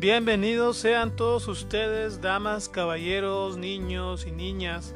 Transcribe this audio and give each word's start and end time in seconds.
Bienvenidos 0.00 0.76
sean 0.76 1.16
todos 1.16 1.48
ustedes, 1.48 2.20
damas, 2.20 2.68
caballeros, 2.68 3.56
niños 3.56 4.28
y 4.28 4.30
niñas, 4.30 4.94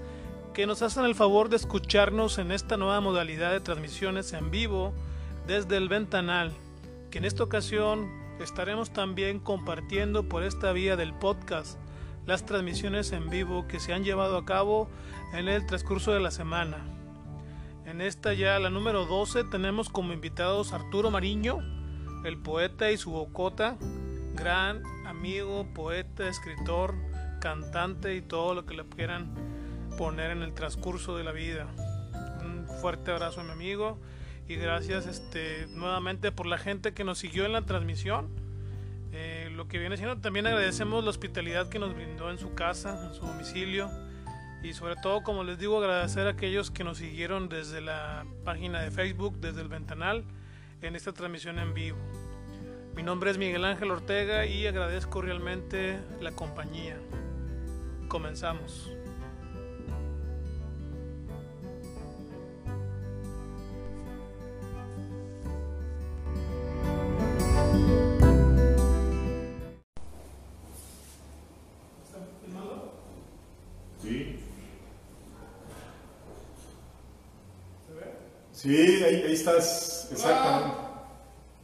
que 0.54 0.64
nos 0.64 0.80
hacen 0.80 1.04
el 1.04 1.16
favor 1.16 1.48
de 1.48 1.56
escucharnos 1.56 2.38
en 2.38 2.52
esta 2.52 2.77
nueva 2.77 3.00
modalidad 3.00 3.50
de 3.50 3.59
transmisiones 3.59 4.32
en 4.32 4.52
vivo 4.52 4.92
desde 5.45 5.77
el 5.77 5.88
ventanal, 5.88 6.52
que 7.10 7.18
en 7.18 7.24
esta 7.24 7.42
ocasión 7.42 8.12
estaremos 8.38 8.92
también 8.92 9.41
compartiendo 9.41 10.28
por 10.28 10.45
esta 10.45 10.70
vía 10.70 10.95
del 10.95 11.14
podcast 11.14 11.80
las 12.24 12.46
transmisiones 12.46 13.10
en 13.10 13.28
vivo 13.28 13.66
que 13.66 13.80
se 13.80 13.92
han 13.92 14.05
llevado 14.05 14.37
a 14.37 14.45
cabo 14.45 14.88
en 15.34 15.48
el 15.48 15.66
transcurso 15.66 16.12
de 16.12 16.20
la 16.20 16.30
semana. 16.30 16.78
En 17.87 18.02
esta 18.02 18.34
ya, 18.34 18.56
la 18.60 18.70
número 18.70 19.05
12, 19.06 19.42
tenemos 19.50 19.88
como 19.88 20.12
invitados 20.12 20.73
Arturo 20.73 21.10
Mariño, 21.10 21.59
el 22.24 22.38
poeta 22.38 22.92
y 22.92 22.98
su 22.98 23.10
bocota, 23.10 23.77
gran 24.34 24.82
amigo, 25.06 25.66
poeta, 25.74 26.28
escritor, 26.28 26.95
cantante 27.40 28.14
y 28.14 28.23
todo 28.23 28.54
lo 28.54 28.66
que 28.66 28.74
le 28.74 28.84
quieran 28.84 29.34
poner 29.96 30.30
en 30.30 30.42
el 30.42 30.54
transcurso 30.54 31.16
de 31.16 31.24
la 31.24 31.32
vida. 31.32 31.66
Un 32.40 32.66
fuerte 32.80 33.10
abrazo 33.10 33.42
mi 33.45 33.50
amigo 33.50 33.98
y 34.48 34.56
gracias 34.56 35.06
este, 35.06 35.66
nuevamente 35.68 36.32
por 36.32 36.46
la 36.46 36.59
gente 36.59 36.92
que 36.92 37.04
nos 37.04 37.18
siguió 37.18 37.46
en 37.46 37.52
la 37.52 37.62
transmisión. 37.62 38.28
Eh, 39.12 39.50
lo 39.54 39.68
que 39.68 39.78
viene 39.78 39.96
siendo, 39.96 40.18
también 40.18 40.46
agradecemos 40.46 41.04
la 41.04 41.10
hospitalidad 41.10 41.68
que 41.68 41.78
nos 41.78 41.95
brindó 41.95 42.30
en 42.30 42.38
su 42.38 42.54
casa, 42.54 43.06
en 43.06 43.14
su 43.14 43.26
domicilio. 43.26 43.90
Y 44.62 44.74
sobre 44.74 44.95
todo, 44.96 45.23
como 45.23 45.42
les 45.42 45.59
digo, 45.59 45.78
agradecer 45.78 46.26
a 46.26 46.30
aquellos 46.30 46.70
que 46.70 46.84
nos 46.84 46.98
siguieron 46.98 47.48
desde 47.48 47.80
la 47.80 48.24
página 48.45 48.80
de 48.80 48.90
Facebook, 48.90 49.38
desde 49.40 49.60
el 49.60 49.68
ventanal, 49.68 50.24
en 50.80 50.95
esta 50.95 51.12
transmisión 51.12 51.59
en 51.59 51.74
vivo. 51.74 51.98
Mi 52.95 53.02
nombre 53.02 53.30
es 53.30 53.38
Miguel 53.38 53.65
Ángel 53.65 53.90
Ortega 53.90 54.45
y 54.45 54.66
agradezco 54.66 55.23
realmente 55.23 55.98
la 56.21 56.30
compañía. 56.32 56.96
Comenzamos. 58.09 58.90
Sí. 74.03 74.38
Sí, 78.53 78.76
ahí, 79.03 79.22
ahí 79.26 79.32
estás, 79.32 80.09
exactamente. 80.12 80.91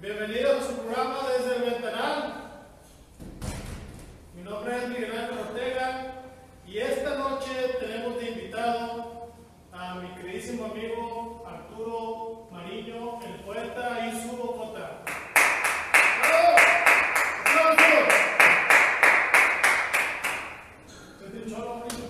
Bienvenidos 0.00 0.62
a 0.62 0.66
su 0.68 0.76
programa 0.76 1.18
desde 1.36 1.56
el 1.56 1.72
ventanal. 1.72 2.34
Mi 4.36 4.42
nombre 4.44 4.76
es 4.76 4.88
Miguel 4.90 5.10
Ángel 5.10 5.38
Ortega 5.38 6.14
y 6.68 6.78
esta 6.78 7.16
noche 7.16 7.50
tenemos 7.80 8.16
de 8.20 8.30
invitado 8.30 9.32
a 9.72 9.96
mi 9.96 10.08
queridísimo 10.14 10.66
amigo 10.66 11.44
Arturo 11.44 12.46
Mariño, 12.52 13.20
el 13.24 13.40
poeta 13.40 14.06
y 14.06 14.22
su 14.22 14.36
bocota. 14.36 15.02
¡Bravo! 16.20 16.56
¡Aplausos! 17.40 18.14
¿Usted 21.14 21.32
tiene 21.32 21.50
choro, 21.50 21.74
Mariño? 21.74 22.04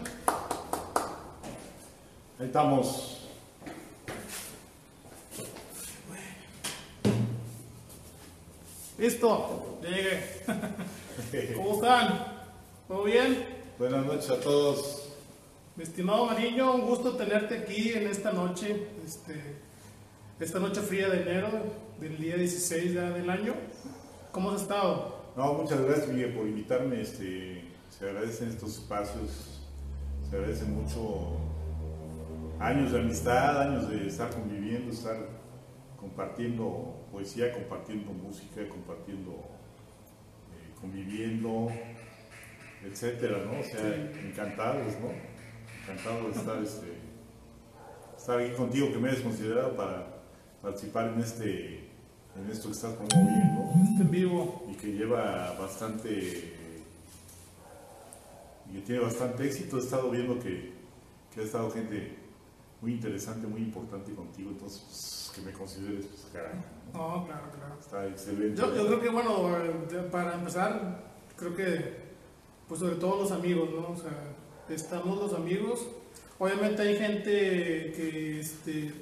Ahí 2.38 2.46
estamos. 2.46 3.17
Listo, 8.98 9.78
ya 9.80 9.90
llegué. 9.90 11.54
¿Cómo 11.54 11.74
están? 11.74 12.18
¿Todo 12.88 13.04
bien? 13.04 13.46
Buenas 13.78 14.04
noches 14.04 14.28
a 14.28 14.40
todos. 14.40 15.12
Mi 15.76 15.84
estimado 15.84 16.26
Mariño, 16.26 16.74
un 16.74 16.80
gusto 16.80 17.12
tenerte 17.16 17.58
aquí 17.58 17.90
en 17.90 18.08
esta 18.08 18.32
noche, 18.32 18.88
este, 19.06 19.40
esta 20.40 20.58
noche 20.58 20.80
fría 20.80 21.08
de 21.10 21.22
enero, 21.22 21.48
del 22.00 22.18
día 22.18 22.36
16 22.38 22.94
ya 22.94 23.10
del 23.10 23.30
año. 23.30 23.54
¿Cómo 24.32 24.50
has 24.50 24.62
estado? 24.62 25.32
No, 25.36 25.54
muchas 25.54 25.80
gracias 25.80 26.08
Miguel 26.08 26.34
por 26.34 26.48
invitarme. 26.48 27.00
Este, 27.00 27.62
se 27.96 28.04
agradecen 28.04 28.48
estos 28.48 28.78
espacios, 28.78 29.60
se 30.28 30.36
agradecen 30.36 30.74
mucho 30.74 31.36
años 32.58 32.90
de 32.90 32.98
amistad, 32.98 33.62
años 33.62 33.88
de 33.88 34.08
estar 34.08 34.30
conviviendo, 34.30 34.90
estar 34.92 35.18
compartiendo 36.00 36.97
poesía, 37.12 37.52
compartiendo 37.52 38.12
música, 38.12 38.68
compartiendo, 38.68 39.32
eh, 39.32 40.74
conviviendo, 40.80 41.68
etcétera, 42.84 43.38
¿no? 43.44 43.60
O 43.60 43.64
sea, 43.64 43.94
encantados, 44.24 44.94
¿no? 45.00 45.10
Encantado 45.82 46.28
de 46.28 46.38
estar, 46.38 46.62
este, 46.62 46.92
estar 48.16 48.40
aquí 48.40 48.52
contigo, 48.52 48.92
que 48.92 48.98
me 48.98 49.08
hayas 49.08 49.22
considerado 49.22 49.76
para 49.76 50.06
participar 50.62 51.12
en 51.12 51.20
este, 51.20 51.88
en 52.36 52.50
esto 52.50 52.68
que 52.68 52.74
estás 52.74 52.94
promoviendo 52.94 53.72
Este 53.90 54.02
en 54.02 54.10
vivo. 54.10 54.66
y 54.70 54.74
que 54.74 54.92
lleva 54.92 55.54
bastante 55.58 56.54
y 58.70 58.74
que 58.74 58.80
tiene 58.82 59.00
bastante 59.00 59.46
éxito. 59.46 59.78
He 59.78 59.80
estado 59.80 60.10
viendo 60.10 60.38
que, 60.38 60.72
que 61.34 61.40
ha 61.40 61.44
estado 61.44 61.70
gente 61.70 62.16
muy 62.80 62.92
interesante, 62.92 63.46
muy 63.46 63.62
importante 63.62 64.12
contigo, 64.14 64.50
entonces 64.50 64.82
pues, 64.84 65.32
que 65.34 65.40
me 65.42 65.52
consideres, 65.52 66.06
pues 66.06 66.26
caray, 66.32 66.58
No, 66.92 67.24
claro, 67.26 67.42
claro. 67.56 67.74
está 67.78 68.06
excelente. 68.06 68.60
Yo, 68.60 68.74
yo 68.74 68.86
creo 68.86 69.00
que, 69.00 69.08
bueno, 69.10 69.56
eh, 69.56 70.08
para 70.10 70.34
empezar, 70.34 71.04
creo 71.36 71.54
que, 71.54 72.08
pues 72.66 72.80
sobre 72.80 72.96
todo 72.96 73.22
los 73.22 73.32
amigos, 73.32 73.68
¿no? 73.70 73.90
O 73.92 73.96
sea, 73.96 74.10
estamos 74.68 75.18
los 75.18 75.32
amigos. 75.34 75.86
Obviamente 76.38 76.82
hay 76.82 76.96
gente 76.96 77.30
que 77.94 78.40
este, 78.40 78.92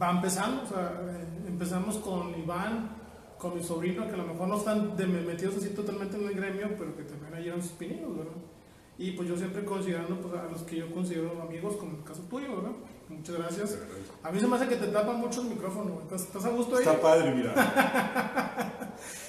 va 0.00 0.10
empezando, 0.10 0.62
o 0.62 0.66
sea, 0.66 1.00
eh, 1.02 1.26
empezamos 1.48 1.96
con 1.98 2.38
Iván, 2.38 2.96
con 3.38 3.54
mi 3.56 3.62
sobrino, 3.62 4.06
que 4.06 4.14
a 4.14 4.18
lo 4.18 4.26
mejor 4.26 4.48
no 4.48 4.56
están 4.58 4.96
de- 4.96 5.06
metidos 5.06 5.56
así 5.56 5.70
totalmente 5.70 6.16
en 6.16 6.26
el 6.26 6.34
gremio, 6.34 6.68
pero 6.78 6.94
que 6.96 7.02
también 7.04 7.42
llevan 7.42 7.62
sus 7.62 7.72
pininos, 7.72 8.16
¿verdad? 8.16 8.32
Y 8.98 9.12
pues 9.12 9.28
yo 9.28 9.36
siempre 9.36 9.64
considerando 9.64 10.20
pues, 10.20 10.34
a 10.34 10.44
los 10.50 10.62
que 10.62 10.76
yo 10.76 10.90
considero 10.92 11.40
amigos, 11.40 11.76
como 11.76 11.96
el 11.98 12.04
caso 12.04 12.22
tuyo, 12.28 12.56
¿verdad? 12.56 12.72
Muchas 13.10 13.36
gracias. 13.36 13.78
A 14.22 14.30
mí 14.30 14.40
se 14.40 14.46
me 14.46 14.56
hace 14.56 14.68
que 14.68 14.76
te 14.76 14.86
tapan 14.86 15.16
mucho 15.20 15.42
el 15.42 15.48
micrófono. 15.48 16.00
¿Estás, 16.02 16.22
estás 16.22 16.44
a 16.44 16.50
gusto 16.50 16.76
ahí? 16.76 16.82
Está 16.82 17.00
padre, 17.00 17.34
mira. 17.34 17.54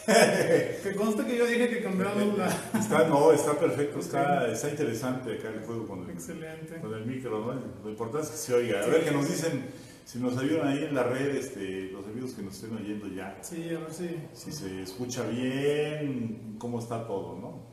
Que 0.05 0.95
conste 0.95 1.23
que 1.25 1.37
yo 1.37 1.45
dije 1.45 1.69
que 1.69 1.81
cambiáramos 1.81 2.37
la... 2.37 2.47
Está, 2.77 3.07
no, 3.07 3.31
está 3.31 3.57
perfecto, 3.57 3.99
está, 3.99 4.51
está 4.51 4.69
interesante 4.69 5.33
acá 5.35 5.49
el 5.49 5.61
juego 5.61 5.87
con 5.87 6.03
el, 6.03 6.09
Excelente. 6.09 6.81
con 6.81 6.93
el 6.93 7.05
micro, 7.05 7.39
¿no? 7.39 7.53
Lo 7.83 7.89
importante 7.89 8.25
es 8.27 8.31
que 8.31 8.37
se 8.37 8.53
oiga. 8.53 8.83
A 8.83 8.87
ver, 8.87 9.05
que 9.05 9.11
nos 9.11 9.29
dicen, 9.29 9.65
si 10.03 10.19
nos 10.19 10.37
ayudan 10.37 10.67
ahí 10.69 10.83
en 10.83 10.95
la 10.95 11.03
red, 11.03 11.35
este, 11.35 11.91
los 11.91 12.05
amigos 12.05 12.31
que 12.31 12.41
nos 12.41 12.55
estén 12.55 12.75
oyendo 12.75 13.07
ya, 13.07 13.37
Sí, 13.41 13.69
a 13.69 13.79
ver 13.79 13.93
si. 13.93 14.09
si 14.33 14.51
se 14.51 14.81
escucha 14.81 15.23
bien, 15.27 16.55
cómo 16.57 16.79
está 16.79 17.07
todo, 17.07 17.37
¿no? 17.39 17.71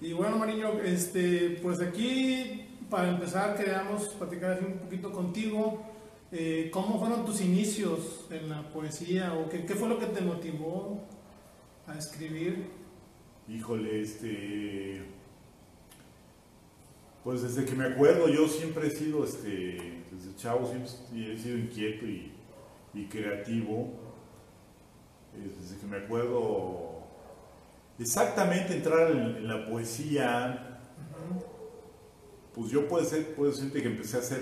Y 0.00 0.12
bueno, 0.12 0.36
Mariño, 0.36 0.80
este, 0.84 1.58
pues 1.62 1.80
aquí, 1.80 2.71
para 2.92 3.08
empezar, 3.08 3.56
queríamos 3.56 4.08
platicar 4.08 4.52
así 4.52 4.66
un 4.66 4.74
poquito 4.74 5.10
contigo. 5.10 5.82
eh, 6.30 6.68
¿Cómo 6.70 7.00
fueron 7.00 7.24
tus 7.24 7.40
inicios 7.40 8.26
en 8.30 8.50
la 8.50 8.68
poesía? 8.68 9.32
¿O 9.32 9.48
qué, 9.48 9.66
fue 9.74 9.88
lo 9.88 9.98
que 9.98 10.06
te 10.06 10.20
motivó 10.20 11.00
a 11.86 11.96
escribir? 11.96 12.66
Híjole, 13.48 14.02
este. 14.02 15.06
Pues 17.24 17.40
desde 17.40 17.64
que 17.64 17.74
me 17.74 17.86
acuerdo, 17.86 18.28
yo 18.28 18.46
siempre 18.46 18.88
he 18.88 18.90
sido, 18.90 19.24
este, 19.24 20.02
desde 20.10 20.36
chavo, 20.36 20.66
siempre 20.66 21.32
he 21.32 21.38
sido 21.38 21.56
inquieto 21.56 22.04
y, 22.04 23.06
creativo. 23.08 23.88
Eh, 25.34 25.50
Desde 25.58 25.78
que 25.78 25.86
me 25.86 25.96
acuerdo, 25.96 27.04
exactamente 27.98 28.74
entrar 28.74 29.12
en, 29.12 29.36
en 29.36 29.48
la 29.48 29.64
poesía, 29.64 30.71
pues 32.54 32.70
yo 32.70 32.86
puede 32.88 33.04
ser, 33.06 33.34
puede 33.34 33.52
ser 33.52 33.72
que 33.72 33.82
empecé 33.84 34.16
a 34.16 34.20
hacer 34.20 34.40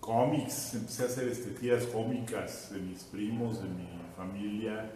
cómics, 0.00 0.74
empecé 0.74 1.02
a 1.04 1.06
hacer 1.06 1.28
este, 1.28 1.50
tiras 1.50 1.84
cómicas 1.86 2.70
de 2.72 2.80
mis 2.80 3.04
primos, 3.04 3.62
de 3.62 3.68
mi 3.68 3.88
familia 4.16 4.90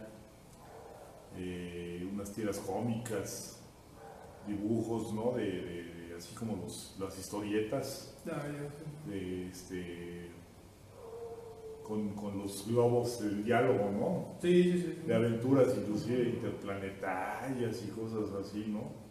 eh, 1.37 2.09
unas 2.13 2.33
tiras 2.33 2.59
cómicas, 2.59 3.61
dibujos, 4.47 5.13
¿no? 5.13 5.33
De, 5.33 5.45
de- 5.45 5.83
de- 6.09 6.15
así 6.17 6.35
como 6.35 6.57
los, 6.57 6.97
las 6.99 7.19
historietas, 7.19 8.15
de, 9.07 9.49
este, 9.49 10.31
con, 11.87 12.11
con 12.15 12.39
los 12.39 12.67
globos 12.67 13.21
del 13.23 13.45
diálogo, 13.45 13.91
¿no? 13.91 14.39
sí. 14.41 14.73
Sí, 14.73 14.73
sí, 14.73 14.95
sí. 15.03 15.07
De 15.07 15.15
aventuras 15.15 15.69
inclusive 15.77 16.29
interplanetarias 16.31 17.83
y 17.87 17.91
cosas 17.91 18.31
así, 18.41 18.65
¿no? 18.69 19.06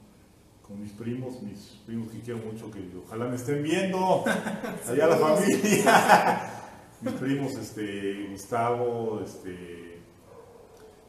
Con 0.65 0.81
mis 0.81 0.91
primos, 0.93 1.41
mis 1.43 1.81
primos 1.85 2.11
que 2.11 2.21
quiero 2.21 2.39
mucho, 2.39 2.71
que 2.71 2.79
ojalá 3.05 3.25
me 3.25 3.35
estén 3.35 3.61
viendo, 3.61 4.23
allá 4.87 5.07
la 5.07 5.17
familia. 5.17 6.51
mis 7.01 7.13
primos, 7.13 7.53
este, 7.53 8.27
Gustavo, 8.31 9.21
este, 9.23 9.99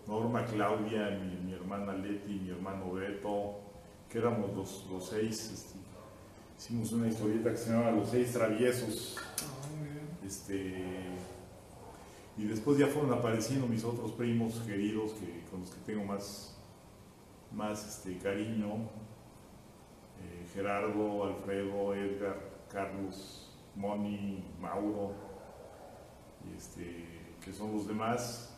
Norma, 0.06 0.44
Claudia, 0.44 1.08
mi, 1.10 1.36
mi 1.46 1.54
hermana 1.54 1.94
Leti, 1.94 2.34
mi 2.34 2.50
hermano 2.50 2.92
Beto, 2.92 3.60
que 4.10 4.18
éramos 4.18 4.54
los, 4.54 4.86
los 4.90 5.08
seis, 5.08 5.50
este, 5.52 5.78
hicimos 6.58 6.92
una 6.92 7.08
historieta 7.08 7.50
que 7.50 7.56
se 7.56 7.70
llamaba 7.70 7.92
Los 7.92 8.10
Seis 8.10 8.32
Traviesos. 8.32 9.16
Ah, 9.18 10.26
Este, 10.26 10.74
y 12.36 12.44
después 12.44 12.76
ya 12.76 12.88
fueron 12.88 13.12
apareciendo 13.14 13.66
mis 13.66 13.84
otros 13.84 14.12
primos 14.12 14.54
queridos 14.66 15.12
que, 15.12 15.44
con 15.50 15.60
los 15.60 15.70
que 15.70 15.80
tengo 15.86 16.04
más, 16.04 16.54
más 17.52 17.86
este, 17.86 18.18
cariño. 18.18 18.90
Gerardo, 20.56 21.24
Alfredo, 21.24 21.94
Edgar, 21.94 22.36
Carlos, 22.72 23.54
Moni, 23.76 24.42
Mauro, 24.58 25.12
este, 26.56 27.04
que 27.44 27.52
son 27.52 27.72
los 27.72 27.86
demás. 27.86 28.52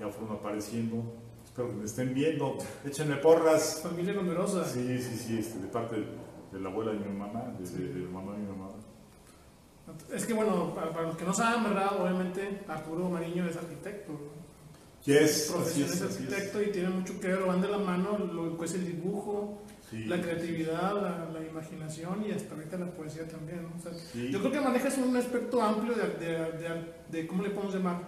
Ya 0.00 0.08
fueron 0.08 0.36
apareciendo. 0.36 1.04
Espero 1.44 1.68
que 1.68 1.74
me 1.76 1.84
estén 1.84 2.12
viendo. 2.12 2.58
Échenme 2.84 3.16
porras. 3.16 3.80
Familia 3.82 4.12
numerosa. 4.14 4.64
Sí, 4.64 4.98
sí, 5.00 5.16
sí, 5.16 5.38
este, 5.38 5.60
de 5.60 5.68
parte 5.68 5.96
de 6.52 6.60
la 6.60 6.68
abuela 6.68 6.92
de 6.92 6.98
mi 6.98 7.16
mamá, 7.16 7.54
de, 7.58 7.64
de- 7.68 7.92
de 7.94 8.00
la 8.00 8.10
mamá 8.10 8.32
de 8.32 8.38
mi 8.38 8.48
mamá. 8.48 8.70
Es 10.12 10.24
que 10.26 10.32
bueno, 10.32 10.74
para, 10.74 10.90
para 10.92 11.02
los 11.08 11.16
que 11.16 11.24
no 11.24 11.32
saben, 11.34 11.62
¿verdad? 11.62 12.00
Obviamente 12.00 12.62
Arturo 12.66 13.08
Mariño 13.08 13.46
es 13.46 13.56
arquitecto. 13.56 14.12
Yes, 15.04 15.54
así 15.60 15.82
es, 15.82 16.00
así 16.00 16.04
es. 16.04 16.32
arquitecto 16.32 16.62
y 16.62 16.72
tiene 16.72 16.88
mucho 16.88 17.20
que 17.20 17.28
ver, 17.28 17.42
van 17.44 17.60
de 17.60 17.68
la 17.68 17.76
mano 17.78 18.16
lo 18.18 18.56
que 18.56 18.64
es 18.64 18.72
el 18.74 18.86
dibujo, 18.86 19.58
Sí, 19.90 20.04
la 20.06 20.20
creatividad, 20.20 20.94
la, 20.94 21.28
la 21.32 21.46
imaginación 21.46 22.24
y 22.26 22.32
hasta 22.32 22.54
ahorita 22.54 22.78
la 22.78 22.86
poesía 22.86 23.28
también. 23.28 23.62
¿no? 23.62 23.72
O 23.78 23.80
sea, 23.82 23.92
sí. 23.94 24.30
Yo 24.32 24.40
creo 24.40 24.50
que 24.52 24.60
manejas 24.60 24.96
un 24.98 25.16
aspecto 25.16 25.62
amplio 25.62 25.94
de, 25.94 26.08
de, 26.24 26.38
de- 26.52 26.92
de- 27.10 27.26
¿cómo 27.26 27.42
le 27.42 27.50
podemos 27.50 27.74
llamar? 27.74 28.00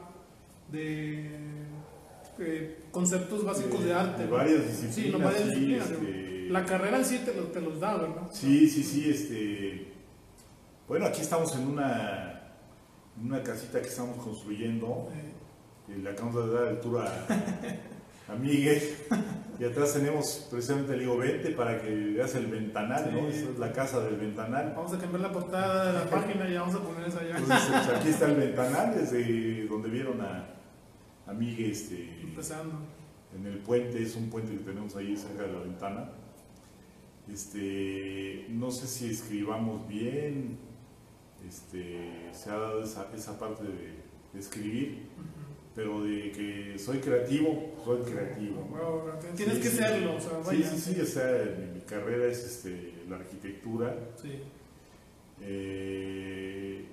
De 0.73 1.31
eh, 2.39 2.79
conceptos 2.91 3.45
básicos 3.45 3.85
de, 3.85 3.93
arte. 3.95 4.23
de 4.23 4.29
¿no? 4.29 4.35
varias 4.37 4.67
disciplinas. 4.67 4.95
Sí, 4.95 5.11
no, 5.13 5.19
varias 5.19 5.43
sí, 5.43 5.49
disciplinas. 5.51 5.91
este, 5.91 6.47
La 6.51 6.65
carrera 6.65 6.99
en 6.99 7.05
sí 7.05 7.21
te, 7.25 7.35
lo- 7.35 7.45
te 7.49 7.61
los 7.61 7.79
da, 7.81 7.97
¿verdad? 7.97 8.29
Sí, 8.33 8.69
sí, 8.69 8.83
sí, 8.83 9.11
este. 9.11 9.93
Bueno, 10.89 11.07
aquí 11.07 11.21
estamos 11.21 11.55
en 11.57 11.67
una, 11.69 12.41
en 13.19 13.27
una 13.27 13.43
casita 13.43 13.81
que 13.83 13.89
estamos 13.89 14.17
construyendo. 14.25 15.11
Eh, 15.15 15.33
y 15.97 16.03
le 16.03 16.11
acabamos 16.11 16.47
de 16.49 16.53
dar 16.55 16.69
altura 16.69 17.27
a, 18.29 18.33
a 18.33 18.37
Miguel. 18.37 18.83
Y 19.59 19.65
atrás 19.65 19.95
tenemos 19.95 20.49
precisamente, 20.51 20.93
le 20.93 21.05
digo, 21.05 21.17
vente 21.17 21.51
para 21.53 21.81
que 21.81 21.89
veas 21.89 22.35
el 22.35 22.47
ventanal, 22.49 23.11
¿no? 23.11 23.21
Sí. 23.31 23.39
Esa 23.39 23.51
es 23.53 23.59
la 23.59 23.73
casa 23.73 24.01
del 24.01 24.17
ventanal. 24.17 24.75
vamos 24.77 24.93
a 24.93 24.99
cambiar 24.99 25.23
la 25.23 25.33
portada 25.33 25.87
de 25.87 25.93
la 25.95 26.11
página 26.11 26.47
y 26.47 26.55
vamos 26.59 26.75
a 26.75 26.83
poner 26.83 27.09
esa 27.09 27.21
allá. 27.21 27.39
Entonces, 27.39 27.71
pues, 27.71 27.89
aquí 27.99 28.09
está 28.11 28.27
el 28.27 28.37
ventanal, 28.37 28.95
desde 28.95 29.67
donde 29.67 29.89
vieron 29.89 30.21
a, 30.21 30.45
a 31.27 31.33
Miguel 31.33 31.71
este, 31.71 32.21
Empezando. 32.23 32.75
en 33.35 33.47
el 33.47 33.59
puente, 33.61 34.03
es 34.03 34.15
un 34.15 34.29
puente 34.29 34.53
que 34.53 34.59
tenemos 34.59 34.95
ahí 34.95 35.17
cerca 35.17 35.45
de 35.45 35.53
la 35.55 35.61
ventana. 35.61 36.11
Este, 37.33 38.45
no 38.51 38.71
sé 38.71 38.87
si 38.87 39.11
escribamos 39.11 39.89
bien, 39.89 40.59
este, 41.49 42.29
se 42.33 42.51
ha 42.51 42.57
dado 42.59 42.83
esa, 42.83 43.07
esa 43.17 43.39
parte 43.39 43.65
de, 43.65 43.95
de 44.35 44.39
escribir. 44.39 45.07
Pero 45.77 46.03
de 46.03 46.33
que 46.33 46.79
soy 46.79 46.99
creativo, 46.99 47.75
soy 47.85 48.01
creativo. 48.03 48.67
¿no? 48.71 48.77
Wow, 48.79 49.03
tienes 49.37 49.57
Sí, 49.57 49.61
que 49.63 49.69
serlo, 49.69 50.17
o 50.17 50.21
sea, 50.21 50.31
Sí, 50.31 50.47
vaya. 50.47 50.71
sí, 50.71 50.81
sí, 50.95 51.01
o 51.01 51.05
sea, 51.07 51.55
mi, 51.59 51.75
mi 51.75 51.81
carrera 51.83 52.27
es 52.27 52.43
este, 52.45 52.95
la 53.09 53.17
arquitectura. 53.17 53.95
Sí. 54.21 54.41
Eh, 55.43 56.87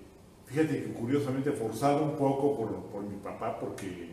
fíjate 0.45 0.83
que 0.83 0.91
curiosamente 0.93 1.51
forzado 1.53 2.03
un 2.03 2.17
poco 2.17 2.57
por, 2.57 2.75
por 2.91 3.03
mi 3.03 3.17
papá, 3.21 3.57
porque 3.57 4.09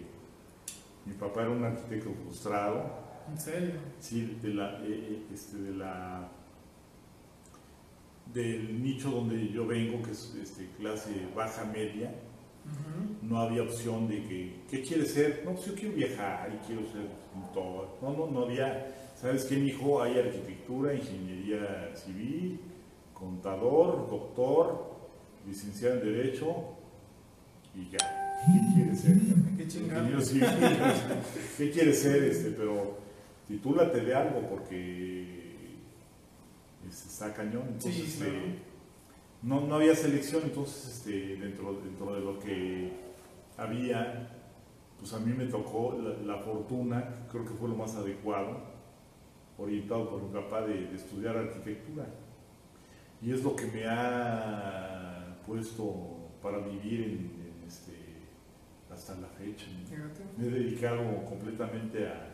mi 1.05 1.15
papá 1.15 1.43
era 1.43 1.51
un 1.51 1.65
arquitecto 1.65 2.11
frustrado. 2.25 3.11
En 3.29 3.39
serio. 3.41 3.73
Sí, 3.99 4.39
de 4.41 4.55
la, 4.55 4.79
eh, 4.85 4.87
eh, 4.89 5.23
este, 5.35 5.57
de 5.59 5.73
la, 5.77 6.29
del 8.33 8.81
nicho 8.83 9.11
donde 9.11 9.49
yo 9.49 9.67
vengo, 9.67 10.01
que 10.03 10.13
es 10.13 10.33
este, 10.41 10.69
clase 10.79 11.11
baja 11.35 11.65
media, 11.65 12.15
No 13.23 13.39
había 13.39 13.63
opción 13.63 14.09
de 14.09 14.25
que, 14.25 14.63
¿qué 14.69 14.83
quieres 14.83 15.13
ser? 15.13 15.43
No, 15.45 15.53
pues 15.53 15.67
yo 15.67 15.75
quiero 15.75 15.95
viajar 15.95 16.51
y 16.53 16.67
quiero 16.67 16.83
ser 16.91 17.07
pintor. 17.33 17.89
No, 18.03 18.13
no, 18.13 18.27
no 18.27 18.45
había, 18.47 18.93
¿sabes 19.21 19.45
qué, 19.45 19.55
hijo? 19.57 20.03
Hay 20.03 20.19
arquitectura, 20.19 20.95
ingeniería 20.95 21.95
civil, 21.95 22.61
contador, 23.15 24.09
doctor, 24.11 24.91
licenciado 25.47 26.01
en 26.01 26.13
Derecho 26.13 26.47
y 27.75 27.91
ya. 27.91 27.99
¿Qué 28.47 28.75
quieres 28.75 29.01
ser? 29.01 29.17
Qué 29.57 29.69
chingado. 29.69 30.01
Ingeniero 30.01 30.21
civil. 30.23 30.47
¿Qué 31.59 31.71
quieres 31.71 31.99
ser? 32.01 32.25
Este, 32.25 32.51
pero 32.51 32.99
titúlate 33.47 34.01
de 34.01 34.15
algo 34.15 34.41
porque 34.49 35.55
este, 36.89 37.09
está 37.09 37.33
cañón. 37.35 37.65
Entonces, 37.69 37.95
Sí, 37.95 38.03
este. 38.25 38.70
No, 39.43 39.67
no 39.67 39.75
había 39.77 39.95
selección, 39.95 40.43
entonces 40.45 40.97
este, 40.97 41.37
dentro, 41.37 41.81
dentro 41.83 42.15
de 42.15 42.21
lo 42.21 42.39
que 42.39 42.93
había, 43.57 44.29
pues 44.99 45.13
a 45.13 45.21
mí 45.21 45.33
me 45.33 45.47
tocó 45.47 45.99
la, 45.99 46.35
la 46.35 46.43
fortuna, 46.43 47.27
creo 47.31 47.45
que 47.45 47.55
fue 47.55 47.69
lo 47.69 47.75
más 47.75 47.95
adecuado, 47.95 48.59
orientado 49.59 50.09
por 50.11 50.23
mi 50.23 50.33
papá 50.33 50.63
de, 50.63 50.87
de 50.87 50.97
estudiar 50.97 51.37
arquitectura. 51.37 52.07
Y 53.23 53.33
es 53.33 53.43
lo 53.43 53.55
que 53.55 53.67
me 53.67 53.87
ha 53.87 55.37
puesto 55.47 56.29
para 56.43 56.59
vivir 56.59 57.03
en, 57.03 57.61
en 57.61 57.69
este, 57.69 57.93
hasta 58.91 59.15
la 59.17 59.29
fecha. 59.29 59.67
Me 60.39 60.47
he 60.47 60.51
dedicado 60.51 61.03
completamente 61.27 62.09
a, 62.09 62.29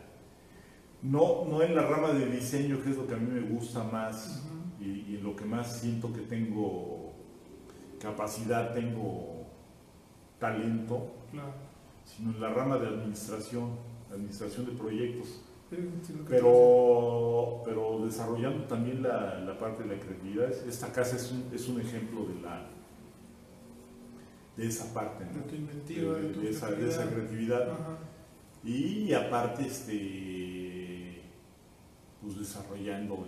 no, 1.01 1.45
no 1.45 1.61
en 1.61 1.75
la 1.75 1.83
rama 1.83 2.13
de 2.13 2.27
diseño, 2.27 2.81
que 2.81 2.91
es 2.91 2.97
lo 2.97 3.05
que 3.05 3.13
a 3.13 3.17
mí 3.17 3.29
me 3.29 3.41
gusta 3.49 3.83
más. 3.83 4.45
Y, 4.87 5.11
y 5.11 5.15
en 5.17 5.23
lo 5.23 5.35
que 5.35 5.45
más 5.45 5.79
siento 5.79 6.11
que 6.13 6.21
tengo 6.21 7.13
capacidad, 8.01 8.73
tengo 8.73 9.45
talento, 10.39 11.11
Claro. 11.31 11.51
sino 12.05 12.31
en 12.31 12.39
la 12.41 12.49
rama 12.53 12.77
de 12.77 12.87
administración, 12.87 13.71
administración 14.11 14.65
de 14.67 14.71
proyectos, 14.73 15.41
pero, 16.29 17.61
pero 17.65 18.05
desarrollando 18.05 18.63
también 18.65 19.03
la, 19.03 19.39
la 19.39 19.57
parte 19.59 19.83
de 19.83 19.95
la 19.95 20.01
creatividad. 20.01 20.49
Esta 20.67 20.91
casa 20.93 21.15
es 21.17 21.31
un, 21.31 21.43
es 21.53 21.67
un 21.67 21.81
ejemplo 21.81 22.25
de, 22.25 22.41
la, 22.41 22.65
de 24.55 24.67
esa 24.67 24.93
parte, 24.93 25.25
De 25.25 25.41
tu 25.41 25.55
inventiva, 25.55 26.13
de, 26.13 26.21
de, 26.21 26.29
tu 26.33 26.41
de 26.41 26.49
esa, 26.51 26.71
de 26.71 26.87
esa 26.87 27.09
creatividad. 27.09 27.63
creatividad. 27.65 27.71
Ajá. 27.71 27.97
Y 28.63 29.13
aparte, 29.13 29.65
este, 29.67 31.21
pues 32.21 32.37
desarrollando 32.39 33.27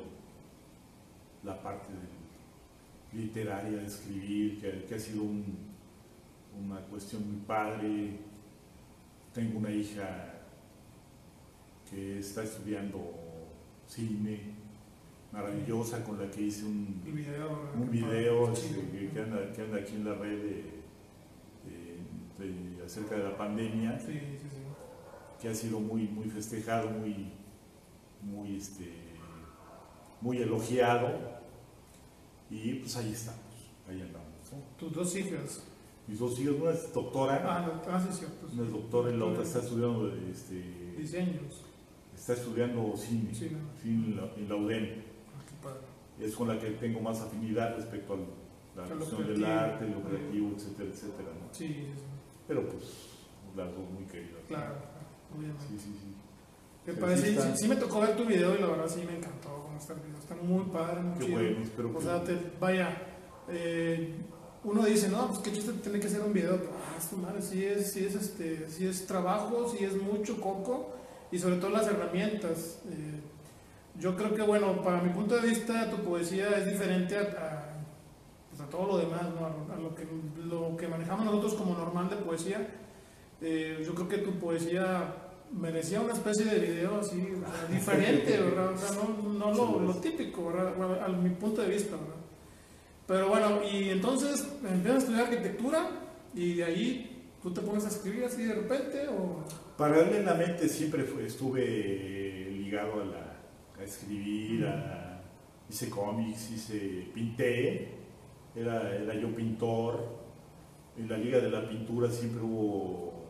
la 1.43 1.61
parte 1.61 1.89
de- 1.93 3.19
literaria 3.21 3.79
de 3.79 3.85
escribir, 3.87 4.59
que, 4.61 4.85
que 4.85 4.95
ha 4.95 4.99
sido 4.99 5.23
un- 5.23 5.57
una 6.63 6.79
cuestión 6.81 7.27
muy 7.27 7.41
padre. 7.41 8.17
Tengo 9.33 9.59
una 9.59 9.71
hija 9.71 10.33
que 11.89 12.19
está 12.19 12.43
estudiando 12.43 12.99
cine, 13.87 14.39
maravillosa, 15.31 16.03
con 16.03 16.19
la 16.19 16.29
que 16.29 16.41
hice 16.43 16.65
un, 16.65 17.01
El 17.05 17.13
video. 17.13 17.71
un 17.75 17.89
video 17.89 18.51
este, 18.51 18.89
que, 18.91 19.09
que 19.09 19.19
anda, 19.21 19.51
que 19.53 19.61
anda 19.61 19.77
aquí 19.77 19.95
en 19.95 20.05
la 20.05 20.13
red 20.15 20.37
de- 20.37 20.79
de- 21.65 22.45
de- 22.77 22.83
acerca 22.85 23.15
de 23.15 23.23
la 23.23 23.37
pandemia 23.37 23.99
Sí, 23.99 24.13
sí, 24.13 24.47
sí. 24.49 24.57
que 25.41 25.49
ha 25.49 25.55
sido 25.55 25.79
muy, 25.79 26.03
muy 26.07 26.29
festejado, 26.29 26.89
muy, 26.91 27.31
muy, 28.23 28.55
este, 28.57 28.87
muy 30.21 30.37
elogiado. 30.37 31.39
Y 32.49 32.73
pues 32.75 32.95
ahí 32.97 33.11
estamos, 33.11 33.41
ahí 33.87 34.01
andamos. 34.01 34.27
¿no? 34.51 34.57
Tus 34.77 34.91
dos 34.93 35.15
hijas. 35.15 35.63
Mis 36.07 36.17
dos 36.17 36.39
hijos, 36.39 36.55
una 36.59 36.71
es 36.71 36.91
doctora, 36.91 37.35
Ah, 37.45 37.61
no, 37.67 37.91
ah, 37.93 37.99
sí, 38.01 38.17
cierto. 38.17 38.47
una 38.51 38.63
es 38.63 38.71
doctora 38.71 39.13
y 39.13 39.17
la 39.17 39.25
otra 39.25 39.43
está 39.43 39.59
estudiando, 39.59 40.11
este, 40.31 40.55
Diseños. 40.97 41.63
está 42.15 42.33
estudiando 42.33 42.97
cine, 42.97 43.31
Sí, 43.33 43.51
no. 43.51 43.59
cine 43.79 44.05
en 44.07 44.17
la, 44.17 44.23
en 44.35 44.49
la 44.49 44.55
UDEM. 44.55 44.85
Ah, 45.37 45.43
qué 45.47 45.55
padre. 45.63 45.81
Es 46.19 46.35
con 46.35 46.47
la 46.47 46.57
que 46.59 46.71
tengo 46.71 46.99
más 46.99 47.21
afinidad 47.21 47.75
respecto 47.75 48.13
a 48.15 48.17
la 48.81 48.95
cuestión 48.95 49.27
del 49.27 49.45
arte, 49.45 49.87
lo 49.87 50.01
creativo, 50.01 50.49
etcétera, 50.55 50.89
etcétera. 50.89 51.29
¿no? 51.39 51.53
Sí, 51.53 51.67
sí, 51.67 51.83
sí. 51.95 52.03
Pero 52.47 52.67
pues 52.67 52.83
las 53.55 53.67
dos 53.75 53.87
muy 53.91 54.05
queridas. 54.05 54.41
claro, 54.47 54.75
obviamente. 55.37 55.63
Sí, 55.69 55.77
sí, 55.77 55.93
sí. 55.93 56.15
Sí, 56.85 56.91
padre, 56.99 57.55
sí 57.55 57.67
me 57.67 57.75
tocó 57.75 57.99
ver 58.01 58.15
tu 58.15 58.25
video 58.25 58.55
y 58.55 58.61
la 58.61 58.67
verdad 58.67 58.87
sí 58.87 59.03
me 59.05 59.17
encantó 59.17 59.49
cómo 59.63 59.77
está 59.77 59.93
el 59.93 59.99
video. 59.99 60.17
Está 60.17 60.35
muy 60.35 60.63
padre, 60.65 61.01
muy 61.01 61.19
Qué 61.19 61.25
chido. 61.25 61.37
bueno, 61.39 61.57
espero 61.61 61.89
O 61.89 61.97
que... 61.99 62.03
sea, 62.03 62.23
te, 62.23 62.37
vaya, 62.59 62.97
eh, 63.49 64.15
uno 64.63 64.83
dice, 64.85 65.07
no, 65.09 65.27
pues 65.27 65.39
qué 65.39 65.51
chiste 65.51 65.71
tiene 65.83 65.99
que 65.99 66.07
hacer 66.07 66.21
un 66.21 66.33
video. 66.33 66.57
Pero, 66.57 66.71
ah, 66.73 67.01
su 67.01 67.17
madre, 67.17 67.41
sí 67.41 67.63
es, 67.63 67.91
sí 67.91 68.05
es, 68.05 68.15
este, 68.15 68.67
sí 68.69 68.87
es 68.87 69.05
trabajo, 69.05 69.69
sí 69.69 69.83
es 69.85 70.01
mucho 70.01 70.39
coco 70.41 70.91
y 71.31 71.37
sobre 71.37 71.57
todo 71.57 71.69
las 71.69 71.85
herramientas. 71.87 72.79
Eh, 72.89 73.19
yo 73.99 74.15
creo 74.15 74.33
que, 74.33 74.41
bueno, 74.41 74.81
para 74.81 75.01
mi 75.01 75.09
punto 75.09 75.35
de 75.35 75.47
vista, 75.47 75.89
tu 75.91 75.97
poesía 75.97 76.49
es 76.57 76.65
diferente 76.65 77.17
a, 77.17 77.21
a, 77.21 77.63
pues, 78.49 78.61
a 78.61 78.65
todo 78.69 78.87
lo 78.87 78.97
demás, 78.97 79.23
¿no? 79.39 79.45
a, 79.45 79.49
lo- 79.49 79.73
a 79.73 79.77
lo, 79.77 79.93
que, 79.95 80.07
lo 80.45 80.75
que 80.77 80.87
manejamos 80.87 81.25
nosotros 81.25 81.53
como 81.53 81.75
normal 81.77 82.09
de 82.09 82.15
poesía. 82.15 82.67
Eh, 83.41 83.83
yo 83.85 83.93
creo 83.93 84.07
que 84.09 84.17
tu 84.19 84.31
poesía 84.39 85.13
merecía 85.51 86.01
una 86.01 86.13
especie 86.13 86.45
de 86.45 86.59
video 86.59 86.99
así, 86.99 87.21
diferente, 87.71 88.37
¿verdad? 88.43 88.73
O 88.73 88.77
sea, 88.77 88.89
no, 88.95 89.33
no 89.33 89.53
lo, 89.53 89.79
lo, 89.79 89.95
típico, 89.95 90.47
¿verdad? 90.47 91.03
a 91.03 91.07
mi 91.09 91.29
punto 91.31 91.61
de 91.61 91.69
vista, 91.69 91.95
¿verdad? 91.95 92.15
Pero 93.07 93.29
bueno, 93.29 93.61
y 93.63 93.89
entonces 93.89 94.47
empiezas 94.63 94.95
a 94.95 94.97
estudiar 94.99 95.25
arquitectura 95.25 95.89
y 96.35 96.53
de 96.55 96.63
ahí 96.63 97.25
tú 97.41 97.51
te 97.51 97.61
pones 97.61 97.85
a 97.85 97.87
escribir 97.87 98.25
así 98.25 98.43
de 98.43 98.53
repente 98.53 99.07
o... 99.07 99.43
Paralelamente 99.75 100.69
siempre 100.69 101.05
estuve 101.25 102.49
ligado 102.51 103.01
a, 103.01 103.05
la, 103.05 103.39
a 103.79 103.83
escribir, 103.83 104.65
a, 104.67 105.23
hice 105.67 105.89
cómics, 105.89 106.51
hice, 106.51 107.07
pinté, 107.13 107.95
era, 108.55 108.95
era 108.95 109.15
yo 109.15 109.33
pintor, 109.35 110.19
en 110.95 111.09
la 111.09 111.17
liga 111.17 111.39
de 111.39 111.49
la 111.49 111.67
pintura 111.67 112.11
siempre 112.11 112.43
hubo 112.43 113.25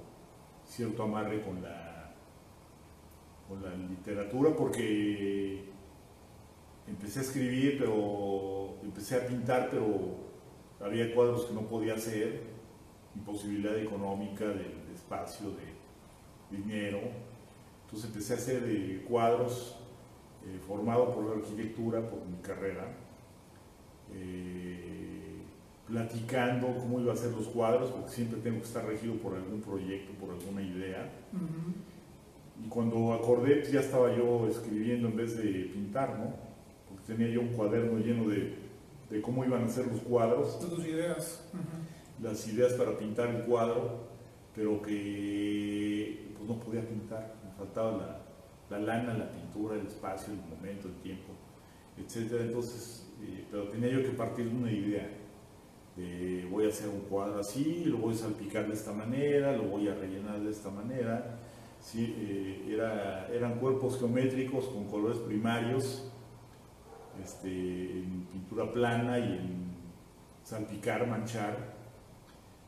cierto 0.66 1.04
amarre 1.04 1.42
con 1.42 1.62
la, 1.62 1.79
con 3.50 3.64
la 3.64 3.76
literatura 3.76 4.56
porque 4.56 5.64
empecé 6.88 7.20
a 7.20 7.24
escribir, 7.24 7.78
pero 7.80 8.76
empecé 8.84 9.16
a 9.16 9.28
pintar, 9.28 9.70
pero 9.72 10.16
había 10.80 11.14
cuadros 11.16 11.46
que 11.46 11.54
no 11.56 11.62
podía 11.62 11.96
hacer, 11.96 12.44
imposibilidad 13.16 13.76
económica, 13.78 14.46
de, 14.46 14.78
espacio, 14.94 15.48
de 15.50 16.58
dinero. 16.58 17.00
Entonces 17.86 18.10
empecé 18.10 18.34
a 18.34 18.38
hacer 18.38 18.64
eh, 18.68 19.04
cuadros 19.10 19.76
eh, 20.46 20.60
formado 20.68 21.12
por 21.12 21.24
la 21.26 21.36
arquitectura, 21.38 22.08
por 22.08 22.24
mi 22.26 22.38
carrera, 22.38 22.86
eh, 24.14 25.42
platicando 25.88 26.68
cómo 26.78 27.00
iba 27.00 27.14
a 27.14 27.16
ser 27.16 27.32
los 27.32 27.48
cuadros, 27.48 27.90
porque 27.90 28.10
siempre 28.10 28.40
tengo 28.42 28.60
que 28.60 28.66
estar 28.66 28.86
regido 28.86 29.16
por 29.16 29.36
algún 29.36 29.60
proyecto, 29.62 30.14
por 30.14 30.36
alguna 30.36 30.62
idea. 30.62 31.10
Y 32.64 32.68
cuando 32.68 33.14
acordé, 33.14 33.58
pues, 33.58 33.72
ya 33.72 33.80
estaba 33.80 34.16
yo 34.16 34.48
escribiendo 34.48 35.08
en 35.08 35.16
vez 35.16 35.38
de 35.38 35.70
pintar, 35.74 36.18
¿no? 36.20 36.50
tenía 37.10 37.28
yo 37.30 37.42
un 37.42 37.48
cuaderno 37.50 37.98
lleno 37.98 38.30
de, 38.30 38.54
de 39.10 39.22
cómo 39.22 39.44
iban 39.44 39.64
a 39.64 39.70
ser 39.70 39.88
los 39.88 40.02
cuadros. 40.02 40.60
Tus 40.60 40.86
ideas. 40.86 41.44
Las 42.22 42.48
ideas 42.48 42.74
para 42.74 42.98
pintar 42.98 43.30
el 43.30 43.44
cuadro, 43.44 44.08
pero 44.54 44.82
que 44.82 46.34
pues, 46.38 46.48
no 46.48 46.60
podía 46.60 46.86
pintar, 46.88 47.34
me 47.44 47.52
faltaba 47.58 47.92
la, 47.92 48.78
la, 48.78 48.86
lana, 48.86 49.14
la 49.14 49.32
pintura, 49.32 49.76
el 49.76 49.88
espacio, 49.88 50.34
el 50.34 50.40
momento, 50.40 50.90
el 50.90 50.96
tiempo, 50.96 51.32
etc. 51.98 52.42
Entonces, 52.42 53.08
eh, 53.22 53.46
pero 53.50 53.70
tenía 53.70 53.90
yo 53.90 54.04
que 54.04 54.10
partir 54.10 54.50
de 54.50 54.56
una 54.56 54.72
idea. 54.72 55.10
voy 56.52 56.66
a 56.66 56.70
hacer 56.70 56.90
un 56.90 57.02
cuadro 57.10 57.40
así, 57.40 57.86
lo 57.86 57.98
voy 58.00 58.14
a 58.14 58.18
salpicar 58.18 58.68
de 58.68 58.74
esta 58.74 58.92
manera, 58.92 59.56
lo 59.56 59.64
voy 59.64 59.88
a 59.88 59.96
rellenar 59.96 60.42
de 60.42 60.52
esta 60.52 60.70
manera. 60.70 61.40
Sí, 61.80 62.16
eh, 62.18 62.74
era, 62.74 63.28
eran 63.34 63.60
cuerpos 63.60 63.98
geométricos 63.98 64.66
con 64.66 64.86
colores 64.86 65.18
primarios 65.20 66.12
este, 67.24 67.50
en 67.50 68.28
pintura 68.32 68.72
plana 68.72 69.18
y 69.20 69.24
en 69.24 69.70
salpicar, 70.44 71.08
manchar, 71.08 71.56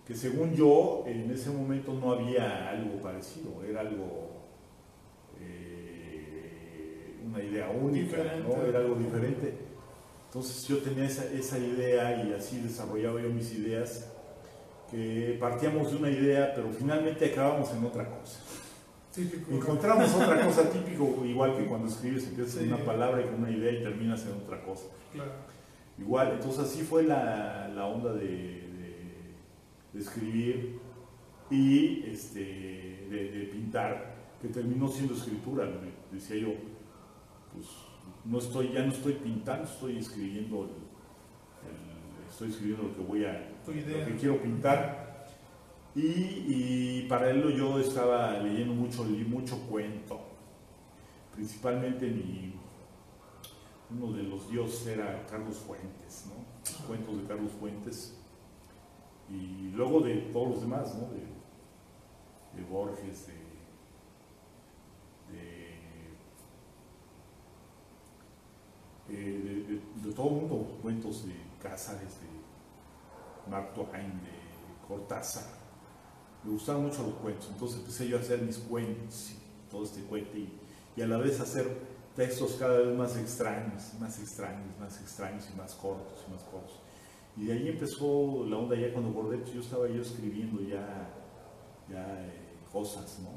que 0.06 0.16
según 0.16 0.54
yo 0.54 1.04
en 1.08 1.32
ese 1.32 1.50
momento 1.50 1.94
no 1.94 2.12
había 2.14 2.70
algo 2.70 3.02
parecido, 3.02 3.64
era 3.64 3.82
algo, 3.82 4.44
eh, 5.40 7.16
una 7.26 7.42
idea 7.42 7.70
única, 7.70 8.18
¿no? 8.18 8.64
era 8.64 8.80
algo 8.80 8.96
diferente. 8.96 9.54
Entonces 10.28 10.68
yo 10.68 10.78
tenía 10.78 11.06
esa, 11.06 11.26
esa 11.26 11.58
idea 11.58 12.24
y 12.24 12.34
así 12.34 12.60
desarrollaba 12.62 13.22
yo 13.22 13.30
mis 13.30 13.54
ideas, 13.54 14.12
que 14.90 15.38
partíamos 15.40 15.92
de 15.92 15.98
una 15.98 16.10
idea, 16.10 16.54
pero 16.54 16.70
finalmente 16.72 17.26
acabamos 17.26 17.72
en 17.72 17.86
otra 17.86 18.06
cosa. 18.10 18.40
Encontramos 19.18 20.14
otra 20.14 20.42
cosa 20.46 20.70
típico, 20.70 21.26
igual 21.26 21.58
que 21.58 21.66
cuando 21.66 21.88
escribes 21.88 22.28
empiezas 22.28 22.62
en 22.62 22.74
una 22.74 22.84
palabra 22.84 23.22
y 23.22 23.26
con 23.26 23.42
una 23.42 23.52
idea 23.52 23.72
y 23.72 23.84
terminas 23.84 24.26
en 24.26 24.34
otra 24.34 24.64
cosa. 24.64 24.86
Igual, 25.98 26.32
entonces 26.34 26.60
así 26.62 26.82
fue 26.84 27.04
la, 27.04 27.68
la 27.68 27.86
onda 27.86 28.14
de, 28.14 28.70
de, 29.94 30.00
escribir 30.00 30.80
y 31.50 32.04
este, 32.10 32.40
de, 33.10 33.50
pintar, 33.52 34.16
que 34.42 34.48
terminó 34.48 34.88
siendo 34.88 35.14
escritura. 35.14 35.68
Decía 36.12 36.38
yo, 36.38 36.54
pues 37.54 37.68
no 38.24 38.40
estoy, 38.40 38.72
ya 38.72 38.84
no 38.84 38.94
estoy 38.94 39.14
pintando, 39.14 39.66
estoy 39.66 39.98
escribiendo, 39.98 40.70
estoy 42.30 42.50
escribiendo 42.50 42.84
lo 42.84 42.96
que 42.96 43.02
voy 43.02 43.26
a, 43.26 43.50
lo 43.68 43.74
que 44.06 44.16
quiero 44.18 44.42
pintar 44.42 45.11
y, 45.94 47.02
para 47.10 47.26
paralelo 47.26 47.50
yo 47.50 47.80
estaba 47.80 48.40
leyendo 48.40 48.74
mucho, 48.74 49.04
mucho 49.04 49.58
cuento. 49.68 50.22
Principalmente 51.36 52.08
mi, 52.08 52.54
uno 53.90 54.14
de 54.14 54.24
los 54.24 54.50
dioses 54.50 54.88
era 54.88 55.26
Carlos 55.28 55.58
Fuentes, 55.58 56.28
¿no? 56.28 56.88
Cuentos 56.88 57.18
de 57.18 57.28
Carlos 57.28 57.52
Fuentes. 57.60 58.18
Y 59.30 59.72
luego 59.72 60.00
de 60.02 60.16
todos 60.34 60.50
los 60.50 60.62
demás, 60.62 60.96
¿no? 60.96 61.10
De, 61.10 61.32
Borges, 62.70 63.28
de, 63.28 63.34
de, 69.10 69.80
de, 70.04 70.14
todo 70.14 70.28
el 70.28 70.34
mundo, 70.36 70.78
cuentos 70.82 71.26
de 71.26 71.34
Cázares, 71.62 72.20
de 72.22 73.50
Mark 73.50 73.74
Twain, 73.74 74.22
de 74.22 74.88
Cortázar 74.88 75.61
me 76.44 76.52
gustaban 76.52 76.84
mucho 76.84 77.04
los 77.04 77.14
cuentos, 77.16 77.50
entonces 77.52 77.80
empecé 77.80 78.08
yo 78.08 78.18
a 78.18 78.20
hacer 78.20 78.42
mis 78.42 78.58
cuentos, 78.58 79.34
todo 79.70 79.84
este 79.84 80.02
cuento, 80.02 80.38
y, 80.38 81.02
a 81.02 81.08
la 81.08 81.18
vez 81.18 81.40
hacer 81.40 81.66
textos 82.16 82.58
cada 82.60 82.80
vez 82.80 82.96
más 82.96 83.16
extraños, 83.18 83.94
más 84.00 84.20
extraños, 84.20 84.78
más 84.80 85.00
extraños 85.00 85.48
y 85.52 85.58
más 85.58 85.74
cortos 85.76 86.26
y 86.28 86.32
más 86.32 86.44
cortos. 86.44 86.80
Y 87.38 87.46
de 87.46 87.54
ahí 87.54 87.70
empezó 87.70 88.46
la 88.46 88.58
onda 88.58 88.76
ya 88.76 88.92
cuando 88.92 89.12
bordé, 89.12 89.38
pues 89.38 89.54
yo 89.54 89.62
estaba 89.62 89.88
yo 89.88 90.02
escribiendo 90.02 90.62
ya, 90.62 91.10
ya 91.90 92.26
eh, 92.26 92.58
cosas, 92.72 93.20
¿no? 93.20 93.30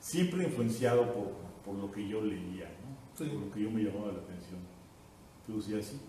Siempre 0.00 0.44
influenciado 0.44 1.12
por, 1.12 1.28
por, 1.64 1.74
lo 1.76 1.92
que 1.92 2.06
yo 2.08 2.20
leía, 2.20 2.68
¿no? 2.84 3.16
Por 3.16 3.26
lo 3.28 3.50
que 3.52 3.62
yo 3.62 3.70
me 3.70 3.82
llamaba 3.82 4.12
la 4.12 4.18
atención. 4.18 4.58
Entonces, 5.46 5.86
así. 5.86 6.00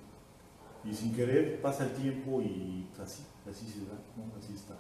Y 0.84 0.94
sin 0.94 1.14
querer 1.14 1.62
pasa 1.62 1.86
el 1.86 1.94
tiempo 1.94 2.42
y 2.42 2.90
así, 3.00 3.24
así 3.48 3.68
se 3.68 3.82
da, 3.82 4.00
¿no? 4.18 4.36
Así 4.38 4.54
está. 4.54 4.76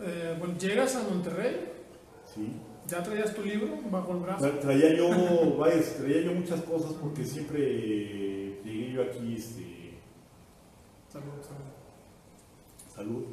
Eh, 0.00 0.36
bueno, 0.38 0.56
llegas 0.58 0.96
a 0.96 1.02
Monterrey. 1.02 1.72
Sí. 2.34 2.56
¿Ya 2.88 3.02
traías 3.02 3.34
tu 3.34 3.42
libro 3.42 3.78
bajo 3.90 4.12
el 4.12 4.18
brazo? 4.18 4.48
Traía 4.60 4.94
yo, 4.94 5.08
traía 5.98 6.22
yo 6.22 6.32
muchas 6.32 6.62
cosas 6.62 6.92
porque 7.00 7.24
siempre 7.24 7.60
llegué 8.64 8.92
yo 8.92 9.02
aquí, 9.02 9.34
este... 9.36 9.98
Salud, 11.08 11.32
salud. 11.42 12.94
Salud. 12.94 13.24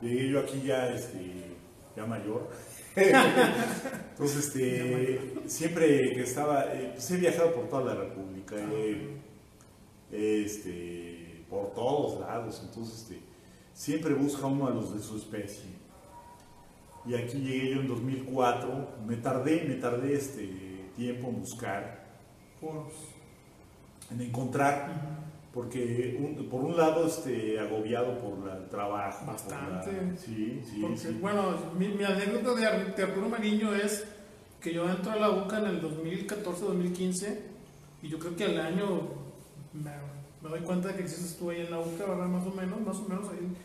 Llegué 0.00 0.28
yo 0.30 0.40
aquí 0.40 0.62
ya, 0.64 0.88
este, 0.94 1.56
ya 1.96 2.06
mayor. 2.06 2.48
Entonces, 2.96 4.46
este, 4.46 5.42
siempre 5.46 6.14
que 6.14 6.22
estaba, 6.22 6.64
eh, 6.72 6.92
pues 6.94 7.10
he 7.10 7.16
viajado 7.18 7.52
por 7.52 7.68
toda 7.68 7.94
la 7.94 7.94
República, 7.94 8.56
este, 10.10 11.44
por 11.50 11.74
todos 11.74 12.20
lados, 12.20 12.62
entonces, 12.64 13.02
este, 13.02 13.20
siempre 13.76 14.14
busca 14.14 14.46
uno 14.46 14.66
a 14.66 14.70
los 14.70 14.94
de 14.94 15.02
su 15.02 15.16
especie. 15.16 15.76
Y 17.04 17.14
aquí 17.14 17.38
llegué 17.38 17.74
yo 17.74 17.80
en 17.82 17.88
2004, 17.88 18.88
me 19.06 19.16
tardé, 19.16 19.64
me 19.68 19.74
tardé 19.76 20.14
este 20.14 20.90
tiempo 20.96 21.28
en 21.28 21.40
buscar, 21.40 22.04
en 24.10 24.20
encontrar, 24.20 25.20
porque 25.52 26.18
por 26.50 26.64
un 26.64 26.76
lado 26.76 27.06
este, 27.06 27.60
agobiado 27.60 28.18
por 28.18 28.50
el 28.50 28.68
trabajo. 28.68 29.26
Bastante. 29.26 30.16
sí, 30.16 30.60
sí, 30.64 31.18
Bueno, 31.20 31.54
mi, 31.78 31.86
anécdota 32.02 32.54
de, 32.58 33.02
Arturo 33.02 33.28
Mariño 33.28 33.74
es 33.74 34.04
que 34.60 34.72
yo 34.72 34.88
entro 34.88 35.12
a 35.12 35.16
la 35.16 35.30
UCA 35.30 35.58
en 35.60 35.66
el 35.66 35.82
2014-2015 35.82 37.38
y 38.02 38.08
yo 38.08 38.18
creo 38.18 38.34
que 38.34 38.44
al 38.46 38.60
año 38.60 39.26
me 40.46 40.58
doy 40.58 40.60
cuenta 40.60 40.88
de 40.88 40.94
que 40.94 41.02
existes 41.02 41.36
tú 41.36 41.50
ahí 41.50 41.60
en 41.60 41.70
la 41.70 41.80
UCA, 41.80 42.06
¿verdad? 42.06 42.26
Más 42.26 42.46
o 42.46 42.50
menos, 42.50 42.80
más 42.80 42.96
o 42.98 43.08
menos 43.08 43.28
ahí. 43.30 43.56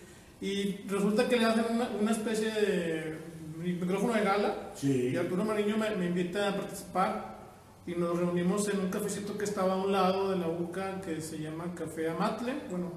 Y 0.42 0.88
resulta 0.88 1.30
que 1.30 1.38
le 1.38 1.46
hacen 1.46 1.66
una, 2.00 2.12
especie 2.12 2.52
de 2.52 3.18
micrófono 3.58 4.14
de 4.14 4.24
gala. 4.24 4.74
Y 4.82 5.16
Arturo 5.16 5.46
Mariño 5.46 5.78
me, 5.78 5.96
me, 5.96 6.08
invita 6.08 6.50
a 6.50 6.56
participar 6.56 7.40
y 7.86 7.94
nos 7.94 8.18
reunimos 8.18 8.68
en 8.70 8.80
un 8.80 8.90
cafecito 8.90 9.38
que 9.38 9.46
estaba 9.46 9.74
a 9.74 9.78
un 9.78 9.92
lado 9.92 10.32
de 10.32 10.38
la 10.38 10.48
UCA 10.48 11.00
que 11.02 11.22
se 11.22 11.38
llama 11.38 11.76
Café 11.76 12.10
Amatle. 12.10 12.56
Bueno, 12.72 12.92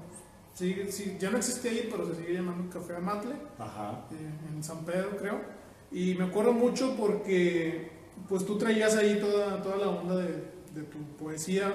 sí, 0.55 0.75
sí, 0.89 1.17
ya 1.19 1.29
no 1.29 1.37
existe 1.37 1.69
ahí, 1.69 1.87
pero 1.91 2.07
se 2.07 2.15
sigue 2.15 2.33
llamando 2.33 2.67
Café 2.71 2.95
Amatle. 2.95 3.35
Ajá. 3.59 4.05
Eh, 4.11 4.55
en 4.55 4.63
San 4.63 4.83
Pedro, 4.83 5.15
creo. 5.17 5.39
Y 5.91 6.15
me 6.15 6.25
acuerdo 6.25 6.51
mucho 6.51 6.95
porque 6.97 7.91
pues 8.27 8.43
tú 8.43 8.57
traías 8.57 8.95
ahí 8.95 9.19
toda, 9.19 9.61
toda 9.61 9.77
la 9.77 9.89
onda 9.89 10.15
de, 10.15 10.55
de 10.73 10.81
tu 10.83 10.97
poesía 11.17 11.71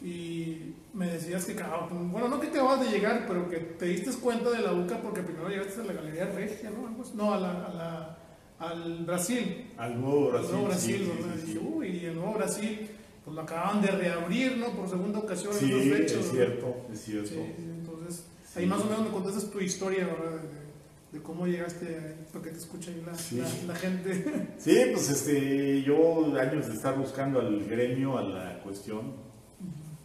y 0.00 0.74
me 0.92 1.06
decías 1.06 1.44
que, 1.44 1.54
bueno, 1.90 2.28
no 2.28 2.40
que 2.40 2.48
te 2.48 2.58
acabas 2.58 2.80
de 2.80 2.90
llegar, 2.90 3.24
pero 3.28 3.48
que 3.48 3.58
te 3.58 3.86
diste 3.86 4.10
cuenta 4.20 4.50
de 4.50 4.60
la 4.62 4.72
UCA 4.72 5.00
porque 5.00 5.22
primero 5.22 5.48
llegaste 5.48 5.80
a 5.80 5.84
la 5.84 5.92
Galería 5.92 6.26
Regia, 6.26 6.70
¿no? 6.70 6.90
No, 7.14 7.34
a 7.34 7.38
la, 7.38 7.66
a 7.66 7.72
la, 7.74 8.18
al 8.58 9.04
Brasil. 9.04 9.70
Al 9.78 10.00
nuevo 10.00 10.30
Brasil. 10.30 10.46
Al 10.48 10.52
nuevo 10.52 10.66
Brasil, 10.68 10.96
sí, 10.98 11.22
¿verdad? 11.22 11.36
sí, 11.44 11.52
sí, 11.52 11.58
uy, 11.58 11.88
y 11.88 12.04
el 12.06 12.14
nuevo 12.16 12.34
Brasil, 12.34 12.88
pues 13.24 13.34
lo 13.34 13.42
acababan 13.42 13.80
de 13.82 13.88
reabrir, 13.88 14.56
¿no? 14.56 14.68
Por 14.72 14.88
segunda 14.88 15.18
ocasión 15.20 15.52
en 15.52 15.58
Sí, 15.60 15.70
dos 15.70 15.82
fechas. 15.84 16.12
es 16.18 16.26
¿no? 16.26 16.32
cierto, 16.32 16.76
es 16.92 17.00
cierto. 17.00 17.34
Entonces, 17.58 18.24
ahí 18.56 18.66
más 18.66 18.80
o 18.80 18.84
menos 18.84 19.00
me 19.02 19.10
contaste 19.10 19.46
tu 19.50 19.60
historia, 19.60 20.06
¿verdad? 20.06 20.40
De, 20.42 21.18
de 21.18 21.22
cómo 21.24 21.46
llegaste 21.46 21.86
ahí, 21.86 22.26
para 22.32 22.44
que 22.44 22.50
te 22.50 22.58
escuche 22.58 22.90
ahí 22.90 23.02
la, 23.06 23.72
la 23.72 23.78
gente. 23.78 24.48
Sí, 24.58 24.76
pues 24.92 25.08
este, 25.10 25.82
yo 25.82 26.34
años 26.38 26.66
de 26.68 26.74
estar 26.74 26.96
buscando 26.98 27.40
al 27.40 27.64
gremio, 27.64 28.16
a 28.18 28.22
la 28.22 28.60
cuestión, 28.62 29.29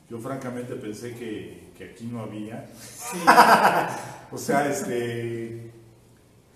yo 0.09 0.19
francamente 0.19 0.75
pensé 0.75 1.15
que, 1.15 1.71
que 1.77 1.85
aquí 1.85 2.05
no 2.05 2.21
había. 2.21 2.67
Sí, 2.79 3.17
O 4.31 4.37
sea, 4.37 4.69
este, 4.69 5.71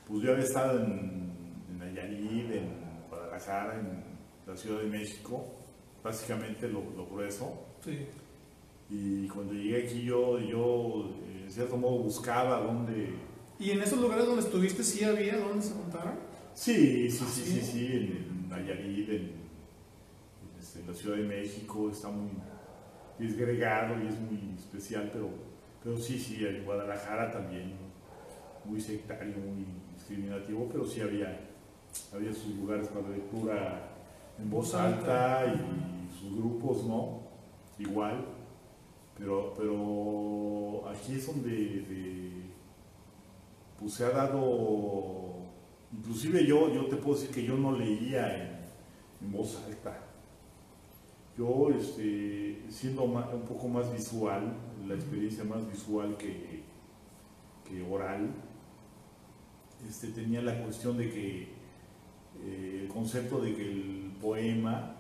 pues 0.07 0.21
yo 0.23 0.31
había 0.31 0.43
estado 0.43 0.79
en, 0.79 1.31
en 1.69 1.79
Nayarit, 1.79 2.51
en 2.51 2.69
Guadalajara, 3.09 3.79
en 3.79 4.03
la 4.47 4.57
Ciudad 4.57 4.81
de 4.81 4.87
México, 4.87 5.45
básicamente 6.03 6.67
lo, 6.67 6.83
lo 6.95 7.05
grueso. 7.05 7.65
sí. 7.83 8.07
Y 8.91 9.27
cuando 9.27 9.53
llegué 9.53 9.85
aquí 9.85 10.01
yo, 10.01 10.39
yo 10.39 11.11
eh, 11.27 11.43
en 11.45 11.51
cierto 11.51 11.77
modo 11.77 11.99
buscaba 11.99 12.59
dónde... 12.59 13.13
¿Y 13.59 13.69
en 13.69 13.83
esos 13.83 13.99
lugares 13.99 14.25
donde 14.25 14.41
estuviste 14.41 14.83
sí 14.83 15.03
había 15.03 15.37
donde 15.37 15.63
se 15.63 15.73
contaron? 15.75 16.15
Sí, 16.55 17.11
sí, 17.11 17.23
sí, 17.31 17.41
¿Sí? 17.43 17.51
sí, 17.51 17.61
sí, 17.61 17.85
en, 17.85 18.49
Nayarit, 18.49 19.09
en, 19.09 19.15
en, 19.15 19.29
este, 20.59 20.79
en 20.79 20.87
la 20.87 20.93
Ciudad 20.95 21.17
de 21.17 21.23
México, 21.23 21.91
está 21.91 22.09
muy 22.09 22.31
disgregado 23.19 24.01
y 24.01 24.07
es 24.07 24.19
muy 24.19 24.55
especial, 24.57 25.09
pero, 25.11 25.29
pero 25.83 25.97
sí, 25.97 26.17
sí, 26.17 26.45
en 26.45 26.63
Guadalajara 26.65 27.31
también, 27.31 27.73
muy 28.65 28.79
sectario, 28.79 29.35
muy 29.38 29.65
discriminativo, 29.95 30.67
pero 30.71 30.85
sí 30.85 31.01
había, 31.01 31.39
había 32.13 32.33
sus 32.33 32.55
lugares 32.55 32.88
para 32.88 33.09
lectura 33.09 33.89
en 34.38 34.49
voz 34.49 34.73
alta 34.75 35.45
y 35.53 36.17
sus 36.19 36.38
grupos, 36.38 36.85
¿no? 36.85 37.19
Igual, 37.77 38.25
pero, 39.17 39.53
pero 39.57 40.88
aquí 40.89 41.15
es 41.15 41.27
donde 41.27 41.51
de- 41.51 42.29
pues 43.79 43.93
se 43.93 44.03
ha 44.05 44.09
dado, 44.09 45.35
inclusive 45.97 46.45
yo, 46.45 46.73
yo 46.73 46.88
te 46.88 46.97
puedo 46.97 47.17
decir 47.17 47.33
que 47.33 47.43
yo 47.45 47.55
no 47.57 47.71
leía 47.77 48.35
en, 48.35 48.59
en 49.25 49.31
voz 49.31 49.61
alta. 49.65 49.97
Yo, 51.39 51.69
este, 51.69 52.65
siendo 52.69 53.03
un 53.03 53.43
poco 53.48 53.69
más 53.69 53.89
visual, 53.93 54.58
la 54.86 54.93
experiencia 54.93 55.46
más 55.46 55.65
visual 55.72 56.17
que, 56.17 56.60
oral, 57.89 58.29
este, 59.88 60.10
tenía 60.10 60.41
la 60.41 60.62
cuestión 60.62 60.98
de 60.98 61.10
que 61.10 61.43
eh, 62.43 62.79
el 62.81 62.88
concepto 62.89 63.39
de 63.39 63.55
que 63.55 63.72
el 63.72 64.12
poema 64.22 64.98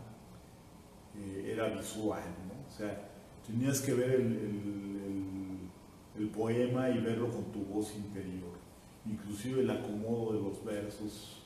eh, 1.17 1.51
era 1.53 1.67
visual, 1.67 2.23
¿no? 2.47 2.73
O 2.73 2.77
sea, 2.77 3.09
tenías 3.45 3.81
que 3.81 3.93
ver 3.93 4.11
el- 4.11 4.37
el- 4.37 6.21
el 6.23 6.29
poema 6.29 6.89
y 6.89 6.99
verlo 7.01 7.29
con 7.31 7.51
tu 7.51 7.65
voz 7.65 7.93
interior. 7.97 8.57
Inclusive 9.05 9.61
el 9.63 9.69
acomodo 9.71 10.31
de 10.33 10.39
los 10.41 10.63
versos 10.63 11.43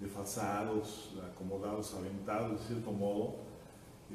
desfasados, 0.00 1.14
acomodados, 1.30 1.94
aventados, 1.94 2.58
de 2.60 2.66
cierto 2.68 2.90
modo, 2.92 3.49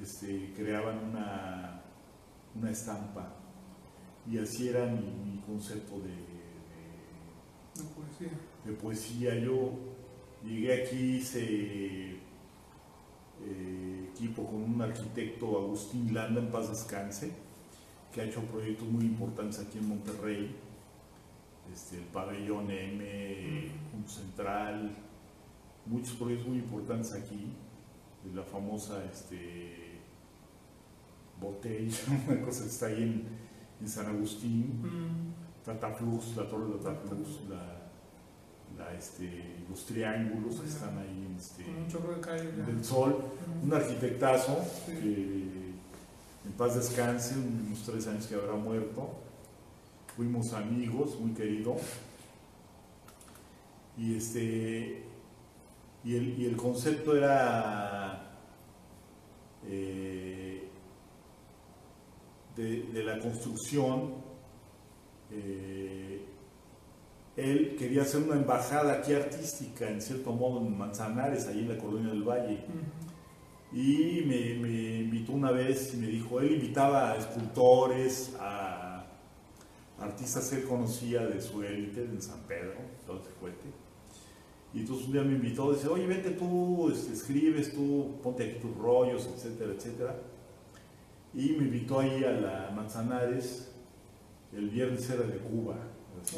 este, 0.02 0.54
creaban 0.56 0.98
una, 1.10 1.82
una 2.56 2.72
estampa. 2.72 3.34
Y 4.30 4.38
así 4.40 4.70
era 4.70 4.86
mi, 4.88 5.02
mi 5.02 5.40
concepto 5.42 6.00
de, 6.00 6.16
poesía. 7.84 8.30
de 8.66 8.72
poesía. 8.74 9.36
Yo 9.40 9.72
llegué 10.44 10.84
aquí, 10.84 11.18
hice 11.18 12.18
eh, 13.44 14.10
equipo 14.12 14.46
con 14.46 14.64
un 14.64 14.82
arquitecto, 14.82 15.58
Agustín 15.60 16.14
Landa, 16.14 16.42
en 16.42 16.50
paz 16.50 16.70
descanse, 16.70 17.32
que 18.14 18.22
ha 18.22 18.24
hecho 18.24 18.42
proyectos 18.44 18.88
muy 18.88 19.06
importantes 19.06 19.60
aquí 19.60 19.78
en 19.78 19.90
Monterrey. 19.90 20.56
Este, 21.74 21.98
el 21.98 22.04
pabellón 22.06 22.70
M, 22.70 23.72
Punto 23.92 24.10
Central, 24.10 24.96
muchos 25.86 26.16
proyectos 26.16 26.48
muy 26.48 26.60
importantes 26.60 27.12
aquí, 27.14 27.52
de 28.24 28.36
la 28.36 28.44
famosa 28.44 29.04
este, 29.06 29.85
botella, 31.40 31.98
una 32.28 32.42
cosa 32.42 32.64
que 32.64 32.70
está 32.70 32.86
ahí 32.88 33.04
en, 33.04 33.28
en 33.82 33.90
San 33.90 34.06
Agustín. 34.08 34.82
Mm, 34.82 35.66
Tataflux, 35.66 36.36
la 36.38 36.48
torre 36.48 36.68
de 36.74 36.78
Tataflux, 36.84 37.30
la, 37.50 37.82
la, 38.78 38.94
este, 38.94 39.64
los 39.70 39.86
triángulos 39.86 40.60
que 40.62 40.68
están 40.68 40.98
ahí 40.98 41.26
en 41.30 41.36
este, 41.36 41.64
de 41.64 42.22
calle. 42.22 42.52
del 42.52 42.84
sol. 42.86 43.18
Mm, 43.62 43.64
Un 43.68 43.74
arquitectazo 43.74 44.60
Sí. 44.86 44.92
que 44.92 45.66
en 46.46 46.52
paz 46.58 46.76
descanse, 46.76 47.36
unos 47.40 47.82
tres 47.84 48.06
años 48.08 48.28
que 48.28 48.36
habrá 48.36 48.54
muerto. 48.54 49.10
Fuimos 50.16 50.54
amigos, 50.54 51.20
muy 51.20 51.32
querido. 51.34 51.76
Y 53.98 54.16
este 54.18 55.04
y 56.04 56.16
el, 56.16 56.40
y 56.40 56.46
el 56.46 56.56
concepto 56.56 57.18
era 57.18 58.32
eh, 59.66 60.55
de, 62.56 62.84
de 62.84 63.04
la 63.04 63.20
construcción 63.20 64.26
eh, 65.32 66.26
él 67.36 67.76
quería 67.78 68.04
hacer 68.04 68.24
una 68.24 68.36
embajada 68.36 68.94
aquí 68.94 69.14
artística, 69.14 69.90
en 69.90 70.02
cierto 70.02 70.32
modo, 70.32 70.66
en 70.66 70.78
Manzanares, 70.78 71.48
ahí 71.48 71.60
en 71.60 71.70
la 71.70 71.78
Colonia 71.78 72.10
del 72.10 72.24
Valle. 72.24 72.60
Y 73.74 74.24
me, 74.26 74.56
me 74.56 75.00
invitó 75.00 75.34
una 75.34 75.52
vez 75.52 75.94
y 75.94 75.98
me 75.98 76.08
dijo, 76.08 76.40
él 76.40 76.54
invitaba 76.54 77.12
a 77.12 77.18
escultores, 77.18 78.34
a 78.40 79.06
artistas 80.00 80.50
que 80.50 80.58
él 80.58 80.64
conocía 80.64 81.26
de 81.26 81.42
su 81.42 81.62
élite, 81.62 82.04
en 82.04 82.22
San 82.22 82.40
Pedro, 82.48 82.76
todo 83.06 83.18
este 83.18 83.32
fuerte. 83.32 83.66
Y 84.74 84.80
entonces 84.80 85.08
un 85.08 85.14
día 85.14 85.24
me 85.24 85.34
invitó, 85.34 85.74
dice, 85.74 85.90
oye, 85.90 86.06
vente 86.06 86.32
tú, 86.32 86.90
este, 86.90 87.14
escribes 87.14 87.74
tú, 87.74 88.18
ponte 88.24 88.44
aquí 88.44 88.60
tus 88.60 88.76
rollos, 88.78 89.28
etcétera, 89.28 89.74
etcétera. 89.74 90.16
Y 91.36 91.50
me 91.50 91.66
invitó 91.66 92.00
ahí 92.00 92.24
a 92.24 92.32
la 92.32 92.72
Manzanares, 92.74 93.72
el 94.54 94.70
viernes 94.70 95.10
era 95.10 95.24
de 95.24 95.38
Cuba. 95.38 95.76
así. 96.22 96.36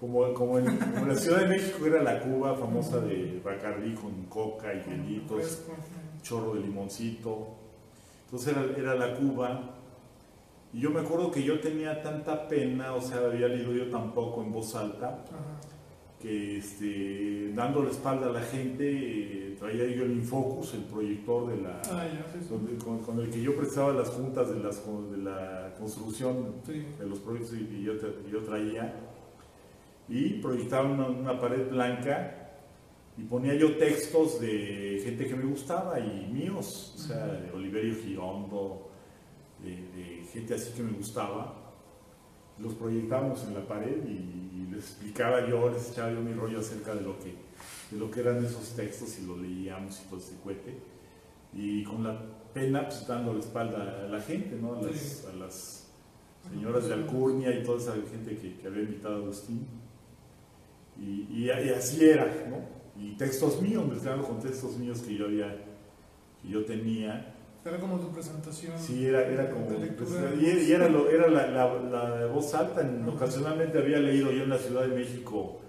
Como, 0.00 0.34
como, 0.34 0.58
en, 0.58 0.76
como 0.76 0.98
en 0.98 1.08
la 1.08 1.14
Ciudad 1.14 1.40
de 1.40 1.48
México 1.48 1.86
era 1.86 2.02
la 2.02 2.20
Cuba 2.20 2.54
famosa 2.56 3.00
de 3.00 3.40
Bacardí 3.44 3.94
con 3.94 4.24
coca 4.24 4.74
y 4.74 4.82
hielitos, 4.82 5.62
chorro 6.22 6.54
de 6.54 6.60
limoncito. 6.60 7.54
Entonces 8.24 8.54
era, 8.54 8.66
era 8.76 8.94
la 8.94 9.14
Cuba. 9.14 9.74
Y 10.72 10.80
yo 10.80 10.90
me 10.90 11.00
acuerdo 11.00 11.30
que 11.30 11.42
yo 11.42 11.60
tenía 11.60 12.02
tanta 12.02 12.48
pena, 12.48 12.94
o 12.94 13.00
sea, 13.00 13.18
había 13.18 13.48
leído 13.48 13.72
yo 13.72 13.88
tampoco 13.90 14.42
en 14.42 14.52
voz 14.52 14.74
alta, 14.74 15.24
Ajá. 15.24 15.60
Que 16.26 16.58
este, 16.58 17.52
dando 17.54 17.82
la 17.84 17.90
espalda 17.90 18.26
a 18.26 18.32
la 18.32 18.40
gente, 18.42 18.84
eh, 19.52 19.56
traía 19.58 19.86
yo 19.94 20.04
el 20.04 20.12
Infocus, 20.12 20.74
el 20.74 20.82
proyector 20.84 21.48
de 21.54 21.62
la, 21.62 21.80
Ah, 21.90 22.06
ya, 22.12 22.26
sí, 22.32 22.38
sí. 22.42 22.48
donde- 22.50 22.76
con, 22.84 22.98
con 23.00 23.20
el 23.20 23.30
que 23.30 23.40
yo 23.40 23.56
prestaba 23.56 23.92
las 23.92 24.08
juntas 24.08 24.48
de, 24.52 24.58
las, 24.58 24.82
de 25.10 25.18
la 25.18 25.74
construcción 25.78 26.54
Sí. 26.66 26.84
de 26.98 27.06
los 27.06 27.20
proyectos 27.20 27.52
que 27.56 27.80
yo, 27.82 27.92
tra- 27.94 28.22
que 28.24 28.30
yo 28.30 28.40
traía 28.40 28.94
y 30.08 30.30
proyectaba 30.40 30.88
una, 30.90 31.06
una 31.08 31.40
pared 31.40 31.68
blanca 31.70 32.42
y 33.16 33.22
ponía 33.22 33.54
yo 33.54 33.76
textos 33.76 34.40
de 34.40 35.00
gente 35.04 35.26
que 35.26 35.34
me 35.36 35.44
gustaba 35.44 35.98
y 36.00 36.28
míos, 36.32 36.92
o 36.96 36.98
sea, 36.98 37.26
de 37.26 37.50
Oliverio 37.52 37.94
Girondo, 37.94 38.90
de, 39.62 39.70
de 39.70 40.24
gente 40.32 40.54
así 40.54 40.72
que 40.76 40.82
me 40.82 40.92
gustaba. 40.92 41.65
Los 42.58 42.74
proyectábamos 42.74 43.44
en 43.46 43.54
la 43.54 43.66
pared 43.66 43.98
y, 44.06 44.10
y 44.62 44.68
les 44.70 44.84
explicaba 44.90 45.46
yo, 45.48 45.68
les 45.70 45.90
echaba 45.90 46.10
yo 46.12 46.20
mi 46.20 46.32
rollo 46.32 46.60
acerca 46.60 46.94
de 46.94 47.02
lo 47.02 47.18
que, 47.18 47.34
de 47.90 47.98
lo 47.98 48.10
que 48.10 48.20
eran 48.20 48.44
esos 48.44 48.70
textos 48.74 49.18
y 49.18 49.26
lo 49.26 49.36
leíamos 49.36 50.00
y 50.00 50.08
todo 50.08 50.18
ese 50.18 50.36
cohete. 50.42 50.74
Y 51.52 51.84
con 51.84 52.02
la 52.04 52.20
pena, 52.54 52.88
pues 52.88 53.06
dando 53.06 53.32
la 53.34 53.40
espalda 53.40 54.04
a 54.06 54.08
la 54.08 54.20
gente, 54.20 54.56
¿no? 54.60 54.74
A 54.76 54.82
las, 54.82 54.96
Sí. 54.96 55.26
a 55.32 55.36
las 55.36 55.88
señoras 56.50 56.86
de 56.88 56.94
Alcurnia 56.94 57.50
y 57.58 57.62
toda 57.62 57.78
esa 57.78 57.92
gente 58.10 58.36
que, 58.36 58.56
que 58.56 58.66
había 58.66 58.82
invitado 58.84 59.16
a 59.16 59.18
Agustín. 59.18 59.66
Y, 60.98 61.26
y- 61.30 61.44
y 61.46 61.70
así 61.70 62.04
era, 62.04 62.24
¿no? 62.48 62.58
Y 63.00 63.12
textos 63.16 63.60
míos, 63.60 63.86
mezclando 63.86 64.26
con 64.26 64.40
textos 64.40 64.78
míos 64.78 65.00
que 65.02 65.14
yo 65.14 65.26
había, 65.26 65.54
que 66.42 66.48
yo 66.48 66.64
tenía. 66.64 67.34
Era 67.66 67.78
como 67.78 67.98
tu 67.98 68.12
presentación. 68.12 68.78
Sí, 68.78 69.06
era, 69.06 69.22
era 69.26 69.50
como... 69.50 69.66
pues, 69.66 70.10
y, 70.40 70.68
y 70.68 70.72
era, 70.72 70.88
lo- 70.88 71.08
era 71.10 71.28
la, 71.28 71.46
la- 71.48 72.20
la 72.20 72.26
voz 72.26 72.54
alta. 72.54 72.80
En- 72.82 73.08
ocasionalmente 73.08 73.78
había 73.78 73.98
leído 73.98 74.30
yo 74.30 74.44
en 74.44 74.50
la 74.50 74.58
Ciudad 74.58 74.82
de 74.82 74.94
México 74.94 75.60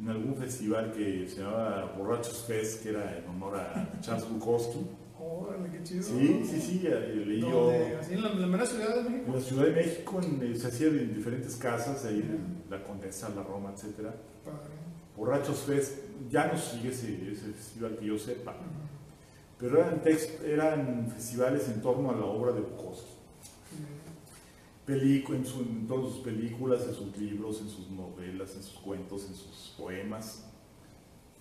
en 0.00 0.08
algún 0.08 0.34
festival 0.34 0.92
que 0.92 1.28
se 1.28 1.42
llamaba 1.42 1.94
Borrachos 1.96 2.44
Fest, 2.48 2.82
que 2.82 2.88
era 2.90 3.18
en 3.18 3.28
honor 3.28 3.56
a 3.56 4.00
Charles 4.00 4.28
Bukowski. 4.30 4.78
Órale, 5.22 5.68
qué 5.70 5.82
chido. 5.82 6.02
Sí, 6.02 6.42
sí, 6.50 6.60
sí, 6.60 6.88
leí 7.26 7.40
yo. 7.42 7.70
¿Así 8.00 8.14
en 8.14 8.22
la, 8.22 8.30
en 8.30 8.50
la 8.52 8.64
ciudad 8.66 8.94
de 8.96 9.02
México? 9.10 9.24
En 9.26 9.34
la 9.34 9.40
Ciudad 9.40 9.64
de 9.66 9.72
México 9.72 10.20
en, 10.22 10.42
eh, 10.52 10.56
se 10.56 10.66
hacía 10.68 10.86
en 10.88 11.14
diferentes 11.14 11.56
casas, 11.56 12.04
ahí 12.06 12.20
en 12.20 12.62
la 12.70 12.82
Condesa, 12.82 13.28
la 13.36 13.42
Roma. 13.42 13.74
Padre. 13.74 14.80
Borrachos 15.14 15.58
Fest, 15.58 15.98
ya 16.30 16.46
no 16.50 16.56
sigue 16.58 16.88
ese, 16.88 17.12
ese 17.30 17.52
festival 17.52 17.96
que 17.98 18.06
yo 18.06 18.18
sepa. 18.18 18.54
Pero 19.60 19.78
eran, 19.80 20.02
text- 20.02 20.42
eran 20.44 21.10
festivales 21.14 21.68
en 21.68 21.80
torno 21.82 22.10
a 22.10 22.16
la 22.16 22.24
obra 22.24 22.52
de 22.52 22.60
Bukowski. 22.60 23.10
Pelicu- 24.86 25.34
en, 25.36 25.46
su- 25.46 25.60
en 25.60 25.86
todas 25.86 26.12
sus 26.14 26.22
películas, 26.24 26.82
en 26.88 26.94
sus 26.94 27.16
libros, 27.16 27.60
en 27.60 27.68
sus 27.68 27.90
novelas, 27.90 28.54
en 28.56 28.62
sus 28.62 28.78
cuentos, 28.80 29.26
en 29.28 29.34
sus 29.34 29.74
poemas. 29.78 30.44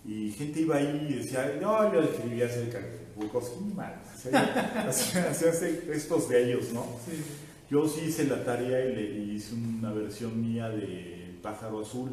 Y 0.06 0.32
gente 0.32 0.62
iba 0.62 0.78
ahí 0.78 1.08
y 1.10 1.14
decía, 1.16 1.58
no, 1.62 1.92
yo 1.94 2.02
escribía 2.02 2.46
acerca 2.46 2.80
de 2.80 3.08
Bukowski, 3.16 3.60
mal. 3.76 4.02
Hacían 4.14 5.56
estos 5.92 6.30
de 6.30 6.44
ellos, 6.52 6.72
¿no? 6.74 6.86
Sí. 7.06 7.22
Yo 7.70 7.88
sí 7.88 8.02
hice 8.08 8.26
la 8.26 8.44
tarea 8.44 8.84
y, 8.86 8.96
le, 8.96 9.34
hice 9.34 9.54
una 9.56 9.92
versión 9.94 10.42
mía 10.42 10.70
de 10.70 11.38
Pájaro 11.42 11.82
Azul, 11.82 12.12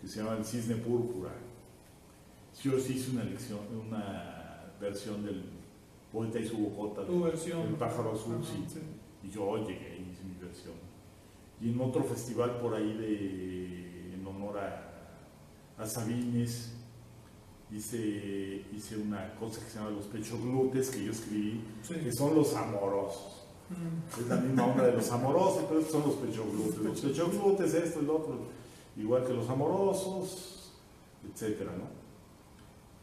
que 0.00 0.08
se 0.08 0.18
llama 0.22 0.36
El 0.38 0.44
Cisne 0.44 0.76
Púrpura. 0.76 1.30
Yo 2.62 2.78
sí 2.78 2.94
hice 2.94 3.10
una, 3.10 3.24
lección, 3.24 3.58
una 3.86 4.29
versión 4.80 5.24
del 5.24 5.44
Poeta 6.12 6.38
y 6.40 6.46
su 6.48 6.56
Bocota, 6.58 7.04
Tu 7.06 7.22
versión. 7.22 7.60
El 7.68 7.74
Pájaro 7.74 8.12
Azul, 8.12 8.36
Ajá, 8.36 8.44
sí. 8.68 8.80
Y 9.22 9.30
yo 9.30 9.56
llegué 9.58 9.98
y 9.98 10.10
hice 10.12 10.24
mi 10.24 10.34
versión. 10.44 10.74
Y 11.60 11.70
en 11.72 11.80
otro 11.80 12.02
festival 12.04 12.58
por 12.60 12.74
ahí 12.74 12.94
de, 12.94 14.14
en 14.14 14.26
honor 14.26 14.58
a, 14.58 15.82
a 15.82 15.86
Sabines, 15.86 16.72
hice, 17.70 18.64
hice 18.74 18.96
una 18.96 19.34
cosa 19.34 19.62
que 19.62 19.70
se 19.70 19.78
llama 19.78 19.90
Los 19.90 20.06
Pechos 20.06 20.40
Glutes, 20.40 20.90
que 20.90 21.04
yo 21.04 21.12
escribí, 21.12 21.60
Sí. 21.82 21.94
que 21.94 22.12
son 22.12 22.34
los 22.34 22.54
amorosos. 22.56 23.36
Mm. 23.68 24.20
Es 24.20 24.26
la 24.26 24.36
misma 24.36 24.66
onda 24.66 24.84
de 24.86 24.92
los 24.94 25.10
amorosos, 25.12 25.64
pero 25.68 25.80
estos 25.80 25.92
son 26.02 26.10
los 26.10 26.16
pechoglutes. 26.18 26.78
Los 26.78 27.00
pechoglutes, 27.00 27.74
esto, 27.74 28.00
el 28.00 28.10
otro, 28.10 28.38
igual 28.96 29.24
que 29.24 29.32
los 29.34 29.48
amorosos, 29.48 30.72
etcétera, 31.32 31.72
¿no? 31.76 32.00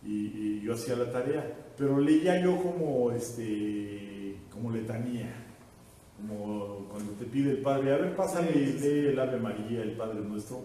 Y, 0.09 0.27
y 0.57 0.61
yo 0.61 0.73
hacía 0.73 0.95
la 0.97 1.11
tarea, 1.11 1.66
pero 1.77 1.99
leía 1.99 2.41
yo 2.41 2.61
como, 2.61 3.11
este, 3.11 4.37
como 4.51 4.71
letanía, 4.71 5.33
como 6.19 6.85
cuando 6.89 7.11
te 7.13 7.25
pide 7.25 7.51
el 7.51 7.61
Padre, 7.61 7.93
a 7.93 7.97
ver, 7.97 8.15
pásame, 8.15 8.51
Sí, 8.51 8.77
lee 8.79 9.07
el 9.09 9.19
Ave 9.19 9.39
María, 9.39 9.81
el 9.83 9.91
Padre 9.95 10.21
Nuestro, 10.21 10.61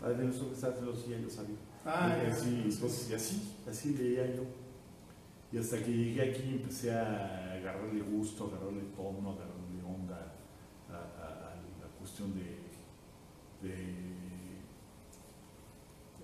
Padre 0.00 0.24
Nuestro 0.24 0.48
que 0.48 0.54
estás 0.54 0.78
en 0.78 0.86
los 0.86 1.02
cielos, 1.02 1.32
sabía. 1.32 1.56
Ah, 1.84 2.14
y, 2.22 2.30
así, 2.30 2.62
entonces, 2.64 3.10
y 3.10 3.14
así, 3.14 3.54
así 3.68 3.94
leía 3.96 4.26
yo. 4.34 4.42
Y 5.52 5.58
hasta 5.58 5.78
que 5.82 5.90
llegué 5.90 6.30
aquí 6.30 6.42
empecé 6.50 6.92
a 6.92 7.54
agarrarle 7.54 8.02
gusto, 8.02 8.44
agarrarle 8.46 8.82
tono, 8.94 9.30
agarrarle 9.30 9.82
onda 9.84 10.32
a, 10.90 10.94
a- 10.94 11.52
a 11.52 11.56
la 11.56 11.88
cuestión 11.98 12.32
de, 12.34 12.60
de- 13.66 14.10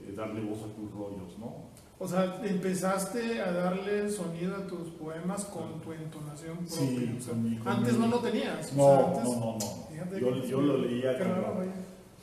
de 0.06 0.12
darle 0.14 0.42
voz 0.42 0.58
a 0.62 0.74
tus 0.74 0.90
rollos, 0.92 1.38
¿no? 1.38 1.70
O 1.98 2.06
sea, 2.06 2.40
empezaste 2.44 3.40
a 3.40 3.52
darle 3.52 4.10
sonido 4.10 4.54
a 4.56 4.66
tus 4.66 4.90
poemas 4.90 5.46
con 5.46 5.80
tu 5.80 5.92
entonación 5.92 6.58
propia. 6.58 6.76
Sí, 6.76 7.16
o 7.18 7.20
sea, 7.22 7.32
con 7.32 7.42
mi- 7.50 7.56
con 7.56 7.68
antes 7.72 7.92
mi- 7.94 7.98
no 8.00 8.06
lo 8.08 8.18
tenías. 8.18 8.72
o 8.72 8.76
No, 8.76 8.82
sea, 8.84 9.06
antes, 9.06 9.24
no, 9.24 9.34
no, 9.40 9.58
no. 9.58 10.46
Yo, 10.46 10.60
lo 10.60 10.76
leía 10.78 11.12
raro, 11.14 11.54
como, 11.54 11.64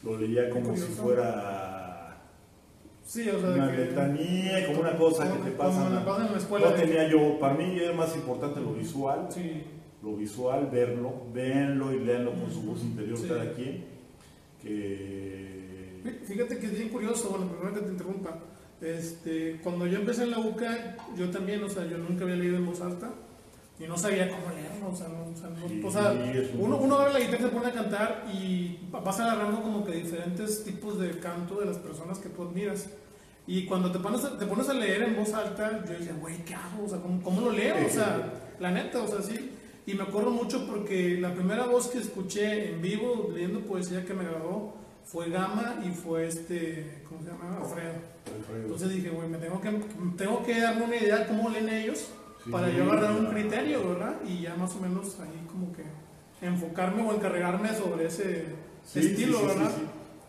lo 0.03 0.17
leía 0.19 0.49
como 0.51 0.75
si 0.75 0.81
fuera 0.83 2.17
Sí, 3.03 3.27
o 3.29 3.39
sea, 3.39 3.49
una 3.49 3.67
de 3.67 3.75
que. 3.75 3.85
letanía, 3.85 4.67
como 4.67 4.79
una 4.81 4.95
cosa 4.97 5.23
que 5.23 5.29
como- 5.31 5.43
te 5.45 5.53
como 5.55 5.69
pasa. 5.69 5.89
me 5.89 6.05
pasa 6.05 6.25
en 6.27 6.31
la 6.33 6.37
escuela. 6.37 6.69
No 6.69 6.75
que- 6.75 6.81
tenía 6.83 7.07
yo, 7.09 7.39
para 7.39 7.53
mí 7.55 7.79
era 7.79 7.93
más 7.93 8.15
importante 8.15 8.61
lo 8.61 8.73
visual, 8.73 9.27
Sí, 9.31 9.63
lo 10.03 10.15
visual, 10.15 10.69
verlo, 10.71 11.13
véanlo 11.33 11.91
y 11.93 11.99
léanlo 11.99 12.31
con 12.33 12.51
su 12.53 12.61
voz 12.61 12.81
interior 12.83 13.17
Sí. 13.17 13.27
cada 13.27 13.51
quien, 13.53 13.85
que 14.61 15.51
Fíjate 16.27 16.59
que 16.59 16.65
es 16.67 16.77
bien 16.77 16.89
curioso, 16.89 17.29
bueno, 17.29 17.47
perdón 17.47 17.73
que 17.73 17.79
te 17.81 17.89
interrumpa. 17.91 18.37
Este, 18.83 19.59
cuando 19.63 19.87
yo 19.87 19.99
empecé 19.99 20.23
en 20.23 20.31
la 20.31 20.39
UCA, 20.39 20.97
yo 21.17 21.29
también, 21.29 21.63
o 21.63 21.69
sea, 21.69 21.85
yo 21.85 21.97
nunca 21.97 22.23
había 22.23 22.35
leído 22.35 22.57
en 22.57 22.65
voz 22.65 22.81
alta 22.81 23.11
y 23.79 23.83
no 23.85 23.97
sabía 23.97 24.29
cómo 24.29 24.53
leerlo, 24.53 24.89
o 24.91 24.95
sea, 24.95 25.07
no, 25.07 25.25
o 25.31 25.35
sea, 25.35 25.49
no- 25.49 25.67
Sí, 25.67 25.81
o 25.85 25.91
sea, 25.91 26.13
uno, 26.59 26.77
uno 26.77 26.95
abre 26.97 27.13
la 27.13 27.19
guitarra, 27.19 27.43
se 27.43 27.47
pone 27.47 27.67
a 27.67 27.71
cantar 27.71 28.25
y 28.33 28.79
vas 28.91 29.19
agarrando 29.19 29.61
como 29.61 29.85
que 29.85 29.93
diferentes 29.93 30.63
tipos 30.63 30.99
de 30.99 31.17
canto 31.19 31.59
de 31.59 31.65
las 31.65 31.77
personas 31.77 32.19
que 32.19 32.29
tú 32.29 32.43
admiras. 32.43 32.87
Y 33.47 33.65
cuando 33.65 33.91
te 33.91 33.99
pones 33.99 34.23
a, 34.23 34.37
te 34.37 34.45
pones 34.45 34.69
a 34.69 34.73
leer 34.73 35.03
en 35.03 35.15
voz 35.15 35.33
alta, 35.33 35.83
yo 35.85 35.93
decía, 35.93 36.13
güey, 36.19 36.37
¿qué 36.45 36.53
hago? 36.55 36.85
O 36.85 36.89
sea, 36.89 36.99
¿cómo, 36.99 37.21
cómo 37.21 37.41
lo 37.41 37.51
leo? 37.51 37.75
O 37.85 37.89
sea, 37.89 38.31
la 38.59 38.71
neta, 38.71 39.01
o 39.01 39.07
sea, 39.07 39.21
sí. 39.21 39.51
Y 39.85 39.95
me 39.95 40.03
acuerdo 40.03 40.31
mucho 40.31 40.65
porque 40.65 41.17
la 41.19 41.33
primera 41.33 41.65
voz 41.65 41.87
que 41.87 41.97
escuché 41.99 42.69
en 42.69 42.81
vivo 42.81 43.29
leyendo 43.33 43.59
poesía 43.61 44.05
que 44.05 44.13
me 44.13 44.23
grabó 44.23 44.75
fue 45.03 45.29
Gama 45.29 45.81
y 45.85 45.89
fue 45.91 46.27
este, 46.27 47.01
¿cómo 47.09 47.21
se 47.21 47.31
llama? 47.31 47.57
Alfredo. 47.57 48.12
Entonces 48.55 48.89
dije, 48.89 49.09
güey, 49.09 49.27
me 49.27 49.37
tengo 49.37 49.59
que, 49.61 49.69
tengo 50.17 50.43
que 50.43 50.59
darme 50.59 50.85
una 50.85 50.95
idea 50.95 51.17
de 51.19 51.27
cómo 51.27 51.49
leen 51.49 51.69
ellos 51.69 52.09
sí, 52.43 52.51
para 52.51 52.69
yo 52.69 52.83
agarrar 52.83 53.11
un 53.11 53.27
criterio, 53.27 53.89
¿verdad? 53.89 54.15
Y 54.27 54.41
ya 54.41 54.55
más 54.55 54.73
o 54.75 54.79
menos 54.79 55.19
ahí 55.19 55.45
como 55.47 55.71
que 55.73 55.83
enfocarme 56.45 57.03
o 57.03 57.13
encargarme 57.13 57.75
sobre 57.75 58.07
ese 58.07 58.45
Sí, 58.85 58.99
estilo, 58.99 59.39
sí, 59.39 59.45
¿verdad? 59.47 59.71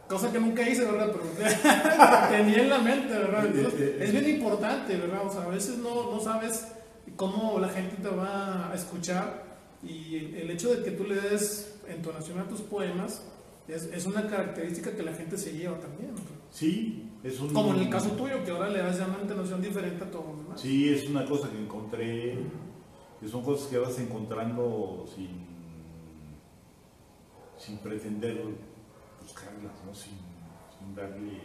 Cosa 0.09 0.31
que 0.31 0.39
nunca 0.39 0.69
hice, 0.69 0.85
¿verdad? 0.85 1.13
Pero 1.13 2.29
tenía 2.31 2.63
en 2.63 2.71
la 2.71 2.79
mente, 2.79 3.13
¿verdad? 3.13 3.47
Entonces, 3.47 3.81
Eh, 3.81 3.97
eh, 3.99 4.05
es 4.05 4.13
bien 4.13 4.29
importante, 4.29 4.97
¿verdad? 4.97 5.27
O 5.27 5.33
sea, 5.33 5.43
a 5.43 5.49
veces 5.49 5.79
no, 5.79 6.11
no 6.11 6.21
sabes 6.21 6.69
cómo 7.17 7.59
la 7.59 7.69
gente 7.69 7.97
te 7.97 8.09
va 8.09 8.71
a 8.71 8.75
escuchar 8.75 9.45
y 9.83 10.17
el, 10.17 10.51
hecho 10.51 10.75
de 10.75 10.83
que 10.83 10.91
tú 10.93 11.05
le 11.05 11.17
des 11.21 11.75
entonación 11.89 12.39
a 12.39 12.49
tus 12.49 12.63
poemas 12.63 13.23
es, 13.69 13.85
es 13.85 14.07
una 14.07 14.27
característica 14.27 14.93
que 14.93 15.03
la 15.03 15.13
gente 15.13 15.37
se 15.37 15.53
lleva 15.53 15.79
también. 15.79 16.15
¿no? 16.15 16.44
Sí, 16.55 17.11
es 17.25 17.40
un... 17.40 17.53
Como 17.53 17.75
en 17.75 17.81
el 17.81 17.90
caso 17.90 18.11
tuyo, 18.11 18.45
que 18.45 18.53
ahora 18.53 18.69
le 18.69 18.79
das 18.79 18.97
ya 18.99 19.07
una 19.09 19.19
entonación 19.21 19.61
diferente 19.61 20.05
a 20.05 20.09
todos 20.09 20.27
los 20.29 20.38
demás. 20.45 20.61
Sí, 20.61 20.88
es 20.88 21.09
una 21.09 21.25
cosa 21.27 21.51
que 21.51 21.59
encontré, 21.59 22.38
que 23.21 23.29
son 23.29 23.43
cosas 23.43 23.67
que 23.67 23.77
vas 23.79 23.99
encontrando 23.99 25.05
sin, 25.12 25.31
sin 27.59 27.79
pretender 27.79 28.40
buscarlas, 29.21 29.73
¿no? 29.85 29.93
Sin, 29.93 30.12
sin 30.79 30.95
darle... 30.95 31.40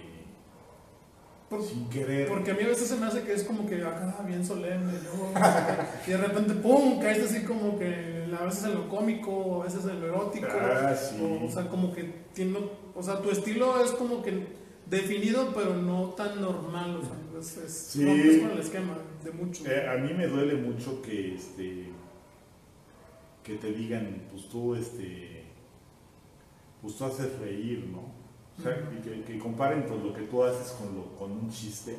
Por- 1.50 1.64
sin 1.64 1.90
querer. 1.90 2.28
Porque 2.28 2.52
a 2.52 2.54
mí 2.54 2.62
a 2.62 2.68
veces 2.68 2.88
se 2.88 2.96
me 2.96 3.08
hace 3.08 3.24
que 3.24 3.34
es 3.34 3.44
como 3.44 3.66
que 3.66 3.82
acá 3.84 4.24
bien 4.28 4.46
solemne, 4.46 4.94
luego, 5.02 5.32
y 6.06 6.12
de 6.12 6.18
repente 6.18 6.54
¡pum! 6.54 7.00
caes 7.00 7.24
así 7.24 7.44
como 7.44 7.80
que 7.80 8.28
a 8.40 8.44
veces 8.46 8.66
en 8.66 8.76
lo 8.76 8.88
cómico, 8.88 9.62
a 9.62 9.66
veces 9.66 9.84
en 9.86 10.00
lo 10.00 10.06
erótico. 10.06 10.46
Ah, 10.52 10.94
sí. 10.96 11.16
o, 11.20 11.48
o 11.48 11.50
sea, 11.50 11.68
como 11.68 11.92
que 11.92 12.04
tiene, 12.36 12.60
o 12.94 13.02
sea, 13.02 13.20
tu 13.20 13.32
estilo 13.32 13.84
es 13.84 13.90
como 13.94 14.22
que 14.22 14.59
definido, 14.90 15.54
pero 15.54 15.76
no 15.76 16.10
tan 16.10 16.42
normal. 16.42 16.98
O 16.98 17.02
sea, 17.04 17.40
es, 17.40 17.58
es, 17.58 17.74
Sí. 17.92 18.40
con 18.42 18.52
el 18.52 18.60
esquema 18.60 18.98
de 19.24 19.32
mucho. 19.32 19.64
Eh, 19.66 19.88
a 19.88 19.98
mí 19.98 20.14
me 20.14 20.28
duele 20.28 20.56
mucho 20.56 21.02
que 21.02 21.36
este 21.36 21.90
que 23.44 23.56
te 23.56 23.72
digan, 23.72 24.24
pues 24.32 24.48
tú 24.50 24.76
este 24.76 25.44
pues 26.82 26.96
tú 26.96 27.06
haces 27.06 27.38
reír, 27.40 27.88
¿no? 27.92 28.00
O 28.58 28.62
sea, 28.62 28.76
que, 29.04 29.22
que 29.24 29.40
comparen 29.40 29.84
pues, 29.86 30.02
lo 30.04 30.14
que 30.14 30.24
tú 30.24 30.44
haces 30.44 30.74
con, 30.74 30.94
lo, 30.96 31.16
con 31.16 31.32
un 31.32 31.50
chiste. 31.50 31.96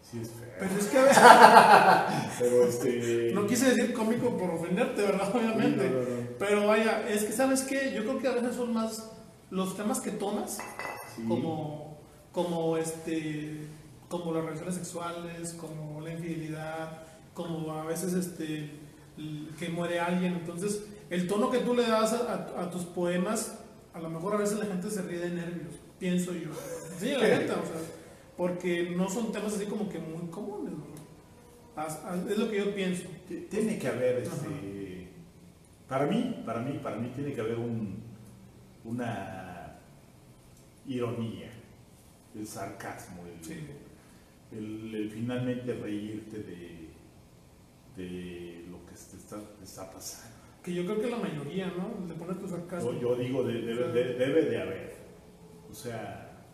Sí 0.00 0.20
es 0.20 0.30
feo. 0.30 0.48
Pero 0.60 0.70
es 0.78 0.86
que 0.86 0.98
a 0.98 1.02
veces, 1.02 2.32
Pero 2.38 2.66
este 2.68 3.32
no 3.34 3.46
quise 3.46 3.74
decir 3.74 3.92
cómico 3.92 4.36
por 4.36 4.50
ofenderte, 4.50 5.02
¿verdad? 5.02 5.34
Obviamente. 5.34 5.88
Sí, 5.88 5.92
no, 5.92 6.00
no, 6.02 6.20
no. 6.22 6.26
Pero 6.38 6.66
vaya, 6.68 7.08
es 7.08 7.24
que 7.24 7.32
sabes 7.32 7.62
qué, 7.62 7.92
yo 7.94 8.02
creo 8.04 8.18
que 8.20 8.28
a 8.28 8.32
veces 8.32 8.54
son 8.54 8.72
más 8.72 9.10
los 9.50 9.76
temas 9.76 10.00
que 10.00 10.12
tomas, 10.12 10.58
Sí. 11.16 11.24
como, 11.26 11.98
como 12.32 12.76
este, 12.76 13.60
como 14.08 14.32
las 14.32 14.44
relaciones 14.44 14.74
sexuales, 14.74 15.54
como 15.54 16.00
la 16.00 16.12
infidelidad, 16.12 17.02
como 17.34 17.72
a 17.72 17.84
veces 17.84 18.12
este, 18.14 18.70
que 19.58 19.68
muere 19.70 19.98
alguien. 20.00 20.34
Entonces, 20.34 20.84
el 21.10 21.26
tono 21.28 21.50
que 21.50 21.58
tú 21.58 21.74
le 21.74 21.82
das 21.88 22.12
a, 22.12 22.32
a- 22.58 22.62
a 22.64 22.70
tus 22.70 22.82
poemas, 22.84 23.58
a 23.94 24.00
lo 24.00 24.10
mejor 24.10 24.34
a 24.34 24.38
veces 24.38 24.58
la 24.58 24.66
gente 24.66 24.90
se 24.90 25.02
ríe 25.02 25.18
de 25.18 25.30
nervios, 25.30 25.74
pienso 25.98 26.32
yo. 26.32 26.50
Sí, 26.98 27.10
la 27.12 27.18
neta, 27.38 27.54
o 27.54 27.64
sea, 27.66 27.80
porque 28.36 28.90
no 28.90 29.08
son 29.08 29.32
temas 29.32 29.54
así 29.54 29.64
como 29.66 29.88
que 29.88 29.98
muy 29.98 30.28
comunes. 30.30 30.72
¿no? 30.74 30.86
Es 32.30 32.38
lo 32.38 32.50
que 32.50 32.58
yo 32.58 32.74
pienso. 32.74 33.04
Tiene 33.50 33.78
que 33.78 33.88
haber, 33.88 34.18
este, 34.18 35.08
para 35.88 36.06
mí, 36.06 36.42
para 36.44 36.60
mí, 36.60 36.78
para 36.82 36.96
mí 36.96 37.10
tiene 37.14 37.32
que 37.32 37.40
haber 37.40 37.58
un, 37.58 38.02
una 38.84 39.45
ironía, 40.88 41.50
el 42.34 42.46
sarcasmo, 42.46 43.22
el, 43.26 43.44
Sí. 43.44 43.66
el- 44.52 44.94
el 44.94 45.10
finalmente 45.10 45.74
reírte 45.74 46.38
de, 46.38 46.88
de 47.96 48.64
lo 48.70 48.84
que 48.86 48.92
te 48.92 49.16
está, 49.16 49.40
te 49.58 49.64
está 49.64 49.90
pasando. 49.90 50.36
Que 50.62 50.74
yo 50.74 50.84
creo 50.84 51.00
que 51.00 51.10
la 51.10 51.16
mayoría, 51.18 51.66
¿no? 51.68 52.06
Le 52.06 52.14
pones 52.14 52.38
tu 52.40 52.48
sarcasmo. 52.48 52.92
Yo, 52.92 53.00
yo 53.00 53.16
digo, 53.16 53.44
de- 53.44 53.62
debe, 53.62 53.92
de, 53.92 54.14
debe 54.14 54.42
de 54.46 54.60
haber. 54.62 54.96
O 55.70 55.74
sea, 55.74 56.44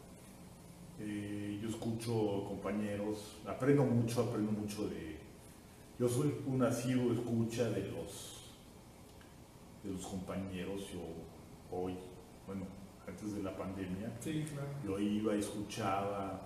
eh, 1.01 1.59
yo 1.63 1.69
escucho 1.69 2.45
compañeros, 2.49 3.39
aprendo 3.47 3.85
mucho, 3.85 4.23
aprendo 4.23 4.53
mucho 4.53 4.89
de... 4.89 5.19
yo 5.99 6.09
soy 6.09 6.35
un 6.47 6.63
asiduo 6.63 7.13
escucha 7.13 7.69
de 7.71 7.89
los, 7.91 8.51
de 9.83 9.91
los 9.93 10.07
compañeros, 10.07 10.83
yo 10.93 11.01
hoy, 11.77 11.95
bueno, 12.47 12.67
antes 13.23 13.37
de 13.37 13.43
la 13.43 13.57
pandemia, 13.57 14.13
sí, 14.21 14.45
claro. 14.53 14.69
yo 14.85 14.99
iba, 14.99 15.35
escuchaba 15.35 16.41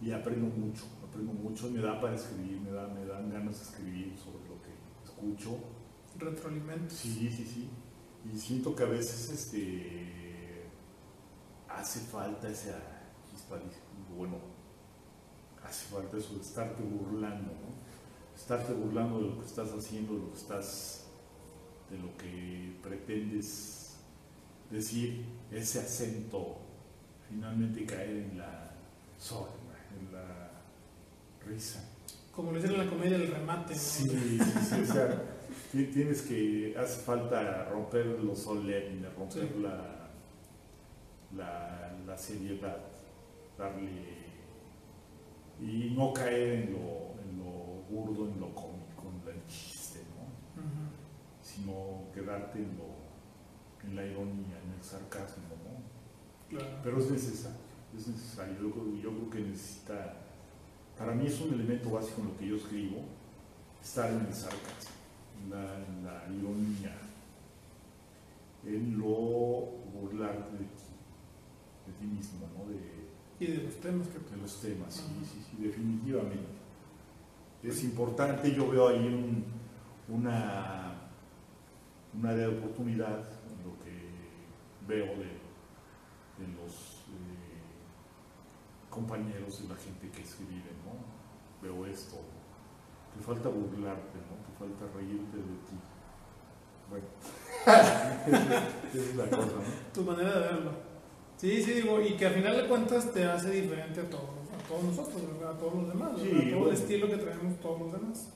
y 0.00 0.10
aprendo 0.10 0.46
mucho, 0.46 0.84
aprendo 1.06 1.32
mucho, 1.32 1.70
me 1.70 1.80
da 1.80 2.00
para 2.00 2.14
escribir, 2.14 2.60
me, 2.60 2.70
da, 2.70 2.88
me 2.88 3.04
dan 3.04 3.30
ganas 3.30 3.58
de 3.58 3.64
escribir 3.64 4.16
sobre 4.16 4.48
lo 4.48 4.62
que 4.62 4.72
escucho. 5.04 5.58
Retroalimento. 6.18 6.94
Sí, 6.94 7.30
sí, 7.30 7.44
sí. 7.44 7.68
Y 8.32 8.38
siento 8.38 8.74
que 8.74 8.84
a 8.84 8.86
veces 8.86 9.30
este, 9.30 10.64
hace 11.68 12.00
falta 12.00 12.48
esa 12.48 12.98
bueno, 14.16 14.36
hace 15.64 15.86
falta 15.86 16.16
eso 16.16 16.34
de 16.34 16.40
estarte 16.40 16.82
burlando, 16.82 17.52
¿no? 17.52 18.34
Estarte 18.34 18.72
burlando 18.72 19.20
de 19.20 19.28
lo 19.28 19.38
que 19.40 19.46
estás 19.46 19.70
haciendo, 19.72 20.14
de 20.14 20.20
lo 20.20 20.30
que 20.30 20.38
estás, 20.38 21.06
de 21.90 21.98
lo 21.98 22.16
que 22.16 22.78
pretendes 22.82 23.82
decir, 24.70 25.24
ese 25.52 25.80
acento, 25.80 26.58
finalmente 27.28 27.84
caer 27.84 28.10
en 28.10 28.38
la 28.38 28.70
sorna, 29.18 29.76
en 29.98 30.12
la 30.12 30.50
risa. 31.46 31.84
Como 32.34 32.50
lo 32.52 32.56
dicen 32.58 32.72
en 32.72 32.84
la 32.86 32.90
comedia, 32.90 33.16
el 33.16 33.28
remate. 33.30 33.74
¿no? 33.74 33.78
Sí, 33.80 34.08
sí, 34.08 34.38
sí, 34.40 34.80
o 34.82 34.86
sea, 34.92 35.22
tienes 35.72 36.22
que, 36.22 36.74
hace 36.78 37.02
falta 37.02 37.64
romper 37.66 38.06
lo 38.06 38.34
solemne, 38.34 39.08
romper 39.10 39.48
Sí. 39.48 39.60
la, 39.60 40.08
la, 41.36 41.92
la 42.06 42.16
seriedad, 42.18 42.78
darle 43.58 44.22
y 45.60 45.90
no 45.96 46.12
caer 46.12 46.54
en 46.64 46.72
lo, 46.72 47.14
en 47.22 47.38
lo 47.38 47.82
burdo, 47.90 48.28
en 48.32 48.40
lo 48.40 48.52
cómico, 48.54 49.12
en 49.26 49.34
el 49.34 49.46
chiste, 49.46 50.00
¿no? 50.16 50.62
Sino 51.42 52.10
quedarte 52.14 52.58
en, 52.58 52.76
lo, 52.78 53.88
en 53.88 53.94
la 53.96 54.04
ironía, 54.06 54.58
sarcasmo, 54.82 55.44
¿no? 55.64 55.82
Claro. 56.58 56.76
Pero 56.82 56.98
es 56.98 57.10
necesario, 57.10 57.58
es 57.96 58.06
necesario. 58.08 58.54
Yo, 58.60 58.70
creo- 58.72 58.96
yo 58.96 59.10
creo 59.10 59.30
que 59.30 59.40
necesita, 59.40 60.14
para 60.98 61.14
mí 61.14 61.26
es 61.26 61.40
un 61.40 61.54
elemento 61.54 61.90
básico 61.90 62.20
en 62.22 62.28
lo 62.28 62.36
que 62.36 62.46
yo 62.48 62.56
escribo, 62.56 63.04
estar 63.82 64.10
en 64.10 64.20
el 64.26 64.34
sarcasmo, 64.34 64.94
en 65.42 65.50
la, 65.50 65.76
en 65.86 66.04
la 66.04 66.24
ironía, 66.38 66.96
en 68.64 68.98
lo 68.98 69.06
burlarte 69.92 70.52
de 70.52 70.64
ti, 70.64 70.92
de 71.86 71.92
ti 71.98 72.04
mismo, 72.06 72.46
¿no? 72.56 72.70
De, 72.70 73.02
Y 73.40 73.50
de 73.56 73.62
los 73.64 73.74
temas 73.80 74.06
que 74.08 74.18
de 74.18 74.40
los 74.40 74.60
temas, 74.60 74.94
sí, 74.94 75.02
sí, 75.24 75.44
sí, 75.50 75.62
definitivamente. 75.62 76.60
Es 77.62 77.82
importante, 77.84 78.52
yo 78.54 78.68
veo 78.70 78.88
ahí 78.88 78.98
un, 79.06 79.44
una, 80.08 80.94
un 82.14 82.26
área 82.26 82.48
de 82.48 82.58
oportunidad 82.58 83.24
veo 84.86 85.06
de, 85.06 85.40
de 86.38 86.48
los 86.60 87.04
eh, 87.08 87.60
compañeros, 88.90 89.62
de 89.62 89.68
la 89.68 89.76
gente 89.80 90.08
que 90.10 90.22
escribe, 90.22 90.70
¿no? 90.84 90.92
Veo 91.62 91.86
esto, 91.86 92.16
te 93.16 93.22
falta 93.24 93.48
burlarte, 93.48 94.18
¿no? 94.18 94.36
Te 94.46 94.58
falta 94.58 94.96
reírte 94.96 95.36
de 95.36 95.42
ti. 95.42 95.76
Bueno, 96.90 97.06
esa 97.66 99.02
es 99.10 99.16
la 99.16 99.24
cosa, 99.26 99.46
¿no? 99.46 99.92
tu 99.94 100.02
manera 100.02 100.32
de 100.32 100.40
verlo. 100.40 100.72
Sí, 101.36 101.62
sí, 101.62 101.72
digo, 101.72 102.00
y 102.00 102.14
que 102.16 102.26
al 102.26 102.34
final 102.34 102.56
de 102.56 102.66
cuentas 102.68 103.12
te 103.12 103.24
hace 103.24 103.50
diferente 103.50 104.00
a 104.00 104.10
todos, 104.10 104.24
a 104.24 104.68
todos 104.68 104.84
nosotros, 104.84 105.22
a 105.44 105.58
todos 105.58 105.74
los 105.74 105.88
demás, 105.88 106.12
Sí, 106.20 106.28
a 106.28 106.30
todo 106.32 106.58
bueno. 106.60 106.66
el 106.68 106.74
estilo 106.74 107.08
que 107.08 107.16
traemos 107.16 107.60
todos 107.60 107.80
los 107.80 107.92
demás. 107.92 108.28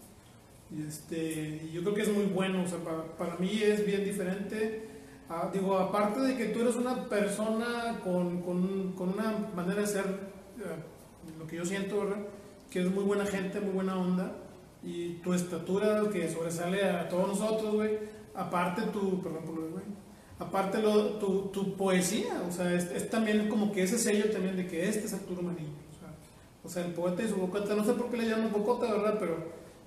Y, 0.70 0.82
este, 0.82 1.62
y 1.64 1.72
yo 1.72 1.82
creo 1.82 1.94
que 1.94 2.02
es 2.02 2.12
muy 2.12 2.24
bueno, 2.26 2.62
o 2.64 2.66
sea, 2.66 2.78
para, 2.78 3.04
para 3.16 3.36
mí 3.36 3.62
es 3.62 3.84
bien 3.86 4.04
diferente. 4.04 4.88
Ah, 5.28 5.50
digo, 5.52 5.76
aparte 5.76 6.20
de 6.20 6.36
que 6.36 6.46
tú 6.46 6.60
eres 6.60 6.76
una 6.76 7.08
persona 7.08 8.00
con, 8.04 8.42
con, 8.42 9.08
una 9.08 9.48
manera 9.56 9.80
de 9.80 9.86
ser, 9.86 10.04
eh, 10.04 11.36
lo 11.36 11.46
que 11.48 11.56
yo 11.56 11.64
siento, 11.64 11.98
¿verdad? 12.00 12.18
Que 12.70 12.82
es 12.82 12.90
muy 12.90 13.02
buena 13.02 13.26
gente, 13.26 13.60
muy 13.60 13.72
buena 13.72 13.98
onda, 13.98 14.36
y 14.84 15.14
tu 15.14 15.34
estatura 15.34 16.00
que 16.12 16.30
sobresale 16.32 16.84
a 16.84 17.08
todos 17.08 17.28
nosotros, 17.40 17.74
güey. 17.74 17.98
Aparte 18.34 18.82
tu, 18.82 19.20
perdón 19.20 19.44
por 19.44 19.54
lo 19.56 19.70
güey, 19.70 19.84
aparte 20.38 20.80
lo, 20.80 21.14
tu, 21.18 21.48
tu 21.48 21.74
poesía, 21.74 22.42
o 22.46 22.52
sea, 22.52 22.72
es, 22.72 23.10
también 23.10 23.48
como 23.48 23.72
que 23.72 23.82
ese 23.82 23.98
sello 23.98 24.30
también 24.30 24.56
de 24.56 24.66
que 24.68 24.88
este 24.88 25.06
es 25.06 25.14
Arturo 25.14 25.42
Mariño, 25.42 25.70
o 25.70 25.98
sea, 25.98 26.14
o 26.62 26.68
sea, 26.68 26.84
el 26.84 26.92
poeta 26.92 27.22
y 27.22 27.28
su 27.28 27.36
bocota, 27.36 27.74
no 27.74 27.82
sé 27.82 27.94
por 27.94 28.10
qué 28.10 28.18
le 28.18 28.28
llaman 28.28 28.52
bocota, 28.52 28.92
¿verdad? 28.92 29.16
Pero, 29.18 29.38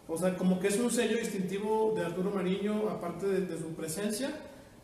o 0.08 0.18
sea, 0.18 0.36
como 0.36 0.60
que 0.60 0.70
es 0.70 0.80
un 0.80 0.90
sello 0.90 1.18
distintivo 1.18 1.94
de 1.96 2.06
Arturo 2.06 2.32
Mariño, 2.32 2.90
aparte 2.90 3.28
de 3.28 3.58
su 3.58 3.76
presencia, 3.76 4.32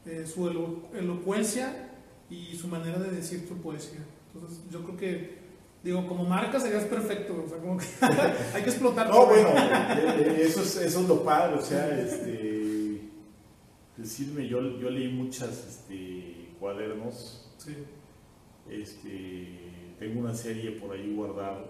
eh, 0.06 0.26
su 0.26 0.48
elo- 0.50 0.84
elocuencia 0.94 1.90
y 2.30 2.56
su 2.56 2.68
manera 2.68 3.00
de 3.00 3.12
decir 3.12 3.46
su 3.48 3.58
poesía. 3.58 4.00
Entonces, 4.34 4.60
yo 4.72 4.84
creo 4.84 4.98
que, 4.98 5.38
digo, 5.84 6.06
como 6.08 6.26
marca 6.26 6.60
serías 6.60 6.84
perfecto, 6.86 7.44
o 7.46 7.50
sea, 7.50 7.58
como 7.60 7.78
que 7.78 7.86
hay 8.54 8.64
que 8.64 8.70
explotar. 8.70 9.10
No, 9.10 9.26
bueno, 9.28 9.50
eh, 9.50 10.42
eso 10.42 10.62
es, 10.62 10.76
eso 10.78 11.02
es 11.02 11.08
lo 11.08 11.24
padre, 11.24 11.56
o 11.58 11.62
sea, 11.62 12.00
este, 12.00 13.02
decirme, 13.98 14.48
yo, 14.48 14.78
yo 14.80 14.90
leí 14.90 15.08
muchas 15.12 15.66
este, 15.68 16.50
cuadernos, 16.60 17.42
Sí, 17.58 17.74
este, 18.70 19.60
tengo 20.00 20.20
una 20.22 20.34
serie 20.34 20.72
por 20.72 20.96
ahí 20.96 21.14
guardada 21.16 21.66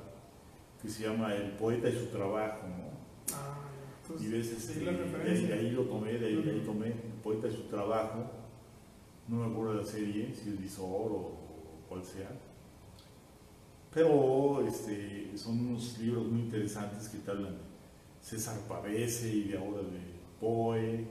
que 0.82 0.90
se 0.90 1.04
llama 1.04 1.34
El 1.36 1.52
poeta 1.52 1.90
y 1.90 1.94
su 1.94 2.06
trabajo, 2.08 2.68
¿no? 2.68 3.36
ah. 3.36 3.65
Entonces, 4.08 4.28
Y 4.28 4.32
ves, 4.32 4.52
este, 4.52 4.86
la 4.86 4.92
de, 4.92 5.54
ahí, 5.54 5.72
lo 5.72 5.84
tomé, 5.84 6.14
de 6.14 6.28
ahí, 6.28 6.36
de 6.42 6.52
ahí 6.52 6.62
tomé, 6.66 6.88
El 6.88 7.20
poeta 7.24 7.50
su 7.50 7.64
trabajo, 7.64 8.30
no 9.28 9.38
me 9.38 9.52
acuerdo 9.52 9.74
de 9.74 9.82
la 9.82 9.86
serie, 9.86 10.34
si 10.36 10.50
es 10.50 10.62
Visor 10.62 11.12
o 11.12 11.32
cual 11.90 12.04
sea. 12.04 12.30
Pero 13.94 14.66
este, 14.68 15.32
son 15.38 15.60
unos 15.68 15.98
libros 16.00 16.28
muy 16.28 16.42
interesantes 16.42 17.08
que 17.10 17.20
te 17.20 17.32
hablan 17.32 17.54
de 17.54 17.60
César 18.22 18.60
Pavese 18.68 19.34
y 19.34 19.44
de 19.50 19.58
ahora 19.58 19.80
de 19.82 20.16
Poe, 20.40 21.06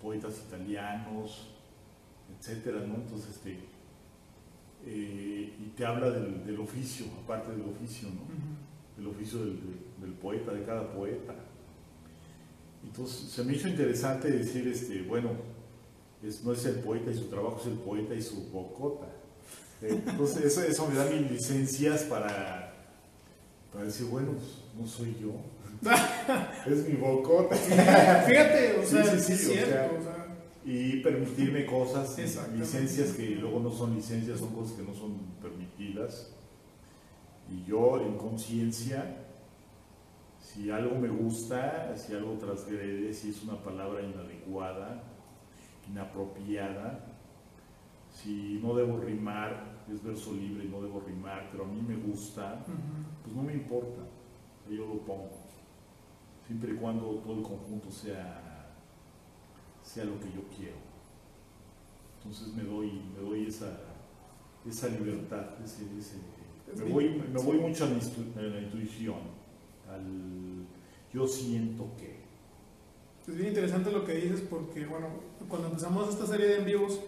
poetas 0.00 0.40
italianos, 0.46 1.48
etcétera, 2.38 2.80
¿no? 2.86 2.94
Entonces, 2.94 3.30
este, 3.30 3.58
eh, 4.86 5.52
y 5.60 5.66
te 5.76 5.84
habla 5.84 6.10
del, 6.10 6.46
del 6.46 6.60
oficio, 6.60 7.06
aparte 7.24 7.50
del 7.52 7.62
oficio, 7.68 8.08
¿no? 8.08 8.22
Ujú. 8.22 9.00
el 9.00 9.06
oficio 9.08 9.40
del, 9.40 9.56
del- 9.56 9.80
del 10.00 10.12
poeta, 10.12 10.52
de 10.52 10.64
cada 10.64 10.92
poeta. 10.94 11.34
Entonces 12.82 13.30
se 13.30 13.44
me 13.44 13.54
hizo 13.54 13.68
interesante 13.68 14.30
decir, 14.30 14.66
este, 14.68 15.02
bueno, 15.02 15.30
es, 16.26 16.42
no 16.44 16.52
es 16.52 16.64
el 16.66 16.76
poeta 16.76 17.10
y 17.10 17.16
su 17.16 17.24
trabajo, 17.24 17.58
es 17.60 17.66
el 17.66 17.78
poeta 17.78 18.14
y 18.14 18.22
su 18.22 18.50
bocota. 18.50 19.06
Entonces 19.82 20.44
eso, 20.44 20.62
eso 20.62 20.88
me 20.88 20.94
da 20.94 21.06
mis 21.06 21.30
licencias 21.30 22.02
para, 22.02 22.74
para 23.72 23.84
decir, 23.84 24.06
bueno, 24.06 24.32
pues, 24.32 24.48
no 24.78 24.86
soy 24.86 25.16
yo, 25.20 25.32
es 26.66 26.88
mi 26.88 26.96
bocota. 26.96 27.56
Fíjate, 27.56 28.78
o 28.78 28.86
sea, 28.86 29.18
sí, 29.18 29.34
sí, 29.34 29.52
es 29.54 29.64
o 29.64 29.66
sea, 29.66 29.90
o 29.98 30.02
sea, 30.02 30.26
Y 30.64 31.00
permitirme 31.00 31.64
cosas, 31.64 32.16
licencias 32.54 33.12
que 33.12 33.30
luego 33.30 33.60
no 33.60 33.70
son 33.70 33.94
licencias, 33.94 34.38
son 34.38 34.54
cosas 34.54 34.72
que 34.76 34.82
no 34.82 34.94
son 34.94 35.16
permitidas. 35.40 36.32
Y 37.50 37.64
yo 37.68 38.00
en 38.00 38.16
conciencia, 38.16 39.16
si 40.52 40.70
algo 40.70 40.96
me 40.98 41.08
gusta, 41.08 41.96
si 41.96 42.12
algo 42.14 42.32
transgrede, 42.34 43.12
si 43.12 43.30
es 43.30 43.42
una 43.44 43.56
palabra 43.62 44.02
inadecuada, 44.02 45.02
inapropiada, 45.88 47.06
si 48.12 48.58
no 48.62 48.74
debo 48.74 48.98
rimar, 48.98 49.84
es 49.92 50.02
verso 50.02 50.32
libre 50.32 50.64
y 50.64 50.68
no 50.68 50.82
debo 50.82 51.00
rimar, 51.00 51.48
pero 51.52 51.64
a 51.64 51.68
mí 51.68 51.80
me 51.86 51.96
gusta, 51.96 52.64
pues 53.22 53.34
no 53.36 53.42
me 53.42 53.52
importa, 53.54 54.02
yo 54.68 54.86
lo 54.86 54.98
pongo, 55.00 55.30
siempre 56.46 56.72
y 56.72 56.76
cuando 56.76 57.06
todo 57.24 57.36
el 57.38 57.42
conjunto 57.42 57.90
sea, 57.90 58.70
sea 59.82 60.04
lo 60.04 60.18
que 60.20 60.26
yo 60.32 60.42
quiero. 60.56 60.76
Entonces 62.18 62.52
me 62.54 62.64
doy, 62.64 63.00
me 63.16 63.20
doy 63.22 63.46
esa, 63.46 63.78
esa 64.66 64.88
libertad, 64.88 65.46
ese, 65.64 65.84
ese- 65.98 66.18
me, 66.84 66.92
voy, 66.92 67.08
me 67.32 67.40
voy 67.42 67.58
mucho 67.58 67.84
a 67.84 68.42
la 68.42 68.60
intuición, 68.60 69.39
al 69.94 70.66
yo 71.12 71.26
siento 71.26 71.88
que. 71.98 72.20
Es 73.26 73.36
bien 73.36 73.48
interesante 73.48 73.92
lo 73.92 74.04
que 74.04 74.14
dices 74.14 74.40
porque, 74.48 74.86
bueno, 74.86 75.06
cuando 75.48 75.68
empezamos 75.68 76.08
esta 76.08 76.26
serie 76.26 76.46
de 76.46 76.56
en 76.58 76.64
vivos, 76.64 77.00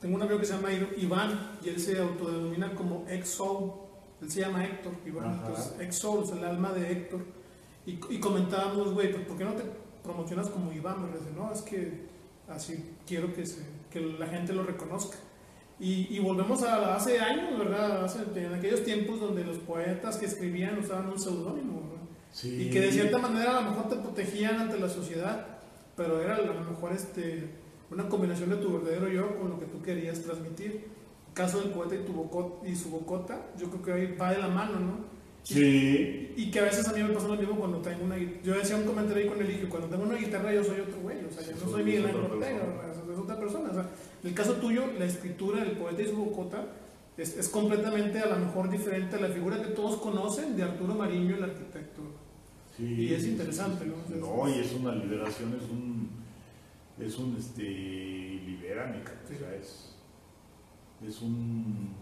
tengo 0.00 0.14
un 0.16 0.22
amigo 0.22 0.38
que 0.38 0.44
se 0.46 0.54
llama 0.54 0.68
Iván 0.72 1.58
y 1.64 1.68
él 1.70 1.80
se 1.80 1.98
autodenomina 1.98 2.74
como 2.74 3.04
ex-soul. 3.08 3.72
Él 4.22 4.30
se 4.30 4.40
llama 4.40 4.64
Héctor, 4.64 4.92
Iván. 5.06 5.34
Entonces, 5.40 5.74
ex-soul 5.80 6.24
es 6.24 6.30
el 6.30 6.44
alma 6.44 6.72
de 6.72 6.92
Héctor. 6.92 7.20
Y, 7.86 7.98
y 8.10 8.18
comentábamos, 8.20 8.92
güey, 8.92 9.12
pues 9.12 9.24
¿por 9.26 9.36
qué 9.38 9.44
no 9.44 9.52
te 9.52 9.64
promocionas 10.02 10.48
como 10.48 10.72
Iván? 10.72 11.02
Me 11.02 11.08
dice, 11.18 11.30
no, 11.36 11.52
es 11.52 11.62
que 11.62 12.06
así 12.48 12.92
quiero 13.06 13.32
que, 13.32 13.44
se, 13.46 13.62
que 13.90 14.00
la 14.00 14.26
gente 14.26 14.52
lo 14.52 14.62
reconozca. 14.62 15.16
Y, 15.78 16.14
y 16.14 16.18
volvemos 16.20 16.62
a 16.62 16.94
hace 16.96 17.18
años, 17.20 17.58
¿verdad? 17.58 18.04
Hace- 18.04 18.24
en 18.36 18.54
aquellos 18.54 18.82
tiempos 18.84 19.20
donde 19.20 19.44
los 19.44 19.58
poetas 19.58 20.16
que 20.16 20.26
escribían 20.26 20.78
usaban 20.78 21.08
un 21.08 21.18
seudónimo, 21.18 21.82
Y 22.44 22.70
que 22.70 22.80
de 22.80 22.92
cierta 22.92 23.18
manera 23.18 23.58
a 23.58 23.62
lo 23.62 23.70
mejor 23.70 23.88
te 23.88 23.96
protegían 23.96 24.58
ante 24.58 24.78
la 24.78 24.88
sociedad, 24.88 25.46
pero 25.96 26.20
era 26.20 26.36
a 26.36 26.42
lo 26.42 26.54
mejor 26.54 26.92
este, 26.92 27.48
una 27.90 28.08
combinación 28.08 28.50
de 28.50 28.56
tu 28.56 28.72
verdadero 28.72 29.08
yo 29.08 29.38
con 29.38 29.50
lo 29.50 29.58
que 29.58 29.66
tú 29.66 29.80
querías 29.82 30.20
transmitir. 30.20 30.84
El 31.28 31.34
caso 31.34 31.60
del 31.60 31.70
poeta 31.70 31.94
y, 31.94 31.98
tu 31.98 32.60
y 32.64 32.74
su 32.74 32.90
bocota, 32.90 33.46
yo 33.58 33.68
creo 33.70 33.82
que 33.82 33.92
ahí 33.92 34.16
va 34.16 34.32
de 34.32 34.38
la 34.38 34.48
mano, 34.48 34.80
¿no? 34.80 35.16
Sí. 35.42 36.32
Y, 36.36 36.50
que 36.50 36.58
a 36.58 36.64
veces 36.64 36.88
a 36.88 36.92
mí 36.92 37.02
me 37.02 37.10
pasa 37.10 37.28
lo 37.28 37.36
mismo 37.36 37.56
cuando 37.56 37.78
tengo 37.78 38.04
una 38.04 38.16
Yo 38.42 38.54
decía 38.54 38.76
un 38.76 38.84
comentario 38.84 39.22
ahí 39.22 39.28
con 39.28 39.40
el 39.40 39.48
hijo, 39.48 39.68
cuando 39.68 39.88
tengo 39.88 40.02
una 40.02 40.16
guitarra 40.16 40.52
yo 40.52 40.64
soy 40.64 40.80
otro 40.80 40.98
güey, 41.02 41.24
o 41.24 41.30
sea, 41.30 41.46
yo 41.46 41.64
no 41.64 41.70
soy 41.70 41.84
Miguel 41.84 42.06
Ángel 42.06 42.20
Ortega, 42.22 42.62
es 43.12 43.18
otra 43.18 43.38
persona. 43.38 43.70
O 43.70 43.74
sea, 43.74 43.88
en 44.22 44.28
el 44.28 44.34
caso 44.34 44.54
tuyo, 44.54 44.86
la 44.98 45.04
escritura 45.04 45.62
del 45.62 45.76
poeta 45.76 46.02
y 46.02 46.06
su 46.08 46.16
bocota 46.16 46.66
es, 47.16 47.36
es, 47.36 47.48
completamente 47.48 48.18
a 48.18 48.26
lo 48.26 48.38
mejor 48.38 48.68
diferente 48.68 49.16
a 49.16 49.20
la 49.20 49.28
figura 49.28 49.62
que 49.62 49.68
todos 49.68 50.00
conocen 50.00 50.56
de 50.56 50.64
Arturo 50.64 50.94
Mariño, 50.94 51.36
el 51.36 51.44
arquitecto. 51.44 52.02
Sí, 52.76 52.84
y 52.84 53.14
es 53.14 53.26
interesante, 53.26 53.86
¿no? 53.86 53.96
no, 54.16 54.48
y 54.48 54.60
es 54.60 54.72
una 54.74 54.94
liberación, 54.94 55.54
es 55.54 55.70
un, 55.70 56.10
es 57.00 57.18
un, 57.18 57.36
este, 57.36 57.62
libérame, 57.62 59.02
o 59.02 59.28
sea, 59.28 59.54
es, 59.54 59.94
es 61.06 61.22
un, 61.22 61.94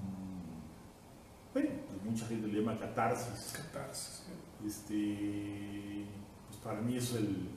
bueno, 1.55 1.71
pues 1.89 2.03
mucha 2.03 2.27
gente 2.27 2.49
le 2.49 2.59
llama 2.59 2.77
catarsis. 2.77 3.53
Catarsis, 3.53 4.25
sí. 4.27 4.67
Este, 4.67 6.05
pues 6.49 6.59
para 6.65 6.81
mí 6.81 6.97
es 6.97 7.15
el, 7.15 7.49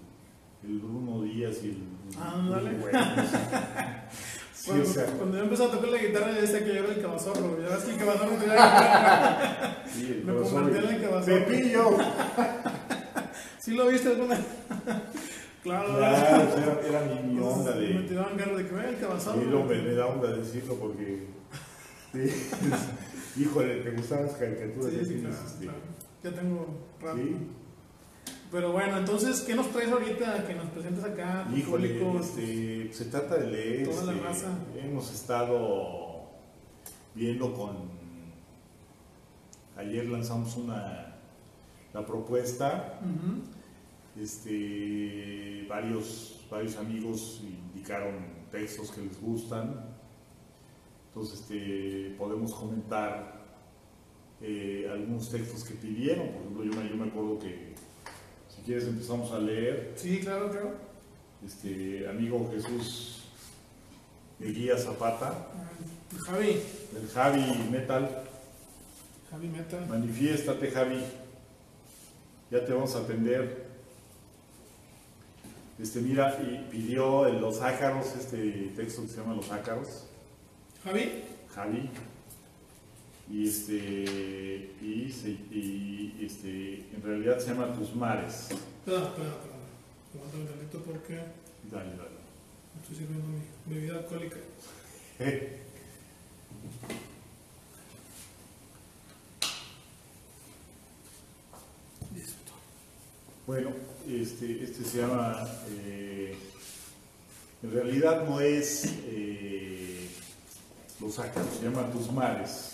el 0.63 0.79
Bruno 0.79 1.23
Díaz 1.23 1.63
y 1.63 1.69
el... 1.69 1.77
Ah, 2.15 2.47
dale. 2.47 2.77
cuando, 4.67 5.17
cuando, 5.17 5.37
yo 5.37 5.43
empecé 5.43 5.63
a 5.63 5.71
tocar 5.71 5.89
la 5.89 5.97
guitarra 5.97 6.31
ya 6.31 6.41
decía 6.41 6.59
que 6.63 6.75
yo 6.75 6.83
era 6.83 6.93
el 6.93 7.01
cabazorro, 7.01 7.59
ya 7.59 7.75
ves 7.75 7.85
que 7.85 7.91
el 7.93 7.97
cabazorro 7.97 8.35
tenía 8.39 9.83
Sí, 9.91 10.05
el 10.05 10.25
Me 10.25 10.33
convertí 10.33 10.77
en 10.77 10.93
el 10.93 11.01
cabazorro. 11.01 11.45
¡Pepillo! 11.45 11.97
¿Sí 13.67 13.73
lo 13.75 13.87
viste 13.87 14.07
alguna 14.07 14.37
Claro, 15.61 15.97
claro 15.97 16.57
era, 16.57 16.87
era 16.87 17.15
mi, 17.21 17.33
mi 17.33 17.39
onda 17.41 17.73
de. 17.73 17.95
Me 17.95 18.03
tiraban 18.03 18.37
ganas 18.37 18.57
de 18.59 18.65
que 18.65 18.89
el 18.89 18.97
cabazón. 18.97 19.41
Y 19.41 19.45
luego 19.45 19.65
me, 19.65 19.81
me, 19.81 19.91
da 19.91 20.05
onda 20.05 20.31
decirlo 20.31 20.75
porque. 20.75 21.27
Sí, 22.13 22.31
híjole, 23.41 23.81
te 23.81 23.91
gustaban 23.91 24.27
las 24.27 24.35
caricaturas. 24.35 24.93
Sí, 24.93 25.05
sí, 25.05 25.19
claro, 25.19 25.35
este, 25.45 25.65
claro. 25.65 25.79
Ya 26.23 26.31
tengo 26.31 26.67
rato. 27.01 27.17
Sí. 27.17 27.37
Pero 28.49 28.71
bueno, 28.71 28.99
entonces, 28.99 29.41
¿qué 29.41 29.53
nos 29.53 29.69
traes 29.71 29.91
ahorita 29.91 30.47
que 30.47 30.55
nos 30.55 30.69
presentes 30.69 31.03
acá? 31.03 31.45
Híjole, 31.53 32.17
este, 32.21 32.93
se 32.93 33.05
trata 33.05 33.35
de 33.35 33.47
leer. 33.47 33.89
Toda 33.89 33.99
este, 33.99 34.15
la 34.15 34.29
raza. 34.29 34.47
Hemos 34.81 35.13
estado 35.13 36.29
viendo 37.13 37.53
con. 37.53 37.89
Ayer 39.75 40.05
lanzamos 40.05 40.55
una 40.55 41.17
la 41.93 42.05
propuesta. 42.05 43.01
Uh 43.01 43.07
-huh 43.07 43.56
este, 44.21 45.65
varios, 45.69 46.45
varios 46.49 46.75
amigos 46.77 47.41
indicaron 47.43 48.15
textos 48.51 48.91
que 48.91 49.01
les 49.01 49.19
gustan. 49.21 49.85
Entonces 51.07 51.41
este, 51.41 52.15
podemos 52.17 52.53
comentar 52.53 53.45
eh, 54.41 54.87
algunos 54.91 55.29
textos 55.29 55.63
que 55.63 55.75
pidieron. 55.75 56.27
Por 56.29 56.41
ejemplo, 56.41 56.63
yo 56.63 56.71
me, 56.73 56.89
yo 56.89 56.95
me 56.95 57.07
acuerdo 57.07 57.39
que 57.39 57.73
si 58.49 58.61
quieres 58.63 58.87
empezamos 58.87 59.31
a 59.31 59.39
leer. 59.39 59.93
Sí, 59.95 60.19
claro, 60.19 60.51
claro. 60.51 60.75
Este, 61.45 62.07
amigo 62.07 62.49
Jesús 62.51 63.23
Guía 64.39 64.77
Zapata. 64.77 65.47
El 66.11 66.19
Javi. 66.19 66.61
El 66.95 67.09
Javi 67.09 67.69
Metal. 67.71 68.23
Javi 69.31 69.47
Metal. 69.47 69.87
Manifiéstate, 69.87 70.71
Javi. 70.71 71.03
Ya 72.51 72.63
te 72.63 72.73
vamos 72.73 72.95
a 72.95 72.99
atender. 72.99 73.66
Este, 75.79 76.01
mira, 76.01 76.37
y 76.41 76.67
pidió 76.71 77.27
en 77.27 77.39
los 77.39 77.61
ácaros, 77.61 78.15
este 78.15 78.71
texto 78.75 79.03
que 79.03 79.07
se 79.09 79.17
llama 79.17 79.35
Los 79.35 79.51
ácaros. 79.51 80.07
Javi. 80.83 81.23
Javi. 81.53 81.89
Y 83.29 83.47
este, 83.47 83.73
y, 84.81 85.11
se, 85.11 85.29
y 85.29 86.17
este, 86.21 86.85
en 86.95 87.03
realidad 87.03 87.39
se 87.39 87.49
llama 87.49 87.73
Tus 87.73 87.93
Mares. 87.95 88.49
Espera, 88.49 89.03
espera, 89.03 89.29
espera. 89.29 89.57
Aguanta 90.15 90.37
un 90.37 90.47
ratito 90.47 90.81
porque. 90.83 91.15
Dale, 91.69 91.89
dale. 91.91 92.17
Estoy 92.81 92.95
sirviendo 92.95 93.27
mi 93.27 93.75
bebida 93.75 93.97
alcohólica. 93.97 94.37
Bueno, 103.47 103.69
este, 104.05 104.61
este 104.61 104.83
se 104.83 104.97
llama, 104.97 105.47
eh, 105.69 106.35
en 107.63 107.71
realidad 107.71 108.27
no 108.27 108.41
es 108.41 108.93
eh, 109.05 110.09
Los 110.99 111.17
Ácaros, 111.17 111.47
se 111.57 111.63
llama 111.63 111.89
Tus 111.89 112.11
Mares. 112.11 112.73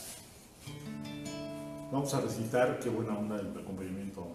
Vamos 1.91 2.11
a 2.15 2.21
recitar, 2.21 2.79
qué 2.79 2.89
buena 2.89 3.15
onda 3.15 3.39
el 3.39 3.55
acompañamiento 3.55 4.29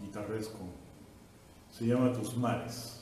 guitarresco. 0.00 0.60
Se 1.70 1.84
llama 1.84 2.14
Tus 2.14 2.34
Mares. 2.38 3.00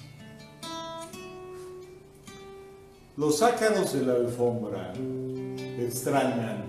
Los 3.17 3.41
ácaros 3.41 3.93
de 3.93 4.03
la 4.05 4.15
alfombra 4.15 4.95
extrañan 5.79 6.65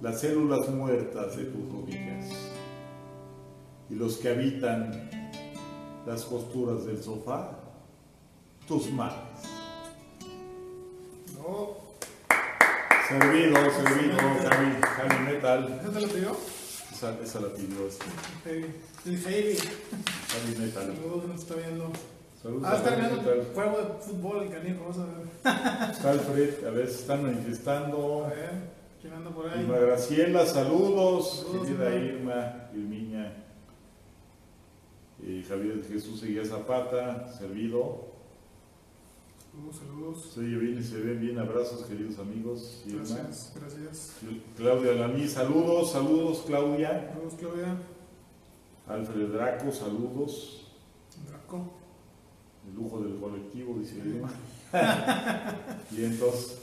las 0.00 0.22
células 0.22 0.70
muertas 0.70 1.36
de 1.36 1.44
tus 1.44 1.70
rodillas 1.70 2.49
y 3.90 3.94
los 3.94 4.16
que 4.18 4.28
habitan 4.30 5.10
las 6.06 6.22
costuras 6.24 6.84
del 6.86 7.02
sofá, 7.02 7.58
tus 8.66 8.90
manos. 8.92 9.14
No. 11.36 11.76
Servido, 13.08 13.56
servido, 13.56 14.16
Javi, 14.48 14.80
Javi 14.82 15.24
Metal. 15.32 15.80
¿Esa 15.82 15.90
te 15.92 16.00
la 16.00 16.08
pidió? 16.08 16.36
Esa, 16.92 17.18
esa 17.22 17.40
la 17.40 17.48
pidió 17.48 17.86
este. 17.88 18.04
El 19.06 19.18
Heavy. 19.18 19.56
Javi 19.56 20.58
Metal. 20.66 20.86
Saludos, 20.96 21.24
nos 21.26 21.40
está 21.40 21.54
viendo. 21.56 21.90
Saludos 22.40 22.62
Ah, 22.66 22.72
a 22.72 22.76
está 22.76 22.94
viendo 22.94 23.32
el 23.32 23.44
juego 23.52 23.78
de 23.78 23.84
fútbol, 24.02 24.42
el 24.44 24.50
canijo, 24.50 24.80
vamos 24.80 24.98
a 24.98 25.04
ver. 25.06 25.90
Está 25.90 26.10
Alfred, 26.12 26.64
a 26.66 26.70
ver, 26.70 26.88
se 26.88 27.00
están 27.00 27.20
A 27.20 27.22
manifestando. 27.22 28.26
ver, 28.28 28.50
¿quién 29.02 29.12
anda 29.12 29.30
por 29.30 29.48
ahí? 29.48 29.60
Irma 29.60 29.76
Graciela, 29.78 30.46
saludos. 30.46 31.40
Saludos, 31.46 31.66
Querida 31.66 31.94
Irma. 31.96 32.10
Irma, 32.20 32.70
Irmiña. 32.74 33.32
Eh, 35.22 35.44
Javier 35.46 35.84
Jesús 35.86 36.20
Seguía 36.20 36.44
Zapata, 36.44 37.30
servido. 37.32 38.08
Saludos, 39.52 39.76
saludos. 39.76 40.30
Se 40.32 40.40
oye 40.40 40.56
bien 40.56 40.78
y 40.78 40.82
se 40.82 41.00
ven 41.00 41.20
bien. 41.20 41.38
Abrazos, 41.38 41.84
queridos 41.86 42.18
amigos. 42.18 42.82
Irma. 42.86 43.00
Gracias, 43.00 43.52
gracias. 43.54 44.16
Claudia 44.56 44.92
Lamí, 44.92 45.28
saludos, 45.28 45.92
saludos, 45.92 46.44
Claudia. 46.46 47.10
Saludos, 47.12 47.34
Claudia. 47.38 47.76
Alfred 48.88 49.28
Draco, 49.28 49.72
saludos. 49.72 50.66
Draco. 51.28 51.70
El 52.66 52.74
lujo 52.76 53.00
del 53.00 53.16
colectivo, 53.16 53.76
dice 53.78 53.96
y 55.90 56.04
entonces, 56.04 56.58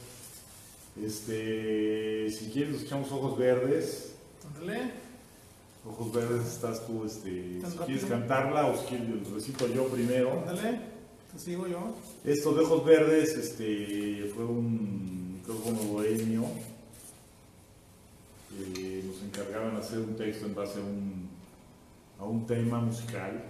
este, 1.01 2.29
si 2.29 2.49
quieres, 2.51 2.73
nos 2.73 2.83
echamos 2.83 3.11
ojos 3.11 3.37
verdes. 3.37 4.15
Ándale. 4.47 5.06
Ojos 5.89 6.11
verdes, 6.11 6.47
estás 6.47 6.85
tú, 6.85 7.05
este, 7.05 7.59
¿Tan 7.61 7.71
si 7.71 7.77
quieres 7.77 8.05
cantarla 8.05 8.67
o 8.67 8.77
si 8.77 8.85
quieres, 8.85 9.29
recito 9.31 9.67
yo 9.67 9.87
primero. 9.87 10.43
Ándale. 10.47 10.79
Te 11.31 11.39
sigo 11.39 11.67
yo. 11.67 11.95
Esto 12.23 12.53
de 12.53 12.63
Ojos 12.63 12.85
Verdes 12.85 13.35
este, 13.37 14.31
fue 14.33 14.45
un 14.45 15.35
micrófono 15.35 15.79
bohemio. 15.93 16.45
Eh, 18.59 19.03
nos 19.05 19.21
encargaban 19.23 19.75
de 19.75 19.81
hacer 19.81 19.99
un 19.99 20.15
texto 20.15 20.45
en 20.45 20.55
base 20.55 20.79
a 20.79 20.83
un, 20.83 21.29
a 22.19 22.25
un 22.25 22.47
tema 22.47 22.79
musical. 22.79 23.43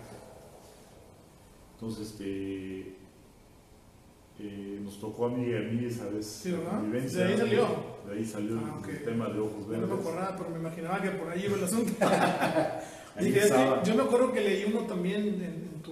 Entonces, 1.76 2.12
este, 2.12 2.97
eh, 4.40 4.80
nos 4.84 5.00
tocó 5.00 5.26
a 5.26 5.30
mí 5.30 5.48
y 5.50 5.56
a 5.56 5.60
mí 5.62 5.86
esa 5.86 6.06
vez. 6.10 6.26
Sí, 6.26 6.52
¿verdad? 6.52 6.66
la 6.74 6.80
convivencia. 6.80 7.24
¿De 7.26 7.32
ahí 7.34 7.38
salió? 7.38 7.68
De 8.08 8.14
ahí 8.18 8.26
salió 8.26 8.60
Ah, 8.60 8.82
el, 8.84 8.90
el 8.96 9.04
tema 9.04 9.30
de 9.30 9.40
Ojos 9.40 9.60
No 9.62 9.68
me 9.68 9.78
Verdes. 9.80 10.00
acordaba, 10.00 10.36
pero 10.38 10.50
me 10.52 10.60
imaginaba 10.60 11.02
que 11.02 11.10
por 11.12 11.30
ahí 11.30 11.46
iba 11.46 11.58
el 11.58 11.64
asunto. 11.64 11.92
Dije, 13.20 13.42
yo 13.86 13.96
me 13.96 14.04
acuerdo 14.04 14.32
que 14.32 14.42
leí 14.42 14.64
uno 14.72 14.82
también 14.82 15.22
en, 15.22 15.44
en 15.44 15.82
tu, 15.82 15.92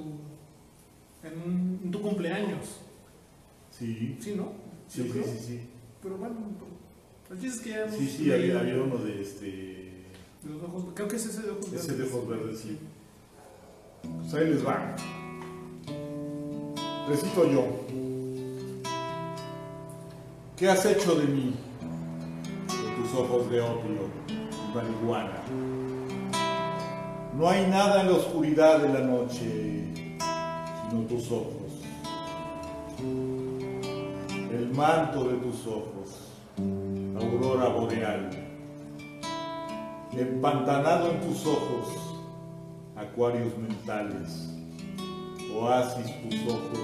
en, 1.23 1.41
un- 1.43 1.79
en 1.83 1.91
tu 1.91 2.01
cumpleaños. 2.01 2.81
Sí, 3.71 4.15
Sí, 4.19 4.35
¿no? 4.37 4.53
sí, 4.87 5.03
sí, 5.11 5.21
sí, 5.23 5.39
sí. 5.45 5.59
Pero 6.01 6.17
bueno, 6.17 6.35
el 7.31 7.39
chiste 7.39 7.57
es 7.57 7.61
que 7.63 7.69
ya 7.71 7.89
Sí, 7.91 8.07
sí, 8.07 8.31
había, 8.31 8.59
había 8.59 8.75
uno 8.75 8.97
de 8.97 9.21
este. 9.21 9.45
de 9.47 10.49
los 10.53 10.61
ojos, 10.63 10.85
creo 10.93 11.07
que 11.07 11.15
es 11.15 11.25
ese 11.25 11.41
de 11.41 11.49
ojos 11.51 11.71
verdes. 11.71 11.83
Ese 11.89 11.97
de 11.97 12.03
ojos 12.03 12.27
verdes, 12.29 12.59
sí. 12.59 12.77
Pues 14.21 14.33
ahí 14.35 14.49
les 14.51 14.65
va. 14.65 14.95
Recito 17.09 17.51
yo. 17.51 18.05
¿Qué 20.58 20.70
has 20.70 20.86
hecho 20.86 21.16
de 21.16 21.26
mí? 21.26 21.53
De 22.70 23.03
tus 23.03 23.14
ojos 23.20 23.51
de 23.51 23.60
opio 23.60 24.08
marihuana. 24.74 25.41
No 27.38 27.49
hay 27.49 27.68
nada 27.68 27.99
en 27.99 28.08
la 28.08 28.14
oscuridad 28.14 28.80
de 28.80 28.88
la 28.88 29.01
noche, 29.01 29.93
sino 30.89 31.01
tus 31.10 31.30
ojos. 31.30 31.82
El 34.49 34.72
manto 34.74 35.26
de 35.26 35.36
tus 35.39 35.68
ojos, 35.68 36.32
aurora 37.22 37.68
boreal. 37.68 38.30
Empantanado 40.14 41.12
en 41.12 41.20
tus 41.20 41.45
ojos, 41.45 41.89
acuarios 42.95 43.58
mentales, 43.58 44.53
oasis 45.53 46.14
tus 46.22 46.53
ojos, 46.53 46.80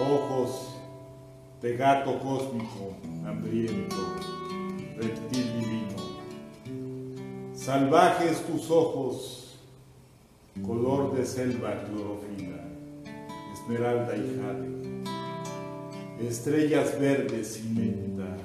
ojos 0.00 0.79
de 1.62 1.76
gato 1.76 2.18
cósmico, 2.20 2.96
hambriento, 3.26 3.96
reptil 4.96 5.60
divino. 5.60 5.96
Salvajes 7.54 8.46
tus 8.46 8.70
ojos, 8.70 9.58
color 10.66 11.14
de 11.14 11.26
selva 11.26 11.84
clorofila, 11.84 12.64
esmeralda 13.52 14.16
y 14.16 14.40
jade, 14.40 16.28
estrellas 16.28 16.98
verdes 16.98 17.62
y 17.62 17.68
menta, 17.68 18.38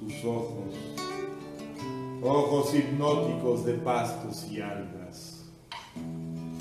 tus 0.00 0.24
ojos, 0.24 0.74
ojos 2.22 2.74
hipnóticos 2.74 3.66
de 3.66 3.74
pastos 3.74 4.50
y 4.50 4.62
algas, 4.62 5.44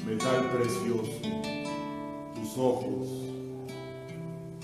metal 0.06 0.52
precioso, 0.52 1.22
tus 2.36 2.58
ojos, 2.58 3.25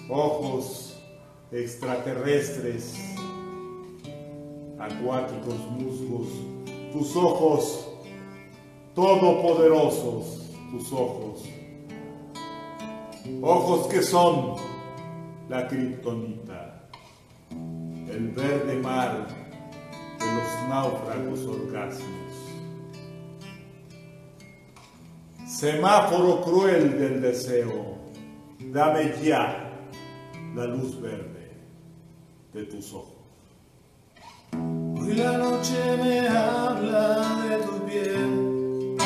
ojos 0.09 0.97
extraterrestres, 1.51 2.95
acuáticos 4.79 5.59
musgos, 5.71 6.27
tus 6.91 7.15
ojos 7.15 7.87
todopoderosos, 8.95 10.49
tus 10.71 10.91
ojos, 10.93 11.43
ojos 13.41 13.87
que 13.87 14.01
son 14.01 14.55
la 15.49 15.67
kriptonita, 15.67 16.87
el 17.49 18.29
verde 18.29 18.75
mar 18.75 19.27
de 20.19 20.25
los 20.25 20.69
náufragos 20.69 21.45
orgasmos. 21.45 22.31
Semáforo 25.45 26.41
cruel 26.41 26.97
del 26.97 27.21
deseo, 27.21 27.97
dame 28.71 29.13
ya 29.21 29.70
la 30.55 30.65
luz 30.65 30.99
verde 30.99 31.51
de 32.53 32.63
tus 32.65 32.93
ojos. 32.93 33.15
Hoy 34.53 35.13
la 35.13 35.37
noche 35.37 35.97
me 36.03 36.27
habla 36.27 37.39
de 37.47 37.57
tu 37.65 37.85
piel 37.85 38.97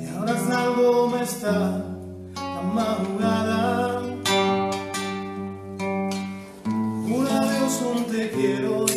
y 0.00 0.08
ahora 0.16 0.36
salgo 0.38 1.08
me 1.10 1.22
está 1.22 1.84
la 2.34 2.62
madrugada. 2.62 4.02
Un 6.64 7.26
adiós, 7.30 7.82
un 7.82 8.04
te 8.04 8.30
quiero 8.30 8.87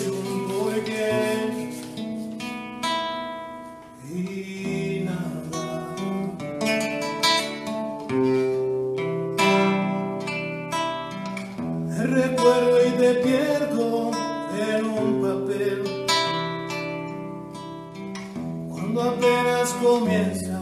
comienza 20.12 20.60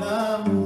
la 0.00 0.63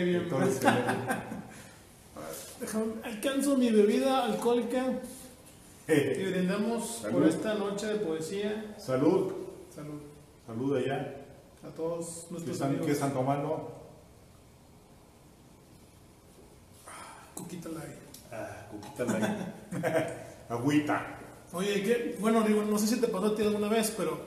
cae 0.00 0.04
bien. 0.04 0.28
Déjame, 2.60 2.84
alcanzo 3.04 3.56
mi 3.56 3.70
bebida 3.70 4.24
alcohólica 4.26 4.84
y 5.88 5.92
Eh, 5.92 6.28
brindamos 6.30 7.02
por 7.10 7.26
esta 7.26 7.54
noche 7.54 7.86
de 7.86 7.94
poesía. 7.96 8.74
Salud, 8.78 9.32
Salud 9.74 10.00
salud 10.46 10.76
allá. 10.76 11.16
a 11.64 11.68
todos 11.74 12.24
¿Qué 12.26 12.32
nuestros 12.32 12.54
están, 12.56 12.68
amigos. 12.68 12.86
qué 12.86 12.92
están 12.92 13.12
tomando? 13.12 13.76
Coquita 17.34 17.68
Light. 17.70 17.98
Ah, 18.32 18.66
coquita 18.70 19.04
light. 19.04 19.38
Agüita. 20.50 21.16
Oye, 21.52 21.82
¿qué? 21.82 22.16
bueno, 22.20 22.42
digo, 22.42 22.62
no 22.62 22.78
sé 22.78 22.86
si 22.86 23.00
te 23.00 23.08
pasó 23.08 23.26
a 23.28 23.34
ti 23.34 23.42
alguna 23.42 23.68
vez, 23.68 23.92
pero. 23.96 24.18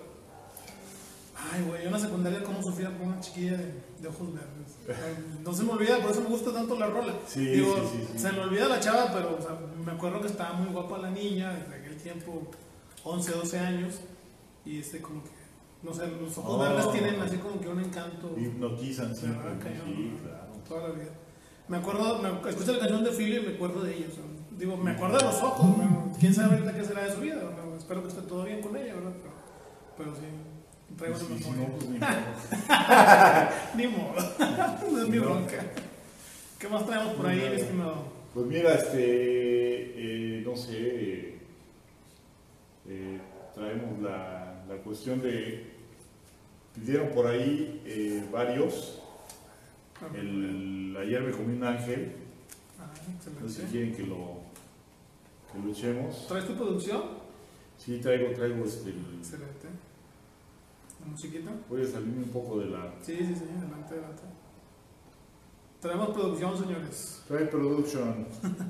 Ay, 1.51 1.61
güey, 1.67 1.81
yo 1.81 1.87
en 1.87 1.93
la 1.93 1.99
secundaria, 1.99 2.43
cómo 2.43 2.61
sufría 2.63 2.89
por 2.89 3.07
una 3.07 3.19
chiquilla 3.19 3.57
de, 3.57 3.73
de 4.01 4.07
ojos 4.07 4.33
verdes. 4.33 4.52
No 5.43 5.53
se 5.53 5.63
me 5.63 5.71
olvida, 5.71 5.99
por 5.99 6.11
eso 6.11 6.21
me 6.21 6.27
gusta 6.27 6.51
tanto 6.53 6.77
la 6.77 6.87
rola. 6.87 7.13
Sí, 7.27 7.45
digo, 7.45 7.75
sí, 7.75 7.97
sí, 7.99 8.07
sí. 8.13 8.19
se 8.19 8.31
me 8.31 8.39
olvida 8.41 8.67
la 8.67 8.79
chava, 8.79 9.11
pero 9.13 9.37
o 9.37 9.41
sea, 9.41 9.57
me 9.85 9.91
acuerdo 9.91 10.19
que 10.21 10.27
estaba 10.27 10.53
muy 10.53 10.67
guapa 10.73 10.97
la 10.97 11.09
niña, 11.09 11.53
desde 11.53 11.75
aquel 11.75 11.97
tiempo, 11.97 12.47
11, 13.03 13.31
12 13.31 13.59
años, 13.59 13.95
y 14.65 14.79
este, 14.79 15.01
como 15.01 15.23
que, 15.23 15.29
no 15.83 15.93
sé, 15.93 16.07
los 16.07 16.37
ojos 16.37 16.55
Oh. 16.55 16.59
verdes 16.59 16.91
tienen 16.91 17.19
así 17.21 17.37
como 17.37 17.59
que 17.61 17.67
un 17.69 17.79
encanto. 17.79 18.35
Hipnotizan 18.37 19.15
Sí, 19.15 19.21
claro. 19.27 20.53
toda 20.67 20.87
la 20.89 20.93
vida. 20.95 21.11
Me 21.67 21.77
acuerdo, 21.77 22.19
me, 22.19 22.49
escucho 22.49 22.73
la 22.73 22.79
canción 22.79 23.03
de 23.05 23.11
Philly 23.11 23.37
y 23.37 23.41
me 23.47 23.53
acuerdo 23.55 23.81
de 23.83 23.95
ellos. 23.95 24.13
Digo, 24.57 24.75
me 24.77 24.91
acuerdo 24.91 25.17
de 25.17 25.23
los 25.23 25.41
ojos, 25.41 25.77
¿no? 25.77 26.11
quién 26.19 26.33
sabe 26.33 26.55
ahorita 26.55 26.73
qué 26.75 26.83
será 26.85 27.03
de 27.05 27.15
su 27.15 27.21
vida. 27.21 27.35
¿no? 27.35 27.75
Espero 27.77 28.01
que 28.03 28.09
esté 28.09 28.21
todo 28.23 28.43
bien 28.43 28.61
con 28.61 28.75
ella, 28.75 28.93
¿verdad? 28.95 29.13
Pero, 29.21 29.33
pero 29.97 30.15
sí, 30.15 30.27
traigo 30.97 31.17
sí, 31.17 31.25
memoria. 31.29 31.67
no, 31.67 31.73
pues, 31.75 31.89
ni 31.89 31.99
modo. 31.99 32.09
Ni 33.75 33.87
modo, 33.87 34.91
no 34.91 35.01
es 35.01 35.09
mi 35.09 35.19
bronca. 35.19 35.65
¿Qué 36.59 36.67
más 36.69 36.85
traemos 36.85 37.13
por 37.15 37.25
ahí, 37.27 37.39
No, 37.39 37.45
estimado? 37.53 38.13
Pues 38.33 38.45
mira, 38.47 38.73
este, 38.75 38.97
eh, 40.39 40.43
no 40.45 40.55
sé, 40.55 40.71
eh, 40.77 41.39
eh, 42.87 43.19
traemos 43.53 43.99
la, 44.01 44.63
la 44.67 44.75
cuestión 44.77 45.21
de, 45.21 45.71
pidieron 46.73 47.09
por 47.09 47.27
ahí 47.27 47.81
eh, 47.85 48.23
varios, 48.31 48.99
el, 50.15 50.95
ayer 50.99 51.21
me 51.21 51.31
comí 51.31 51.55
un 51.57 51.63
ángel, 51.63 52.13
Ah, 52.79 52.91
no 53.41 53.47
sé 53.47 53.55
si 53.55 53.61
excelente. 53.61 53.71
quieren 53.71 53.95
que 53.95 54.03
lo, 54.03 54.37
que 55.51 55.59
lo 55.59 55.71
echemos. 55.71 56.27
¿Traes 56.27 56.47
tu 56.47 56.55
producción? 56.55 57.01
Sí, 57.77 57.99
traigo, 58.01 58.33
traigo 58.33 58.65
este, 58.65 58.89
el- 58.89 59.17
Excelente. 59.19 59.52
¿La 61.03 61.09
musiquita? 61.11 61.51
voy 61.69 61.81
a 61.81 61.85
salirme 61.87 62.23
un 62.23 62.29
poco 62.29 62.59
de 62.59 62.67
la, 62.67 62.93
Sí, 63.01 63.15
sí, 63.17 63.35
sí, 63.35 63.43
adelante, 63.57 63.93
adelante. 63.93 64.23
Traemos 65.81 66.09
producción, 66.11 66.57
señores. 66.57 67.21
trae 67.27 67.45
production, 67.47 68.25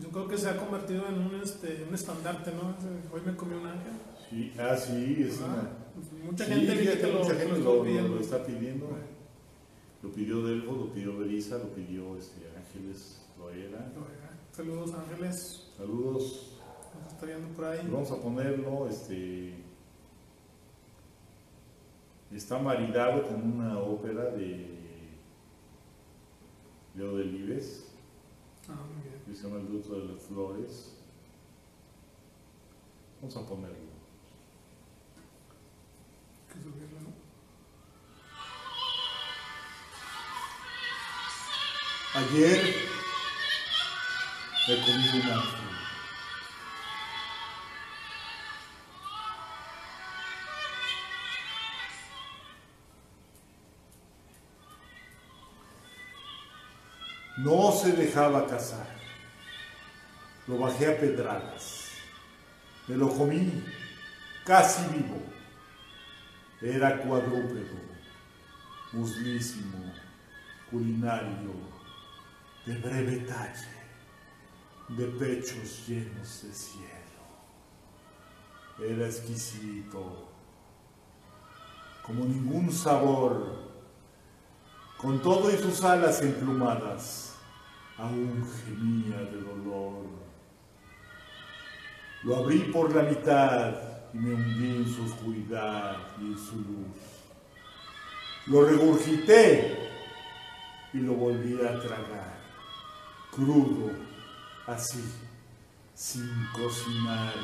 Yo 0.00 0.08
creo 0.10 0.28
que 0.28 0.38
se 0.38 0.48
ha 0.48 0.56
convertido 0.56 1.08
en 1.08 1.18
un, 1.18 1.34
este, 1.42 1.84
un 1.88 1.94
estandarte, 1.94 2.52
¿no? 2.52 2.74
Hoy 3.12 3.20
me 3.26 3.34
comí 3.34 3.54
un 3.54 3.66
ángel. 3.66 3.92
sí, 4.30 4.52
ah 4.58 4.76
sí, 4.76 5.16
es 5.28 5.40
Ah, 5.40 5.46
una, 5.46 6.24
mucha 6.30 6.44
sí, 6.44 6.52
gente 6.52 6.76
que 7.00 7.06
lo, 7.08 7.18
mucha 7.18 7.32
que 7.32 7.38
gente 7.40 7.46
lo 7.46 7.50
lo, 7.52 7.56
estuvo 7.58 7.82
pidiendo. 7.84 8.14
lo 8.14 8.20
está 8.20 8.46
pidiendo. 8.46 8.86
Lo 10.02 10.12
pidió 10.12 10.46
Delfo, 10.46 10.72
lo 10.72 10.92
pidió 10.92 11.18
Berisa, 11.18 11.58
lo 11.58 11.74
pidió 11.74 12.16
este, 12.16 12.42
Ángeles 12.56 13.20
Loera. 13.36 13.90
Saludos, 14.52 14.94
Ángeles. 14.94 15.64
Saludos. 15.76 16.57
Está 17.18 17.26
viendo 17.26 17.48
por 17.56 17.64
ahí. 17.64 17.80
Vamos 17.90 18.12
a 18.12 18.16
ponerlo, 18.22 18.88
este. 18.88 19.52
Está 22.32 22.60
maridado 22.60 23.26
con 23.26 23.54
una 23.54 23.76
ópera 23.80 24.26
de 24.26 24.78
Leo 26.94 27.16
Delibes, 27.16 27.88
Ah, 28.68 28.74
muy 28.94 29.02
bien. 29.02 29.20
que 29.26 29.34
se 29.34 29.42
llama 29.48 29.58
El 29.60 29.66
Dueto 29.68 29.98
de 29.98 30.12
las 30.12 30.22
Flores. 30.22 30.94
Vamos 33.20 33.36
a 33.36 33.40
ponerlo. 33.48 33.88
Que 36.52 36.60
subirlo, 36.62 37.00
¿no? 37.00 37.12
Ayer 42.14 42.74
me 44.68 44.74
comí 44.76 45.08
un 45.20 45.30
No 57.38 57.70
se 57.70 57.92
dejaba 57.92 58.48
cazar. 58.48 58.98
Lo 60.48 60.58
bajé 60.58 60.92
a 60.92 60.98
pedradas. 60.98 61.84
Me 62.88 62.96
lo 62.96 63.08
comí 63.10 63.64
casi 64.44 64.82
vivo. 64.92 65.22
Era 66.60 67.00
cuadrúpedo, 67.00 67.76
muslísimo, 68.92 69.92
culinario, 70.68 71.54
de 72.66 72.76
breve 72.78 73.18
talle, 73.18 73.68
de 74.88 75.06
pechos 75.06 75.86
llenos 75.86 76.42
de 76.42 76.52
cielo. 76.52 77.22
Era 78.80 79.06
exquisito, 79.06 80.28
como 82.02 82.24
ningún 82.24 82.72
sabor, 82.72 83.67
con 84.98 85.22
todo 85.22 85.50
y 85.52 85.56
sus 85.56 85.82
alas 85.84 86.20
emplumadas, 86.22 87.34
aún 87.96 88.44
gemía 88.64 89.18
de 89.18 89.40
dolor. 89.40 90.06
Lo 92.24 92.36
abrí 92.36 92.58
por 92.72 92.94
la 92.94 93.04
mitad 93.04 93.74
y 94.12 94.18
me 94.18 94.34
hundí 94.34 94.76
en 94.76 94.92
su 94.92 95.04
oscuridad 95.04 95.96
y 96.20 96.32
en 96.32 96.38
su 96.38 96.56
luz. 96.56 96.96
Lo 98.46 98.64
regurgité 98.64 99.88
y 100.92 100.98
lo 100.98 101.14
volví 101.14 101.54
a 101.64 101.80
tragar, 101.80 102.38
crudo, 103.30 103.92
así, 104.66 105.04
sin 105.94 106.28
cocinar. 106.52 107.34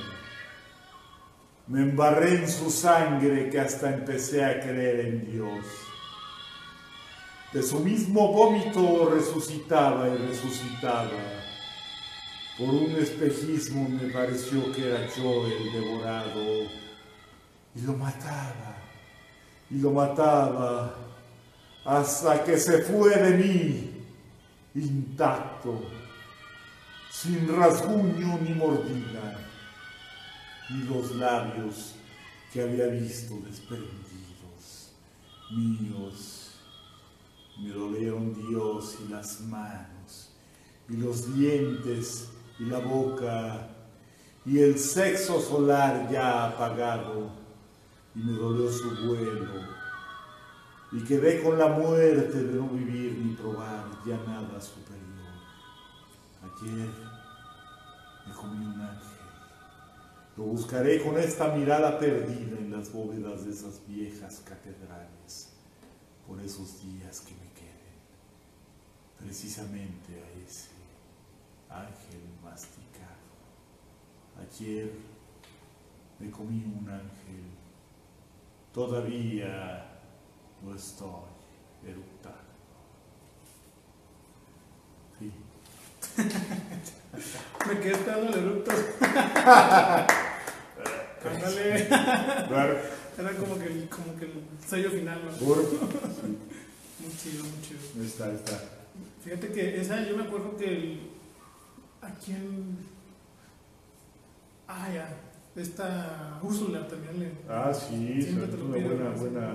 Me 1.69 1.83
embarré 1.83 2.41
en 2.41 2.49
su 2.49 2.69
sangre 2.69 3.49
que 3.49 3.61
hasta 3.61 3.95
empecé 3.95 4.45
a 4.45 4.61
creer 4.61 5.07
en 5.07 5.31
Dios. 5.31 5.94
De 7.55 7.63
su 7.63 7.79
mismo 7.79 8.33
vómito 8.33 9.11
resucitaba 9.15 10.09
y 10.09 10.17
resucitaba. 10.17 11.09
Por 12.59 12.69
un 12.69 12.91
espejismo 12.97 13.89
me 13.89 14.11
pareció 14.11 14.73
que 14.73 14.89
era 14.89 15.07
yo 15.15 15.47
el 15.47 15.73
devorado. 15.73 16.69
Y 17.77 17.81
lo 17.83 17.93
mataba, 17.93 18.75
y 19.71 19.77
lo 19.77 19.93
mataba, 19.93 20.97
hasta 21.85 22.43
que 22.43 22.59
se 22.59 22.79
fue 22.83 23.17
de 23.17 23.37
mí, 23.37 24.05
intacto, 24.75 25.81
sin 27.13 27.57
rasguño 27.57 28.37
ni 28.39 28.53
mordida, 28.55 29.49
y 30.71 30.79
los 30.89 31.15
labios 31.15 31.95
que 32.53 32.63
había 32.63 32.87
visto 32.87 33.39
desprendidos, 33.47 34.91
míos, 35.53 36.44
me 37.61 37.71
dolieron 37.71 38.35
Dios 38.35 38.99
y 39.05 39.09
las 39.09 39.41
manos, 39.43 40.33
y 40.89 40.97
los 40.97 41.35
dientes 41.35 42.29
y 42.59 42.65
la 42.65 42.79
boca, 42.79 43.69
y 44.45 44.59
el 44.59 44.79
sexo 44.79 45.41
solar 45.41 46.11
ya 46.11 46.49
apagado, 46.49 47.31
y 48.15 48.19
me 48.19 48.33
dolió 48.33 48.71
su 48.71 48.91
vuelo, 49.07 49.63
y 50.93 51.03
quedé 51.05 51.43
con 51.43 51.59
la 51.59 51.69
muerte 51.69 52.45
de 52.45 52.55
no 52.55 52.69
vivir 52.69 53.19
ni 53.19 53.35
probar 53.35 53.85
ya 54.07 54.17
nada 54.27 54.61
superior. 54.61 55.05
Ayer 56.43 56.89
me 58.27 58.35
comí 58.35 58.65
un 58.65 58.81
ángel. 58.81 59.15
Lo 60.37 60.45
buscaré 60.45 61.03
con 61.03 61.17
esta 61.17 61.55
mirada 61.55 61.99
perdida 61.99 62.59
en 62.59 62.73
las 62.73 62.93
bóvedas 62.93 63.45
de 63.45 63.53
esas 63.53 63.81
viejas 63.87 64.43
catedrales, 64.45 65.54
por 66.27 66.41
esos 66.41 66.81
días 66.83 67.21
que 67.21 67.35
me 67.35 67.53
queden, 67.53 67.95
precisamente 69.19 70.23
a 70.23 70.31
ese 70.47 70.71
ángel 71.69 72.23
masticado. 72.43 73.05
Ayer 74.41 74.91
me 76.19 76.31
comí 76.31 76.65
un 76.65 76.89
ángel, 76.89 77.45
todavía 78.73 79.85
lo 80.65 80.75
estoy 80.75 81.29
eructando. 81.87 82.39
Sí. 85.19 85.33
Me 87.69 87.81
quedé 87.81 87.93
esperando 87.93 88.33
el 88.33 88.39
eructo. 88.45 88.73
Ándale. 91.25 91.89
Era 93.19 93.37
como 93.37 93.59
que, 93.59 93.65
el, 93.67 93.89
como 93.89 94.17
que 94.19 94.25
el 94.25 94.33
sello 94.67 94.91
final, 94.91 95.21
¿no? 95.25 95.47
por- 95.47 95.59
Muy 97.01 97.13
chido, 97.23 97.45
muy 97.45 97.61
chido. 97.63 97.81
Ahí 98.01 98.07
está, 98.07 98.25
ahí 98.27 98.35
está. 98.37 98.61
Fíjate 99.25 99.49
que 99.53 99.81
esa, 99.81 100.07
yo 100.09 100.17
me 100.17 100.25
acuerdo 100.25 100.57
que 100.57 100.67
el, 100.67 101.01
a 102.01 102.11
quién, 102.15 102.77
ah 104.69 104.89
ya, 104.93 105.17
esta 105.57 106.41
Úrsula 106.43 106.87
también 106.89 107.21
le, 107.21 107.33
Ah, 107.49 107.73
sí, 107.75 108.23
Siempre 108.23 108.47
te 108.49 108.57
lo 108.57 108.65
una 108.67 108.77
buena, 108.79 109.11
buena 109.11 109.51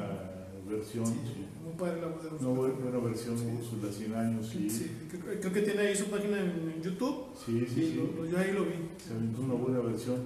versión, 0.69 1.05
sí, 1.07 1.13
sí. 1.25 1.45
muy 1.63 1.73
padre 1.77 2.01
la 2.01 2.07
voz 2.07 2.23
de 2.23 2.29
Una 2.29 2.49
Úrsula. 2.49 2.89
buena 2.91 3.07
versión 3.07 3.37
Sí. 3.37 3.45
de 3.45 3.51
Úrsula, 3.53 3.91
100 3.91 4.15
años, 4.15 4.47
sí. 4.47 4.69
Sí, 4.69 4.91
creo, 5.09 5.39
creo 5.39 5.53
que 5.53 5.61
tiene 5.61 5.81
ahí 5.81 5.95
su 5.95 6.05
página 6.05 6.39
en, 6.39 6.81
YouTube, 6.83 7.25
Sí, 7.45 7.65
sí, 7.73 7.81
y 7.81 7.91
sí. 7.91 7.95
lo- 8.15 8.25
yo 8.25 8.37
ahí 8.37 8.51
lo 8.53 8.65
vi. 8.65 8.73
Se 9.03 9.13
aventó 9.13 9.41
una 9.41 9.53
buena 9.55 9.79
versión. 9.79 10.17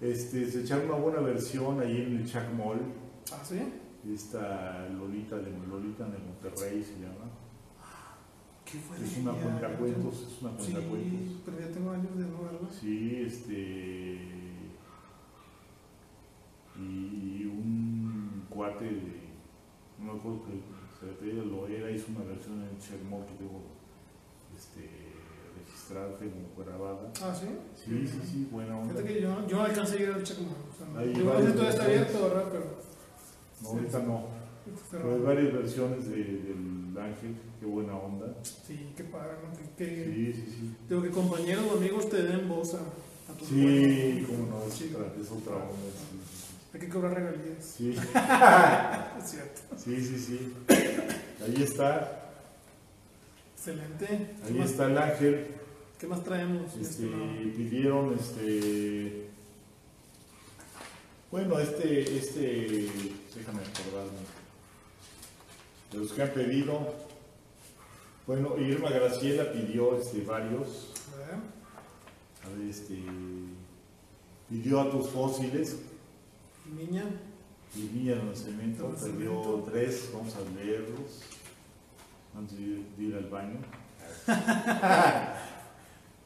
Este, 0.00 0.46
se 0.50 0.60
echaron 0.62 0.86
una 0.86 0.96
buena 0.98 1.20
versión 1.20 1.80
ahí 1.80 2.02
en 2.02 2.16
el 2.18 2.26
Chac 2.30 2.52
Mall. 2.52 2.80
ah, 3.32 3.42
sí, 3.42 3.60
Esta 4.12 4.86
Lolita 4.90 5.36
de 5.36 5.50
Lolita 5.66 6.04
de 6.04 6.18
Monterrey 6.18 6.82
se 6.82 7.00
llama. 7.00 7.30
¿qué 8.64 8.78
fue? 8.78 8.96
Es 9.02 9.16
una 9.18 9.32
cuentacuentos, 9.32 10.14
es 10.32 10.42
una 10.42 10.50
Sí, 10.58 10.72
cuentacuentos. 10.72 11.36
pero 11.44 11.60
ya 11.60 11.68
tengo 11.72 11.90
años 11.92 12.16
de 12.16 12.24
no 12.26 12.42
verla. 12.42 12.68
Sí, 12.70 13.22
este. 13.24 14.18
Y 16.78 17.46
un 17.46 18.44
cuate 18.50 18.84
de. 18.84 19.26
No 19.98 20.12
me 20.12 20.18
acuerdo 20.18 20.42
que 20.44 20.60
se 21.00 21.06
le 21.06 21.12
pedí 21.12 21.40
a 21.40 21.44
Loera, 21.44 21.90
hizo 21.90 22.10
una 22.10 22.24
versión 22.24 22.60
en 22.62 22.78
Chermol 22.78 23.24
que 23.24 23.42
debo 23.42 23.62
este, 24.54 24.88
tengo. 25.88 27.12
Ah, 27.22 27.34
sí. 27.34 27.46
Sí, 27.84 28.06
sí, 28.08 28.20
sí, 28.30 28.48
buena 28.50 28.78
onda. 28.78 28.92
Fíjate 28.94 29.14
que 29.14 29.20
yo, 29.22 29.46
yo 29.46 29.56
no 29.56 29.62
alcancé 29.64 29.98
a 29.98 30.00
ir 30.02 30.08
al 30.10 30.22
Chacomán. 30.22 30.54
O 30.54 30.94
sea, 30.94 31.04
yo 31.04 31.12
creo 31.12 31.36
que 31.46 31.52
todavía 31.52 31.70
está 31.70 31.84
abierto, 31.84 32.22
¿verdad? 32.22 32.44
Pero. 32.50 32.64
No, 33.62 33.68
ahorita 33.70 33.98
no. 34.00 34.26
Pero 34.90 35.14
hay 35.14 35.20
varias 35.20 35.52
versiones 35.52 36.08
de- 36.10 36.16
del 36.16 36.94
Ángel, 36.98 37.36
qué 37.60 37.66
buena 37.66 37.94
onda. 37.96 38.26
Sí, 38.42 38.92
qué 38.96 39.04
padre, 39.04 39.32
¿no? 39.44 39.76
Que, 39.76 40.04
Sí, 40.04 40.32
sí, 40.32 40.44
sí. 40.50 40.76
Digo 40.88 41.02
que 41.02 41.10
compañeros 41.10 41.64
o 41.72 41.76
amigos 41.76 42.08
te 42.08 42.22
den 42.22 42.48
voz 42.48 42.74
a, 42.74 42.78
a 43.32 43.36
tus 43.38 43.48
Sí, 43.48 44.24
cómo 44.26 44.46
no, 44.48 44.64
es 44.66 44.74
Sí. 44.74 44.92
otra, 44.94 45.12
es 45.20 45.30
otra 45.30 45.54
onda. 45.54 45.90
sí, 45.92 46.18
Hay 46.74 46.80
que 46.80 46.88
cobrar 46.88 47.14
regalías. 47.14 47.64
Sí, 47.64 47.90
Es 49.18 49.30
cierto. 49.30 49.60
sí, 49.76 50.04
sí, 50.04 50.18
sí. 50.18 50.52
Ahí 51.44 51.62
está, 51.62 52.22
Excelente. 53.56 54.06
¿Qué 54.06 54.52
ahí 54.52 54.60
está 54.60 54.86
el 54.86 54.98
Ángel. 54.98 55.46
¿Qué 55.98 56.06
más 56.06 56.22
traemos? 56.24 56.74
Este, 56.76 57.06
pidieron 57.56 58.14
este 58.14 59.28
bueno 61.30 61.58
este 61.58 62.16
este 62.18 62.88
déjame 63.34 63.60
acordarme 63.62 64.18
de 65.92 65.98
los 65.98 66.12
que 66.12 66.22
han 66.22 66.30
pedido 66.30 66.94
bueno 68.26 68.56
Irma 68.58 68.90
Graciela 68.90 69.50
pidió 69.52 69.96
este 69.98 70.20
varios 70.22 70.92
A 71.14 71.16
ver. 71.18 71.34
a 72.44 72.56
ver 72.58 72.68
este 72.68 72.98
pidió 74.48 74.80
a 74.82 74.90
tus 74.90 75.08
fósiles 75.08 75.76
Niña. 76.76 77.04
y 77.74 77.88
Villa 77.88 78.16
Nacimiento 78.16 78.88
Nacimiento. 78.90 79.18
pidió 79.18 79.64
tres 79.72 80.10
vamos 80.12 80.34
a 80.36 80.40
leerlos 80.60 81.22
antes 82.36 82.58
de 82.58 83.02
ir 83.02 83.14
al 83.16 83.28
baño 83.30 83.58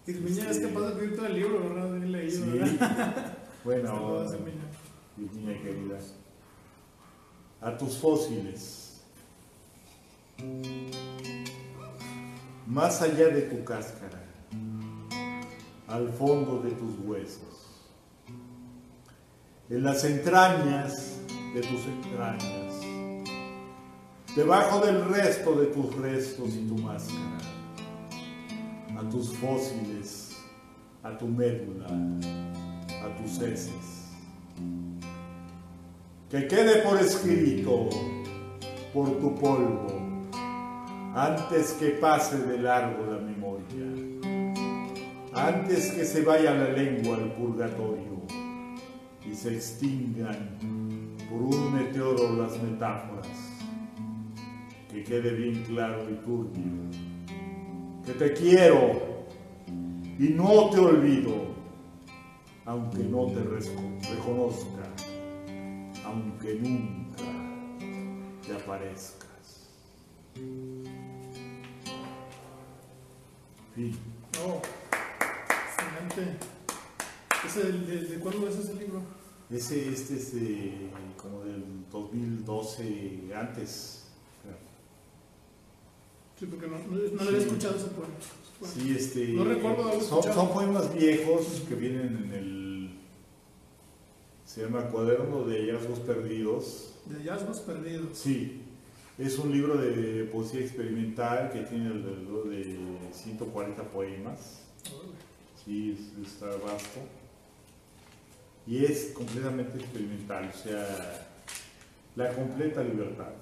Irmiña 0.07 0.51
es 0.51 0.59
capaz 0.59 0.89
de 0.89 0.93
pedir 0.93 1.17
todo 1.17 1.27
el 1.27 1.35
libro, 1.35 1.61
¿verdad? 1.69 1.93
Bien 1.93 2.13
leído, 2.13 2.45
sí 2.45 2.51
¿verdad? 3.65 4.33
Irmiña. 4.33 4.71
Virginia 5.17 5.63
querida, 5.63 5.99
a 7.61 7.77
tus 7.77 7.99
fósiles, 7.99 9.03
más 12.67 13.03
allá 13.03 13.29
de 13.29 13.43
tu 13.43 13.63
cáscara, 13.63 14.25
al 15.89 16.09
fondo 16.09 16.63
de 16.63 16.71
tus 16.71 16.99
huesos, 17.05 17.91
en 19.69 19.83
las 19.83 20.05
entrañas 20.05 21.19
de 21.55 21.61
tus 21.61 21.85
entrañas, 21.85 22.81
debajo 24.35 24.81
del 24.87 25.05
resto 25.05 25.55
de 25.57 25.67
tus 25.67 25.95
restos 25.97 26.55
y 26.55 26.67
tu 26.67 26.79
máscara, 26.79 27.39
a 29.01 29.09
tus 29.09 29.33
fósiles, 29.37 30.37
a 31.03 31.17
tu 31.17 31.27
médula, 31.27 31.87
a 31.87 33.17
tus 33.17 33.41
heces. 33.41 34.11
Que 36.29 36.47
quede 36.47 36.83
por 36.83 36.99
escrito 36.99 37.89
por 38.93 39.09
tu 39.19 39.35
polvo, 39.37 39.87
antes 41.15 41.73
que 41.73 41.91
pase 41.91 42.39
de 42.47 42.59
largo 42.59 43.07
la 43.07 43.19
memoria, 43.19 43.87
antes 45.33 45.93
que 45.93 46.05
se 46.05 46.23
vaya 46.23 46.55
la 46.55 46.71
lengua 46.71 47.17
al 47.17 47.33
purgatorio 47.33 48.21
y 49.25 49.35
se 49.35 49.55
extingan 49.55 50.59
por 51.31 51.41
un 51.41 51.73
meteoro 51.73 52.37
las 52.37 52.61
metáforas, 52.63 53.29
que 54.91 55.03
quede 55.05 55.33
bien 55.33 55.65
claro 55.65 56.05
y 56.11 56.15
turbio, 56.17 57.10
que 58.13 58.19
te 58.19 58.33
quiero 58.33 59.27
y 60.19 60.29
no 60.31 60.71
te 60.71 60.81
olvido, 60.81 61.35
aunque 62.65 62.99
no 63.05 63.27
te 63.27 63.43
reconozca 63.43 64.81
aunque 66.05 66.55
nunca 66.55 67.23
te 68.45 68.55
aparezcas. 68.55 69.69
Fin. 73.75 73.97
Oh, 74.43 74.61
excelente. 75.69 76.37
¿Ese 77.47 77.73
de 77.73 78.19
cuándo 78.19 78.49
es 78.49 78.57
ese 78.57 78.75
libro? 78.75 79.03
Ese, 79.51 79.93
este 79.93 80.15
es 80.15 80.35
de, 80.35 80.91
como 81.17 81.45
del 81.45 81.89
2012 81.93 83.31
antes. 83.37 84.00
Sí, 86.41 86.47
porque 86.47 86.67
no, 86.69 86.79
no, 86.79 86.85
no 86.97 87.23
lo 87.23 87.29
había 87.29 87.39
escuchado 87.43 87.77
ese 87.77 87.89
poema. 87.89 88.15
Bueno, 88.61 88.75
Sí, 88.75 88.95
este, 88.97 89.29
No 89.29 89.45
recuerdo 89.45 89.83
haberlo 89.85 90.01
son, 90.03 90.19
escuchado. 90.21 90.35
son 90.47 90.53
poemas 90.55 90.95
viejos 90.95 91.63
que 91.69 91.75
vienen 91.75 92.17
en 92.25 92.33
el, 92.33 92.91
se 94.47 94.63
llama 94.63 94.85
Cuaderno 94.87 95.45
de 95.45 95.61
Hallazgos 95.71 95.99
Perdidos. 96.01 96.95
De 97.07 97.17
hallazgos 97.17 97.61
perdidos. 97.61 98.17
Sí, 98.19 98.63
es 99.19 99.39
un 99.39 99.53
libro 99.53 99.77
de 99.77 100.25
poesía 100.25 100.61
experimental 100.61 101.51
que 101.53 101.61
tiene 101.61 101.89
alrededor 101.89 102.49
de 102.49 102.79
140 103.13 103.83
poemas. 103.85 104.61
Sí, 105.65 105.93
es- 105.99 106.27
está 106.27 106.47
vasto. 106.47 107.01
Y 108.67 108.85
es 108.85 109.13
completamente 109.15 109.79
experimental, 109.79 110.51
o 110.55 110.59
sea, 110.59 111.29
la 112.17 112.33
completa 112.35 112.83
libertad. 112.83 113.33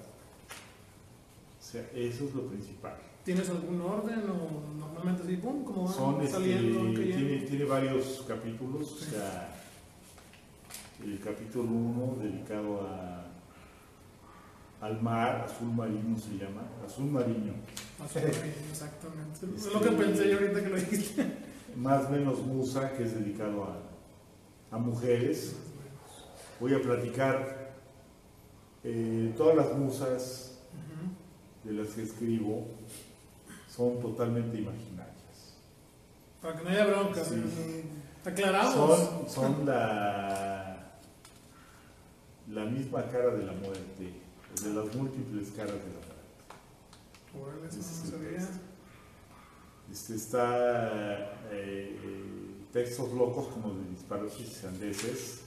O 1.69 1.71
sea, 1.71 1.87
eso 1.93 2.25
es 2.25 2.33
lo 2.33 2.47
principal. 2.47 2.95
¿Tienes 3.23 3.47
algún 3.47 3.79
orden 3.81 4.21
o 4.27 4.75
normalmente 4.79 5.21
así, 5.21 5.35
pum, 5.37 5.63
como 5.63 5.85
van 5.85 5.93
Son, 5.93 6.15
este, 6.21 6.31
saliendo, 6.33 6.79
cayendo? 6.79 7.01
tiene, 7.01 7.37
tiene 7.45 7.65
varios 7.65 8.25
capítulos, 8.27 8.91
o 8.93 8.97
sea, 9.11 9.55
el 11.03 11.19
capítulo 11.19 11.69
1 11.69 12.15
dedicado 12.23 12.81
a, 12.87 13.27
al 14.81 14.99
mar, 14.99 15.45
azul 15.45 15.71
marino 15.73 16.17
se 16.17 16.37
llama, 16.43 16.63
azul 16.83 17.05
marino, 17.05 17.53
Azul 18.03 18.21
marino, 18.23 18.43
Exactamente. 18.71 19.45
Es 19.55 19.65
Este- 19.67 19.73
lo 19.75 19.81
que 19.81 19.91
pensé 19.91 20.27
yo 20.29 20.39
ahorita 20.39 20.63
que 20.63 20.69
lo 20.69 20.75
dijiste. 20.77 21.25
más 21.75 22.09
menos 22.09 22.39
musa, 22.39 22.93
que 22.93 23.03
es 23.03 23.13
dedicado 23.13 23.63
a, 23.65 24.75
a 24.75 24.79
mujeres. 24.79 25.55
Voy 26.59 26.73
a 26.73 26.81
platicar 26.81 27.75
eh, 28.83 29.33
todas 29.37 29.55
las 29.55 29.77
musas. 29.77 30.48
De 31.63 31.73
las 31.73 31.89
que 31.89 32.03
escribo 32.03 32.67
son 33.69 33.99
totalmente 33.99 34.57
imaginarias. 34.57 35.55
Para 36.41 36.57
que 36.57 36.63
no 36.63 36.69
haya 36.69 36.85
bronca. 36.85 37.23
Sí. 37.23 37.35
Aclaramos. 38.25 38.99
Son, 38.99 39.29
son 39.29 39.65
la, 39.65 40.91
la 42.49 42.65
misma 42.65 43.07
cara 43.07 43.35
de 43.35 43.45
la 43.45 43.53
muerte, 43.53 44.13
de 44.63 44.73
las 44.73 44.95
múltiples 44.95 45.49
caras 45.49 45.73
de 45.73 45.77
la 45.77 45.99
muerte. 45.99 46.09
Órale, 47.39 47.67
eso 47.67 47.77
no 47.77 48.11
sabía. 48.11 48.49
Este, 49.91 50.15
está 50.15 51.33
eh, 51.51 51.97
textos 52.71 53.11
locos 53.13 53.47
como 53.47 53.73
de 53.73 53.89
disparos 53.89 54.33
andeses, 54.63 55.39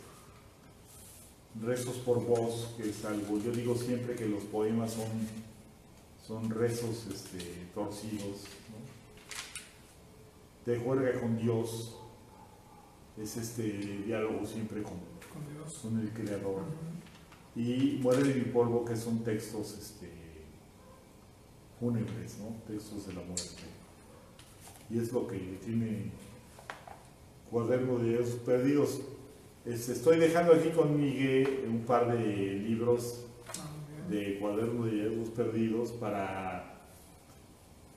rezos 1.61 1.97
por 1.99 2.25
voz, 2.25 2.75
que 2.77 2.91
es 2.91 3.05
algo, 3.05 3.39
yo 3.39 3.53
digo 3.53 3.77
siempre 3.77 4.17
que 4.17 4.27
los 4.27 4.43
poemas 4.45 4.93
son, 4.93 5.07
son 6.27 6.51
rezos 6.51 7.07
este, 7.13 7.67
torcidos, 7.75 8.45
¿no? 8.71 8.83
de 10.73 10.79
juerga 10.79 11.21
con 11.21 11.37
Dios, 11.37 11.99
es 13.21 13.37
este 13.37 13.63
diálogo 14.07 14.47
siempre 14.47 14.83
con, 14.83 14.95
Con 15.33 15.53
Dios. 15.53 15.79
con 15.83 15.99
el 15.99 16.11
Creador 16.11 16.63
y 17.55 17.99
Muere 18.01 18.23
de 18.23 18.35
mi 18.35 18.45
polvo, 18.47 18.85
que 18.85 18.97
son 18.97 19.23
textos 19.25 19.77
este, 19.77 20.09
fúnebres, 21.79 22.39
¿no? 22.39 22.57
textos 22.73 23.07
de 23.07 23.13
la 23.15 23.21
muerte. 23.21 23.63
Y 24.89 24.99
es 24.99 25.13
lo 25.13 25.27
que 25.27 25.59
tiene 25.65 26.11
Cuaderno 27.51 27.99
de 27.99 28.11
Dios 28.11 28.29
Perdidos. 28.47 29.01
Este, 29.67 29.93
estoy 29.93 30.19
dejando 30.19 30.55
aquí 30.55 30.71
con 30.71 30.99
Miguel 30.99 31.67
un 31.69 31.81
par 31.81 32.17
de 32.17 32.25
libros. 32.55 33.27
De 34.13 34.39
Cuaderno 34.39 34.85
de 34.85 35.09
Dios 35.09 35.31
Perdidos 35.31 35.91
para, 35.93 36.81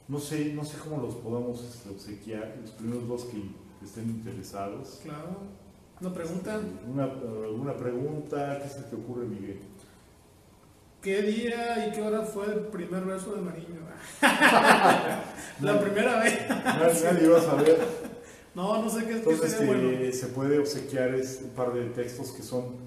no 0.07 0.19
sé, 0.19 0.53
no 0.53 0.63
sé 0.63 0.77
cómo 0.77 1.01
los 1.01 1.15
podamos 1.15 1.63
este, 1.63 1.89
obsequiar, 1.89 2.55
los 2.61 2.71
primeros 2.71 3.07
dos 3.07 3.25
que, 3.25 3.65
estén 3.83 4.09
interesados. 4.09 5.01
Claro. 5.03 5.37
Una 6.01 6.11
pregunta. 6.11 6.59
Una, 6.91 7.03
¿Alguna 7.03 7.77
pregunta? 7.77 8.59
¿Qué 8.63 8.69
se 8.69 8.81
te 8.81 8.95
ocurre, 8.95 9.25
Miguel? 9.25 9.59
¿Qué 11.03 11.21
día 11.21 11.87
y 11.87 11.91
qué 11.91 12.01
hora 12.01 12.23
fue 12.23 12.47
el 12.47 12.61
primer 12.61 13.05
verso 13.05 13.35
de 13.35 13.41
Mariño? 13.41 13.81
La 15.61 15.79
primera 15.79 16.19
vez. 16.19 16.49
Nadie, 16.49 17.27
va 17.27 17.37
a 17.37 17.41
saber. 17.41 17.77
No, 18.55 18.81
no 18.81 18.89
sé 18.89 19.01
qué, 19.01 19.07
qué 19.07 19.13
Entonces 19.17 19.51
sería 19.51 19.73
este, 19.73 19.87
bueno. 19.87 20.13
se 20.13 20.27
puede 20.27 20.57
obsequiar 20.57 21.13
este, 21.13 21.43
un 21.43 21.49
par 21.51 21.73
de 21.73 21.85
textos 21.89 22.31
que 22.31 22.41
son, 22.41 22.77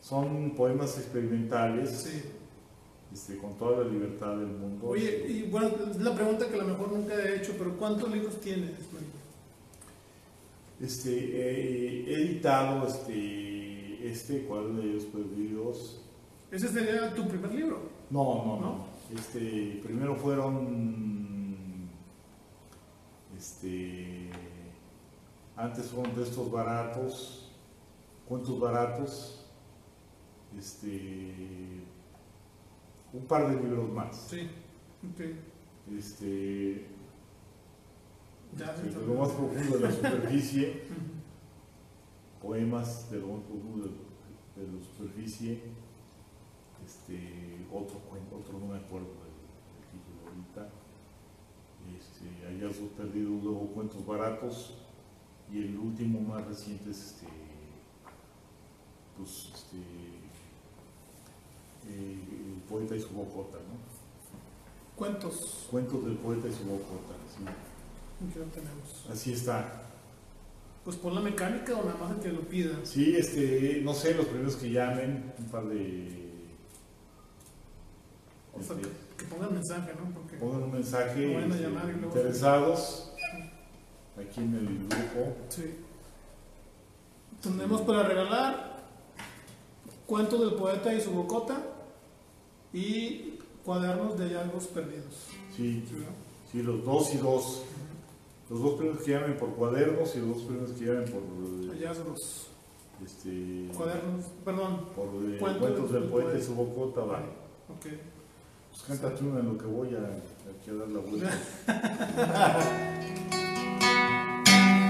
son 0.00 0.54
poemas 0.54 0.96
experimentales 0.96 1.90
Sí. 1.90 2.22
Este, 3.16 3.38
con 3.38 3.54
toda 3.54 3.82
la 3.82 3.90
libertad 3.90 4.36
del 4.36 4.48
mundo. 4.48 4.88
Oye, 4.88 5.24
y 5.26 5.48
bueno, 5.50 5.70
es 5.90 5.96
la 5.96 6.14
pregunta 6.14 6.48
que 6.48 6.54
a 6.54 6.62
lo 6.62 6.68
mejor 6.68 6.92
nunca 6.92 7.14
he 7.14 7.36
hecho, 7.36 7.54
pero 7.56 7.74
¿cuántos 7.78 8.10
libros 8.12 8.38
tienes? 8.42 8.72
Este, 10.78 11.10
eh, 11.10 12.04
he 12.06 12.14
editado 12.14 12.86
este, 12.86 14.06
este, 14.06 14.42
¿cuál 14.42 14.76
de 14.76 14.90
ellos 14.90 15.04
perdidos? 15.04 16.02
¿Ese 16.50 16.68
sería 16.68 17.14
tu 17.14 17.26
primer 17.26 17.54
libro? 17.54 17.88
No, 18.10 18.22
no, 18.22 18.44
¿No? 18.44 18.60
no. 18.60 18.86
Este, 19.18 19.80
primero 19.82 20.14
fueron, 20.16 21.56
este, 23.34 24.28
antes 25.56 25.86
fueron 25.86 26.14
de 26.14 26.22
estos 26.22 26.52
baratos, 26.52 27.50
cuentos 28.28 28.60
baratos, 28.60 29.46
este, 30.58 31.85
un 33.12 33.24
par 33.26 33.48
de 33.48 33.60
libros 33.62 33.90
más. 33.92 34.16
Sí. 34.30 34.48
Ok. 35.12 35.20
Este, 35.96 36.86
Ya, 38.58 38.74
este, 38.74 38.98
de 38.98 39.06
lo 39.06 39.14
más 39.14 39.28
profundo 39.30 39.78
de 39.78 39.80
la 39.80 39.92
superficie, 39.92 40.82
poemas 42.42 43.10
de 43.10 43.18
lo 43.20 43.28
más 43.28 43.42
profundo 43.44 43.86
de, 43.86 44.62
de 44.62 44.72
la 44.72 44.84
superficie, 44.84 45.60
este, 46.84 47.66
otro 47.72 47.98
cuento, 48.00 48.36
otro 48.36 48.58
no 48.58 48.66
me 48.66 48.78
acuerdo 48.78 49.08
del, 49.08 49.36
del 49.74 49.86
título 49.92 50.30
ahorita, 50.30 50.68
este, 51.98 52.46
hallazgos 52.46 52.90
perdidos, 52.90 53.42
luego 53.42 53.66
cuentos 53.68 54.04
baratos, 54.06 54.78
y 55.52 55.58
el 55.58 55.78
último 55.78 56.20
más 56.20 56.44
reciente 56.46 56.90
es 56.90 56.98
este, 57.12 57.26
pues, 59.16 59.50
este, 59.54 59.78
eh, 61.88 62.18
el 62.54 62.62
poeta 62.68 62.96
y 62.96 63.00
su 63.00 63.08
bocota, 63.10 63.58
¿no? 63.58 63.76
¿Cuántos? 64.96 65.66
Cuentos 65.70 66.04
del 66.04 66.16
poeta 66.16 66.48
y 66.48 66.52
su 66.52 66.64
bocota, 66.64 67.14
sí. 67.36 67.44
que 68.32 68.38
no 68.38 68.46
tenemos? 68.46 69.06
así 69.12 69.32
está. 69.32 69.82
Pues 70.84 70.96
pon 70.96 71.14
la 71.14 71.20
mecánica 71.20 71.74
o 71.76 71.84
nada 71.84 71.98
más 71.98 72.16
que 72.22 72.28
lo 72.28 72.40
pida. 72.42 72.74
Sí, 72.84 73.16
este, 73.16 73.80
no 73.82 73.92
sé, 73.92 74.14
los 74.14 74.26
primeros 74.26 74.56
que 74.56 74.70
llamen, 74.70 75.32
un 75.38 75.44
par 75.46 75.64
de. 75.66 76.32
O 78.54 78.62
sea, 78.62 78.76
este, 78.76 78.88
que, 78.88 79.24
que 79.24 79.24
pongan 79.34 79.52
mensaje, 79.52 79.92
¿no? 79.98 80.14
Porque 80.14 80.36
pongan 80.36 80.62
un 80.62 80.72
mensaje. 80.72 81.26
Me 81.26 81.34
van 81.34 81.50
a 81.50 81.54
este, 81.54 81.62
llamar 81.66 81.88
y 81.88 81.92
luego- 81.92 82.06
interesados 82.16 83.12
aquí 84.16 84.40
en 84.40 84.54
el 84.54 84.88
grupo. 84.88 85.36
Sí. 85.48 85.74
Tenemos 87.42 87.82
para 87.82 88.04
regalar 88.04 88.76
cuentos 90.06 90.40
del 90.40 90.54
poeta 90.54 90.94
y 90.94 91.00
su 91.00 91.10
bocota 91.10 91.60
y 92.76 93.38
cuadernos 93.64 94.18
de 94.18 94.26
hallazgos 94.26 94.66
perdidos. 94.66 95.14
Sí, 95.56 95.82
¿Sí, 96.52 96.62
los 96.62 96.84
dos 96.84 97.14
y 97.14 97.16
dos. 97.18 97.62
Los 98.50 98.62
dos 98.62 98.74
primeros 98.74 99.02
que 99.02 99.10
llamen 99.12 99.36
por 99.36 99.54
cuadernos 99.54 100.14
y 100.14 100.18
los 100.20 100.28
dos 100.28 100.42
primeros 100.42 100.70
que 100.72 100.84
llamen 100.84 101.04
por. 101.04 101.20
eh, 101.22 101.70
Hallazgos, 101.72 102.46
Este, 103.04 103.68
cuadernos, 103.76 104.24
perdón. 104.44 104.80
por 104.94 105.06
eh, 105.06 105.38
Cuentos 105.38 105.62
cuentos 105.62 105.90
del 105.92 106.02
del 106.02 106.10
poeta 106.10 106.28
y 106.28 106.32
poeta. 106.32 106.46
su 106.46 106.54
bocota, 106.54 107.00
vale. 107.00 107.26
Ok. 107.68 107.86
Pues 108.70 108.82
cántate 108.86 109.24
una 109.24 109.40
en 109.40 109.46
lo 109.46 109.58
que 109.58 109.64
voy 109.66 109.88
a, 109.94 109.98
aquí 109.98 110.70
a 110.70 110.74
dar 110.74 110.88
la 110.88 111.00
vuelta. 111.00 111.30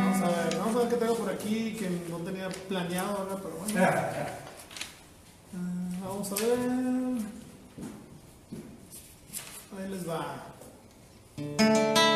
Vamos 0.02 0.22
a 0.22 0.28
ver, 0.44 0.58
vamos 0.58 0.76
a 0.76 0.78
ver 0.80 0.88
qué 0.88 0.96
tengo 0.96 1.14
por 1.16 1.30
aquí 1.30 1.72
que 1.78 1.88
no 2.10 2.18
tenía 2.18 2.48
planeado, 2.68 3.24
¿verdad? 3.24 3.38
Pero 3.42 3.56
bueno. 3.56 3.80
Ah, 5.58 6.08
vamos 6.08 6.30
a 6.32 6.34
ver. 6.34 7.45
Ahí 9.78 9.88
les 9.90 10.08
va. 10.08 12.15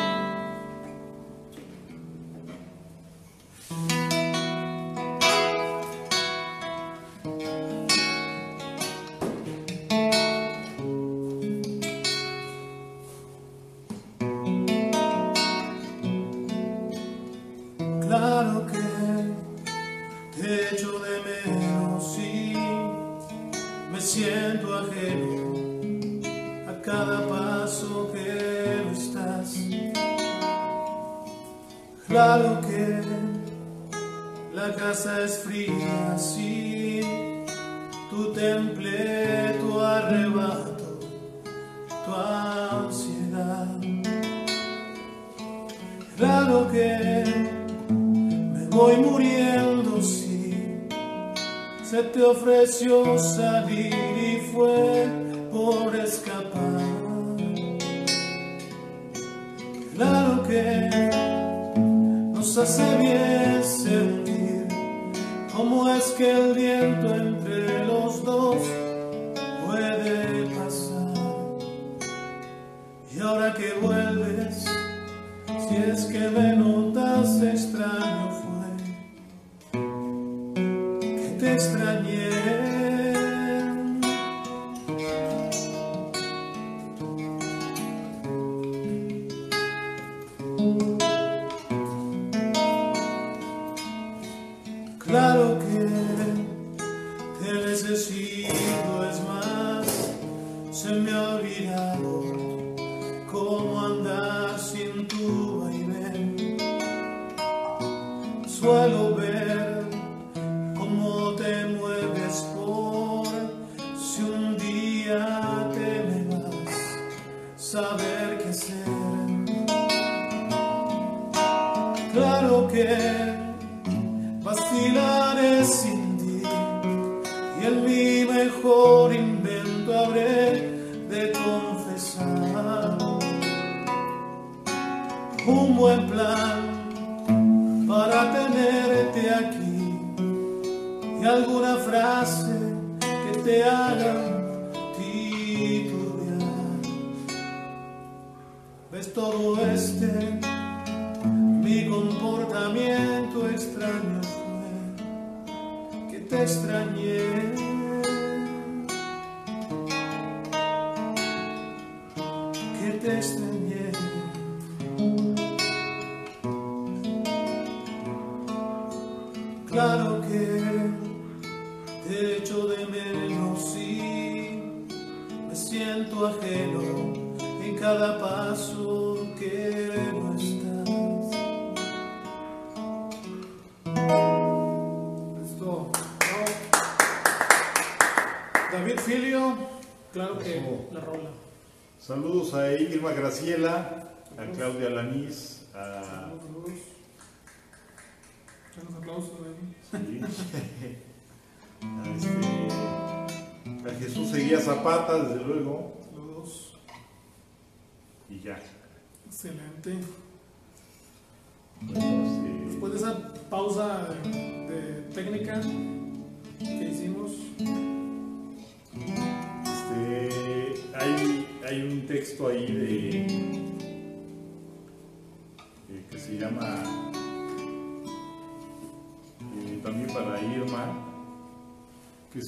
Graciela, 193.41 193.90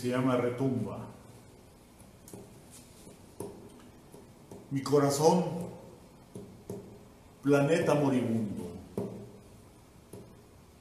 se 0.03 0.09
llama 0.09 0.35
Retumba. 0.35 0.97
Mi 4.69 4.81
corazón, 4.81 5.45
planeta 7.41 7.93
moribundo, 7.93 8.67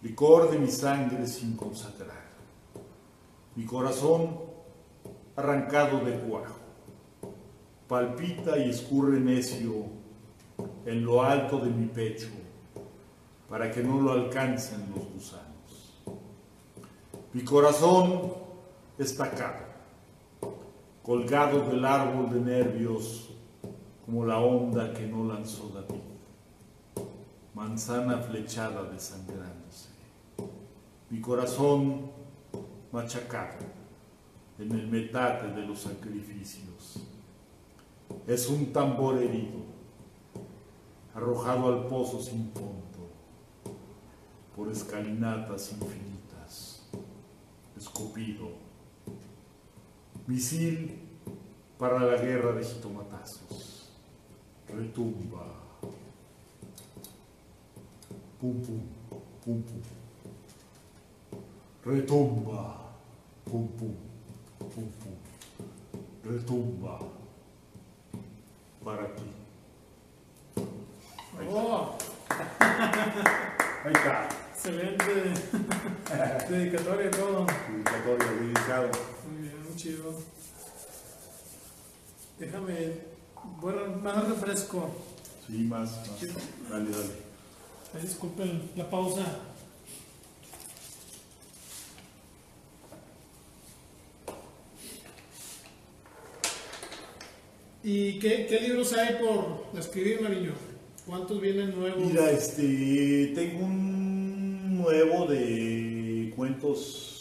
licor 0.02 0.50
de 0.50 0.58
mi 0.58 0.66
sangre 0.66 1.24
sin 1.28 1.56
consagrar. 1.56 2.32
Mi 3.54 3.64
corazón 3.64 4.40
arrancado 5.36 6.00
de 6.00 6.18
cuajo, 6.18 6.58
palpita 7.86 8.58
y 8.58 8.70
escurre 8.70 9.20
necio 9.20 9.84
en 10.84 11.04
lo 11.04 11.22
alto 11.22 11.60
de 11.60 11.70
mi 11.70 11.86
pecho, 11.86 12.30
para 13.48 13.70
que 13.70 13.84
no 13.84 14.00
lo 14.00 14.10
alcancen 14.10 14.80
los 14.92 15.08
gusanos. 15.12 16.02
Mi 17.32 17.44
corazón 17.44 18.41
estacado, 18.98 19.64
colgado 21.02 21.68
del 21.68 21.84
árbol 21.84 22.30
de 22.30 22.40
nervios, 22.40 23.30
como 24.04 24.24
la 24.24 24.38
onda 24.38 24.92
que 24.92 25.06
no 25.06 25.24
lanzó 25.24 25.68
David, 25.68 26.02
manzana 27.54 28.18
flechada 28.18 28.84
desangrándose. 28.84 29.88
Mi 31.10 31.20
corazón 31.20 32.10
machacado 32.92 33.82
en 34.58 34.72
el 34.72 34.86
metate 34.86 35.48
de 35.48 35.66
los 35.66 35.80
sacrificios. 35.80 36.98
Es 38.26 38.48
un 38.48 38.72
tambor 38.72 39.18
herido, 39.18 39.60
arrojado 41.14 41.68
al 41.68 41.86
pozo 41.86 42.20
sin 42.20 42.50
fondo, 42.52 43.10
por 44.54 44.70
escalinatas 44.70 45.72
infinitas, 45.72 46.86
escupido, 47.76 48.50
misil 50.26 50.98
para 51.78 51.98
la 52.00 52.16
guerra 52.16 52.52
de 52.52 52.64
jitomatazos, 52.64 53.90
retumba, 54.68 55.46
pum 58.40 58.60
pum, 58.62 58.80
pum 59.44 59.62
pum, 59.62 59.80
retumba, 61.84 62.92
pum 63.44 63.66
pum 63.68 64.12
pum, 64.74 64.90
pum, 65.02 66.30
retumba. 66.30 66.98
Para 68.84 69.06
ti. 69.14 69.22
Ahí, 71.38 71.46
¡oh! 71.48 71.96
ahí 73.84 73.92
está, 73.92 74.28
Excelente. 74.52 75.04
Dedicatoria 76.48 77.06
y 77.06 77.10
todo. 77.10 77.46
dedicatoria 77.46 78.32
dedicado. 78.40 78.90
Muy 79.28 79.42
bien, 79.42 79.61
muy 79.72 79.80
chido. 79.80 80.14
Déjame, 82.38 82.92
bueno, 83.60 83.96
más 84.02 84.28
refresco. 84.28 84.90
Sí, 85.46 85.58
más, 85.64 85.90
más. 85.90 86.70
Dale, 86.70 86.90
dale. 86.90 88.02
Disculpen 88.02 88.70
la 88.76 88.88
pausa. 88.88 89.24
¿Y 97.84 98.18
qué, 98.20 98.46
qué 98.46 98.60
libros 98.60 98.92
hay 98.92 99.16
por 99.16 99.66
escribir, 99.78 100.20
Mariño? 100.22 100.52
¿Cuántos 101.04 101.40
vienen 101.40 101.76
nuevos? 101.76 101.98
Mira, 101.98 102.30
este, 102.30 103.32
tengo 103.34 103.64
un 103.64 104.78
nuevo 104.78 105.26
de 105.26 106.32
cuentos 106.36 107.11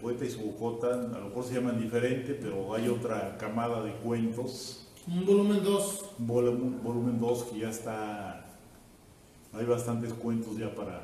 poeta 0.00 0.24
y 0.24 0.30
su 0.30 0.40
bocota, 0.40 0.94
a 0.94 1.18
lo 1.18 1.28
mejor 1.28 1.44
se 1.44 1.54
llaman 1.54 1.78
diferente, 1.78 2.34
pero 2.34 2.74
hay 2.74 2.88
otra 2.88 3.36
camada 3.38 3.82
de 3.82 3.92
cuentos, 3.96 4.88
Un 5.06 5.24
volumen 5.26 5.62
2. 5.62 6.12
un 6.18 6.26
volumen, 6.26 6.82
volumen 6.82 7.20
2 7.20 7.44
que 7.44 7.58
ya 7.60 7.70
está, 7.70 8.46
hay 9.52 9.64
bastantes 9.64 10.12
cuentos 10.14 10.56
ya 10.56 10.74
para, 10.74 11.00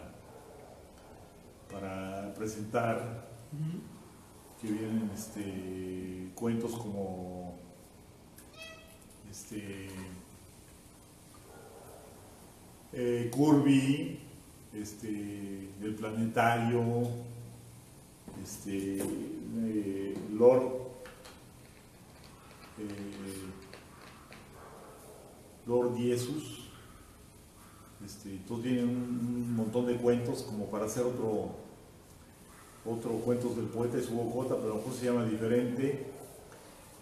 para 1.70 2.32
presentar, 2.34 3.26
que 4.60 4.68
vienen 4.70 5.10
este, 5.14 6.30
cuentos 6.34 6.72
como 6.72 7.54
este, 9.30 9.88
eh, 12.92 13.30
Curvy, 13.34 14.18
este, 14.74 15.70
El 15.82 15.94
Planetario, 15.94 16.82
este, 18.42 18.98
Lord, 20.32 20.62
eh, 22.78 23.46
Lord 25.66 25.96
Jesus. 25.96 26.66
Este, 28.04 28.30
entonces 28.30 28.72
vienen 28.72 28.88
un, 28.88 29.56
montón 29.56 29.86
de 29.86 29.96
cuentos 29.96 30.42
como 30.42 30.66
para 30.66 30.84
hacer 30.84 31.02
otro, 31.02 31.56
otro 32.84 33.10
cuentos 33.24 33.56
del 33.56 33.66
poeta 33.66 33.98
y 33.98 34.02
su 34.02 34.12
bocota, 34.12 34.54
pero 34.54 34.66
a 34.66 34.68
lo 34.68 34.74
mejor 34.76 34.94
se 34.94 35.06
llama 35.06 35.24
diferente. 35.24 36.06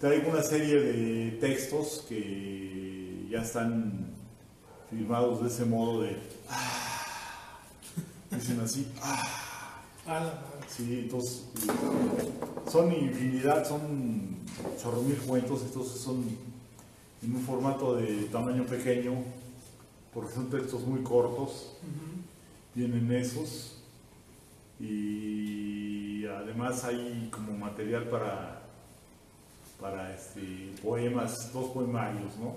Traigo 0.00 0.30
una 0.30 0.42
serie 0.42 0.80
de 0.80 1.30
textos 1.40 2.04
que 2.08 3.26
ya 3.30 3.42
están 3.42 4.14
firmados 4.90 5.42
de 5.42 5.48
ese 5.48 5.64
modo 5.64 6.02
de 6.02 6.16
"Ah", 6.48 7.58
dicen 8.30 8.60
así 8.60 8.86
"Ah", 9.02 9.82
A 10.06 10.14
la 10.14 10.20
madre. 10.20 10.53
Sí 10.68 11.00
entonces 11.04 11.44
son 12.70 12.92
infinidad 12.92 13.66
son 13.68 14.38
chorro 14.82 15.02
mil 15.02 15.16
cuentos 15.18 15.62
entonces 15.62 16.00
son 16.00 16.24
en 17.22 17.34
un 17.36 17.42
formato 17.42 17.96
de 17.96 18.24
tamaño 18.24 18.64
pequeño 18.64 19.14
porque 20.12 20.34
son 20.34 20.50
textos 20.50 20.82
muy 20.82 21.02
cortos 21.02 21.72
vienen 22.74 23.10
esos 23.12 23.78
y 24.80 26.24
además 26.26 26.84
hay 26.84 27.28
como 27.32 27.52
material 27.56 28.08
para 28.08 28.62
para 29.80 30.14
este 30.14 30.72
poemas 30.82 31.52
dos 31.52 31.70
poemarios 31.70 32.36
no 32.38 32.54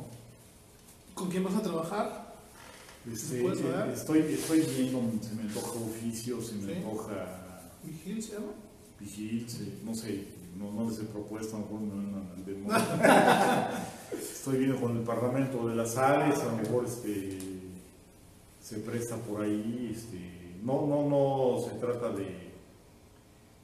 ¿Con 1.14 1.32
quién 1.32 1.44
vas 1.44 1.56
a 1.56 1.64
trabajar? 1.64 2.36
Este, 3.12 3.44
estoy, 3.92 4.20
estoy 4.20 4.60
viendo, 4.60 5.02
se 5.28 5.34
me 5.34 5.42
antoja 5.44 5.72
oficio, 5.80 6.40
se 6.44 6.54
me 6.56 6.74
Sí. 6.74 6.78
antoja 6.78 7.47
¿Vigil 7.88 8.22
se 8.22 8.34
llama? 8.34 8.52
vigil, 9.00 9.46
no 9.86 9.94
sé, 9.94 10.26
no, 10.58 10.72
no 10.72 10.90
les 10.90 11.00
he 11.00 11.04
propuesto, 11.04 11.56
a 11.56 11.60
lo 11.60 11.66
mejor 11.68 11.82
me 11.82 12.12
van 12.14 12.32
al 12.36 12.46
demonio. 12.46 12.78
Estoy 14.12 14.58
viendo 14.58 14.82
con 14.82 14.98
el 14.98 15.04
Parlamento 15.04 15.68
de 15.70 15.76
las 15.76 15.94
Sales, 15.94 16.40
a 16.40 16.46
lo 16.46 16.58
mejor 16.58 16.86
este, 16.86 17.38
se 18.60 18.78
presta 18.80 19.18
por 19.18 19.44
ahí. 19.44 19.92
Este, 19.96 20.56
no, 20.64 20.88
no, 20.88 21.08
no 21.08 21.62
se 21.64 21.76
trata 21.78 22.10
de, 22.10 22.52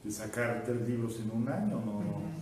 de 0.04 0.10
sacar 0.12 0.62
tres 0.64 0.88
libros 0.88 1.16
en 1.18 1.30
un 1.36 1.48
año, 1.48 1.80
no, 1.84 2.00
no. 2.04 2.34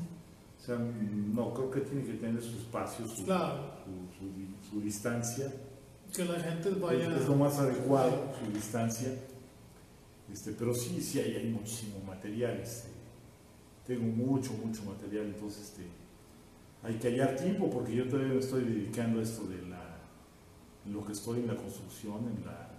O 0.60 0.64
sea, 0.64 0.76
no, 0.78 1.54
creo 1.54 1.70
que 1.70 1.80
tiene 1.80 2.04
que 2.04 2.12
tener 2.14 2.42
su 2.42 2.58
espacio, 2.58 3.06
su, 3.08 3.24
Claro. 3.24 3.70
su- 3.84 4.26
su 4.70 4.70
su 4.76 4.80
distancia. 4.82 5.50
Que 6.14 6.24
la 6.26 6.38
gente 6.38 6.68
vaya. 6.70 7.10
Es, 7.16 7.22
es 7.22 7.28
lo 7.28 7.36
más 7.36 7.58
adecuado, 7.58 8.32
su 8.44 8.52
distancia. 8.52 9.14
Este, 10.32 10.52
pero 10.52 10.74
sí, 10.74 11.00
sí 11.00 11.18
hay, 11.20 11.36
hay 11.36 11.50
muchísimo 11.50 12.00
material. 12.06 12.58
este, 12.60 12.88
tengo 13.86 14.04
mucho, 14.04 14.52
mucho 14.54 14.82
material. 14.84 15.26
Entonces, 15.26 15.62
este, 15.64 15.82
hay 16.82 16.94
que 16.94 17.08
hallar 17.08 17.36
tiempo 17.36 17.68
porque 17.70 17.94
yo 17.94 18.08
todavía 18.08 18.32
me 18.34 18.40
estoy 18.40 18.64
dedicando 18.64 19.20
a 19.20 19.22
esto 19.22 19.44
de 19.46 19.60
la, 19.68 19.98
lo 20.90 21.04
que 21.04 21.12
estoy 21.12 21.40
en 21.40 21.48
la 21.48 21.56
construcción, 21.56 22.26
en 22.36 22.44
la, 22.46 22.70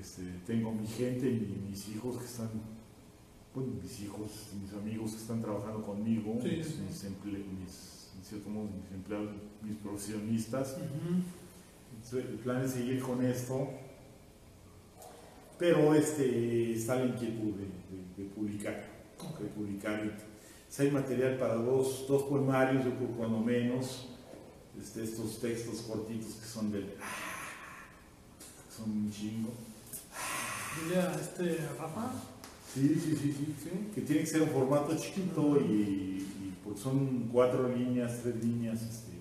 este, 0.00 0.22
tengo 0.46 0.72
mi 0.72 0.86
gente 0.86 1.28
y 1.28 1.64
mis 1.68 1.88
hijos 1.90 2.16
que 2.18 2.24
están, 2.24 2.48
bueno, 3.54 3.72
mis 3.82 4.00
hijos, 4.00 4.30
mis 4.60 4.72
amigos 4.72 5.12
que 5.12 5.18
están 5.18 5.40
trabajando 5.42 5.84
conmigo, 5.84 6.38
Sí, 6.42 6.48
mis, 6.56 6.66
sí. 6.66 6.80
mis 6.88 7.04
emple- 7.04 7.44
mis- 7.60 8.10
en 8.18 8.24
cierto 8.24 8.50
modo, 8.50 8.64
mis 8.68 8.90
empleados, 8.92 9.30
mis 9.62 9.76
profesionistas. 9.76 10.76
Entonces, 11.94 12.30
El 12.30 12.38
plan 12.38 12.62
es 12.64 12.72
seguir 12.72 13.00
con 13.00 13.22
esto, 13.24 13.68
pero 15.58 15.94
este, 15.94 16.74
está 16.74 16.96
la 16.96 17.06
inquietud 17.06 17.54
de, 17.54 17.64
de- 17.64 18.02
de 18.16 18.24
publicar, 18.34 18.84
de 19.40 19.46
publicar. 19.48 20.02
Si 20.68 20.82
hay 20.82 20.90
material 20.90 21.36
para 21.38 21.54
dos, 21.54 22.06
dos 22.08 22.22
poemarios, 22.24 22.84
yo 22.84 22.94
creo 22.96 23.08
cuando 23.08 23.38
menos, 23.40 24.08
este, 24.80 25.04
estos 25.04 25.38
textos 25.40 25.82
cortitos 25.82 26.34
que 26.34 26.46
son 26.46 26.72
del... 26.72 26.86
que 26.86 26.96
son 28.76 28.90
un 28.90 29.10
chingo. 29.12 29.50
Dile 30.88 31.00
a 31.02 31.14
este 31.14 31.58
Rafa. 31.78 32.10
Sí, 32.72 32.88
sí, 32.88 33.16
sí, 33.20 33.32
sí, 33.38 33.54
sí, 33.62 33.70
que 33.94 34.00
tiene 34.00 34.22
que 34.22 34.26
ser 34.26 34.42
un 34.42 34.48
formato 34.48 34.96
chiquito 34.96 35.58
y, 35.60 36.26
y 36.26 36.56
porque 36.64 36.80
son 36.80 37.28
cuatro 37.30 37.68
líneas, 37.68 38.20
tres 38.22 38.36
líneas, 38.42 38.80
este, 38.80 39.12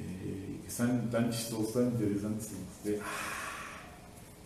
eh, 0.00 0.58
que 0.60 0.66
están 0.68 1.08
tan 1.08 1.30
chistosos, 1.30 1.72
tan 1.74 1.86
interesantes, 1.92 2.48
este, 2.52 3.00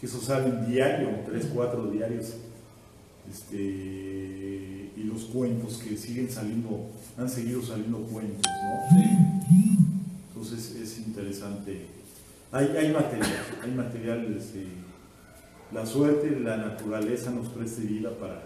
que 0.01 0.07
eso 0.07 0.21
sale 0.21 0.49
en 0.49 0.67
diario, 0.67 1.09
tres, 1.27 1.49
cuatro 1.53 1.87
diarios, 1.91 2.35
este, 3.31 3.57
y 4.97 5.03
los 5.05 5.25
cuentos 5.25 5.79
que 5.79 5.97
siguen 5.97 6.31
saliendo, 6.31 6.91
han 7.17 7.29
seguido 7.29 7.63
saliendo 7.63 7.99
cuentos, 8.03 8.51
¿no? 8.63 9.01
Entonces 10.29 10.77
es 10.77 10.99
interesante. 10.99 11.87
Hay, 12.53 12.67
hay 12.77 12.93
material, 12.93 13.45
hay 13.63 13.71
material, 13.73 14.37
este, 14.39 14.67
la 15.73 15.85
suerte, 15.85 16.39
la 16.41 16.57
naturaleza 16.57 17.31
nos 17.31 17.49
preste 17.49 17.83
vida 17.83 18.11
para, 18.19 18.41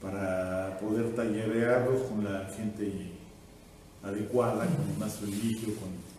para 0.00 0.78
poder 0.78 1.14
tallerearlos 1.14 2.02
con 2.02 2.24
la 2.24 2.48
gente 2.56 3.12
adecuada, 4.02 4.66
con 4.66 4.90
el 4.90 4.98
maestro 4.98 5.28
Eligio, 5.28 5.74
con, 5.76 6.11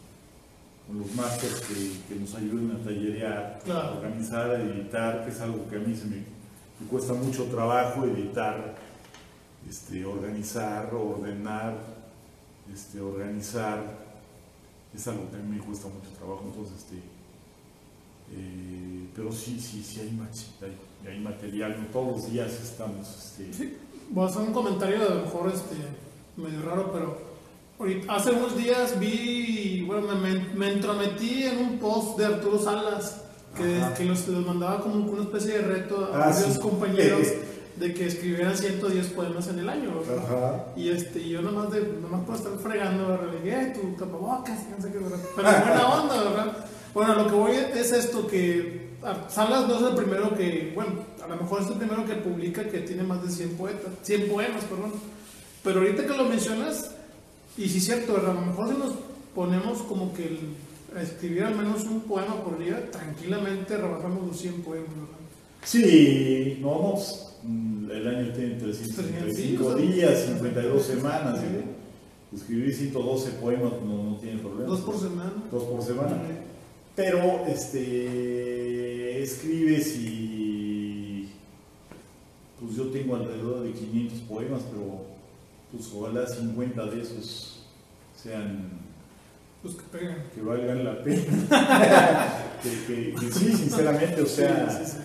con 0.88 1.00
los 1.00 1.14
másteres 1.16 1.62
que, 1.62 2.14
que 2.14 2.20
nos 2.20 2.36
ayuden 2.36 2.72
a 2.80 2.84
tallerear, 2.84 3.60
Claro. 3.64 3.88
a 3.88 3.92
organizar, 3.98 4.52
a 4.52 4.62
editar, 4.62 5.24
que 5.26 5.32
es 5.32 5.40
algo 5.42 5.68
que 5.70 5.78
a 5.78 5.80
mí 5.80 5.96
se 5.96 6.06
me, 6.06 6.18
me 6.18 6.88
cuesta 6.90 7.14
mucho 7.14 7.46
trabajo, 7.46 8.06
editar, 8.06 8.76
este, 9.70 10.06
organizar, 10.06 10.94
ordenar, 10.94 11.76
este, 12.74 13.00
organizar, 13.00 13.82
es 14.94 15.08
algo 15.08 15.30
que 15.32 15.38
a 15.38 15.40
mí 15.40 15.58
me 15.58 15.64
cuesta 15.64 15.88
mucho 15.88 16.10
trabajo, 16.18 16.44
entonces, 16.48 16.76
este, 16.80 16.98
eh, 18.36 19.08
pero 19.16 19.32
sí, 19.32 19.60
sí, 19.60 19.84
sí 19.84 20.02
hay, 20.02 20.20
hay, 20.62 21.10
hay 21.12 21.20
material, 21.20 21.78
no 21.80 21.88
todos 21.88 22.18
los 22.24 22.32
días 22.32 22.52
estamos, 22.52 23.08
este, 23.08 23.54
Sí. 23.54 23.78
Voy 24.10 24.26
a 24.26 24.30
hacer 24.30 24.42
un 24.42 24.54
comentario 24.54 25.02
a 25.02 25.14
lo 25.16 25.22
mejor 25.24 25.50
este, 25.54 25.76
medio 26.36 26.62
raro, 26.62 26.92
pero 26.92 27.33
hace 28.08 28.32
unos 28.32 28.56
días 28.58 29.00
vi, 29.00 29.84
bueno, 29.86 30.08
me, 30.16 30.16
me- 30.32 30.54
me 30.54 30.72
entrometí 30.74 31.44
en 31.44 31.58
un 31.58 31.80
post 31.80 32.18
de 32.18 32.26
Arturo 32.26 32.60
Salas 32.60 33.18
que, 33.58 34.06
los, 34.06 34.28
los 34.28 34.46
mandaba 34.46 34.82
como 34.82 34.96
una 35.12 35.24
especie 35.24 35.60
de 35.60 35.62
reto 35.62 36.10
a 36.12 36.16
Ah, 36.16 36.30
varios 36.30 36.54
sí. 36.54 36.60
compañeros 36.60 37.28
de 37.76 37.94
que 37.94 38.08
escribieran 38.08 38.56
110 38.58 39.08
poemas 39.08 39.48
en 39.48 39.60
el 39.60 39.70
año. 39.70 39.92
¿verdad? 40.00 40.24
Ajá. 40.26 40.66
Y 40.76 40.90
este, 40.90 41.28
yo 41.28 41.42
nomás, 41.42 41.72
de, 41.72 41.82
nomás 42.02 42.22
por 42.26 42.36
estar 42.36 42.54
fregando, 42.58 43.08
¿verdad? 43.08 43.28
le 43.34 43.42
dije, 43.42 43.62
"Eh, 43.62 43.74
tu 43.80 43.94
tapabocas, 44.04 44.60
no 44.76 44.82
sé 44.84 44.92
qué, 44.92 44.98
¿verdad? 45.00 45.20
Pero 45.36 45.50
en 45.50 45.62
buena 45.62 45.88
onda, 46.02 46.24
¿verdad? 46.24 46.58
Bueno, 46.94 47.16
lo 47.16 47.28
que 47.28 47.34
voy 47.36 47.52
es 47.76 47.92
esto, 47.92 48.28
que 48.28 48.92
ah, 49.04 49.26
Salas 49.30 49.68
no 49.68 49.76
es 49.76 49.82
el 49.84 49.96
primero 49.96 50.36
que, 50.36 50.72
bueno, 50.76 50.92
a 51.24 51.28
lo 51.28 51.36
mejor 51.38 51.62
es 51.62 51.68
el 51.68 51.74
primero 51.76 52.06
que 52.06 52.14
publica 52.16 52.64
que 52.70 52.80
tiene 52.80 53.04
más 53.04 53.24
de 53.24 53.30
100 53.32 53.58
poetas, 53.58 53.92
100 54.04 54.30
poemas, 54.30 54.64
perdón. 54.66 54.94
Pero 55.64 55.80
ahorita 55.80 56.06
que 56.06 56.14
lo 56.18 56.26
mencionas, 56.26 56.92
y 57.58 57.70
sí 57.70 57.78
es 57.78 57.86
cierto. 57.86 58.18
A 58.18 58.22
lo 58.34 58.42
mejor 58.42 58.70
si 58.70 58.78
nos 58.78 58.94
ponemos 59.36 59.82
como 59.84 60.14
que 60.14 60.26
el- 60.28 60.98
a 60.98 61.02
escribir 61.02 61.44
al 61.44 61.56
menos 61.56 61.84
un 61.86 62.02
poema 62.02 62.44
por 62.44 62.60
día, 62.60 62.90
tranquilamente 62.92 63.76
rebasamos 63.78 64.28
los 64.28 64.38
100 64.38 64.62
poemas, 64.62 64.90
¿verdad? 64.90 65.08
Sí, 65.64 66.58
no, 66.62 66.82
no, 66.82 66.92
pues, 66.94 67.36
mm, 67.44 67.90
el 67.92 68.08
año 68.08 68.34
tiene 68.34 68.56
365 68.56 69.34
Sí, 69.36 69.58
o 69.58 69.78
sea, 69.78 69.86
días, 69.88 70.26
52 70.28 70.84
semanas. 70.84 71.40
sí. 71.40 71.46
¿no? 71.52 72.38
Escribir 72.38 72.74
112 72.76 73.30
poemas 73.34 73.74
no, 73.86 74.04
no 74.12 74.16
tiene 74.18 74.40
problema. 74.40 74.68
Dos 74.70 74.82
por 74.82 75.00
semana. 75.00 75.34
Dos 75.52 75.64
por 75.64 75.82
semana. 75.84 76.18
Pero 76.96 77.46
este, 77.48 79.22
escribes 79.24 79.96
y 79.98 81.30
pues 82.60 82.76
yo 82.76 82.88
tengo 82.88 83.16
alrededor 83.16 83.62
de 83.64 83.72
500 83.72 84.20
poemas, 84.22 84.62
pero 84.72 85.02
pues 85.74 85.92
ojalá 85.94 86.26
50 86.28 86.86
de 86.86 87.02
esos 87.02 87.66
sean 88.16 88.70
Los 89.64 89.76
que 89.76 89.84
pegan. 89.98 90.24
que 90.34 90.42
valgan 90.42 90.84
la 90.86 91.04
pena. 91.04 91.24
que, 92.64 92.70
que- 92.86 93.16
que 93.20 93.32
sí, 93.34 93.52
sinceramente, 93.54 94.22
o 94.22 94.26
sea, 94.26 94.70
Sí, 94.70 94.86
sí, 94.86 94.92
sí. 94.92 94.98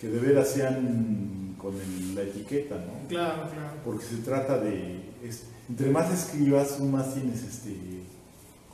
que 0.00 0.08
de 0.08 0.18
veras 0.20 0.48
sean 0.48 1.54
con 1.58 1.74
el- 1.80 2.14
la 2.14 2.22
etiqueta, 2.22 2.76
¿no? 2.76 3.08
Claro, 3.08 3.48
claro. 3.50 3.74
Porque 3.84 4.04
se 4.04 4.16
trata 4.18 4.58
de, 4.58 5.00
es- 5.24 5.44
entre 5.68 5.90
más 5.90 6.12
escribas, 6.12 6.78
más 6.80 7.14
tienes 7.14 7.42
este, 7.42 7.74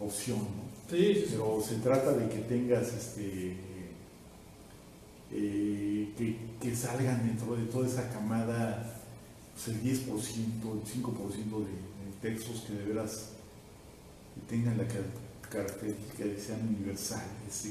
opción, 0.00 0.38
¿no? 0.38 0.68
Sí. 0.90 1.26
Pero 1.30 1.62
se 1.66 1.76
trata 1.76 2.12
de 2.12 2.28
que 2.30 2.38
tengas 2.38 2.88
este 2.94 3.56
eh, 5.30 6.08
que, 6.16 6.36
que 6.60 6.74
salgan 6.74 7.26
dentro 7.26 7.54
de 7.54 7.64
toda 7.66 7.86
esa 7.86 8.08
camada 8.10 8.97
pues, 9.64 9.76
el 9.76 9.82
10%, 9.82 10.72
el 10.72 11.02
5% 11.02 11.58
de, 11.58 11.64
de 11.66 12.12
textos 12.34 12.60
que 12.66 12.74
de 12.74 12.84
veras 12.86 13.30
tengan 14.48 14.78
la 14.78 14.84
car- 14.86 15.02
característica 15.50 16.24
de 16.24 16.34
que 16.34 16.40
sean 16.40 16.60
universales. 16.68 17.28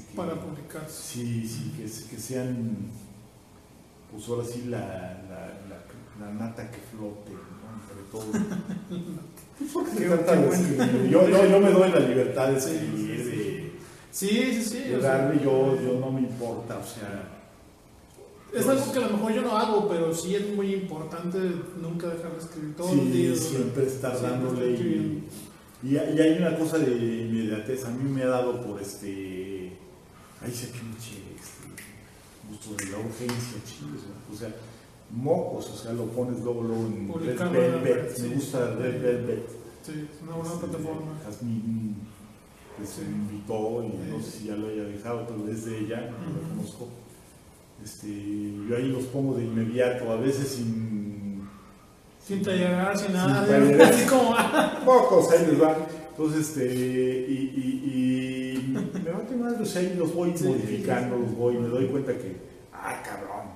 que- 0.09 0.15
Para 0.15 0.35
publicarse. 0.39 1.01
Sí, 1.13 1.47
sí, 1.47 1.73
que, 1.77 1.87
se- 1.87 2.09
que 2.09 2.17
sean, 2.17 2.87
pues 4.11 4.27
ahora 4.27 4.43
sí, 4.45 4.63
la, 4.67 4.79
la, 4.79 5.47
la, 5.69 6.25
la 6.25 6.33
nata 6.33 6.69
que 6.71 6.79
flote, 6.91 7.31
¿no? 7.31 7.67
Entre 7.79 8.03
todo. 8.11 8.31
Qué- 9.57 9.97
qué 9.97 11.09
yo, 11.09 11.27
yo, 11.29 11.45
yo 11.49 11.59
me 11.59 11.71
doy 11.71 11.89
la 11.91 11.99
libertad 11.99 12.49
de 12.51 12.61
Sí, 12.61 12.69
escribir, 12.71 13.17
sí, 13.17 13.23
sí. 13.23 13.37
de, 13.37 13.71
Sí, 14.11 14.29
sí, 14.29 14.63
sí. 14.63 14.79
de 14.89 14.97
o 14.97 15.01
sea, 15.01 15.17
darle, 15.17 15.43
yo, 15.43 15.79
yo 15.81 15.99
no 15.99 16.11
me 16.11 16.21
importa, 16.21 16.77
o 16.77 16.83
sea, 16.85 17.36
Es 18.53 18.67
algo 18.67 18.91
que 18.91 18.99
a 18.99 19.07
lo 19.07 19.17
mejor 19.17 19.33
yo 19.33 19.41
no 19.41 19.57
hago, 19.57 19.87
pero 19.89 20.13
sí 20.13 20.35
es 20.35 20.55
muy 20.55 20.73
importante 20.73 21.37
nunca 21.81 22.07
dejar 22.07 22.31
de 22.31 22.37
escribir 22.39 22.75
todos 22.75 22.91
sí, 22.91 22.97
los 22.97 23.11
días. 23.11 23.39
siempre 23.39 23.85
estar 23.85 24.21
dándole. 24.21 24.71
Y, 24.71 25.23
y, 25.83 25.89
y 25.95 25.97
hay 25.97 26.37
una 26.39 26.57
cosa 26.57 26.77
de 26.79 26.89
inmediatez, 26.95 27.85
a 27.85 27.91
mí 27.91 28.09
me 28.09 28.23
ha 28.23 28.27
dado 28.27 28.61
por 28.65 28.81
este, 28.81 29.73
ahí 30.41 30.51
se 30.51 30.67
pinche, 30.67 31.17
este, 31.35 31.67
gusto 32.49 32.73
de 32.83 32.91
la 32.91 32.97
urgencia, 32.99 33.57
chicos, 33.65 34.01
o 34.33 34.35
sea, 34.35 34.49
mocos, 35.11 35.69
o 35.69 35.75
sea, 35.77 35.93
lo 35.93 36.05
pones 36.05 36.39
luego, 36.41 36.63
luego 36.63 36.87
en 36.87 37.13
Red 37.13 37.51
Velvet, 37.51 38.15
sí. 38.15 38.21
me 38.23 38.35
gusta 38.35 38.75
Red 38.75 39.01
Velvet. 39.01 39.49
Sí, 39.83 39.91
es 40.13 40.21
una 40.23 40.35
buena 40.35 40.53
Este, 40.53 40.67
plataforma. 40.67 41.11
Jazmín 41.23 41.95
pues, 42.77 42.97
me 42.99 43.15
invitó 43.15 43.83
y 43.83 44.09
no 44.11 44.21
sé 44.23 44.31
si 44.31 44.43
ya 44.45 44.55
lo 44.55 44.67
haya 44.67 44.83
dejado, 44.83 45.27
pero 45.27 45.47
es 45.49 45.65
de 45.65 45.79
ella, 45.79 46.09
no 46.11 46.17
la 46.17 46.39
Ujú. 46.47 46.55
conozco. 46.57 46.89
Este, 47.83 48.07
yo 48.69 48.75
ahí 48.75 48.87
los 48.89 49.03
pongo 49.05 49.35
de 49.35 49.45
inmediato, 49.45 50.11
a 50.11 50.15
veces 50.17 50.47
sin. 50.49 51.47
Sin 52.25 52.41
tallerar, 52.43 52.97
sin 52.97 53.07
sin 53.07 53.15
nada. 53.15 53.45
tallerar. 53.45 53.81
Así 53.93 54.05
como. 54.07 54.33
ah, 54.35 54.81
Pocos, 54.83 55.31
ahí 55.31 55.45
les 55.49 55.59
van. 55.59 55.75
Entonces, 56.11 56.47
este, 56.49 56.65
y, 56.65 57.33
y, 57.55 58.57
y 58.95 58.99
me 59.03 59.11
va 59.11 59.19
a 59.19 59.25
quemar, 59.27 59.61
o 59.61 59.65
sea, 59.65 59.81
ahí 59.81 59.95
los 59.97 60.13
voy 60.15 60.33
Sí, 60.35 60.45
modificando, 60.45 61.15
sí, 61.15 61.21
sí. 61.21 61.27
los 61.29 61.37
voy, 61.37 61.57
me 61.57 61.67
doy 61.67 61.85
cuenta 61.87 62.11
que, 62.13 62.35
ah, 62.73 63.01
cabrón, 63.05 63.47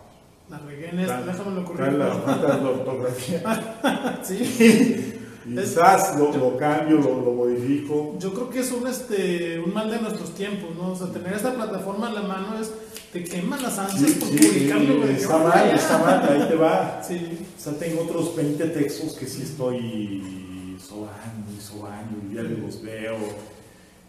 La 0.47 0.59
regué 0.59 0.89
en 0.89 1.07
Tal- 1.07 1.25
déjame 1.25 1.55
lo 1.55 1.61
la, 1.61 1.65
corrijo. 1.67 2.21
falta 2.23 2.47
la 2.57 2.69
ortografía. 2.69 4.19
Sí. 4.23 5.17
Quizás 5.43 6.19
lo, 6.19 6.31
lo 6.37 6.55
cambio, 6.55 6.97
lo, 6.99 7.19
lo 7.19 7.31
modifico. 7.33 8.15
Yo 8.19 8.31
creo 8.31 8.49
que 8.51 8.59
es 8.59 8.71
un, 8.71 8.85
este, 8.85 9.59
un 9.59 9.73
mal 9.73 9.89
de 9.89 9.99
nuestros 9.99 10.35
tiempos, 10.35 10.69
¿no? 10.77 10.91
O 10.91 10.95
sea, 10.95 11.07
tener 11.07 11.33
esta 11.33 11.51
plataforma 11.55 12.09
en 12.09 12.13
la 12.15 12.21
mano 12.21 12.59
es. 12.61 12.71
Te 13.11 13.23
queman 13.25 13.61
las 13.61 13.77
ansias 13.77 14.11
Sí, 14.11 14.19
por 14.19 14.29
publicarlo, 14.29 15.03
está 15.03 15.37
Yo, 15.37 15.39
mal, 15.39 15.75
está 15.75 15.97
mal, 15.97 16.29
ahí 16.29 16.47
te 16.47 16.55
va. 16.55 17.03
Sí. 17.03 17.45
O 17.57 17.61
sea, 17.61 17.73
tengo 17.73 18.03
otros 18.03 18.35
20 18.35 18.67
textos 18.67 19.13
que 19.13 19.27
sí 19.27 19.41
estoy 19.41 20.77
sobando 20.79 21.51
y 21.51 21.61
sobando, 21.61 22.17
y 22.31 22.35
ya 22.35 22.43
los 22.43 22.81
veo, 22.81 23.17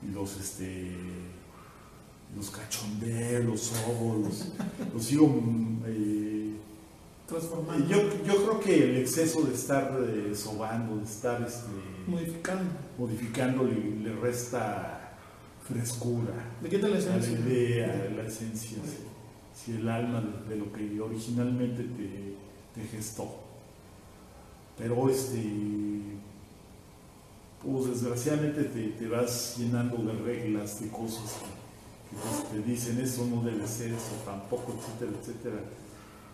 y 0.03 0.12
los, 0.12 0.36
este, 0.40 0.92
los 2.36 2.50
cachondeo, 2.50 3.42
los 3.42 3.61
sobo, 3.61 4.22
los, 4.24 4.46
los 4.94 5.05
sigo 5.05 5.26
mm, 5.26 5.82
eh, 5.86 6.53
transformando. 7.26 7.88
Yo, 7.88 8.03
yo 8.24 8.36
creo 8.36 8.61
que 8.61 8.84
el 8.90 8.96
exceso 8.98 9.42
de 9.42 9.55
estar 9.55 9.98
eh, 10.00 10.32
sobando, 10.36 10.98
de 10.98 11.05
estar 11.05 11.42
este, 11.42 11.66
modificando. 12.07 12.70
modificando, 12.96 13.64
le, 13.64 14.11
le 14.11 14.20
resta 14.20 15.01
frescura 15.68 16.34
Le 16.62 16.68
quita 16.68 16.88
la 16.88 16.96
a 16.96 16.98
la 16.98 16.98
esencia. 16.98 17.38
idea, 17.38 18.08
a 18.08 18.10
la 18.16 18.24
esencia, 18.24 18.78
si, 18.84 19.62
si 19.72 19.76
el 19.78 19.88
alma 19.88 20.20
de, 20.20 20.54
de 20.54 20.56
lo 20.60 20.72
que 20.72 21.00
originalmente 21.00 21.82
te, 21.84 22.34
te 22.74 22.88
gestó. 22.88 23.40
Pero 24.78 25.08
este, 25.08 25.42
pues 27.62 27.86
desgraciadamente 27.90 28.64
te, 28.64 28.88
te 28.88 29.06
vas 29.08 29.56
llenando 29.58 29.98
de 29.98 30.12
reglas, 30.14 30.80
de 30.80 30.88
cosas 30.88 31.36
que, 31.38 32.16
que 32.16 32.22
pues, 32.22 32.50
te 32.50 32.70
dicen 32.70 33.00
eso 33.00 33.26
no 33.26 33.42
debe 33.42 33.66
ser, 33.66 33.88
eso 33.92 34.16
tampoco, 34.24 34.74
etcétera, 34.78 35.12
etcétera. 35.20 35.60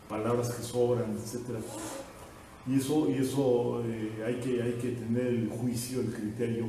Palabras 0.09 0.51
que 0.51 0.63
sobran, 0.63 1.17
etcétera. 1.23 1.59
Y 2.67 2.77
eso, 2.79 3.09
y 3.11 3.15
eso 3.15 3.83
eh, 3.87 4.23
hay, 4.27 4.37
que, 4.37 4.63
hay 4.63 4.73
que 4.75 4.93
tener 4.93 5.27
el 5.27 5.49
juicio, 5.49 6.01
el 6.01 6.13
criterio 6.13 6.67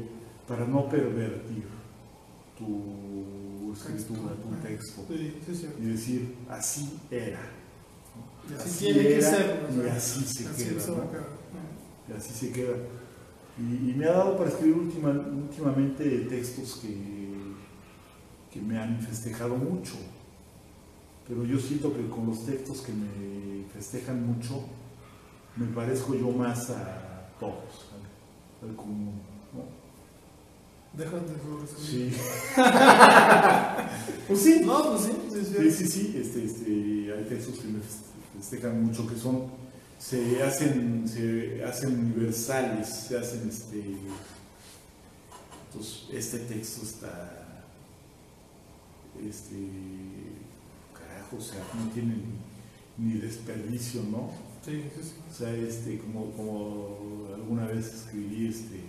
para 0.47 0.65
no 0.65 0.89
pervertir 0.89 1.63
tu 2.59 3.73
escritura, 3.73 4.33
tu 4.35 4.67
texto. 4.67 5.05
Sí, 5.07 5.33
sí. 5.55 5.67
Y 5.79 5.85
decir, 5.85 6.35
así 6.49 6.99
era. 7.09 7.39
Y 8.49 8.53
así, 8.53 8.69
Así 8.69 8.85
tiene 8.85 9.01
que 9.01 9.15
era, 9.17 9.29
ser. 9.29 9.67
o 9.69 9.85
y 9.85 9.89
así 9.89 10.23
se 10.25 10.43
queda. 10.43 10.81
Y 12.09 12.11
así 12.13 12.33
se 12.33 12.51
queda. 12.51 12.75
Y, 13.57 13.91
y 13.91 13.93
me 13.97 14.05
ha 14.05 14.11
dado 14.11 14.37
para 14.37 14.49
escribir 14.49 14.75
última- 14.77 15.09
últimamente 15.11 16.03
textos 16.29 16.79
que, 16.81 16.95
que 18.51 18.61
me 18.61 18.77
han 18.79 18.99
festejado 19.01 19.55
mucho. 19.55 19.93
Pero 21.27 21.43
yo 21.45 21.59
siento 21.59 21.93
que 21.95 22.07
con 22.09 22.25
los 22.27 22.45
textos 22.45 22.81
que 22.81 22.91
me 22.91 23.65
festejan 23.73 24.25
mucho, 24.25 24.63
me 25.55 25.67
parezco 25.67 26.15
yo 26.15 26.31
más 26.31 26.69
a 26.71 27.29
todos, 27.39 27.85
al, 28.63 28.69
al 28.69 28.75
común. 28.75 29.21
Dejas 30.93 31.21
de. 31.21 31.35
Sí. 31.85 32.11
pues 34.27 34.39
sí. 34.41 34.61
No, 34.65 34.91
pues 34.91 35.01
sí, 35.03 35.11
sí, 35.31 35.37
es 35.39 35.47
Sí, 35.47 35.53
cierto. 35.53 35.71
sí, 35.71 35.87
sí, 35.87 36.17
este, 36.19 36.45
este, 36.45 37.13
hay 37.17 37.25
textos 37.29 37.59
que 37.59 37.67
me 37.67 37.79
festejan 38.37 38.83
mucho, 38.83 39.07
que 39.07 39.15
son, 39.15 39.45
se 39.99 40.41
hacen, 40.43 41.07
se 41.07 41.63
hacen 41.63 41.99
universales, 41.99 42.87
se 42.89 43.17
hacen, 43.17 43.47
este, 43.49 43.83
entonces, 45.67 46.05
este 46.11 46.39
texto 46.39 46.81
está, 46.83 47.63
este, 49.27 49.55
carajo, 50.93 51.37
o 51.37 51.41
sea, 51.41 51.59
no 51.75 51.91
tiene 51.91 52.15
ni, 52.97 53.13
ni 53.13 53.19
desperdicio, 53.21 54.01
¿no? 54.09 54.31
Sí, 54.65 54.83
sí, 54.95 55.03
sí. 55.03 55.13
O 55.29 55.33
sea, 55.33 55.53
este, 55.55 55.99
como, 55.99 56.31
como 56.31 57.27
alguna 57.35 57.65
vez 57.67 57.85
escribí 57.93 58.47
este, 58.47 58.79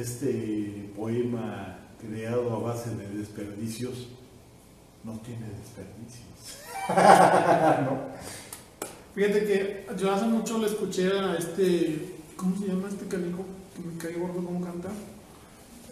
este 0.00 0.90
poema 0.96 1.78
creado 2.00 2.52
a 2.54 2.58
base 2.58 2.90
de 2.96 3.08
desperdicios, 3.08 4.08
no 5.04 5.12
tiene 5.20 5.46
desperdicios. 5.48 6.28
no. 7.84 7.98
Fíjate 9.14 9.44
que 9.44 9.86
yo 9.98 10.12
hace 10.12 10.24
mucho 10.26 10.58
le 10.58 10.66
escuché 10.66 11.08
a 11.12 11.34
este, 11.36 12.16
¿cómo 12.36 12.56
se 12.56 12.66
llama 12.68 12.88
este 12.88 13.06
canijo? 13.06 13.44
Que 13.76 13.82
me 13.88 13.96
cae 13.98 14.14
gordo 14.14 14.44
cómo 14.44 14.60
canta. 14.64 14.88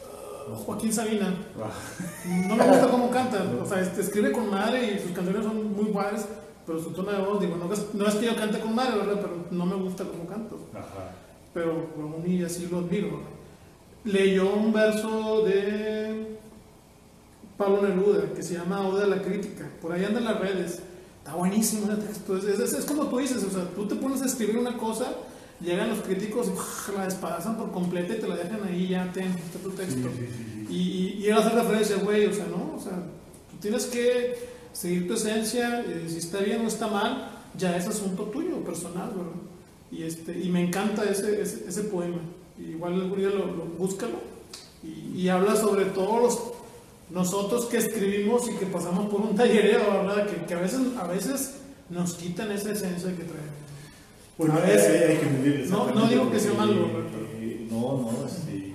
Ah, 0.02 0.54
Joaquín 0.56 0.92
Sabina. 0.92 1.34
No 2.48 2.56
me 2.56 2.66
gusta 2.66 2.88
cómo 2.88 3.10
canta. 3.10 3.44
O 3.62 3.66
sea, 3.66 3.80
este, 3.82 4.00
escribe 4.00 4.32
con 4.32 4.48
madre 4.50 4.94
y 4.94 4.98
sus 5.00 5.12
canciones 5.12 5.44
son 5.44 5.72
muy 5.74 5.90
guays, 5.90 6.24
pero 6.66 6.82
su 6.82 6.90
tono 6.92 7.12
de 7.12 7.18
voz, 7.22 7.40
digo, 7.40 7.56
no, 7.56 7.70
es- 7.72 7.94
no 7.94 8.06
es 8.06 8.14
que 8.14 8.26
yo 8.26 8.36
cante 8.36 8.58
con 8.58 8.74
madre, 8.74 8.96
¿verdad? 8.98 9.20
Pero 9.20 9.36
no 9.50 9.66
me 9.66 9.74
gusta 9.76 10.04
cómo 10.04 10.26
canto. 10.26 10.58
Ajá. 10.72 11.12
Pero 11.52 11.88
aún 11.96 12.24
y 12.26 12.42
así 12.42 12.66
lo 12.70 12.78
admiro. 12.78 13.20
Leyó 14.04 14.54
un 14.54 14.72
verso 14.72 15.44
de 15.44 16.36
Pablo 17.56 17.82
Neruda 17.82 18.32
que 18.34 18.42
se 18.42 18.54
llama 18.54 18.86
Oda 18.88 19.04
a 19.04 19.08
la 19.08 19.22
Crítica. 19.22 19.68
Por 19.82 19.92
ahí 19.92 20.04
anda 20.04 20.18
en 20.20 20.24
las 20.24 20.40
redes. 20.40 20.80
Está 21.18 21.34
buenísimo 21.34 21.92
ese 21.92 22.00
texto. 22.02 22.36
Es, 22.38 22.44
es- 22.44 22.72
es 22.72 22.84
como 22.86 23.06
tú 23.06 23.18
dices, 23.18 23.44
o 23.44 23.50
sea, 23.50 23.64
tú 23.74 23.86
te 23.86 23.94
pones 23.96 24.22
a 24.22 24.26
escribir 24.26 24.56
una 24.56 24.76
cosa, 24.78 25.12
llegan 25.60 25.90
los 25.90 26.00
críticos 26.00 26.48
y 26.48 26.96
la 26.96 27.04
despedazan 27.04 27.58
por 27.58 27.70
completo 27.72 28.14
y 28.14 28.16
te 28.16 28.26
la 28.26 28.36
dejan 28.36 28.60
ahí 28.66 28.88
ya, 28.88 29.12
ten, 29.12 29.26
este 29.28 29.58
es 29.58 29.62
tu 29.62 29.70
texto. 29.70 30.08
sí, 30.16 30.26
sí, 30.26 30.44
sí. 30.66 30.74
Y, 30.74 30.76
y, 30.76 31.24
y 31.24 31.26
él 31.26 31.34
hace 31.36 31.50
referencia, 31.50 31.96
güey, 31.96 32.24
o 32.26 32.32
sea, 32.32 32.46
¿no? 32.46 32.74
O 32.74 32.80
sea, 32.80 32.92
tú 33.50 33.56
tienes 33.60 33.84
que 33.86 34.34
seguir 34.72 35.06
tu 35.06 35.12
esencia, 35.14 35.80
eh, 35.82 36.06
si 36.08 36.16
está 36.18 36.38
bien 36.38 36.64
o 36.64 36.68
está 36.68 36.86
mal, 36.86 37.32
ya 37.58 37.76
es 37.76 37.86
asunto 37.86 38.22
tuyo, 38.24 38.64
personal, 38.64 39.08
¿verdad? 39.10 39.32
Y, 39.92 40.04
este, 40.04 40.38
y 40.40 40.48
me 40.48 40.64
encanta 40.64 41.04
ese, 41.04 41.42
ese, 41.42 41.64
ese 41.68 41.82
poema. 41.84 42.20
Igual 42.68 42.94
algún 42.94 43.18
día 43.18 43.28
lo, 43.30 43.46
lo- 43.46 43.64
búscalo. 43.78 44.18
Y, 44.82 45.20
y 45.22 45.28
habla 45.28 45.56
sobre 45.56 45.86
todos 45.86 46.22
los, 46.22 46.40
nosotros 47.10 47.66
que 47.66 47.78
escribimos 47.78 48.48
y 48.50 48.54
que 48.56 48.66
pasamos 48.66 49.10
por 49.10 49.20
un 49.20 49.34
tallereo, 49.36 49.80
¿verdad? 50.04 50.26
Que, 50.28 50.44
que 50.46 50.54
a, 50.54 50.60
veces, 50.60 50.80
a 50.98 51.06
veces 51.06 51.54
nos 51.88 52.14
quitan 52.14 52.50
esa 52.52 52.72
esencia 52.72 53.10
que 53.10 53.24
traemos. 53.24 53.50
Bueno, 54.38 54.54
A 54.54 54.62
hay, 54.62 54.70
veces- 54.72 55.02
hay- 55.02 55.10
hay 55.12 55.16
que 55.18 55.26
medir 55.26 55.68
no- 55.70 55.90
no 55.94 56.06
digo 56.08 56.30
que 56.30 56.40
sea 56.40 56.54
malo, 56.54 56.72
eh, 57.38 57.66
no, 57.70 57.80
no, 58.12 58.26
este, 58.26 58.72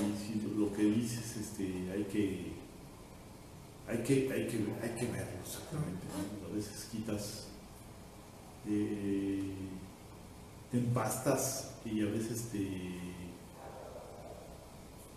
y 0.00 0.04
si 0.18 0.58
lo 0.58 0.72
que 0.72 0.82
dices, 0.84 1.36
este, 1.36 1.64
hay 1.92 2.04
que, 2.04 2.52
hay 3.88 3.98
que, 3.98 4.14
hay 4.32 4.46
que, 4.46 4.56
hay 4.82 4.90
que 4.98 5.06
verlo 5.06 5.38
exactamente. 5.44 6.06
¿no? 6.12 6.48
A 6.52 6.54
veces 6.56 6.86
quitas, 6.92 7.46
eh, 8.68 9.42
te 10.70 10.78
empastas 10.78 11.71
y 11.84 12.00
a 12.02 12.06
veces 12.06 12.48
te, 12.52 12.68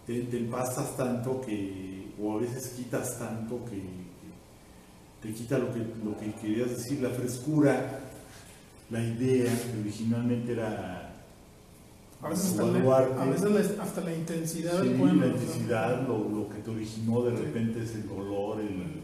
te, 0.08 0.22
te 0.24 0.38
empastas 0.38 0.96
tanto 0.98 1.42
que, 1.42 2.14
o 2.22 2.38
a 2.38 2.42
veces 2.42 2.74
quitas 2.76 3.18
tanto 3.20 3.64
que, 3.66 3.78
que 3.78 5.28
te 5.28 5.34
quita 5.34 5.58
lo 5.58 5.74
que, 5.74 5.80
lo 6.04 6.18
que 6.18 6.32
querías 6.34 6.70
decir, 6.70 7.02
la 7.02 7.10
frescura, 7.10 8.00
la 8.90 9.02
idea 9.04 9.52
que 9.52 9.80
originalmente 9.82 10.54
era 10.54 11.14
A 12.22 12.30
veces, 12.30 12.52
hasta 12.52 12.64
la, 12.66 12.98
a 12.98 13.26
veces 13.26 13.80
hasta 13.80 14.02
la 14.02 14.14
intensidad 14.16 14.82
Sí, 14.82 14.90
del 14.90 14.98
poema. 15.00 15.26
la 15.26 15.32
intensidad, 15.32 16.08
lo, 16.08 16.30
lo 16.30 16.50
que 16.50 16.60
te 16.60 16.70
originó 16.70 17.22
de 17.24 17.32
repente 17.32 17.84
es 17.84 17.96
el 17.96 18.08
dolor, 18.08 18.60
el, 18.62 19.02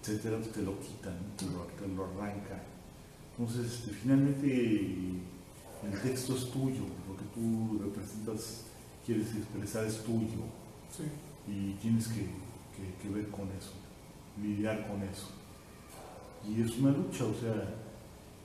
etcétera, 0.00 0.36
pues 0.38 0.52
te 0.52 0.62
lo 0.62 0.78
quitan, 0.80 1.14
te 1.36 1.44
lo, 1.46 1.64
te 1.78 1.88
lo 1.94 2.04
arranca. 2.04 2.62
Entonces, 3.38 3.72
este, 3.72 3.92
finalmente 3.92 4.46
el 5.84 6.00
texto 6.00 6.34
es 6.36 6.50
tuyo, 6.50 6.82
lo 7.08 7.16
que 7.16 7.24
tú 7.34 7.78
representas, 7.82 8.64
quieres 9.06 9.34
expresar 9.34 9.84
es 9.86 10.02
tuyo 10.04 10.44
Sí. 10.96 11.04
y 11.48 11.72
tienes 11.80 12.08
que, 12.08 12.20
que- 12.20 12.94
que 13.02 13.08
ver 13.14 13.28
con 13.30 13.48
eso, 13.58 13.72
lidiar 14.42 14.86
con 14.88 15.02
eso. 15.02 15.28
Y 16.48 16.62
es 16.62 16.76
una 16.78 16.90
lucha, 16.92 17.24
o 17.24 17.34
sea, 17.34 17.74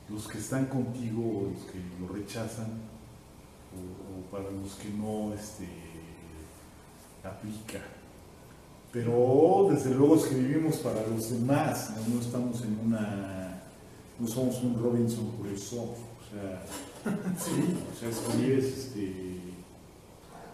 los 0.09 0.27
que 0.27 0.37
están 0.37 0.65
contigo 0.67 1.21
o 1.21 1.51
los 1.53 1.63
que 1.71 1.79
lo 1.99 2.13
rechazan, 2.13 2.67
o, 3.73 3.79
o 4.19 4.31
para 4.31 4.49
los 4.51 4.73
que 4.75 4.89
no 4.89 5.33
este, 5.33 5.67
aplica. 7.23 7.79
Pero 8.91 9.67
desde 9.71 9.93
luego 9.93 10.15
escribimos 10.15 10.77
para 10.77 11.05
los 11.07 11.29
demás, 11.31 11.91
no, 12.07 12.15
No 12.15 12.21
estamos 12.21 12.61
en 12.61 12.79
una, 12.85 13.61
no 14.19 14.27
somos 14.27 14.61
un 14.63 14.81
Robinson 14.81 15.31
Crusoe, 15.37 15.79
o 15.81 16.31
sea, 16.31 16.63
sí, 17.37 17.77
o 17.91 17.99
sea, 17.99 18.09
escribes 18.09 18.65
este, 18.65 19.13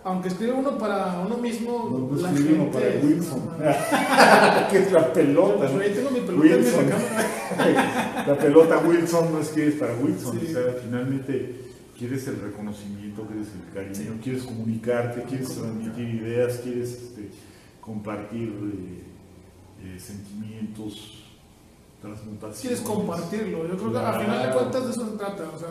Aunque 0.04 0.28
escribe 0.30 0.54
uno 0.54 0.78
para 0.78 1.22
uno 1.26 1.38
mismo, 1.38 1.88
no, 1.92 2.16
no 2.16 2.22
la 2.22 2.30
escribe 2.32 2.54
uno 2.56 2.64
gente... 2.72 2.80
para 2.80 3.06
Wilson, 3.06 3.50
que 4.72 4.78
es 4.80 4.92
la 4.92 5.14
pelota, 5.14 5.68
Yo 5.68 5.74
¿no? 5.76 5.82
ahí 5.82 5.92
tengo 5.94 6.12
mi 6.12 6.20
pelota 6.22 6.46
en 6.46 6.52
mi 6.52 6.66
Wilson. 6.66 6.86
recámara. 6.86 7.38
La 8.28 8.38
pelota 8.38 8.78
Wilson 8.80 9.34
no 9.34 9.40
escribes 9.40 9.76
para 9.76 9.94
Wilson, 9.96 10.40
Sí. 10.40 10.48
o 10.48 10.54
sea, 10.54 10.74
finalmente 10.82 11.56
quieres 11.98 12.28
el 12.28 12.42
reconocimiento, 12.42 13.24
quieres 13.24 13.48
el 13.50 13.74
cariño, 13.74 14.14
Sí. 14.16 14.20
quieres 14.24 14.44
comunicarte, 14.44 15.24
quieres 15.24 15.50
transmitir 15.56 16.08
ideas, 16.16 16.58
quieres 16.64 16.90
este, 16.94 17.30
compartir 17.82 18.50
eh, 18.50 19.04
eh, 19.96 20.00
sentimientos, 20.00 21.24
transmutaciones. 22.02 22.62
Quieres 22.62 22.82
compartirlo. 22.82 23.68
Yo 23.68 23.78
creo 23.78 23.92
que 23.92 23.98
al 24.00 24.22
final 24.22 24.48
de 24.48 24.54
cuentas 24.54 24.86
de 24.86 24.92
eso 24.92 25.12
se 25.12 25.18
trata. 25.18 25.44
O 25.56 25.60
sea, 25.60 25.68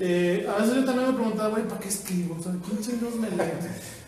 eh, 0.00 0.46
a 0.48 0.60
veces 0.60 0.76
yo 0.76 0.84
también 0.84 1.08
me 1.10 1.14
preguntaba, 1.14 1.48
güey, 1.50 1.68
¿para 1.68 1.80
qué 1.80 1.88
escribo? 1.88 2.36
O 2.38 2.42
sea, 2.42 2.52
¿quién 2.66 2.80
chingados 2.80 3.16
me 3.16 3.30
lee? 3.30 3.52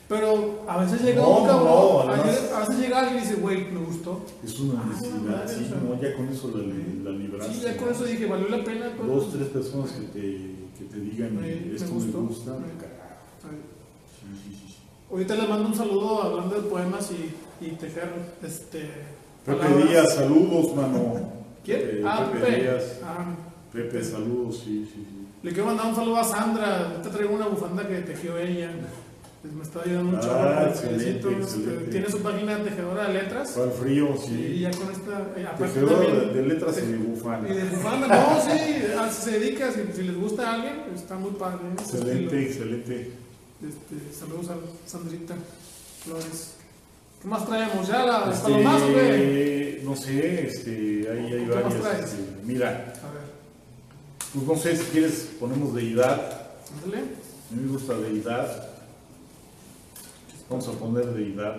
Pero 0.09 0.65
a 0.67 0.79
veces 0.83 1.03
llega 1.03 1.23
No, 1.23 1.39
un 1.39 1.47
cabrón, 1.47 1.67
no, 1.67 2.01
a, 2.13 2.23
veces, 2.25 2.53
a 2.53 2.61
veces 2.61 2.79
llega 2.81 2.99
alguien 2.99 3.19
y 3.19 3.21
dice, 3.21 3.35
güey, 3.37 3.71
me 3.71 3.79
gustó. 3.81 4.25
Es 4.45 4.59
una 4.59 4.81
Ah, 4.83 4.87
necesidad, 4.89 5.47
sí, 5.49 5.71
no, 5.85 6.01
ya 6.03 6.17
con 6.17 6.29
eso 6.29 6.51
la, 6.53 7.11
la 7.11 7.17
libraste. 7.17 7.55
Sí, 7.55 7.61
ya 7.63 7.77
con 7.77 7.91
eso 7.91 8.05
dije, 8.05 8.27
valió 8.27 8.49
la 8.49 8.65
pena. 8.65 8.91
pues. 8.97 9.09
Dos, 9.09 9.33
tres 9.33 9.49
personas 9.49 9.91
que 9.93 10.07
te, 10.09 10.21
que 10.79 10.85
te 10.91 10.99
digan, 11.01 11.41
Me- 11.41 11.75
esto 11.77 11.87
me, 11.95 12.01
gustó. 12.03 12.23
gusta, 12.23 12.51
Me- 12.55 12.73
carajo. 12.75 13.23
Ay. 13.45 13.59
Sí, 14.19 14.27
sí, 14.43 14.51
sí, 14.59 14.65
sí. 14.67 14.77
Ahorita 15.13 15.35
le 15.37 15.47
mando 15.47 15.69
un 15.69 15.75
saludo 15.77 16.23
hablando 16.25 16.57
de 16.61 16.69
poemas 16.69 17.09
y, 17.13 17.65
y 17.65 17.71
tejer 17.77 18.11
este, 18.45 18.91
Pepe 19.47 19.59
palabras. 19.59 19.89
Díaz, 19.91 20.15
saludos, 20.17 20.75
mano. 20.75 21.21
¿Quién? 21.65 21.81
Pepe- 21.83 22.03
ah, 22.05 22.29
Pepe 22.33 22.47
Pepe. 22.47 22.61
Díaz. 22.63 22.85
Ah, 23.05 23.27
Pepe, 23.73 24.03
saludos, 24.05 24.57
sí, 24.65 24.89
sí, 24.93 25.07
sí. 25.09 25.20
Le 25.43 25.51
quiero 25.53 25.67
mandar 25.67 25.87
un 25.87 25.95
saludo 25.97 26.17
a 26.19 26.25
Sandra. 26.25 27.03
Te 27.03 27.09
traigo 27.11 27.35
una 27.35 27.47
bufanda 27.49 27.87
que 27.87 27.97
tejió 28.01 28.37
ella. 28.39 28.71
Pues 29.43 29.55
me 29.55 29.63
está 29.63 29.81
ayudando 29.83 30.11
un 30.11 30.21
Ah, 30.23 30.67
excelente, 30.69 31.11
este, 31.17 31.33
excelente. 31.33 31.91
Tiene 31.91 32.11
su 32.11 32.19
página 32.21 32.63
tejedora 32.63 33.09
de 33.09 33.15
letras. 33.15 33.53
Para 33.53 33.65
el 33.67 33.73
frío, 33.73 34.09
Y 34.15 34.19
sí. 34.29 34.59
ya 34.61 34.71
con 34.71 34.91
esta. 34.91 35.29
eh, 35.35 35.47
aparte 35.47 35.65
Tejedor 35.65 36.05
también- 36.07 36.19
de, 36.35 36.43
de 36.43 36.49
letras 36.49 36.77
y 36.77 36.81
de 36.83 36.91
Y 36.91 36.95
bufanda. 36.97 37.55
de 37.55 37.65
bufanda, 37.65 38.07
no, 38.09 38.41
sí, 38.43 38.83
a- 38.99 39.11
se 39.11 39.31
dedica, 39.39 39.73
si, 39.73 39.81
si 39.97 40.03
les 40.03 40.17
gusta 40.17 40.47
a 40.51 40.55
alguien, 40.57 40.75
está 40.95 41.15
muy 41.17 41.31
padre. 41.31 41.61
¿eh? 41.69 41.73
Excelente, 41.81 42.43
excelente. 42.43 43.13
Este, 43.63 44.19
saludos 44.19 44.51
a 44.51 44.57
Sandrita 44.87 45.35
Flores. 46.05 46.55
¿Qué 47.23 47.29
más 47.29 47.47
traemos? 47.47 47.89
¿Ya 47.89 48.05
la 48.05 48.31
Este, 48.33 48.43
palomas 48.43 48.83
no 49.85 49.97
sé, 49.97 50.47
este, 50.49 50.71
ahí 51.11 51.33
hay 51.33 51.45
¿Qué 51.47 51.47
más 51.47 51.63
varias. 51.65 51.81
traes? 51.83 52.05
este, 52.05 52.23
mira, 52.45 52.69
A 52.69 53.11
ver, 53.13 53.20
pues 54.33 54.47
no 54.47 54.57
sé 54.57 54.77
si 54.77 54.85
quieres 54.91 55.37
ponemos 55.41 55.75
deidad. 55.75 56.51
ándale. 56.85 56.99
A 57.03 57.55
mí 57.55 57.63
me 57.63 57.73
gusta 57.73 57.95
deidad. 57.99 58.69
Vamos 60.49 60.69
a 60.69 60.73
poner 60.73 61.07
deidad. 61.15 61.57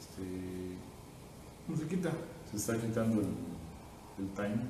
Este, 0.00 0.76
Musiquita. 1.68 2.10
se 2.50 2.56
está 2.56 2.76
quitando 2.80 3.20
el, 3.20 3.28
el 4.18 4.28
time. 4.34 4.62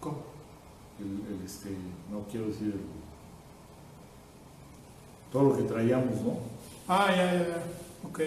¿Cómo? 0.00 0.18
El, 1.00 1.34
el, 1.36 1.44
este, 1.44 1.70
no 2.10 2.24
quiero 2.30 2.46
decir 2.46 2.68
el- 2.68 3.04
todo 5.32 5.42
lo 5.50 5.56
que 5.56 5.62
traíamos, 5.64 6.20
¿no? 6.22 6.38
Ah, 6.86 7.08
ya, 7.10 7.32
ya, 7.34 7.48
ya. 7.48 7.62
Ok. 8.08 8.20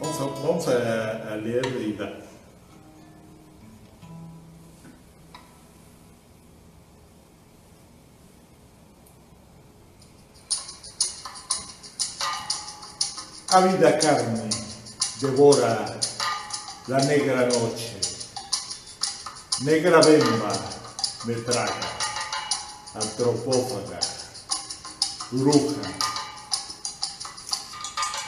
Vamos 0.00 0.20
a, 0.20 0.24
vamos 0.46 0.68
a, 0.68 1.32
a 1.32 1.36
leer 1.36 1.66
deidad. 1.78 2.26
Ávida 13.48 13.98
carne 13.98 14.50
devora 15.20 15.98
la 16.88 16.98
negra 16.98 17.46
noche. 17.46 17.96
Negra 19.62 20.00
bemba 20.02 20.52
me 21.24 21.34
traga, 21.36 21.88
antropófaga, 22.94 23.98
bruja. 25.30 26.05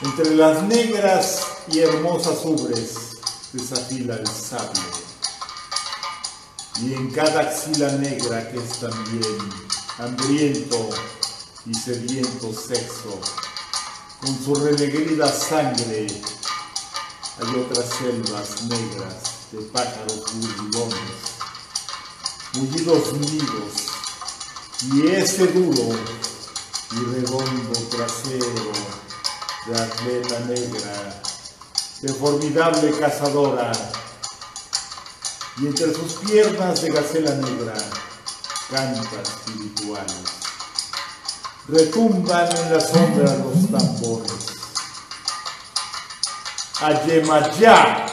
Entre 0.00 0.32
las 0.36 0.62
negras 0.62 1.42
y 1.66 1.80
hermosas 1.80 2.44
ubres 2.44 3.16
desafila 3.52 4.14
el 4.14 4.26
sable. 4.28 4.80
Y 6.80 6.94
en 6.94 7.10
cada 7.10 7.40
axila 7.40 7.90
negra 7.92 8.48
que 8.48 8.58
es 8.58 8.78
también 8.78 9.38
hambriento 9.98 10.88
y 11.66 11.74
sediento 11.74 12.52
sexo, 12.52 13.20
con 14.20 14.38
su 14.44 14.54
renegrida 14.54 15.32
sangre 15.32 16.06
hay 17.40 17.60
otras 17.60 17.86
selvas 17.98 18.62
negras 18.68 19.14
de 19.50 19.62
pájaros 19.62 20.22
burbulones, 20.32 21.18
mullidos 22.54 23.12
nidos, 23.14 23.72
y 24.92 25.08
ese 25.08 25.48
duro 25.48 25.98
y 26.92 26.96
redondo 27.14 27.80
trasero 27.90 29.07
atleta 29.74 30.40
negra, 30.40 31.23
de 32.01 32.12
formidable 32.15 32.93
cazadora, 32.99 33.73
y 35.61 35.66
entre 35.66 35.93
sus 35.93 36.15
piernas 36.15 36.81
de 36.82 36.90
gacela 36.90 37.35
negra 37.35 37.74
canta 38.70 39.23
espirituales. 39.23 40.24
Retumban 41.69 42.49
en 42.57 42.73
la 42.73 42.81
sombra 42.81 43.36
los 43.36 43.70
tambores. 43.70 44.47
A 46.81 47.05
Yemayá, 47.05 48.07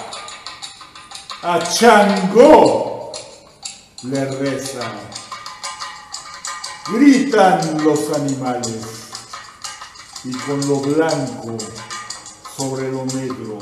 a 1.44 1.60
Changó, 1.72 3.12
le 4.04 4.26
reza. 4.26 4.92
Gritan 6.88 7.84
los 7.84 8.12
animales 8.14 9.05
y 10.26 10.32
con 10.32 10.60
lo 10.68 10.78
blanco 10.78 11.56
sobre 12.58 12.92
lo 12.92 13.06
negro 13.06 13.60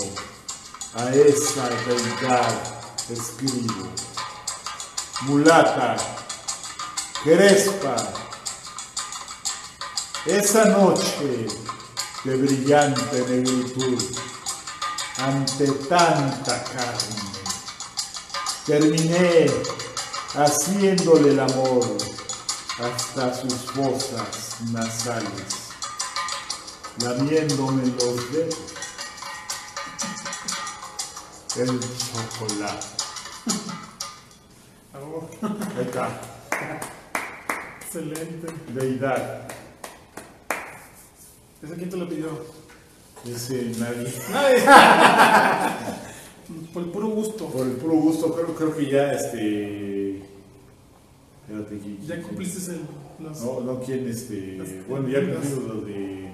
a 0.96 1.10
esa 1.14 1.70
deidad 1.86 2.64
escribo. 3.10 3.90
Mulata, 5.24 5.98
crespa, 7.24 7.96
esa 10.26 10.66
noche 10.66 11.48
de 12.24 12.36
brillante 12.36 13.26
negritud 13.28 14.02
ante 15.18 15.68
tanta 15.90 16.64
carne, 16.64 17.34
terminé 18.66 19.48
haciéndole 20.36 21.32
el 21.32 21.40
amor 21.42 21.98
hasta 22.80 23.34
sus 23.34 23.54
fosas 23.72 24.62
nasales 24.72 25.63
lamiéndome 27.02 27.84
los 27.88 28.32
dedos. 28.34 28.58
El 31.58 31.80
chocolate. 31.80 32.88
Ahí 35.78 35.86
está. 35.86 36.10
excelente. 37.82 38.48
Deidad. 38.74 39.48
¿Ese 41.62 41.76
quién 41.76 41.90
te 41.90 41.98
lo 41.98 42.10
pidió? 42.10 42.30
Ese 43.26 43.72
nadie. 43.78 44.12
Nadie. 44.32 44.64
Por 46.74 46.84
el 46.84 46.90
puro 46.90 47.08
gusto. 47.08 47.48
Por 47.50 47.68
el 47.68 47.74
puro 47.74 47.94
gusto, 47.96 48.34
creo, 48.34 48.56
creo 48.56 48.76
que 48.76 48.90
ya 48.90 49.14
este. 49.14 50.18
Espérate. 51.48 51.80
Ya 52.08 52.22
cumpliste 52.22 52.72
el- 52.72 52.82
los, 53.20 53.42
No, 53.42 53.60
no, 53.62 53.80
quién 53.82 54.08
este. 54.10 54.58
Las- 54.58 54.88
Bueno, 54.88 55.08
ya 55.08 55.20
cumplimos 55.22 55.64
los 55.68 55.86
de. 55.86 56.33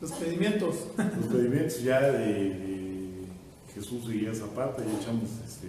Los 0.00 0.12
pedimientos. 0.12 0.76
Los 0.96 1.26
pedimentos 1.26 1.82
ya 1.82 2.00
de, 2.00 2.18
de 2.18 3.26
Jesús 3.74 4.04
y 4.12 4.24
ya 4.24 4.34
Zapata, 4.34 4.82
ya 4.84 5.00
echamos 5.00 5.30
este. 5.46 5.68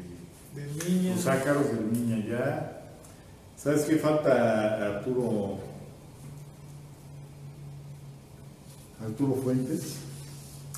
De 0.56 0.90
niña. 0.90 1.16
Los 1.16 1.28
ácaros 1.28 1.68
del 1.68 1.92
niña 1.92 2.26
ya. 2.28 2.76
¿Sabes 3.58 3.82
qué 3.82 3.98
falta 3.98 4.98
Arturo? 4.98 5.58
Arturo 9.02 9.36
Fuentes. 9.36 9.98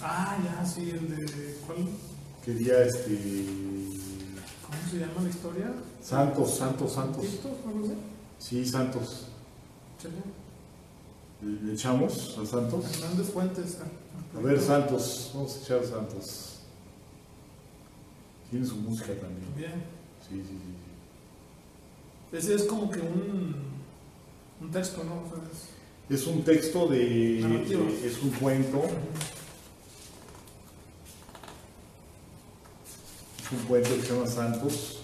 Ah, 0.02 0.38
ya, 0.44 0.65
sí, 0.65 0.90
el 0.90 1.10
de. 1.10 1.56
¿Cuál? 1.65 1.78
Quería 2.44 2.84
este. 2.84 3.45
¿Cómo 4.65 4.90
se 4.90 4.98
llama 4.98 5.22
la 5.23 5.30
historia? 5.30 5.73
Santos, 6.02 6.57
Santos, 6.57 6.94
Santos. 6.94 7.26
¿Santos? 7.26 7.52
No 7.65 7.82
lo 7.82 7.88
sé. 7.88 7.94
Sí, 8.40 8.65
Santos. 8.65 9.28
Chale. 10.02 10.15
¿Le 11.41 11.73
echamos 11.73 12.38
a 12.38 12.45
Santos? 12.45 12.85
Hernández 13.01 13.27
Fuentes. 13.31 13.77
ah, 13.81 14.38
A 14.38 14.41
ver, 14.41 14.59
Santos. 14.61 15.31
Vamos 15.34 15.55
a 15.57 15.59
echar 15.61 15.80
a 15.80 15.84
Santos. 15.84 16.47
Tiene 18.49 18.65
su 18.65 18.76
música 18.76 19.07
también. 19.13 19.47
Bien. 19.57 19.84
Sí, 20.27 20.35
sí, 20.35 20.43
sí. 20.43 20.57
sí. 22.31 22.38
Ese 22.38 22.55
es 22.55 22.63
como 22.63 22.89
que 22.89 22.99
un. 22.99 23.55
Un 24.61 24.69
texto, 24.72 25.03
¿no? 25.03 25.13
O 25.23 25.27
sea, 25.27 25.39
es- 25.51 25.69
Es 26.22 26.27
un 26.27 26.43
texto 26.43 26.88
de- 26.88 27.39
es 28.05 28.22
un 28.22 28.30
cuento. 28.31 28.84
Es 33.43 33.51
un 33.51 33.65
cuento 33.68 33.89
que 33.95 34.01
se 34.01 34.13
llama 34.13 34.27
Santos. 34.27 34.97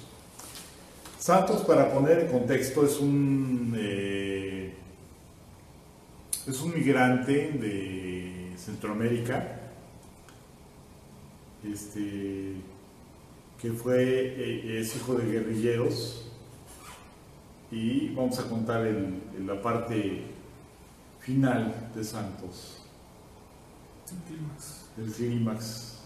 Santos, 1.20 1.64
para 1.64 1.92
poner 1.94 2.20
en 2.20 2.32
contexto, 2.32 2.86
es 2.86 3.00
un. 3.00 3.74
eh, 3.78 4.27
es 6.48 6.62
un 6.62 6.74
migrante 6.74 7.52
de 7.52 8.54
Centroamérica. 8.58 9.54
Este. 11.64 12.54
que 13.62 13.72
fue. 13.74 14.04
eh, 14.04 14.80
es 14.80 14.96
hijo 14.96 15.16
de 15.16 15.32
guerrilleros. 15.32 16.24
Y 17.72 18.10
vamos 18.10 18.38
a 18.40 18.48
contar 18.48 18.86
el- 18.86 19.20
la 19.46 19.62
parte 19.62 20.22
final 21.20 21.90
de 21.94 22.04
Santos, 22.04 22.82
el 24.10 24.18
clímax. 24.36 24.86
del 24.96 25.12
clímax 25.12 25.98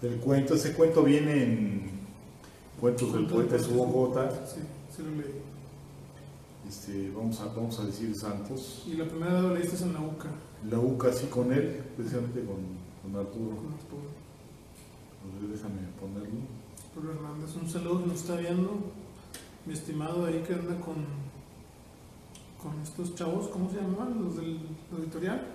del 0.00 0.16
cuento. 0.20 0.54
Ese 0.54 0.74
cuento 0.74 1.02
viene 1.02 1.42
en 1.42 1.90
Cuentos 2.80 3.12
del 3.12 3.26
Poeta 3.26 3.56
de 3.56 3.64
su 3.64 3.72
Bogotá. 3.74 4.30
Sí, 4.46 4.60
sí 4.94 5.02
lo 5.02 5.10
leí. 5.10 5.42
Este, 6.68 7.10
vamos, 7.16 7.40
a, 7.40 7.46
vamos 7.46 7.80
a 7.80 7.86
decir 7.86 8.14
Santos. 8.14 8.84
Y 8.86 8.92
la 8.92 9.06
primera 9.06 9.32
vez 9.32 9.42
lo 9.42 9.54
leíste 9.54 9.84
en 9.84 9.94
la 9.94 10.00
UCA. 10.00 10.28
la 10.68 10.78
UCA 10.78 11.08
así 11.08 11.26
con 11.28 11.50
él, 11.50 11.82
precisamente 11.96 12.44
con, 12.44 12.56
con 13.02 13.18
Arturo. 13.18 13.56
Con 13.56 13.72
Arturo. 13.72 14.10
Entonces, 15.24 15.62
déjame 15.62 15.88
ponerlo. 15.98 16.40
Arturo 16.88 17.12
Hernández, 17.14 17.56
un 17.56 17.70
saludo 17.70 18.02
que 18.02 18.08
nos 18.08 18.20
está 18.20 18.36
viendo. 18.36 18.70
Mi 19.64 19.72
estimado 19.72 20.26
ahí 20.26 20.44
que 20.46 20.52
anda 20.52 20.78
con, 20.80 20.96
con 22.62 22.82
estos 22.82 23.14
chavos, 23.14 23.48
¿cómo 23.48 23.70
se 23.70 23.76
llamaban? 23.76 24.22
Los 24.22 24.36
del 24.36 24.60
editorial. 24.98 25.46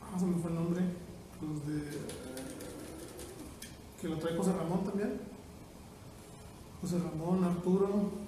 Ah, 0.00 0.18
se 0.18 0.24
me 0.24 0.38
fue 0.38 0.52
el 0.52 0.56
nombre. 0.56 0.80
Los 1.42 1.66
de. 1.66 1.82
que 4.00 4.08
lo 4.08 4.16
trae 4.16 4.38
José 4.38 4.54
Ramón 4.54 4.84
también. 4.84 5.20
José 6.80 6.98
Ramón, 6.98 7.44
Arturo. 7.44 8.25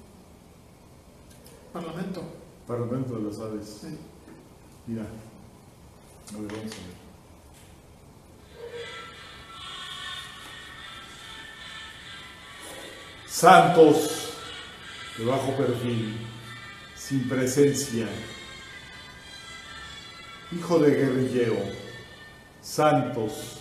Parlamento. 1.79 2.23
Parlamento 2.67 3.15
de 3.15 3.23
las 3.23 3.39
Aves. 3.39 3.79
Sí. 3.83 3.99
Mira. 4.89 5.03
A 5.03 6.41
ver, 6.41 6.51
vamos 6.51 6.73
a 6.73 6.77
ver. 6.77 7.09
Santos 13.27 14.33
de 15.17 15.25
bajo 15.25 15.57
perfil, 15.57 16.17
sin 16.97 17.29
presencia, 17.29 18.09
hijo 20.51 20.79
de 20.81 20.91
guerrillero, 20.91 21.59
Santos, 22.61 23.61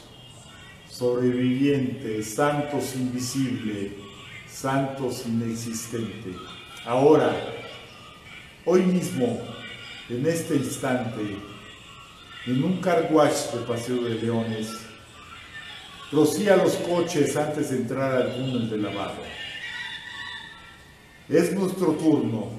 sobreviviente, 0.89 2.23
Santos 2.23 2.95
invisible, 2.95 3.99
Santos 4.47 5.27
inexistente. 5.27 6.35
Ahora, 6.83 7.56
hoy 8.69 8.81
mismo, 8.81 9.41
en 10.09 10.25
este 10.25 10.57
instante, 10.57 11.37
en 12.45 12.63
un 12.63 12.81
carwash 12.81 13.51
de 13.53 13.65
Paseo 13.65 14.03
de 14.03 14.15
Leones, 14.15 14.67
rocía 16.11 16.57
los 16.57 16.73
coches 16.73 17.37
antes 17.37 17.69
de 17.69 17.77
entrar 17.77 18.21
al 18.21 18.35
túnel 18.35 18.69
de 18.69 18.77
lavado. 18.77 19.21
Es 21.29 21.53
nuestro 21.53 21.93
turno. 21.93 22.49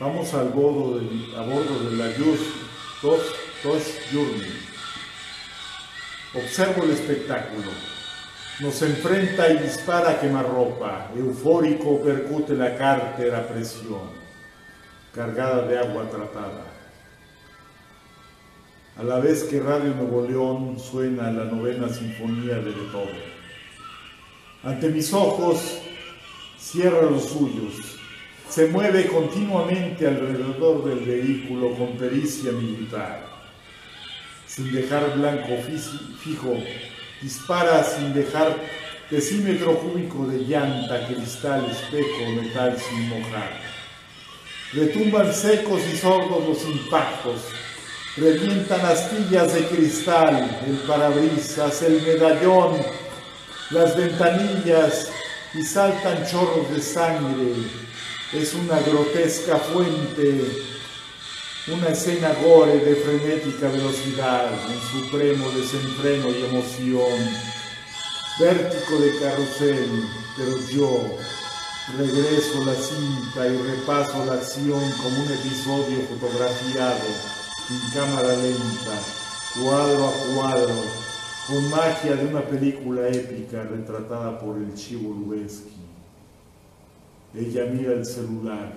Vamos 0.00 0.34
al 0.34 0.48
bordo 0.48 1.00
a 1.38 1.42
bordo 1.42 1.90
de 1.90 1.96
la 1.96 2.16
Yus 2.16 2.40
Tosh 3.00 4.12
Journey. 4.12 4.52
Observo 6.34 6.82
el 6.82 6.90
espectáculo. 6.90 7.70
Nos 8.58 8.82
enfrenta 8.82 9.48
y 9.48 9.58
dispara 9.58 10.10
a 10.10 10.20
quemarropa. 10.20 11.12
Eufórico 11.16 12.02
percute 12.02 12.54
la 12.54 12.76
cártera 12.76 13.46
presión, 13.46 14.23
cargada 15.14 15.66
de 15.68 15.78
agua 15.78 16.10
tratada. 16.10 16.64
A 18.96 19.02
la 19.02 19.20
vez 19.20 19.44
que 19.44 19.60
Radio 19.60 19.94
Nuevo 19.94 20.26
León 20.26 20.78
suena 20.78 21.30
la 21.30 21.44
novena 21.44 21.88
sinfonía 21.88 22.56
de 22.56 22.70
Beethoven. 22.70 23.34
Ante 24.64 24.88
mis 24.88 25.12
ojos 25.12 25.78
cierra 26.58 27.02
los 27.02 27.24
suyos, 27.24 27.98
se 28.48 28.66
mueve 28.66 29.06
continuamente 29.06 30.06
alrededor 30.06 30.84
del 30.84 31.00
vehículo 31.00 31.74
con 31.74 31.96
pericia 31.96 32.52
militar. 32.52 33.24
Sin 34.46 34.72
dejar 34.72 35.16
blanco 35.16 35.56
fijo, 36.22 36.56
dispara 37.20 37.82
sin 37.82 38.14
dejar 38.14 38.56
decímetro 39.10 39.78
cúbico 39.78 40.26
de 40.26 40.38
llanta, 40.38 41.06
cristal, 41.06 41.66
espejo, 41.70 42.30
metal 42.40 42.76
sin 42.78 43.08
mojar. 43.08 43.63
Retumban 44.74 45.32
secos 45.32 45.82
y 45.92 45.96
sordos 45.96 46.48
los 46.48 46.62
impactos, 46.64 47.42
revientan 48.16 48.84
astillas 48.84 49.54
de 49.54 49.68
cristal, 49.68 50.62
el 50.66 50.78
parabrisas, 50.78 51.80
el 51.82 52.02
medallón, 52.02 52.84
las 53.70 53.96
ventanillas 53.96 55.10
y 55.54 55.62
saltan 55.62 56.26
chorros 56.26 56.68
de 56.74 56.82
sangre. 56.82 57.52
Es 58.32 58.52
una 58.54 58.80
grotesca 58.80 59.58
fuente, 59.58 60.40
una 61.68 61.90
escena 61.90 62.34
gore 62.42 62.80
de 62.80 62.96
frenética 62.96 63.68
velocidad, 63.68 64.50
un 64.50 65.02
supremo 65.02 65.50
desenfreno 65.50 66.30
y 66.30 66.46
emoción. 66.46 67.30
Vértigo 68.40 68.98
de 68.98 69.18
carrusel, 69.20 70.04
pero 70.36 70.58
yo 70.68 71.16
regreso 71.92 72.64
la 72.64 72.74
cinta 72.74 73.46
y 73.46 73.58
repaso 73.58 74.24
la 74.24 74.34
acción 74.34 74.80
como 75.02 75.22
un 75.22 75.30
episodio 75.30 76.00
fotografiado 76.08 77.04
en 77.70 77.92
cámara 77.92 78.34
lenta, 78.36 78.98
cuadro 79.54 80.08
a 80.08 80.12
cuadro, 80.34 80.82
con 81.46 81.70
magia 81.70 82.16
de 82.16 82.26
una 82.26 82.40
película 82.40 83.06
épica 83.08 83.64
retratada 83.64 84.38
por 84.38 84.56
el 84.56 84.74
Chivo 84.74 85.14
Lubeski. 85.14 85.76
Ella 87.34 87.66
mira 87.66 87.92
el 87.92 88.06
celular, 88.06 88.72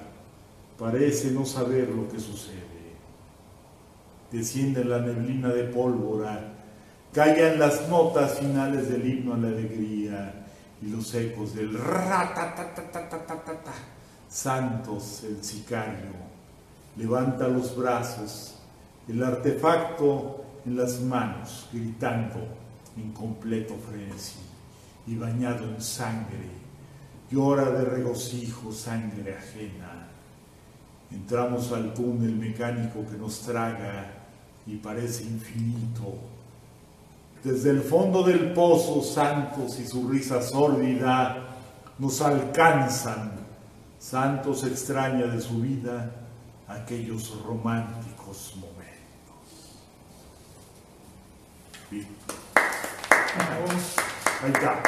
parece 0.78 1.32
no 1.32 1.46
saber 1.46 1.90
lo 1.90 2.10
que 2.10 2.20
sucede. 2.20 2.58
Desciende 4.32 4.84
la 4.84 5.00
neblina 5.00 5.48
de 5.48 5.64
pólvora, 5.64 6.56
callan 7.14 7.58
las 7.58 7.88
notas 7.88 8.38
finales 8.40 8.90
del 8.90 9.08
himno 9.08 9.34
a 9.34 9.38
la 9.38 9.48
alegría 9.48 10.47
y 10.82 10.88
los 10.88 11.14
ecos 11.14 11.56
del 11.56 11.78
ratatatatata. 11.78 13.74
Santos, 14.30 15.24
el 15.24 15.44
sicario, 15.44 16.12
levanta 16.98 17.48
los 17.48 17.76
brazos, 17.76 18.56
el 19.08 19.24
artefacto 19.24 20.44
en 20.66 20.78
las 20.78 21.00
manos, 21.00 21.70
gritando 21.72 22.40
en 22.98 23.12
completo 23.14 23.76
frenesí 23.90 24.40
y 25.08 25.16
bañado 25.16 25.64
en 25.64 25.82
sangre, 25.82 26.50
llora 27.32 27.72
de 27.72 27.86
regocijo 27.86 28.72
sangre 28.72 29.36
ajena. 29.36 30.08
Entramos 31.10 31.72
al 31.72 31.94
túnel 31.94 32.36
mecánico 32.36 33.06
que 33.10 33.18
nos 33.18 33.42
traga 33.42 34.12
y 34.66 34.76
parece 34.76 35.24
infinito 35.24 36.37
desde 37.44 37.70
el 37.70 37.82
fondo 37.82 38.24
del 38.24 38.54
pozo, 38.54 39.02
Santos 39.02 39.80
y 39.80 39.88
su 39.88 40.08
risa 40.10 40.42
sórdida 40.42 41.48
nos 41.98 42.22
alcanzan. 42.22 43.32
Santos 44.00 44.64
extraña 44.64 45.28
de 45.28 45.42
su 45.42 45.62
vida 45.62 46.12
aquellos 46.68 47.42
románticos 47.44 48.54
momentos. 48.56 48.78
Bien, 51.90 52.08
ahí 54.44 54.52
está. 54.52 54.84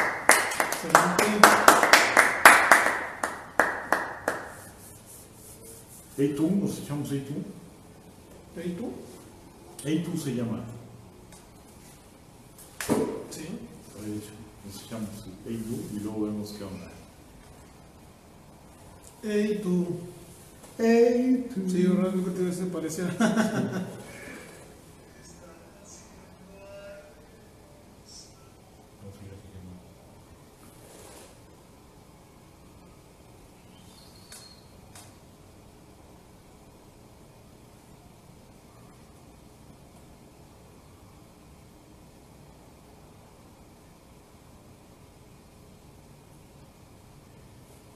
Tú, 6.36 6.50
nos 6.50 6.78
echamos 6.78 7.08
Hey 7.10 7.26
tú. 7.26 8.60
¿Y 8.60 8.70
tú? 8.70 8.92
Hey 9.82 10.04
tú 10.04 10.18
se 10.18 10.34
llama. 10.34 10.60
Sí. 13.30 13.42
Hecho, 14.00 14.32
nos 14.64 14.82
echamos 14.84 15.10
Hey 15.46 15.62
tú 15.68 15.96
y 15.96 16.00
luego 16.00 16.22
vemos 16.24 16.54
qué 16.56 16.64
onda. 16.64 16.90
Hey 19.22 19.60
tú. 19.62 20.00
Sí, 20.78 21.82
¿verdad? 21.82 22.10
Creo 22.12 22.24
que 22.24 22.30
te 22.30 22.52
se 22.52 22.64
parecía. 22.66 23.04
No, 23.04 23.12
fíjate 29.12 29.48
que 29.52 29.60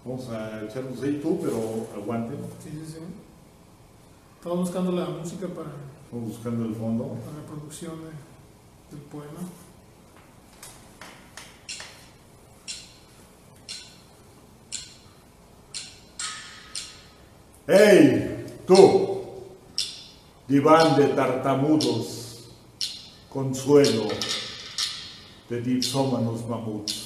no. 0.04 0.13
Vamos 0.26 0.40
a 0.40 0.64
echarnos 0.64 1.02
ahí 1.02 1.20
tú, 1.22 1.38
pero 1.40 1.86
aguanten. 1.94 2.38
Sí, 2.62 2.70
sí, 2.70 2.92
sí. 2.94 2.98
Estaba 4.38 4.56
buscando 4.56 4.92
la 4.92 5.06
música 5.06 5.46
para, 5.48 5.68
Estamos 6.04 6.28
buscando 6.28 6.64
el 6.64 6.74
fondo. 6.74 7.04
para 7.08 7.36
la 7.38 7.46
producción 7.46 7.92
de- 8.00 8.96
del 8.96 9.04
poema. 9.10 9.40
¡Hey! 17.66 18.44
Tú, 18.66 19.22
diván 20.48 20.96
de 20.96 21.08
tartamudos, 21.08 22.44
consuelo 23.30 24.08
de 25.48 25.60
dipsómanos 25.60 26.46
mamuts, 26.48 27.03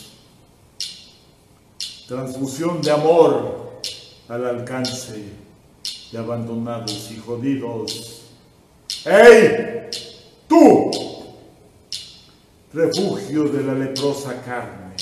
transfusión 2.09 2.81
de 2.81 2.91
amor 2.91 3.81
al 4.29 4.47
alcance 4.47 5.25
de 6.11 6.19
abandonados 6.19 7.11
y 7.11 7.19
jodidos, 7.19 8.23
¡Ey! 9.05 9.91
¡Tú! 10.49 10.91
Refugio 12.73 13.45
de 13.45 13.63
la 13.63 13.75
leprosa 13.75 14.43
carne, 14.43 14.97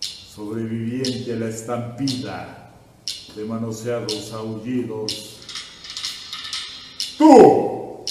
sobreviviente 0.00 1.32
a 1.32 1.36
la 1.36 1.48
estampida 1.48 2.70
de 3.34 3.44
manoseados 3.44 4.32
aullidos. 4.32 5.40
¡Tú! 7.18 8.04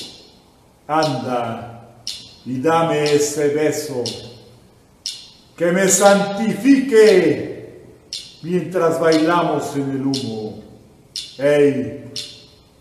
Anda 0.86 1.96
y 2.46 2.60
dame 2.60 3.16
ese 3.16 3.48
beso 3.48 4.04
que 5.56 5.72
me 5.72 5.88
santifique 5.88 7.53
mientras 8.44 9.00
bailamos 9.00 9.76
en 9.76 9.92
el 9.92 10.06
humo. 10.06 10.64
¡Ey! 11.38 12.12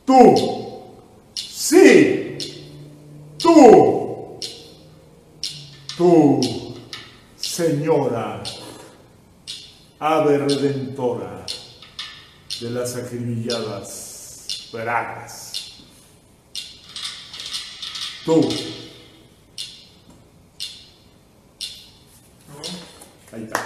¡Tú! 0.05 0.83
¡Sí! 1.35 2.37
¡Tú! 3.39 4.39
¡Tú, 5.97 6.41
Señora, 7.37 8.43
ave 9.99 10.39
redentora 10.39 11.47
de 12.61 12.71
las 12.71 12.97
acribilladas 12.97 14.69
bragas! 14.73 15.83
¡Tú! 18.25 18.49
Ahí 23.33 23.45
está. 23.45 23.65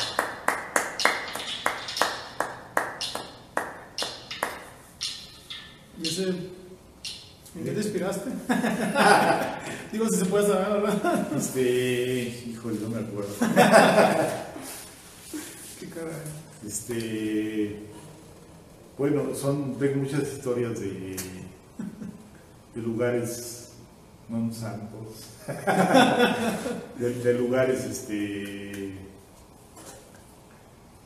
¿Y 5.98 6.08
ese 6.08 6.28
en 6.28 7.64
qué 7.64 7.70
te 7.70 7.80
inspiraste? 7.80 8.30
Digo, 9.92 10.08
si 10.08 10.16
se 10.16 10.24
puede 10.26 10.48
saber, 10.48 10.82
¿verdad? 10.82 11.28
Este, 11.36 12.44
híjole, 12.46 12.78
no 12.82 12.88
me 12.90 13.00
acuerdo. 13.00 13.34
Qué 15.80 15.88
caray. 15.88 16.12
Este, 16.66 17.80
bueno, 18.98 19.34
son, 19.34 19.78
tengo 19.78 20.02
muchas 20.02 20.22
historias 20.22 20.80
de, 20.80 21.16
de 22.74 22.82
lugares 22.82 23.66
no 24.28 24.52
santos, 24.52 25.28
de, 26.98 27.14
de 27.14 27.34
lugares, 27.34 27.84
este, 27.84 28.92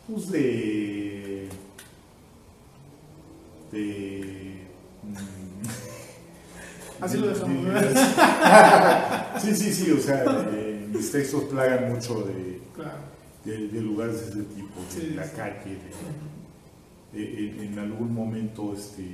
pues 0.08 0.30
de, 0.30 1.48
de, 3.72 4.66
mm, 5.02 5.89
Así 7.00 7.18
lo 7.18 7.28
dejamos. 7.28 7.66
Sí, 9.40 9.54
sí, 9.54 9.72
sí, 9.72 9.90
o 9.92 9.98
sea, 9.98 10.24
eh, 10.52 10.86
mis 10.92 11.10
textos 11.12 11.44
plagan 11.44 11.92
mucho 11.94 12.22
de, 12.24 12.60
Claro. 12.74 12.98
de, 13.44 13.68
de 13.68 13.80
lugares 13.80 14.34
de 14.34 14.42
ese 14.42 14.50
tipo, 14.54 14.80
de 14.80 14.90
Sí, 15.00 15.10
la 15.14 15.24
sí. 15.24 15.30
calle, 15.36 15.78
de, 17.12 17.18
de- 17.18 17.64
en- 17.66 17.78
algún 17.78 18.12
momento 18.12 18.74
este, 18.76 19.06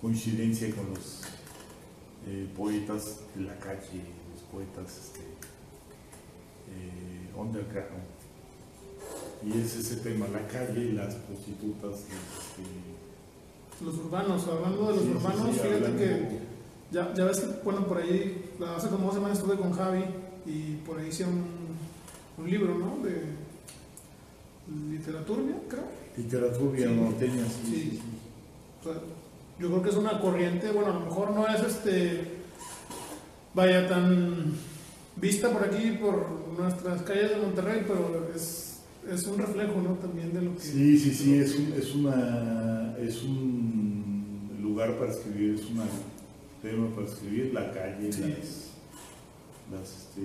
coincidencia 0.00 0.74
con 0.74 0.88
los 0.90 1.22
eh, 2.26 2.48
poetas 2.56 3.18
de 3.36 3.42
la 3.42 3.56
calle, 3.58 4.00
los 4.32 4.42
poetas 4.50 4.96
este, 4.98 5.20
eh, 5.20 7.30
underground. 7.36 8.02
Y 9.44 9.60
es 9.60 9.76
ese 9.76 9.96
tema, 9.96 10.26
la 10.28 10.46
calle 10.48 10.92
las 10.94 11.14
prostitutas. 11.14 12.00
este, 12.00 12.64
Los 13.84 13.96
urbanos, 13.98 14.46
hablando 14.48 14.88
de 14.88 14.94
los 14.96 15.04
sí, 15.04 15.10
urbanos, 15.10 15.56
fíjate 15.56 15.96
que 15.96 16.53
ya, 16.94 17.12
ya 17.14 17.24
ves 17.24 17.40
que, 17.40 17.46
bueno, 17.64 17.86
por 17.86 17.98
ahí, 17.98 18.44
hace 18.76 18.88
como 18.88 19.06
dos 19.06 19.14
semanas 19.14 19.38
estuve 19.38 19.56
con 19.56 19.72
Javi 19.72 20.04
y 20.46 20.76
por 20.86 20.98
ahí 20.98 21.08
hicieron 21.08 21.34
un, 21.34 22.44
un 22.44 22.50
libro, 22.50 22.78
¿no? 22.78 22.98
De 23.04 23.22
literatura, 24.90 25.42
creo. 25.68 25.84
Literatura 26.16 26.78
Sí. 26.78 26.84
norteña, 26.94 27.44
sí, 27.46 27.66
Sí. 27.66 28.00
O 28.80 28.84
sea, 28.84 28.94
yo 29.58 29.68
creo 29.68 29.82
que 29.82 29.90
es 29.90 29.96
una 29.96 30.20
corriente, 30.20 30.70
bueno, 30.70 30.90
a 30.90 30.94
lo 30.94 31.00
mejor 31.00 31.30
no 31.32 31.46
es 31.48 31.60
este, 31.62 32.22
vaya 33.54 33.88
tan 33.88 34.54
vista 35.16 35.50
por 35.50 35.64
aquí, 35.64 35.92
por 36.00 36.26
nuestras 36.58 37.02
calles 37.02 37.30
de 37.30 37.36
Monterrey, 37.36 37.84
pero 37.86 38.28
es, 38.34 38.80
es 39.10 39.26
un 39.26 39.38
reflejo, 39.38 39.80
¿no? 39.80 39.94
También 39.94 40.32
de 40.32 40.42
lo 40.42 40.54
que... 40.54 40.60
Sí, 40.60 40.98
sí, 40.98 41.12
sí, 41.14 41.34
es 41.38 41.56
un, 41.56 41.72
es 41.76 41.94
una, 41.94 42.96
es 42.98 43.22
un 43.22 44.58
lugar 44.62 44.96
para 44.98 45.10
escribir, 45.12 45.54
es 45.54 45.66
un 45.70 45.80
tema 46.64 46.88
para 46.94 47.06
escribir, 47.06 47.52
la 47.54 47.70
calle, 47.70 48.12
Sí. 48.12 48.20
las, 48.22 49.80
las, 49.80 49.90
este, 49.98 50.22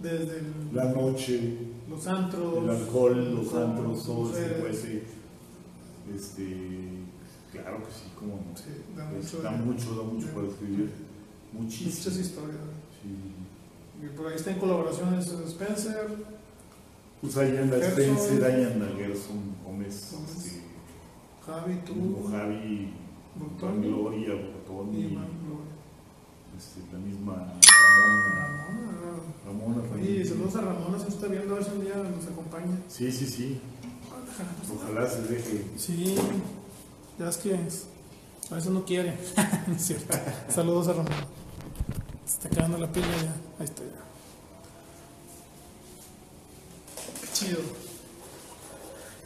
Desde 0.00 0.38
el- 0.40 0.74
la 0.74 0.84
noche, 0.92 1.56
los 1.88 2.06
antros, 2.06 2.62
el 2.64 2.70
alcohol, 2.70 3.34
los 3.34 3.44
los 3.46 3.54
antros, 3.54 4.04
todo 4.04 4.36
ese, 4.36 5.02
este, 6.14 6.46
claro 7.52 7.78
que 7.78 7.90
sí, 7.92 8.10
como 8.18 8.34
no. 8.34 8.56
Sí, 8.56 8.70
da 8.96 9.04
mucho 9.06 9.42
da 9.42 9.50
mucho, 9.52 9.94
da 9.96 10.02
mucho 10.02 10.26
de- 10.26 10.32
para 10.32 10.46
escribir, 10.48 10.90
muchísimo. 11.52 11.90
Muchas 11.94 12.16
historias. 12.18 12.60
Sí. 13.02 14.04
Y 14.04 14.16
por 14.16 14.26
ahí 14.26 14.34
está 14.36 14.50
en 14.50 14.58
colaboraciones 14.58 15.26
Spencer, 15.28 16.08
Pues 17.22 17.36
ahí 17.38 17.56
anda. 17.56 17.78
Spencer, 17.78 18.44
ahí 18.44 18.64
anda 18.64 18.86
Gerson 18.98 19.54
Gómez, 19.64 20.10
Gómez. 20.12 20.36
este, 20.46 20.60
Javi, 21.46 21.74
tú, 21.86 22.26
Javi, 22.30 22.90
Gloria, 23.80 24.34
y 24.34 24.52
Botoni, 24.52 25.00
Iván 25.00 25.14
Gloria. 25.14 25.43
Este, 26.56 26.80
la 26.92 26.98
misma 26.98 27.34
Ramona. 27.34 28.48
Ramona, 29.44 29.82
Ramona 29.82 30.24
saludos 30.26 30.56
a 30.56 30.60
Ramona, 30.62 30.98
si 30.98 31.08
está 31.08 31.26
viendo, 31.28 31.54
a 31.54 31.58
ver 31.58 31.64
si 31.66 31.70
un 31.72 31.80
día 31.84 31.94
nos 31.96 32.26
acompaña. 32.26 32.78
Sí, 32.88 33.10
sí, 33.12 33.26
sí. 33.26 33.60
Ojalá 34.74 35.08
se 35.08 35.22
deje. 35.22 35.64
Sí, 35.76 36.16
ya 37.18 37.28
es 37.28 37.36
que 37.36 37.54
es- 37.54 37.86
a 38.50 38.56
veces 38.56 38.70
no 38.70 38.84
quiere. 38.84 39.16
Cierto. 39.78 40.16
Saludos 40.48 40.88
a 40.88 40.92
Ramona. 40.92 41.26
Se 42.26 42.32
está 42.34 42.48
quedando 42.50 42.78
la 42.78 42.90
pila 42.92 43.06
ya. 43.06 43.34
Ahí 43.58 43.64
está 43.64 43.82
ya. 43.82 44.04
Qué 47.20 47.28
chido. 47.32 47.58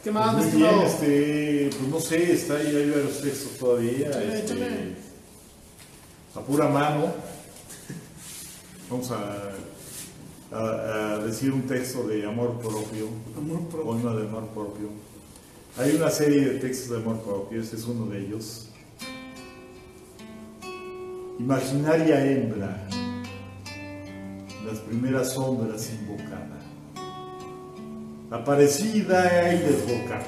¿Qué 0.03 0.11
más, 0.11 0.35
mi 0.37 0.43
Muy 0.43 0.61
bien, 0.61 0.79
este, 0.81 1.69
pues 1.77 1.89
no 1.89 1.99
sé, 1.99 2.31
está 2.31 2.55
ahí, 2.55 2.67
hay 2.67 2.89
varios 2.89 3.21
textos 3.21 3.57
todavía. 3.57 4.07
Este, 4.09 4.39
échale. 4.39 5.08
A 6.39 6.41
pura 6.45 6.67
mano. 6.69 7.13
Vamos 8.89 9.11
a, 9.11 9.51
a- 10.51 11.13
a 11.15 11.17
decir 11.19 11.51
un 11.51 11.63
texto 11.63 12.07
de 12.07 12.25
amor 12.25 12.59
propio. 12.59 13.07
Amor 13.37 13.61
propio. 13.67 13.83
Poema 13.91 14.15
de 14.15 14.27
amor 14.27 14.47
propio. 14.47 14.89
Hay 15.77 15.95
una 15.95 16.09
serie 16.09 16.41
de 16.41 16.59
textos 16.59 16.89
de 16.89 16.97
amor 16.97 17.21
propio, 17.21 17.61
ese 17.61 17.75
es 17.75 17.85
uno 17.85 18.07
de 18.07 18.19
ellos. 18.25 18.65
Imaginaria 21.39 22.25
hembra, 22.25 22.85
las 24.65 24.79
primeras 24.79 25.31
sombras 25.33 25.89
invocada, 25.89 26.59
aparecida 28.29 29.53
y 29.53 29.59
desbocada, 29.59 30.25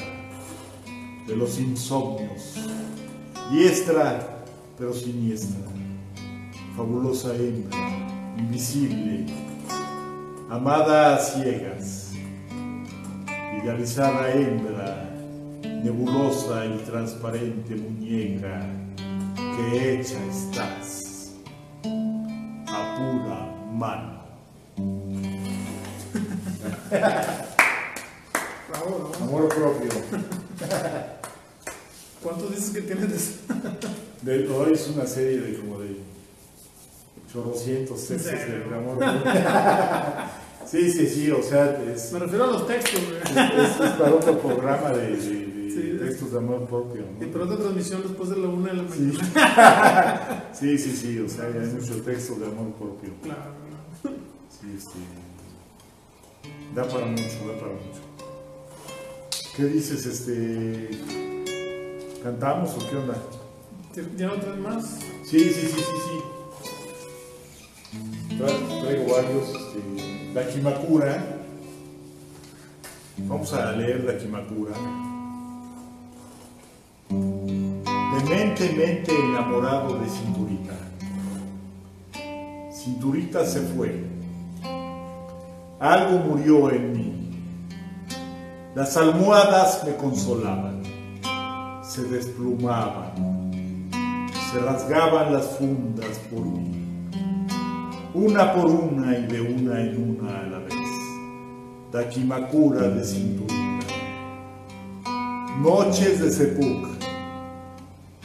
de 1.27 1.35
los 1.35 1.59
insomnios, 1.59 2.53
diestra 3.51 4.45
pero 4.77 4.93
siniestra, 4.93 5.57
fabulosa 6.75 7.33
hembra, 7.35 7.77
invisible, 8.37 9.25
amada 10.49 11.15
a 11.15 11.19
ciegas, 11.19 12.13
idealizada 13.61 14.31
hembra, 14.31 15.09
nebulosa 15.83 16.65
y 16.65 16.77
transparente 16.85 17.75
muñeca, 17.75 18.65
que 19.35 19.99
hecha 19.99 20.17
estás 20.25 21.33
a 22.67 22.95
pura 22.97 23.39
mano. 23.73 24.21
Bravo. 28.69 29.11
Amor 29.21 29.47
propio. 29.49 29.89
¿Cuántos 32.21 32.51
dices 32.51 32.69
que 32.71 32.81
tienes 32.81 33.09
de 33.09 33.15
eso? 33.15 33.31
De, 34.21 34.47
hoy 34.49 34.73
es 34.73 34.87
una 34.87 35.07
serie 35.07 35.39
de 35.39 35.57
como 35.57 35.79
de 35.79 35.90
chorrocientos 37.31 38.07
textos 38.07 38.31
serio? 38.31 38.69
de 38.69 38.75
amor. 38.75 38.97
Sí, 40.65 40.89
sí, 40.91 41.07
sí, 41.07 41.31
o 41.31 41.41
sea, 41.43 41.81
es, 41.91 42.13
Me 42.13 42.19
refiero 42.19 42.43
a 42.45 42.47
los 42.47 42.67
textos, 42.67 43.01
güey. 43.05 43.17
es- 43.19 43.79
es 43.81 43.91
para 43.97 44.13
otro 44.13 44.37
programa 44.39 44.91
de, 44.91 45.19
Sí, 45.19 45.97
textos 45.99 46.31
de 46.31 46.37
amor 46.37 46.65
propio. 46.67 47.03
¿no? 47.19 47.25
Y 47.25 47.29
por 47.29 47.41
otra 47.41 47.57
transmisión 47.57 48.03
después 48.03 48.29
de 48.29 48.37
la 48.37 48.47
una 48.47 48.71
de 48.71 48.77
la 48.77 48.83
mañana. 48.83 50.43
sí, 50.53 50.77
sí, 50.77 50.91
sí, 50.95 51.19
o 51.19 51.27
sea, 51.27 51.45
hay 51.45 51.53
mucho 51.67 52.01
texto 52.03 52.35
de 52.35 52.45
amor 52.45 52.73
propio. 52.73 53.09
Claro. 53.23 53.51
Sí, 54.49 54.67
este. 54.77 54.99
Da 56.75 56.83
para 56.87 57.05
mucho, 57.05 57.23
da 57.47 57.59
para 57.59 57.71
mucho. 57.73 58.01
¿Qué 59.57 59.65
dices, 59.65 60.05
este. 60.05 60.89
¿Cantamos 62.23 62.71
o 62.77 62.89
qué 62.89 62.95
onda? 62.97 63.15
¿Ya 64.17 64.27
no 64.27 64.35
traes 64.35 64.59
más? 64.59 64.99
Sí, 65.25 65.39
sí, 65.39 65.53
sí, 65.53 65.67
sí, 65.67 65.83
sí. 65.83 66.19
Traigo 68.37 69.13
varios. 69.13 69.49
Este, 69.49 70.33
Dakimakura. 70.33 71.37
Vamos 73.17 73.53
a 73.53 73.71
leer 73.73 74.05
Dakimakura. 74.05 74.71
Dementemente 77.09 79.11
enamorado 79.13 79.99
de 79.99 80.09
Cinturita. 80.09 80.73
Cinturita 82.73 83.45
se 83.45 83.61
fue. 83.61 84.05
Algo 85.79 86.19
murió 86.19 86.71
en 86.71 86.93
mí. 86.93 87.11
Las 88.73 88.95
almohadas 88.95 89.83
me 89.85 89.97
consolaban, 89.97 90.81
se 91.83 92.03
desplumaban, 92.03 93.89
se 94.49 94.59
rasgaban 94.59 95.33
las 95.33 95.57
fundas 95.57 96.17
por 96.31 96.45
mí, 96.45 96.80
una 98.13 98.53
por 98.53 98.65
una 98.65 99.17
y 99.17 99.25
de 99.27 99.41
una 99.41 99.81
en 99.81 100.17
una 100.19 100.39
a 100.39 100.43
la 100.43 100.59
vez. 100.59 100.73
Taquimakura 101.91 102.87
de 102.89 103.03
cinturita, 103.03 103.85
noches 105.61 106.21
de 106.21 106.31
sepuk, 106.31 106.87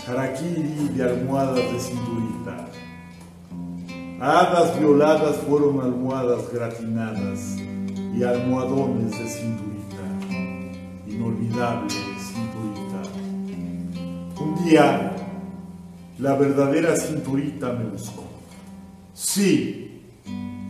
harakiri 0.06 0.88
de 0.94 1.02
almohadas 1.02 1.72
de 1.72 1.80
cinturita. 1.80 2.68
Hadas 4.20 4.78
violadas 4.78 5.36
fueron 5.48 5.80
almohadas 5.80 6.50
gratinadas 6.52 7.58
y 8.16 8.22
almohadones 8.22 9.10
de 9.18 9.28
cinturita 9.28 9.76
inolvidable 11.16 11.88
cinturita. 11.90 13.02
Un 14.40 14.64
día, 14.64 15.12
la 16.18 16.34
verdadera 16.34 16.96
cinturita 16.96 17.72
me 17.72 17.84
buscó. 17.84 18.26
Sí, 19.18 20.02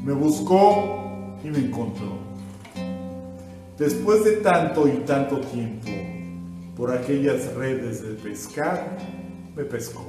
me 0.05 0.13
buscó 0.13 1.37
y 1.43 1.49
me 1.49 1.59
encontró. 1.59 2.17
Después 3.77 4.23
de 4.23 4.37
tanto 4.37 4.87
y 4.87 4.99
tanto 4.99 5.41
tiempo, 5.41 5.91
por 6.77 6.93
aquellas 6.93 7.53
redes 7.55 8.05
de 8.05 8.15
pescar, 8.15 8.99
me 9.57 9.65
pescó. 9.65 10.09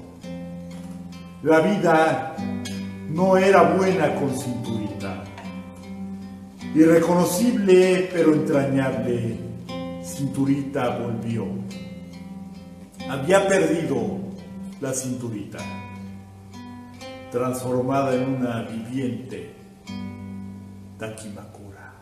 La 1.41 1.61
vida 1.61 2.35
no 3.09 3.37
era 3.37 3.63
buena 3.75 4.13
con 4.13 4.29
cinturita. 4.37 5.23
Irreconocible 6.75 8.07
pero 8.13 8.35
entrañable 8.35 9.35
cinturita 10.03 10.95
volvió. 10.99 11.47
Había 13.09 13.47
perdido 13.47 14.19
la 14.79 14.93
cinturita, 14.93 15.57
transformada 17.31 18.15
en 18.15 18.29
una 18.29 18.63
viviente 18.63 19.53
Takimakura. 20.97 21.93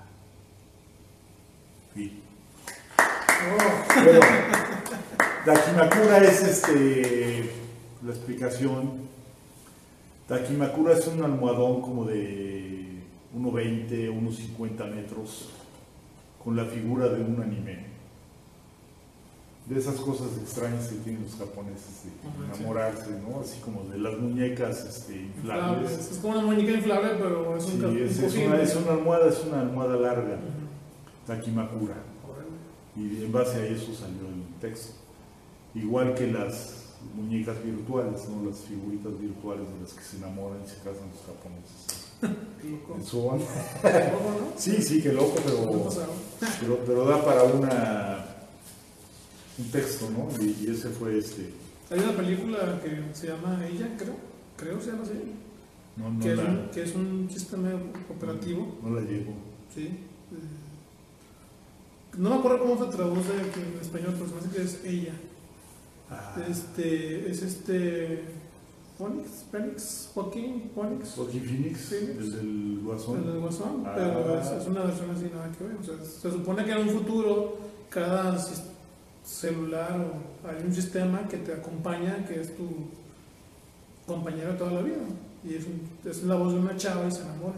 Sí. 1.93 2.21
Takimakura 5.45 6.17
es 6.19 6.43
este, 6.43 7.49
la 8.03 8.11
explicación. 8.11 9.05
Takimakura 10.27 10.93
es 10.93 11.07
un 11.07 11.23
almohadón 11.23 11.81
como 11.81 12.05
de 12.05 13.01
1,20, 13.35 14.11
1,50 14.11 14.95
metros 14.95 15.49
con 16.43 16.55
la 16.55 16.65
figura 16.65 17.09
de 17.09 17.21
un 17.21 17.41
anime 17.41 17.94
de 19.67 19.79
esas 19.79 19.95
cosas 19.95 20.27
extrañas 20.39 20.87
que 20.87 20.95
tienen 20.97 21.23
los 21.23 21.35
japoneses 21.35 22.03
de 22.03 22.45
enamorarse, 22.45 23.09
¿no? 23.27 23.39
Así 23.39 23.59
como 23.61 23.83
de 23.85 23.97
las 23.97 24.17
muñecas 24.17 24.85
este, 24.85 25.15
inflables. 25.15 25.91
Es 26.11 26.17
como 26.19 26.33
una 26.33 26.45
muñeca 26.45 26.71
inflable, 26.73 27.09
pero 27.17 27.57
es 27.57 27.65
un 27.65 27.71
sí, 27.71 27.99
es, 28.01 28.19
es, 28.19 28.35
una, 28.35 28.61
es, 28.61 28.75
una, 28.75 28.91
almohada, 28.91 29.27
es 29.27 29.43
una 29.43 29.61
almohada 29.61 29.95
larga, 29.95 30.37
Takimakura. 31.25 31.95
Y 32.95 33.23
en 33.23 33.31
base 33.31 33.57
a 33.57 33.65
eso 33.65 33.93
salió 33.93 34.27
el 34.27 34.59
texto. 34.61 34.93
Igual 35.73 36.13
que 36.13 36.27
las 36.27 36.85
muñecas 37.15 37.61
virtuales, 37.63 38.29
¿no? 38.29 38.47
Las 38.49 38.59
figuritas 38.59 39.19
virtuales 39.19 39.67
de 39.73 39.81
las 39.81 39.93
que 39.93 40.03
se 40.03 40.17
enamoran 40.17 40.59
y 40.63 40.69
se 40.69 40.77
casan 40.77 41.09
los 41.11 41.25
japoneses. 41.25 42.05
loco. 42.63 43.39
sí, 44.57 44.81
sí, 44.81 45.01
qué 45.01 45.11
loco, 45.11 45.35
pero, 45.43 45.89
pero, 46.61 46.79
pero 46.85 47.05
da 47.05 47.23
para 47.25 47.43
una 47.43 48.34
un 49.57 49.71
texto, 49.71 50.09
¿no? 50.09 50.27
Y, 50.43 50.69
ese 50.69 50.89
fue 50.89 51.17
este. 51.17 51.49
Hay 51.89 51.99
una 51.99 52.13
película 52.13 52.81
que 52.81 53.03
se 53.13 53.27
llama 53.27 53.59
Ella, 53.67 53.95
creo, 53.97 54.15
creo 54.57 54.81
se 54.81 54.91
llama 54.91 55.03
así. 55.03 55.13
No, 55.97 56.09
no 56.11 56.19
que, 56.19 56.35
la, 56.35 56.43
es 56.43 56.49
un, 56.49 56.69
que 56.73 56.83
es 56.83 56.95
un 56.95 57.29
sistema 57.31 57.69
operativo. 58.09 58.75
No, 58.83 58.89
la 58.95 59.01
llevo. 59.01 59.33
Sí. 59.73 59.83
Eh, 59.83 59.97
no 62.17 62.29
me 62.29 62.35
acuerdo 62.37 62.59
cómo 62.59 62.85
se 62.85 62.91
traduce 62.95 63.31
en 63.33 63.79
español, 63.81 64.13
pero 64.17 64.27
se 64.27 64.33
me 64.35 64.39
hace 64.41 64.49
que 64.49 64.61
es 64.63 64.85
Ella. 64.85 65.13
Ah. 66.09 66.35
Este, 66.49 67.29
es 67.31 67.41
este. 67.41 68.23
Phoenix, 68.97 69.43
Phoenix, 69.51 70.09
Joaquín 70.13 70.71
Phoenix. 70.73 71.11
Joaquín 71.17 71.43
Phoenix, 71.43 71.91
el 71.91 72.31
del 72.31 72.79
Guasón. 72.83 73.17
El 73.17 73.25
del 73.25 73.39
Guasón, 73.41 73.83
Ah. 73.85 73.91
pero 73.93 74.39
es, 74.39 74.47
es 74.47 74.67
una 74.67 74.83
versión 74.83 75.09
así, 75.11 75.25
nada 75.33 75.51
que 75.51 75.63
ver. 75.65 75.75
O 75.75 75.83
sea, 75.83 75.95
se 76.03 76.31
supone 76.31 76.63
que 76.63 76.71
en 76.71 76.77
un 76.77 76.89
futuro 76.89 77.57
cada 77.89 78.37
sis- 78.39 78.63
celular 79.25 79.97
o 79.99 80.47
hay 80.47 80.63
un 80.65 80.73
sistema 80.73 81.27
que 81.27 81.37
te 81.37 81.53
acompaña, 81.53 82.25
que 82.27 82.39
es 82.41 82.55
tu 82.55 82.67
compañero 84.05 84.51
de 84.53 84.57
toda 84.57 84.71
la 84.73 84.81
vida. 84.81 84.97
Y 85.43 85.55
es, 85.55 85.65
un- 85.65 86.09
es 86.09 86.23
la 86.23 86.35
voz 86.35 86.53
de 86.53 86.59
una 86.59 86.75
chava 86.77 87.07
y 87.07 87.11
se 87.11 87.21
enamora. 87.21 87.55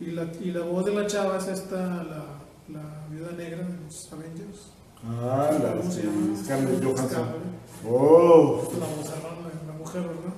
Y 0.00 0.06
la, 0.06 0.24
y 0.40 0.50
la 0.50 0.60
voz 0.62 0.84
de 0.84 0.92
la 0.94 1.06
chava 1.06 1.38
es 1.38 1.46
esta, 1.48 1.76
la, 2.04 2.24
la 2.72 3.06
viuda 3.10 3.32
negra 3.32 3.58
de 3.58 3.74
los 3.84 4.12
Avengers. 4.12 4.70
Ah, 5.06 5.50
la 5.62 5.72
¿Cómo 5.76 5.90
se 5.90 6.02
llama? 6.04 6.36
Scarlett 6.42 6.82
Johansson. 6.82 7.08
Scarlett. 7.08 7.54
Oh, 7.86 8.62
La 8.80 8.86
voz 8.86 9.04
de 9.10 9.66
la 9.66 9.72
mujer, 9.78 10.00
¿verdad? 10.02 10.34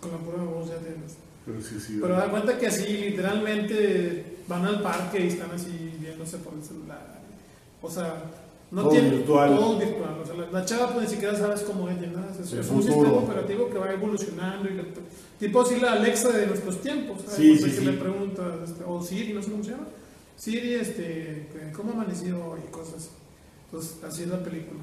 Con 0.00 0.10
la 0.12 0.16
pura 0.18 0.42
voz 0.42 0.68
ya 0.68 0.76
tienes. 0.78 1.16
pero 1.46 1.60
sí, 1.62 1.78
sí. 1.78 1.98
Pero 2.00 2.16
da 2.16 2.30
cuenta 2.30 2.58
que 2.58 2.66
así, 2.66 2.86
literalmente, 2.86 4.38
van 4.48 4.64
al 4.64 4.82
parque 4.82 5.24
y 5.24 5.28
están 5.28 5.50
así 5.52 5.94
viéndose 6.00 6.38
por 6.38 6.54
el 6.54 6.62
celular. 6.64 7.20
O 7.82 7.90
sea, 7.90 8.24
no 8.70 8.82
Todo 8.82 8.90
tiene 8.92 9.10
virtual. 9.10 9.56
todo 9.56 9.78
virtual. 9.78 10.20
O 10.22 10.26
sea, 10.26 10.34
la, 10.36 10.50
la 10.50 10.64
chava 10.64 10.92
pues 10.92 11.08
ni 11.08 11.14
siquiera 11.14 11.36
sabes 11.36 11.62
cómo 11.62 11.88
es, 11.88 12.00
nada. 12.00 12.30
Es, 12.32 12.70
un 12.70 12.82
sistema 12.82 13.12
operativo 13.12 13.68
que 13.68 13.78
va 13.78 13.92
evolucionando. 13.92 14.68
Y 14.68 14.80
tipo 15.40 15.60
así 15.62 15.80
la 15.80 15.92
Alexa 15.92 16.28
de 16.30 16.46
nuestros 16.46 16.80
tiempos. 16.80 17.22
¿sabes? 17.22 17.36
Sí, 17.36 17.58
sí, 17.58 17.64
que 17.64 17.70
sí. 17.70 17.84
le 17.84 17.92
preguntas, 17.94 18.68
este, 18.70 18.84
o 18.86 19.02
Siri, 19.02 19.32
no 19.32 19.42
sé 19.42 19.50
cómo 19.50 19.64
se 19.64 19.70
llama. 19.72 19.86
Siri, 20.36 20.74
este, 20.74 21.48
¿cómo 21.76 21.92
amaneció 21.92 22.44
hoy? 22.46 22.60
Y 22.66 22.70
cosas 22.70 22.94
así. 22.96 23.10
Entonces, 23.66 24.04
así 24.04 24.22
es 24.22 24.28
la 24.28 24.42
película. 24.42 24.80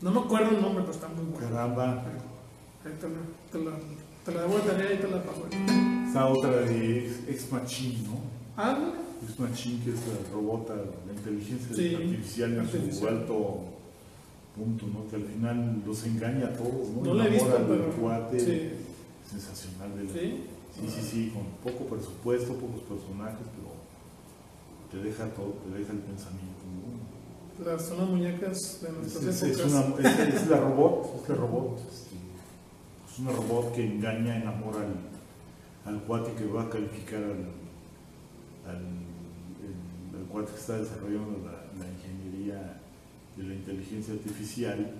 No 0.00 0.10
me 0.10 0.20
acuerdo 0.20 0.50
el 0.50 0.62
nombre, 0.62 0.82
pero 0.82 0.92
está 0.94 1.08
muy 1.08 1.24
bueno. 1.24 1.48
Caramba. 1.48 2.04
Ahí 2.84 2.92
te 3.00 3.08
la, 3.08 3.14
te 3.50 3.58
la, 3.58 3.76
te 4.24 4.32
la 4.32 4.42
debo 4.42 4.58
de 4.58 4.70
tarea 4.70 4.92
y 4.92 4.98
te 4.98 5.08
la 5.08 5.22
paso. 5.22 5.46
Está 6.06 6.26
otra 6.26 6.50
de 6.50 7.06
Ex, 7.06 7.28
Ex 7.28 7.52
Machine, 7.52 7.98
¿no? 8.06 8.20
Ah, 8.56 8.78
Ex 9.22 9.38
Machine, 9.40 9.84
que 9.84 9.90
es 9.90 9.96
la 10.06 10.32
robota, 10.32 10.74
la 10.74 11.12
inteligencia 11.12 11.74
Sí, 11.74 11.94
artificial 11.94 12.52
en 12.74 12.94
su 12.94 13.06
alto 13.08 13.60
punto, 14.56 14.86
¿no? 14.86 15.08
Que 15.08 15.16
al 15.16 15.24
final 15.24 15.82
los 15.86 16.04
engaña 16.04 16.46
a 16.46 16.52
todos, 16.52 16.88
¿no? 16.90 17.02
no 17.04 17.14
la 17.14 17.26
he 17.26 17.30
visto, 17.30 17.46
Enamora 17.56 17.74
al 17.74 17.80
pero. 17.80 17.92
cuate. 17.96 18.40
Sí, 18.40 18.70
Sensacional. 19.30 19.96
De 19.96 20.04
la- 20.04 20.12
sí. 20.12 20.44
Sí, 20.76 20.82
sí, 20.88 21.08
sí, 21.10 21.32
con 21.32 21.44
poco 21.72 21.84
presupuesto, 21.86 22.52
pocos 22.54 22.82
personajes, 22.82 23.46
pero 23.56 23.72
te 25.02 25.08
deja 25.08 25.24
todo, 25.34 25.54
te 25.64 25.78
deja 25.78 25.92
el 25.92 25.98
pensamiento. 26.00 26.62
¿no? 26.68 27.64
Las, 27.72 27.86
son 27.86 27.96
las 27.98 28.08
muñecas 28.10 28.80
de 28.82 28.88
Es, 28.88 28.94
nuestras 28.94 29.24
es- 29.24 29.42
es 29.42 29.58
épocas. 29.60 29.72
una, 29.72 30.08
es, 30.10 30.34
es 30.42 30.48
la 30.50 30.60
robot, 30.60 31.22
es 31.22 31.28
la 31.30 31.34
robot. 31.36 31.78
este, 31.90 32.16
es 33.10 33.18
una 33.18 33.32
robot 33.32 33.72
que 33.74 33.86
engaña, 33.86 34.36
enamora 34.36 34.80
al, 34.80 35.94
al 35.94 36.02
cuate 36.02 36.32
que 36.34 36.44
va 36.46 36.64
a 36.64 36.68
calificar 36.70 37.22
al, 37.24 38.70
al 38.70 38.82
cuate 40.26 40.52
que 40.52 40.58
está 40.58 40.78
desarrollando 40.78 41.38
la, 41.44 41.52
la 41.78 41.90
ingeniería 41.90 42.80
de 43.36 43.42
la 43.42 43.54
inteligencia 43.54 44.14
artificial 44.14 44.94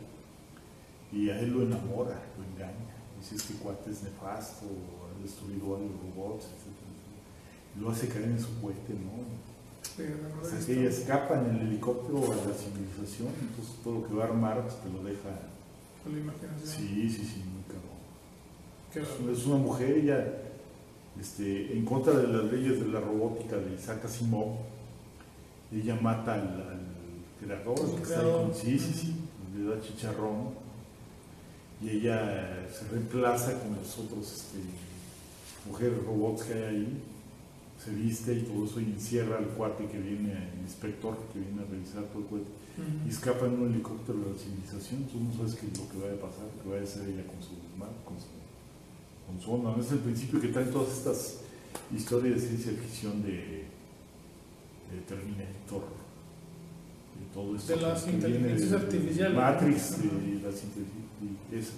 y 1.12 1.30
a 1.30 1.40
él 1.40 1.50
lo 1.50 1.62
enamora, 1.62 2.20
lo 2.36 2.44
engaña. 2.44 2.96
Dice, 3.18 3.36
este 3.36 3.54
cuate 3.54 3.90
es 3.90 4.02
nefasto, 4.02 4.66
ha 4.66 5.22
destruido 5.22 5.76
a 5.76 5.78
los 5.80 5.90
robots, 6.02 6.44
etc. 6.46 7.80
Lo 7.80 7.90
hace 7.90 8.08
caer 8.08 8.24
en 8.24 8.40
su 8.40 8.60
cohete, 8.60 8.94
¿no? 8.94 9.24
Es 10.58 10.66
que 10.66 10.78
ella 10.78 10.90
escapa 10.90 11.40
en 11.40 11.56
el 11.56 11.68
helicóptero 11.68 12.18
a 12.18 12.36
la 12.36 12.54
civilización, 12.54 13.28
entonces 13.40 13.76
todo 13.82 14.00
lo 14.00 14.08
que 14.08 14.14
va 14.14 14.24
a 14.24 14.26
armar 14.28 14.62
pues, 14.62 14.76
te 14.82 14.90
lo 14.90 15.02
deja. 15.02 15.30
con 16.02 16.12
la 16.12 16.18
imaginación. 16.18 16.60
Sí, 16.64 17.08
sí, 17.08 17.24
sí, 17.24 17.42
muy 17.44 17.64
cabrón. 17.64 19.32
Es 19.34 19.46
una 19.46 19.56
mujer, 19.56 19.96
ella, 19.96 20.26
este, 21.18 21.72
en 21.72 21.84
contra 21.86 22.12
de 22.12 22.28
las 22.28 22.52
leyes 22.52 22.80
de 22.80 22.88
la 22.88 23.00
robótica 23.00 23.56
de 23.56 23.74
Isaac 23.74 24.04
Asimov, 24.04 24.56
ella 25.72 25.98
mata 26.00 26.34
al, 26.34 26.40
al 26.42 26.80
creador, 27.40 27.96
que 27.96 28.02
está 28.02 28.20
ahí 28.20 28.32
con- 28.32 28.54
sí, 28.54 28.78
sí, 28.78 28.92
sí, 28.92 29.14
le 29.56 29.64
da 29.74 29.80
chicharrón, 29.80 30.50
y 31.82 31.90
ella 31.90 32.66
se 32.72 32.88
reemplaza 32.88 33.58
con 33.60 33.76
los 33.76 33.98
otros 33.98 34.32
este, 34.32 34.58
mujer 35.68 35.92
robot 36.06 36.46
que 36.46 36.54
hay 36.54 36.62
ahí, 36.64 37.02
se 37.84 37.90
viste 37.90 38.32
y 38.32 38.42
todo 38.42 38.64
eso 38.64 38.80
y 38.80 38.84
encierra 38.84 39.36
al 39.38 39.48
cuate 39.48 39.86
que 39.86 39.98
viene, 39.98 40.32
el 40.32 40.60
inspector 40.62 41.16
que 41.32 41.38
viene 41.40 41.60
a 41.62 41.64
revisar 41.66 42.04
todo 42.04 42.20
el 42.20 42.24
cuate. 42.26 42.44
Y 43.06 43.08
escapa 43.08 43.46
en 43.46 43.52
un 43.60 43.72
helicóptero 43.72 44.18
de 44.18 44.32
la 44.32 44.38
civilización. 44.38 45.04
Tú 45.04 45.18
no 45.20 45.32
sabes 45.34 45.54
qué 45.54 45.66
es 45.66 45.78
lo 45.78 45.88
que 45.88 45.96
vaya 45.96 46.12
a 46.12 46.20
pasar, 46.28 46.44
que 46.62 46.68
vaya 46.68 46.82
a 46.82 46.84
hacer 46.84 47.08
ella 47.08 47.24
con 47.26 47.40
su 47.42 47.56
con 48.04 48.16
su, 48.20 48.26
con 49.26 49.40
su 49.40 49.52
onda. 49.54 49.80
Es 49.80 49.92
el 49.92 49.98
principio 50.00 50.40
que 50.40 50.48
traen 50.48 50.70
todas 50.70 50.92
estas 50.98 51.36
historias 51.94 52.34
de 52.42 52.48
ciencia 52.48 52.72
ficción 52.72 53.22
de, 53.22 53.55
de 54.96 55.02
Terminator. 55.02 55.84
De 57.20 57.26
todo 57.34 57.56
esto. 57.56 57.76
De 57.76 57.82
las 57.82 58.08
inteligencias 58.08 58.70
de- 58.70 58.76
artificiales. 58.76 59.36
Matrix, 59.36 59.90
de 60.02 60.40
las 60.42 60.56
inte- 60.64 60.88
y 61.22 61.56
eso, 61.56 61.72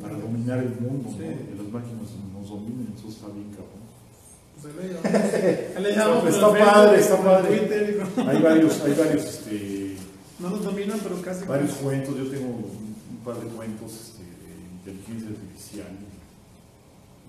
para 0.00 0.16
dominar 0.18 0.58
el 0.58 0.74
mundo, 0.80 1.08
Sí. 1.10 1.18
¿no? 1.18 1.46
que 1.48 1.54
las 1.62 1.72
máquinas 1.72 2.10
nos 2.34 2.48
dominen, 2.48 2.92
eso 2.96 3.08
está 3.08 3.26
bien 3.28 3.50
cabrón. 3.50 3.80
Pues 4.60 4.74
ahí 5.76 5.82
le 5.82 5.96
llamamos. 5.96 6.28
Está 6.28 6.46
el 6.50 6.64
padre, 6.64 7.00
está 7.00 7.16
el 7.16 7.24
padre. 7.24 8.02
Hay 8.28 8.42
varios, 8.42 8.80
hay 8.82 8.94
varios, 8.94 9.24
este, 9.24 9.96
No 10.38 10.50
nos 10.50 10.64
dominan, 10.64 10.98
pero 11.02 11.20
casi. 11.22 11.44
varios 11.46 11.72
cuentos, 11.74 12.16
yo 12.16 12.28
tengo 12.30 12.46
un, 12.48 12.94
un 13.10 13.16
par 13.24 13.36
de 13.36 13.46
cuentos 13.48 13.92
este, 13.92 14.22
de 14.22 14.92
inteligencia 14.92 15.28
artificial, 15.30 15.88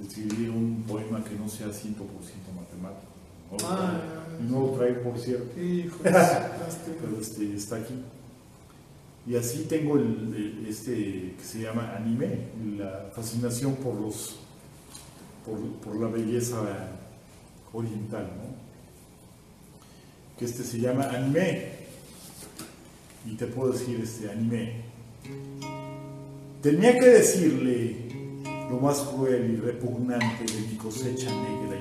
escribir 0.06 0.50
un 0.50 0.84
poema 0.88 1.24
que 1.24 1.36
no 1.36 1.48
sea 1.50 1.68
100% 1.68 2.52
matemático. 2.56 3.12
No 3.52 3.58
Ah, 3.68 4.00
no 4.50 4.60
lo 4.62 4.68
trae, 4.72 4.94
por 4.94 5.18
cierto, 5.20 5.60
Hijo, 5.62 5.98
pero 6.04 7.20
este, 7.20 7.54
está 7.56 7.78
aquí. 7.78 7.94
Y 9.28 9.36
así 9.36 9.66
tengo 9.70 9.98
el, 9.98 10.34
el- 10.36 10.66
este 10.68 11.36
que 11.38 11.44
se 11.44 11.60
llama 11.62 11.96
anime, 11.96 12.48
la 12.78 13.10
fascinación 13.16 13.76
por 13.76 13.96
los 13.96 14.38
por, 15.46 15.60
por 15.84 15.96
la 16.02 16.08
belleza 16.08 16.58
oriental, 17.74 18.24
¿no? 18.38 18.56
Que 20.38 20.46
este 20.46 20.64
se 20.64 20.80
llama 20.80 21.06
anime. 21.06 21.82
Y 23.26 23.36
te 23.36 23.46
puedo 23.48 23.74
decir 23.74 24.00
este 24.02 24.32
anime. 24.32 24.82
Tenía 26.62 26.98
que 26.98 27.06
decirle 27.08 27.96
lo 28.70 28.80
más 28.80 29.00
cruel 29.00 29.52
y 29.52 29.56
repugnante 29.58 30.46
de 30.52 30.62
mi 30.68 30.76
cosecha 30.78 31.30
negra 31.30 31.76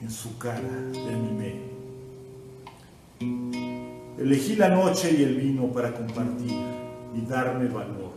en 0.00 0.10
su 0.10 0.38
cara 0.38 0.58
anime. 0.58 1.70
Elegí 4.18 4.56
la 4.56 4.68
noche 4.68 5.14
y 5.18 5.22
el 5.22 5.36
vino 5.36 5.66
para 5.72 5.92
compartir 5.92 6.58
y 7.14 7.20
darme 7.26 7.68
valor, 7.68 8.12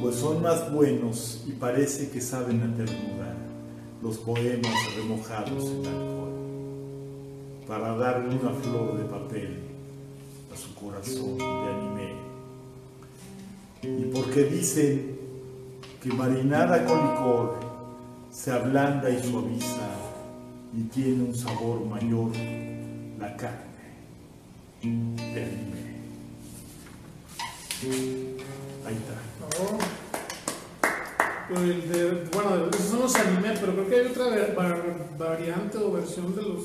pues 0.00 0.16
son 0.16 0.42
más 0.42 0.72
buenos 0.72 1.44
y 1.46 1.52
parece 1.52 2.10
que 2.10 2.20
saben 2.20 2.62
a 2.62 2.76
ternura 2.76 3.34
los 4.02 4.18
poemas 4.18 4.96
remojados 4.96 5.70
en 5.70 5.86
alcohol, 5.86 6.32
para 7.66 7.96
darle 7.96 8.36
una 8.36 8.50
flor 8.50 8.98
de 8.98 9.04
papel 9.04 9.58
a 10.52 10.56
su 10.56 10.74
corazón 10.74 11.38
de 11.38 11.44
anime. 11.44 12.12
Y 13.82 14.04
porque 14.12 14.44
dicen 14.44 15.18
que 16.02 16.12
marinada 16.12 16.84
con 16.84 16.98
licor 16.98 17.60
se 18.30 18.50
ablanda 18.50 19.10
y 19.10 19.22
suaviza 19.22 20.11
y 20.74 20.82
tiene 20.84 21.22
un 21.24 21.34
sabor 21.34 21.84
mayor 21.86 22.30
la 23.18 23.36
carne 23.36 23.72
de 24.82 25.44
anime. 25.44 25.92
Ahí 28.86 28.94
está. 28.94 29.14
Pero 31.48 31.60
el 31.60 31.88
de- 31.92 32.24
bueno, 32.32 32.66
esos 32.72 32.86
son 32.86 33.00
los 33.00 33.14
animes, 33.16 33.58
pero 33.60 33.72
creo 33.74 33.88
que 33.88 33.94
hay 33.96 34.06
otra 34.06 34.24
va- 34.56 34.68
va- 34.68 35.06
variante 35.18 35.78
o 35.78 35.92
versión 35.92 36.34
de 36.34 36.42
los 36.42 36.62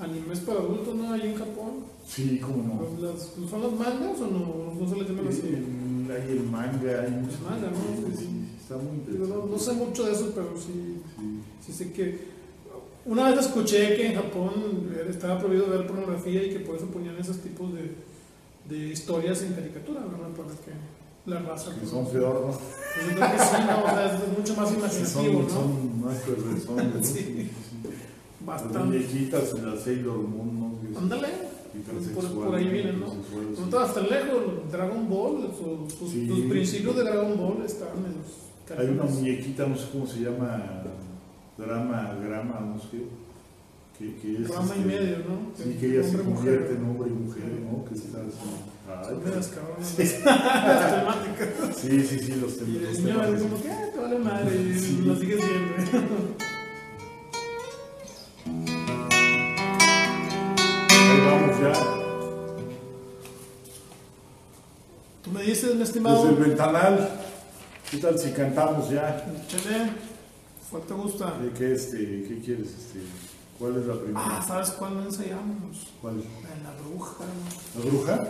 animes 0.00 0.40
para 0.40 0.58
adultos, 0.60 0.94
¿no? 0.96 1.12
Ahí 1.12 1.22
en 1.28 1.34
Japón. 1.36 1.84
Sí, 2.06 2.40
cómo 2.40 2.56
no. 2.64 3.06
Las- 3.08 3.30
¿Son 3.50 3.62
los 3.62 3.72
mangas 3.78 4.18
o 4.20 4.26
no? 4.26 4.74
No 4.80 4.88
se 4.88 4.96
les 4.96 5.08
llaman 5.08 5.28
así. 5.28 5.42
El- 5.46 5.88
Hay 6.10 6.22
el 6.32 6.42
manga, 6.44 7.02
hay 7.02 7.10
manga, 7.10 7.70
¿no? 7.70 8.08
Sí, 8.08 8.16
sí, 8.16 8.28
está 8.62 8.76
muy 8.78 8.96
interesante. 8.96 9.34
no, 9.34 9.44
no 9.46 9.58
sé 9.58 9.72
mucho 9.74 10.04
de 10.06 10.12
eso, 10.12 10.32
pero 10.34 10.54
sí, 10.56 11.02
Sí. 11.18 11.40
sí 11.66 11.72
sé 11.74 11.92
que. 11.92 12.37
Una 13.04 13.30
vez 13.30 13.38
escuché 13.40 13.96
que 13.96 14.06
en 14.08 14.14
Japón 14.16 14.52
estaba 15.08 15.38
prohibido 15.38 15.68
ver 15.70 15.86
pornografía 15.86 16.42
y 16.44 16.50
que 16.50 16.60
por 16.60 16.76
eso 16.76 16.86
ponían 16.86 17.16
esos 17.16 17.38
tipos 17.38 17.72
de, 17.72 17.94
de 18.68 18.88
historias 18.88 19.42
en 19.42 19.54
caricatura, 19.54 20.00
¿verdad? 20.00 20.28
Para 20.36 20.48
que 20.50 21.30
la 21.30 21.40
raza. 21.40 21.70
Que 21.72 21.78
pues, 21.80 21.90
son 21.90 22.06
peor, 22.10 22.46
¿no? 22.46 22.52
Pues 22.52 23.08
yo 23.08 23.16
creo 23.16 23.32
que 23.32 23.38
sí, 23.38 23.56
¿no? 23.66 23.84
O 23.84 23.88
sea, 23.88 24.14
es 24.14 24.38
mucho 24.38 24.54
más 24.56 24.68
Sí, 24.68 24.74
imaginativo, 24.76 25.48
son, 25.48 25.48
¿no? 25.48 25.48
son 25.48 26.00
más 26.04 26.16
personas. 26.18 27.06
Sí. 27.06 27.50
Las 28.46 28.62
Bastante. 28.62 28.78
muñequitas 28.78 29.54
de 29.54 29.62
la 29.62 29.76
Sailor 29.80 30.18
Moon, 30.18 30.60
¿no? 30.60 30.80
Que 30.92 30.98
Ándale. 30.98 31.28
Por, 32.14 32.24
por 32.44 32.54
ahí 32.56 32.66
vienen, 32.68 32.98
¿no? 33.00 33.06
No 33.06 33.12
sí. 33.14 33.62
te 33.70 33.76
vas 33.76 33.94
tan 33.94 34.08
lejos, 34.08 34.70
Dragon 34.72 35.08
Ball, 35.08 35.48
sus, 35.56 35.92
sus- 35.98 36.10
Sí. 36.10 36.26
sus 36.26 36.40
principios 36.46 36.96
de 36.96 37.04
Dragon 37.04 37.36
Ball 37.38 37.62
estaban 37.64 37.98
en 37.98 38.14
los 38.16 38.78
Hay 38.78 38.86
una 38.88 39.04
muñequita, 39.04 39.66
no 39.66 39.76
sé 39.76 39.84
cómo 39.92 40.06
se 40.06 40.20
llama, 40.20 40.82
drama, 41.58 42.14
grama, 42.24 42.60
no 42.60 42.80
sé, 42.80 43.02
que, 43.98 44.14
que 44.16 44.42
es... 44.42 44.48
Rama 44.48 44.74
y 44.76 44.78
este, 44.78 44.84
medio, 44.86 45.18
¿no? 45.18 45.52
Sí, 45.56 45.76
que 45.78 45.86
ella 45.98 46.08
se 46.08 46.16
convierte 46.18 46.74
mujer. 46.74 46.76
en 46.76 46.84
hombre 46.90 47.08
y 47.10 47.12
mujer, 47.12 47.44
¿no? 47.70 47.84
Que 47.84 47.94
está 47.94 48.18
así. 48.18 48.30
Son 48.38 49.18
Ay, 49.18 49.20
medias 49.24 49.48
cabronas. 49.48 49.98
Las 49.98 50.94
temáticas. 50.94 51.76
sí, 51.76 52.00
sí, 52.06 52.18
sí, 52.20 52.32
los, 52.40 52.52
Y 52.54 52.60
tem- 52.60 52.76
el 52.76 52.82
los 52.84 52.98
niño 53.00 53.20
temas. 53.20 53.28
es 53.28 53.42
como 53.42 53.62
que, 53.62 53.70
ah, 53.70 53.86
te 53.92 54.00
vale 54.00 54.18
madre, 54.18 54.56
y 54.56 54.78
Sí. 54.78 55.02
lo 55.04 55.16
sigues 55.16 55.36
viendo. 55.36 55.74
Ahí 60.90 61.20
vamos 61.26 61.60
ya. 61.60 61.72
Tú 65.22 65.30
me 65.32 65.42
dices, 65.42 65.74
mi 65.74 65.82
estimado. 65.82 66.24
Desde 66.24 66.42
el 66.42 66.48
ventanal. 66.48 67.08
¿Qué 67.90 67.96
tal 67.98 68.18
si 68.18 68.30
cantamos 68.32 68.90
ya? 68.90 69.24
Chele, 69.48 69.90
¿cuál 70.70 70.82
te 70.82 70.94
gusta? 70.94 71.38
¿De 71.38 71.50
qué, 71.52 71.72
este, 71.72 71.98
qué 72.28 72.40
quieres? 72.44 72.68
Este, 72.68 73.00
¿Cuál 73.58 73.76
es 73.78 73.86
la 73.86 73.94
primera? 73.94 74.20
Ah, 74.24 74.44
¿sabes 74.46 74.70
cuál 74.70 74.94
no 74.94 75.04
ensayamos? 75.04 75.86
¿Cuál? 76.00 76.16
La 76.18 76.70
la 76.72 76.78
bruja. 76.88 77.24
¿La 77.76 77.84
bruja? 77.90 78.28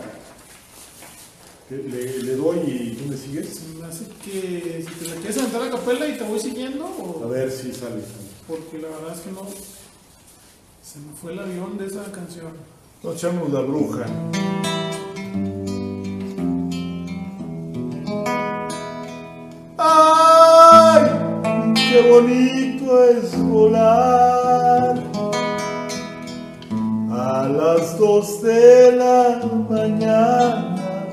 Le, 1.69 2.23
le 2.23 2.35
doy 2.35 2.57
y 2.61 2.95
tú 2.95 3.05
me 3.09 3.15
sigues. 3.15 3.61
Me 3.79 3.85
hace 3.85 4.05
que 4.25 4.83
si 4.87 4.93
te 4.95 5.07
la 5.07 5.15
quieres 5.17 5.37
aventar 5.37 5.61
a 5.63 5.69
capela 5.69 6.07
y 6.07 6.17
te 6.17 6.23
voy 6.23 6.39
siguiendo, 6.39 6.85
A 6.85 7.25
o 7.25 7.29
ver 7.29 7.51
si 7.51 7.71
sale. 7.71 8.01
porque 8.47 8.79
la 8.79 8.87
verdad 8.87 9.13
es 9.15 9.19
que 9.21 9.31
no. 9.31 9.41
Se 10.83 10.97
me 10.97 11.13
fue 11.13 11.33
el 11.33 11.39
avión 11.39 11.77
de 11.77 11.85
esa 11.85 12.11
canción. 12.11 12.53
Nos 13.03 13.15
echamos 13.15 13.51
la 13.53 13.61
bruja. 13.61 14.05
¡Qué 21.99 22.09
bonito 22.09 23.03
es 23.09 23.37
volar! 23.43 24.95
A 27.11 27.47
las 27.49 27.99
dos 27.99 28.41
de 28.41 28.93
la 28.93 29.41
mañana. 29.69 31.09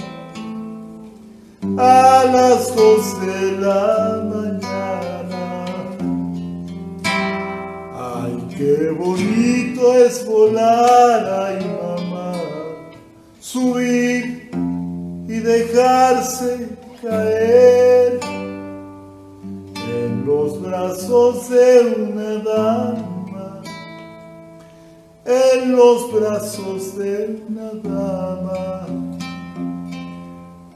A 1.76 2.24
las 2.32 2.76
dos 2.76 3.20
de 3.20 3.52
la 3.58 4.22
mañana. 4.32 5.64
Ay, 7.92 8.46
qué 8.56 8.90
bonito 8.90 9.92
es 10.04 10.24
volar, 10.24 11.48
ay 11.48 11.66
mamá, 11.82 12.32
subir 13.40 14.50
y 15.26 15.40
dejarse 15.40 16.68
caer 17.02 18.35
los 20.26 20.60
brazos 20.60 21.48
de 21.50 21.94
una 22.00 22.34
dama, 22.42 23.62
en 25.24 25.76
los 25.76 26.12
brazos 26.12 26.98
de 26.98 27.40
una 27.48 27.70
dama. 27.74 28.86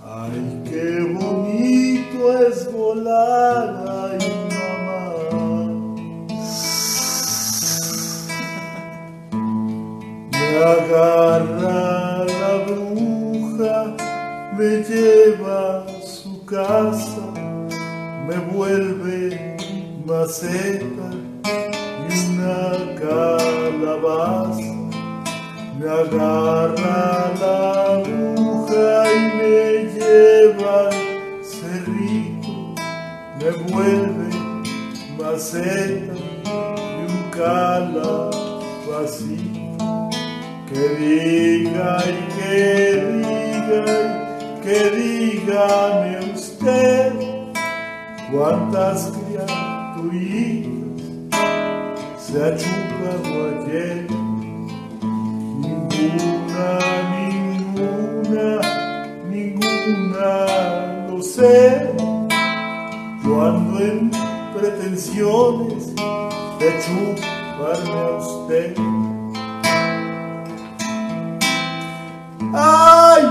Ay, 0.06 0.62
qué 0.66 1.01
bonito 1.18 2.32
es 2.48 2.72
volar, 2.72 3.85
ay 3.89 4.18
mamá. 4.55 5.01
Me 10.31 10.59
agarra 10.59 12.24
la 12.24 12.52
bruja, 12.68 13.97
me 14.56 14.70
lleva 14.85 15.82
a 15.82 16.02
su 16.02 16.44
casa, 16.44 17.30
me 18.31 18.39
vuelve 18.39 19.57
maceta 20.07 21.09
y 22.09 22.11
una 22.28 22.61
calabaza. 23.01 24.70
Me 25.77 25.86
agarra 25.89 27.02
la 27.40 27.59
bruja 28.05 28.90
y 29.12 29.19
me 29.36 29.59
lleva 29.94 30.74
al 30.90 31.01
cerrito, 31.43 32.52
me 33.40 33.51
vuelve 33.73 34.31
maceta 35.19 36.15
y 36.47 37.02
un 37.11 37.20
calabacín. 37.36 38.70
Que 40.69 40.82
diga 41.01 41.90
y 42.07 42.09
que 42.36 42.57
diga 43.11 43.85
y 44.40 44.47
que 44.62 44.78
dígame 44.97 46.11
usted 46.32 47.30
cuántas 48.31 49.12
criaturitas 49.12 50.70
se 52.19 52.43
ha 52.43 52.57
chupado 52.57 53.32
ayer. 53.65 54.07
Ninguna, 55.61 56.66
ninguna, 57.16 58.47
ninguna, 59.28 60.31
lo 61.09 61.23
sé. 61.23 61.93
Yo 63.24 63.43
ando 63.43 63.78
en 63.81 64.11
pretensiones 64.55 65.94
de 65.97 66.69
chuparme 66.82 68.01
a 68.01 68.11
usted. 68.19 68.74
Ay, 72.52 73.23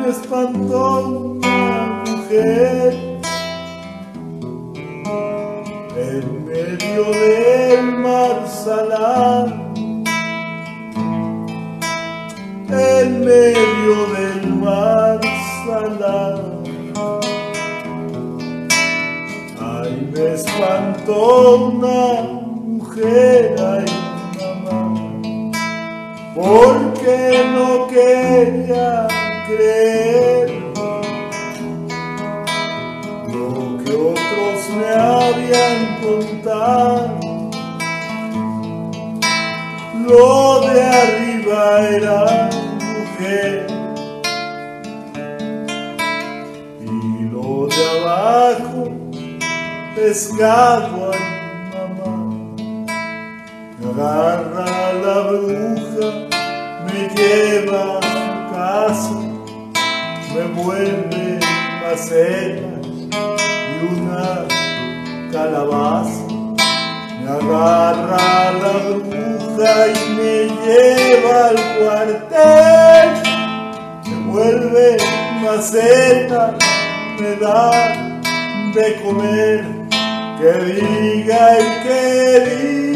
me 0.00 0.08
espantó 0.08 1.08
una 1.08 2.04
mujer 2.06 2.97
una 21.28 22.22
mujer, 22.22 23.54
ay, 23.58 23.84
mamá, 24.64 24.94
porque 26.34 27.44
no 27.54 27.86
quería 27.86 29.06
creer 29.46 30.48
lo 33.34 33.84
que 33.84 33.92
otros 33.92 34.58
me 34.76 34.90
habían 34.94 35.78
contado. 36.00 37.18
Lo 40.06 40.60
de 40.60 40.82
arriba 40.82 41.88
era 41.90 42.48
mujer 42.80 43.66
y 46.80 47.24
lo 47.30 47.66
de 47.66 48.00
abajo 48.00 48.80
pescado. 49.94 51.07
Agarra 54.00 54.92
la 55.02 55.18
bruja, 55.22 56.08
me 56.86 57.00
lleva 57.16 57.98
a 57.98 58.48
casa, 58.52 59.18
me 60.32 60.42
vuelve 60.54 61.40
maceta 61.82 62.78
y 62.78 63.86
una 63.96 64.46
calabaza. 65.32 66.26
Me 67.22 67.28
agarra 67.28 68.52
la 68.62 68.74
bruja 69.02 69.72
y 69.88 70.14
me 70.14 70.34
lleva 70.64 71.48
al 71.48 71.58
cuartel. 71.80 73.08
Me 74.06 74.16
vuelve 74.32 74.96
maceta, 75.42 76.56
me 77.18 77.30
da 77.34 77.70
de 78.74 78.86
comer. 79.02 79.64
Que 80.38 80.52
diga 80.66 81.58
y 81.58 81.62
que 81.82 82.40
diga 82.48 82.87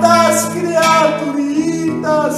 cuántas 0.00 0.46
criaturitas 0.46 2.36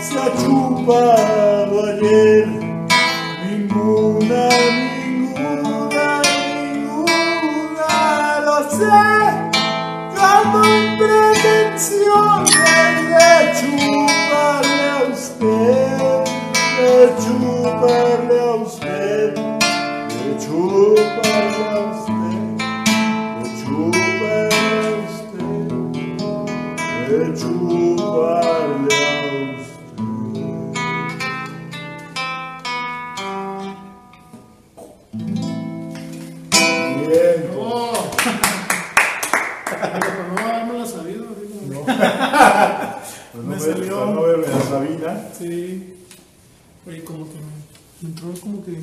se 0.00 0.18
ha 0.18 0.32
chupado 0.36 1.84
ayer. 1.86 2.46
Ninguna, 3.48 4.48
ninguna, 5.06 6.22
ninguna, 6.64 7.90
lo 8.44 8.58
sé. 8.70 9.00
En 10.54 10.96
pretensiones 10.98 12.50
de 13.10 13.26
chuparle 13.58 14.86
a 14.90 14.92
usted, 15.12 16.24
de 16.78 16.90
chuparle 17.22 18.36
a 18.40 18.42
usted, 18.54 19.34
de 19.34 20.30
chuparle 20.38 21.64
a 21.70 21.76
usted, 21.90 22.03
salió. 43.72 43.98
Para 43.98 44.10
no 44.12 44.22
verme 44.22 44.46
a 44.46 44.60
Sabina. 44.60 45.28
Sí. 45.36 45.94
Oye, 46.86 47.04
como 47.04 47.26
que 47.26 47.38
entró 48.02 48.28
como 48.40 48.64
que 48.64 48.78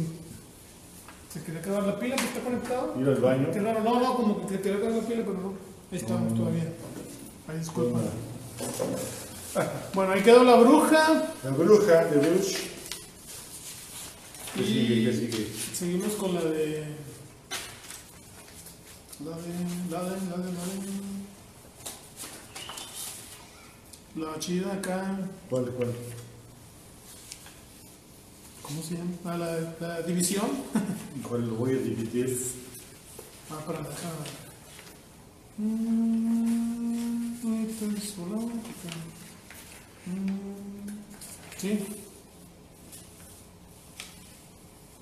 se 1.32 1.44
quería 1.44 1.62
acabar 1.62 1.84
la 1.84 1.99
pila 1.99 2.16
que 2.16 2.26
está 2.26 2.40
conectado. 2.41 2.94
Ir 2.99 3.08
al 3.08 3.16
baño. 3.16 3.49
Qué 3.53 3.60
raro, 3.62 3.84
no, 3.84 3.99
no, 3.99 4.16
como 4.16 4.48
que 4.48 4.60
quería 4.60 4.78
acabar 4.78 4.95
la 4.95 5.08
pila, 5.08 5.24
pero 5.26 5.38
no. 5.38 5.53
Ahí 5.91 5.98
estamos 5.98 6.36
todavía. 6.36 6.74
Ahí 7.48 7.58
disculpa. 7.60 7.99
Bueno, 9.94 10.14
ahí 10.14 10.22
quedó 10.22 10.45
la 10.45 10.56
bruja. 10.56 11.26
La 11.44 11.49
bruja 11.49 12.06
de 12.06 12.18
Bruce. 12.20 12.58
¿Qué 14.56 14.64
sigue? 14.64 15.06
¿Qué 15.06 15.14
sigue? 15.14 15.48
Seguimos 15.74 16.14
con 16.14 16.34
la 16.36 16.41
de. 16.41 16.86
La 19.26 19.36
de. 19.36 19.52
La 19.90 20.03
de. 20.03 20.10
La 20.10 20.38
de. 20.38 20.53
La 20.53 20.66
de. 20.66 21.20
La 24.16 24.38
chida 24.40 24.74
acá. 24.74 25.18
¿Cuál, 25.50 25.66
cuál? 25.72 25.92
¿Cómo 28.62 28.82
se 28.84 28.96
llama? 28.96 29.12
Ah, 29.26 29.38
la, 29.38 29.76
la 29.88 30.02
división. 30.02 30.50
¿Cuál 31.28 31.48
lo 31.48 31.56
voy 31.56 31.72
a 31.72 31.78
dividir? 31.80 32.38
Ah, 33.50 33.60
para 33.66 33.80
dejar. 33.80 34.12
Mm. 35.58 36.32
Mm, 40.06 40.90
Sí. 41.58 41.80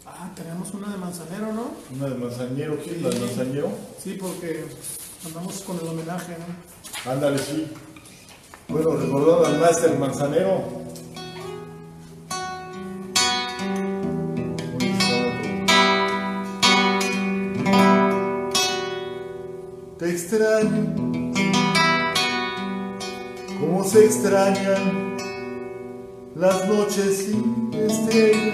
Ah, 0.06 0.30
tenemos 0.36 0.74
una 0.74 0.90
de 0.92 0.98
manzanero, 0.98 1.54
¿no? 1.54 1.72
Una 1.96 2.10
de 2.10 2.16
manzanero. 2.16 2.78
¿Quién 2.84 3.02
la 3.04 3.10
de 3.10 3.20
manzanero? 3.20 3.72
Sí, 4.04 4.18
porque 4.20 4.66
andamos 5.26 5.62
con 5.62 5.80
el 5.80 5.88
homenaje, 5.88 6.36
¿no? 6.38 7.12
Ándale, 7.12 7.38
sí. 7.40 7.68
Bueno, 8.70 8.92
recordando 8.92 9.48
al 9.48 9.60
máster 9.60 9.98
manzanero. 9.98 10.64
Te 19.98 20.12
extraño, 20.12 21.34
como 23.60 23.84
se 23.86 24.06
extrañan 24.06 25.18
las 26.36 26.68
noches 26.70 27.26
sin 27.26 27.74
estrellas, 27.74 28.54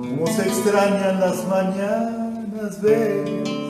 como 0.00 0.26
se 0.28 0.42
extrañan 0.42 1.20
las 1.20 1.44
mañanas 1.48 2.80
bellas 2.80 3.63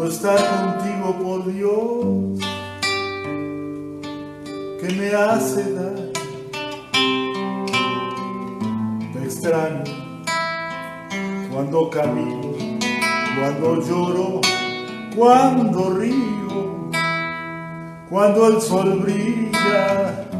no 0.00 0.06
estar 0.06 0.38
contigo 0.38 1.14
por 1.22 1.52
Dios 1.52 2.40
que 4.80 4.94
me 4.96 5.14
hace 5.14 5.74
daño. 5.74 6.12
Te 9.12 9.24
extraño 9.24 9.84
cuando 11.52 11.90
camino, 11.90 12.52
cuando 13.38 13.82
lloro, 13.86 14.40
cuando 15.14 15.90
río, 15.90 16.90
cuando 18.08 18.48
el 18.48 18.62
sol 18.62 19.00
brilla, 19.00 20.30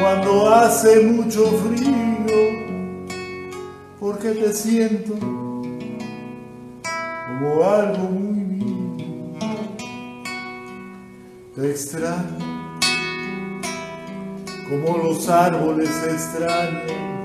cuando 0.00 0.48
hace 0.48 1.02
mucho 1.02 1.46
frío, 1.46 3.06
porque 4.00 4.30
te 4.30 4.52
siento 4.52 5.14
como 7.38 7.64
algo 7.64 8.08
muy 8.10 8.25
Extraño, 11.58 12.36
como 14.68 14.98
los 14.98 15.26
árboles 15.26 15.88
extrañan 16.06 17.24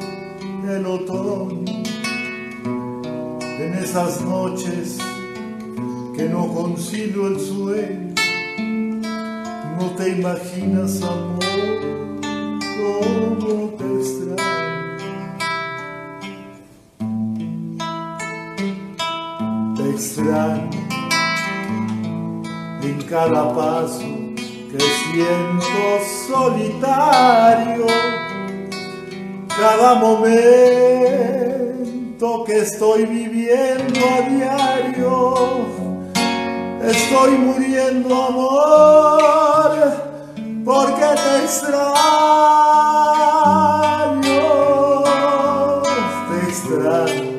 el 0.69 0.85
otoño. 0.85 1.65
en 3.59 3.73
esas 3.73 4.21
noches 4.21 4.99
que 6.15 6.29
no 6.29 6.47
concilio 6.53 7.27
el 7.27 7.39
sueño. 7.41 8.15
No 9.77 9.89
te 9.97 10.11
imaginas, 10.11 11.01
amor, 11.01 11.43
cómo 12.77 13.69
te 13.77 13.85
extraño. 13.99 14.37
Te 19.75 19.89
extraño 19.89 20.69
en 22.81 23.01
cada 23.09 23.53
paso 23.53 24.20
que 24.72 24.80
siento 24.80 25.84
solitario, 26.27 27.88
cada 29.49 29.95
momento 29.95 30.45
que 32.45 32.60
estoy 32.60 33.06
viviendo 33.06 33.99
a 33.99 34.22
diario, 34.30 35.35
estoy 36.84 37.31
muriendo 37.31 38.15
amor, 38.15 39.72
porque 40.64 41.06
te 41.22 41.43
extraño, 41.43 41.81
te 46.30 46.38
extraño. 46.48 47.31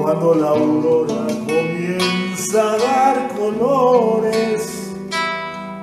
Cuando 0.00 0.34
la 0.34 0.48
aurora 0.50 1.26
comienza 1.46 2.60
a 2.60 2.76
dar 2.78 3.16
colores 3.36 4.51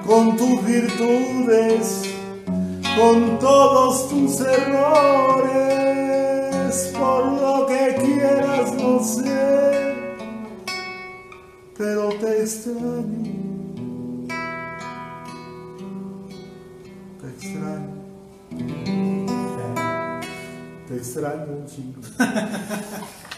con 0.10 0.36
tus 0.36 0.66
virtudes, 0.66 2.02
con 2.98 3.38
todos 3.38 4.10
tus 4.10 4.42
errores, 4.42 5.54
por 6.98 7.26
lo 7.34 7.68
que 7.68 7.96
quieras 8.04 8.74
no 8.74 9.04
sé, 9.04 9.94
pero 11.78 12.10
te 12.10 12.42
extraño, 12.42 13.06
te 17.22 17.28
extraño, 17.28 18.02
te 20.88 20.96
extraño 20.96 21.46
un 21.52 21.68
chingo. 21.68 22.02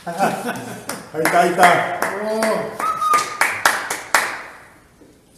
ahí 0.05 1.21
está, 1.21 1.41
ahí 1.41 1.49
está. 1.49 1.99
Oh. 2.31 3.00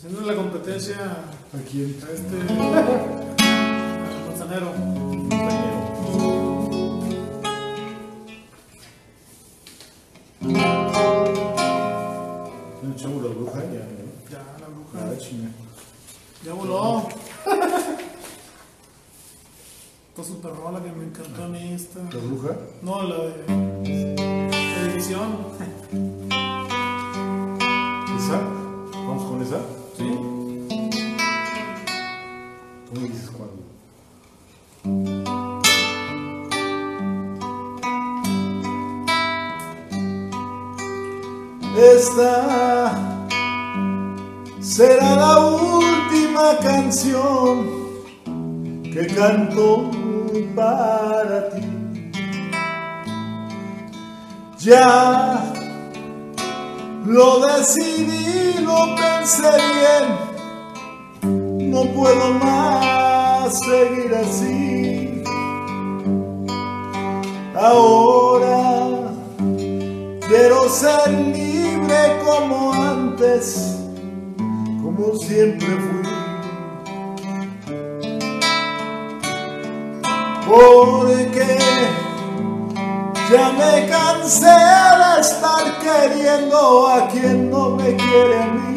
Haciendo 0.06 0.30
la 0.30 0.36
competencia 0.36 0.98
¿A 0.98 1.62
quién? 1.72 1.96
a 2.06 2.12
este 2.12 2.36
al 2.36 4.26
manzanero. 4.28 4.74
Le 12.82 12.92
echamos 12.92 13.24
la 13.24 13.30
bruja 13.30 13.60
ya, 13.62 13.88
¿no? 13.88 14.04
Ya, 14.30 14.44
la 14.60 14.68
bruja. 14.68 15.18
Chinga. 15.18 15.50
Ya 16.44 16.52
voló. 16.52 17.08
Esta 20.10 20.24
super 20.26 20.54
rola 20.54 20.84
que 20.84 20.92
me 20.92 21.06
encantó 21.06 21.46
a 21.46 21.48
mí 21.48 21.72
esta. 21.74 22.00
¿La 22.02 22.10
bruja? 22.10 22.58
No, 22.82 23.04
la 23.04 23.16
de 23.24 23.32
televisión. 24.76 25.38
¿Esa? 28.18 28.42
¿Vamos 28.92 29.24
con 29.32 29.42
esa? 29.42 29.83
Esta 41.76 42.94
será 44.62 45.16
la 45.16 45.40
última 45.40 46.58
canción 46.62 47.66
que 48.84 49.08
canto 49.08 49.90
para 50.56 51.50
ti. 51.50 51.68
Ya 54.60 55.63
lo 57.06 57.40
decidí, 57.40 58.60
lo 58.64 58.96
pensé 58.96 59.52
bien, 61.22 61.72
no 61.72 61.84
puedo 61.94 62.34
más 62.34 63.60
seguir 63.60 64.16
así. 64.16 65.24
Ahora 67.56 69.12
quiero 70.28 70.70
ser 70.70 71.10
libre 71.10 72.20
como 72.26 72.74
antes, 72.74 73.78
como 74.82 75.16
siempre 75.18 75.68
fui. 75.68 76.04
Porque 80.48 81.58
ya 83.32 83.52
me 83.52 83.88
cansé 83.88 84.46
de 84.46 85.22
estar 85.22 85.66
queriendo 85.80 86.88
a 86.88 87.08
quien 87.08 87.50
no 87.50 87.70
me 87.72 87.96
quiere 87.96 88.44
a 88.44 88.48
mí. 88.48 88.76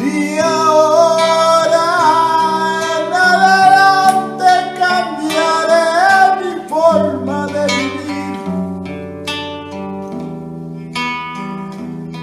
Y 0.00 0.38
ahora 0.38 1.86
en 2.96 3.12
adelante 3.12 4.48
cambiaré 4.78 5.86
mi 6.42 6.52
forma 6.68 7.46
de 7.46 7.66
vivir. 7.66 8.38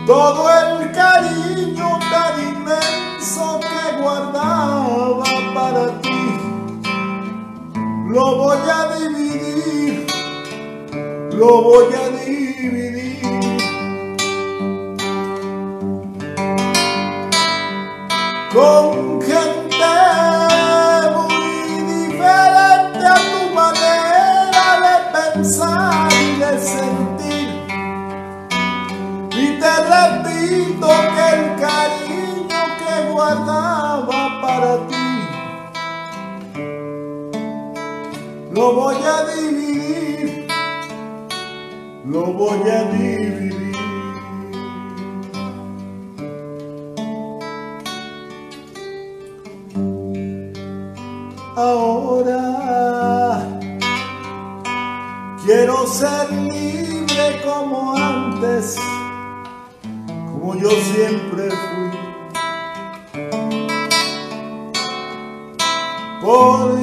Todo 0.07 0.41
el 0.59 0.91
cariño 0.91 1.44
lo 8.15 8.37
voy 8.37 8.57
a 8.57 8.95
dividir, 8.95 10.07
lo 11.33 11.61
voy 11.63 11.93
a 11.93 12.09
dividir. 12.23 13.19
Con 18.53 19.04
lo 38.65 38.73
voy 38.73 38.95
a 38.95 39.25
dividir, 39.25 40.47
lo 42.05 42.25
voy 42.33 42.67
a 42.67 42.83
dividir. 42.93 43.75
Ahora 51.55 52.41
quiero 55.45 55.85
ser 55.85 56.31
libre 56.31 57.41
como 57.45 57.95
antes, 57.95 58.77
como 60.31 60.55
yo 60.55 60.71
siempre 60.71 61.51
fui. 61.51 61.91
Porque 66.23 66.74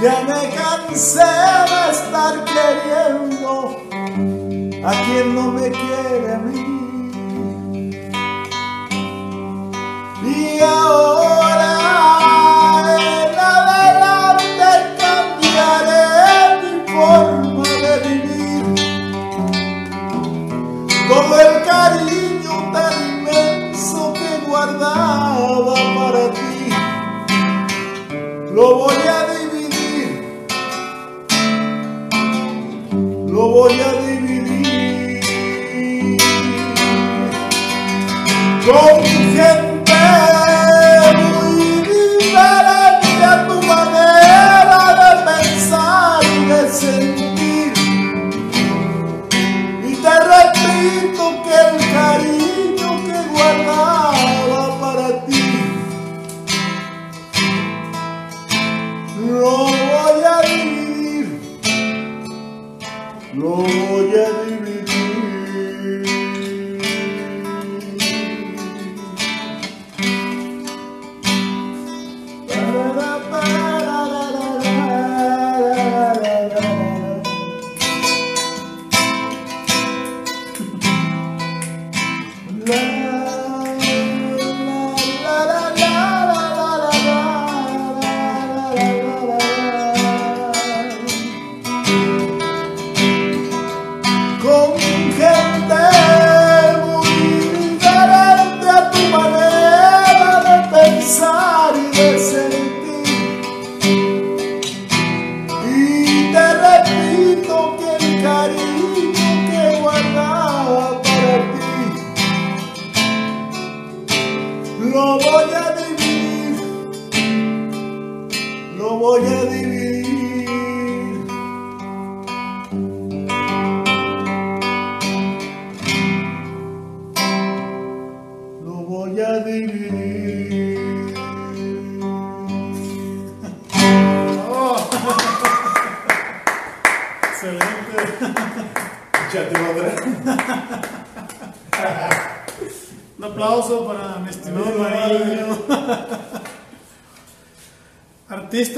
ya 0.00 0.22
me 0.22 0.50
cansé 0.54 1.20
de 1.20 1.90
estar 1.90 2.44
queriendo 2.44 3.76
a 4.82 4.92
quien 5.04 5.34
no 5.34 5.52
me 5.52 5.70
quiere 5.70 6.32
a 6.32 6.38
mí. 6.38 6.69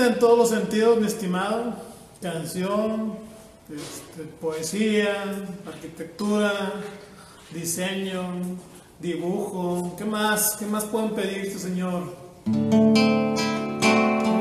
En 0.04 0.18
todos 0.18 0.36
los 0.36 0.48
sentidos, 0.48 0.98
mi 0.98 1.06
estimado. 1.06 1.74
Canción, 2.20 3.14
este, 3.70 4.24
poesía, 4.40 5.14
arquitectura, 5.64 6.72
diseño, 7.54 8.24
dibujo. 8.98 9.94
¿Qué 9.96 10.04
más? 10.04 10.56
¿Qué 10.58 10.66
más 10.66 10.86
pueden 10.86 11.10
pedir 11.10 11.46
este 11.46 11.60
señor? 11.60 12.16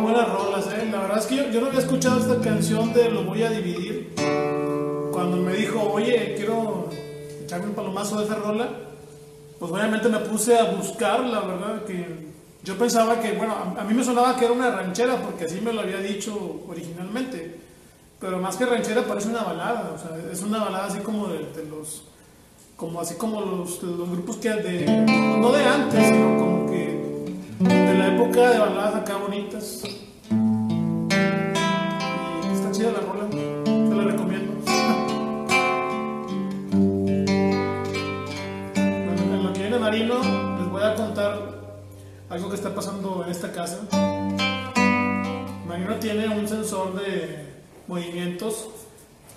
Buenas 0.01 0.29
rolas, 0.33 0.65
¿eh? 0.65 0.89
La 0.91 1.01
verdad 1.01 1.19
es 1.19 1.27
que 1.27 1.35
yo, 1.35 1.51
yo 1.51 1.61
no 1.61 1.67
había 1.67 1.81
escuchado 1.81 2.19
esta 2.19 2.41
canción 2.41 2.91
de 2.93 3.11
Lo 3.11 3.23
voy 3.23 3.43
a 3.43 3.51
dividir. 3.51 4.15
Cuando 5.11 5.37
me 5.37 5.53
dijo, 5.53 5.79
oye, 5.93 6.33
quiero 6.37 6.89
echarme 7.43 7.67
un 7.67 7.75
palomazo 7.75 8.17
de 8.17 8.25
esa 8.25 8.35
rola, 8.35 8.67
pues 9.59 9.71
obviamente 9.71 10.09
me 10.09 10.17
puse 10.21 10.57
a 10.57 10.71
buscar, 10.71 11.19
la 11.19 11.41
verdad, 11.41 11.85
que 11.85 12.30
yo 12.63 12.77
pensaba 12.77 13.19
que, 13.19 13.31
bueno, 13.31 13.55
a, 13.77 13.83
mí 13.83 13.93
me 13.93 14.03
sonaba 14.03 14.35
que 14.35 14.45
era 14.45 14.53
una 14.53 14.69
ranchera, 14.69 15.19
porque 15.21 15.45
así 15.45 15.59
me 15.61 15.73
lo 15.73 15.81
había 15.81 15.97
dicho 15.97 16.61
originalmente, 16.69 17.59
pero 18.19 18.37
más 18.37 18.55
que 18.55 18.67
ranchera 18.67 19.03
parece 19.03 19.29
una 19.29 19.41
balada, 19.41 19.93
o 19.95 19.97
sea, 19.97 20.15
es 20.31 20.43
una 20.43 20.59
balada 20.65 20.85
así 20.85 20.99
como 20.99 21.27
de, 21.27 21.39
los, 21.67 22.03
como 22.75 23.01
así 23.01 23.15
como 23.15 23.41
los, 23.41 23.81
los 23.81 24.09
grupos 24.11 24.37
que, 24.37 24.51
de, 24.51 24.85
no 25.39 25.51
de 25.51 25.65
antes, 25.65 26.05
sino 26.05 26.37
como 26.37 26.69
que 26.69 27.01
de 27.59 27.93
la 27.97 28.15
época 28.15 28.51
de 28.51 28.59
baladas 28.59 28.95
acá 28.95 29.17
bonitas. 29.17 29.81
Y 32.43 32.53
está 32.53 32.71
chida 32.71 32.91
la 32.91 32.99
rola, 32.99 33.27
te 33.27 33.95
la 33.95 34.03
recomiendo. 34.03 34.51
Bueno, 38.73 39.35
en 39.35 39.43
lo 39.43 39.51
que 39.53 39.59
viene 39.61 39.79
Marino, 39.79 40.15
les 40.59 40.69
voy 40.69 40.83
a 40.83 40.95
contar 40.95 41.50
algo 42.31 42.49
que 42.49 42.55
está 42.55 42.73
pasando 42.73 43.23
en 43.25 43.31
esta 43.31 43.51
casa. 43.51 43.79
Marino 45.67 45.95
tiene 45.99 46.29
un 46.29 46.47
sensor 46.47 46.95
de 46.95 47.45
movimientos 47.87 48.69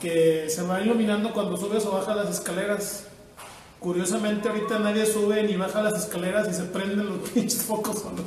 que 0.01 0.49
se 0.49 0.63
va 0.63 0.81
iluminando 0.81 1.33
cuando 1.33 1.57
subes 1.57 1.85
o 1.87 1.91
bajas 1.91 2.17
las 2.17 2.31
escaleras. 2.31 3.07
Curiosamente 3.81 4.49
ahorita 4.49 4.79
nadie 4.79 5.07
sube 5.07 5.43
ni 5.43 5.57
baja 5.57 5.83
las 5.83 6.05
escaleras 6.05 6.49
y 6.49 6.55
se 6.55 6.63
prenden 6.65 7.07
los 7.07 7.29
pinches 7.35 7.63
focos 7.63 7.99
solos. 7.99 8.27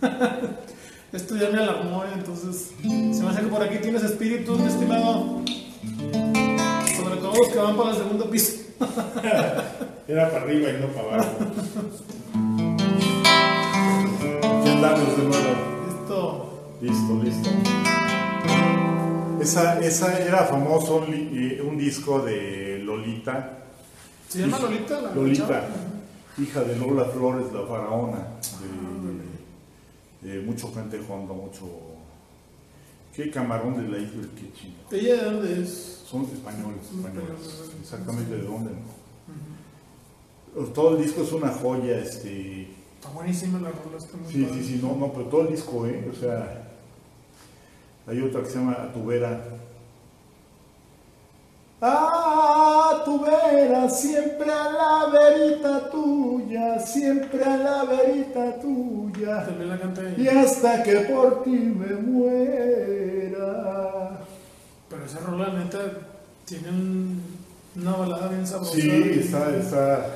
Esto 1.12 1.36
ya 1.36 1.50
me 1.50 1.58
alarmó, 1.58 2.04
entonces 2.14 2.70
se 2.80 3.22
me 3.22 3.30
hace 3.30 3.40
que 3.40 3.48
por 3.48 3.62
aquí 3.64 3.78
tienes 3.78 4.04
espíritus, 4.04 4.56
mi 4.60 4.66
estimado. 4.66 5.42
Sobre 6.96 7.16
todo 7.16 7.32
los 7.34 7.48
que 7.48 7.58
van 7.58 7.76
para 7.76 7.90
el 7.90 7.96
segundo 7.96 8.30
piso. 8.30 8.52
Era 10.06 10.30
para 10.30 10.42
arriba 10.42 10.70
y 10.70 10.80
no 10.80 10.86
para 10.88 11.14
abajo. 11.14 11.38
Andamos 14.82 15.14
de 15.14 15.24
nuevo. 15.24 15.52
Listo. 15.86 16.46
Listo, 16.80 17.22
listo. 17.22 17.50
Esa, 19.38 19.78
esa 19.80 20.18
era 20.18 20.46
famoso 20.46 21.04
un, 21.06 21.12
eh, 21.12 21.60
un 21.62 21.76
disco 21.76 22.20
de 22.20 22.78
Lolita. 22.82 23.58
¿Se 24.26 24.38
llama 24.38 24.58
Lolita? 24.58 25.02
la 25.02 25.14
Lolita, 25.14 25.46
chava? 25.46 25.68
hija 26.38 26.62
de 26.62 26.76
Lola 26.76 27.04
Flores, 27.04 27.52
la 27.52 27.66
faraona. 27.66 28.26
De, 30.22 30.30
de 30.30 30.40
mucho 30.40 30.72
gente 30.72 30.98
hondo, 31.06 31.34
mucho. 31.34 31.68
Qué 33.14 33.30
camarón 33.30 33.76
de 33.76 33.86
la 33.86 33.98
isla, 34.02 34.28
qué 34.34 34.50
chido. 34.54 34.76
¿Ella 34.92 35.16
de 35.24 35.30
dónde 35.30 35.62
es? 35.62 36.04
Son 36.06 36.22
españoles, 36.22 36.84
españoles. 36.84 37.38
españoles. 37.38 37.72
Exactamente 37.82 38.34
de 38.34 38.42
dónde, 38.44 38.70
¿no? 40.56 40.64
Todo 40.72 40.96
el 40.96 41.02
disco 41.02 41.22
es 41.22 41.32
una 41.32 41.48
joya, 41.48 41.98
este. 41.98 42.79
Está 43.10 43.18
buenísima 43.22 43.58
la 43.58 43.70
rola, 43.70 43.96
está 43.98 44.16
muy 44.16 44.32
Sí, 44.32 44.44
padre. 44.44 44.62
sí, 44.62 44.68
sí, 44.68 44.80
no, 44.80 44.94
no, 44.94 45.12
pero 45.12 45.24
todo 45.26 45.40
el 45.42 45.48
disco, 45.48 45.84
¿eh? 45.84 46.08
O 46.12 46.14
sea, 46.14 46.62
hay 48.06 48.22
otra 48.22 48.40
que 48.42 48.50
se 48.50 48.54
llama 48.58 48.72
A 48.84 48.92
tu 48.92 49.04
vera. 49.04 49.40
A 51.82 53.02
tu 53.04 53.20
vera, 53.20 53.88
siempre 53.90 54.52
a 54.52 54.70
la 54.70 55.06
verita 55.10 55.90
tuya, 55.90 56.78
siempre 56.78 57.42
a 57.42 57.56
la 57.56 57.84
verita 57.84 58.60
tuya, 58.60 59.44
También 59.46 59.70
la 59.70 59.78
canta 59.80 60.02
y 60.16 60.28
hasta 60.28 60.82
que 60.84 60.94
por 61.00 61.42
ti 61.42 61.50
me 61.50 61.94
muera. 61.96 63.40
Pero 64.88 65.04
esa 65.04 65.18
rola, 65.20 65.48
neta, 65.54 65.80
tiene 66.44 66.68
un- 66.68 67.22
una 67.76 67.92
balada 67.96 68.28
bien 68.28 68.46
sabrosa. 68.46 68.72
Sí, 68.74 68.90
está, 69.20 69.56
está, 69.56 70.06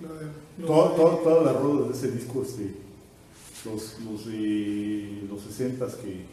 la 0.00 0.08
de- 0.20 0.41
lo 0.58 0.66
todo, 0.66 0.90
todo- 0.92 1.16
todas 1.18 1.44
las 1.52 1.62
rolas 1.62 1.88
de 1.88 1.94
ese 2.08 2.10
disco, 2.16 2.42
este, 2.42 2.74
los, 3.64 4.00
los 4.00 4.26
de 4.26 5.22
los 5.28 5.40
60 5.42 5.86
que, 5.86 6.24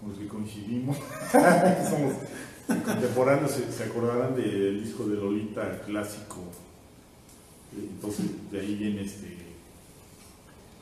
con 0.00 0.10
los 0.10 0.18
que 0.18 0.26
coincidimos, 0.28 0.96
que 0.98 1.88
somos 1.90 2.14
contemporáneos, 2.84 3.50
se, 3.52 3.70
se 3.72 3.84
acordarán 3.84 4.34
del 4.36 4.82
disco 4.84 5.04
de 5.06 5.16
Lolita 5.16 5.80
clásico. 5.86 6.40
Eh, 7.76 7.86
Entonces, 7.90 8.26
de 8.50 8.60
ahí 8.60 8.74
viene 8.74 9.02
este, 9.02 9.36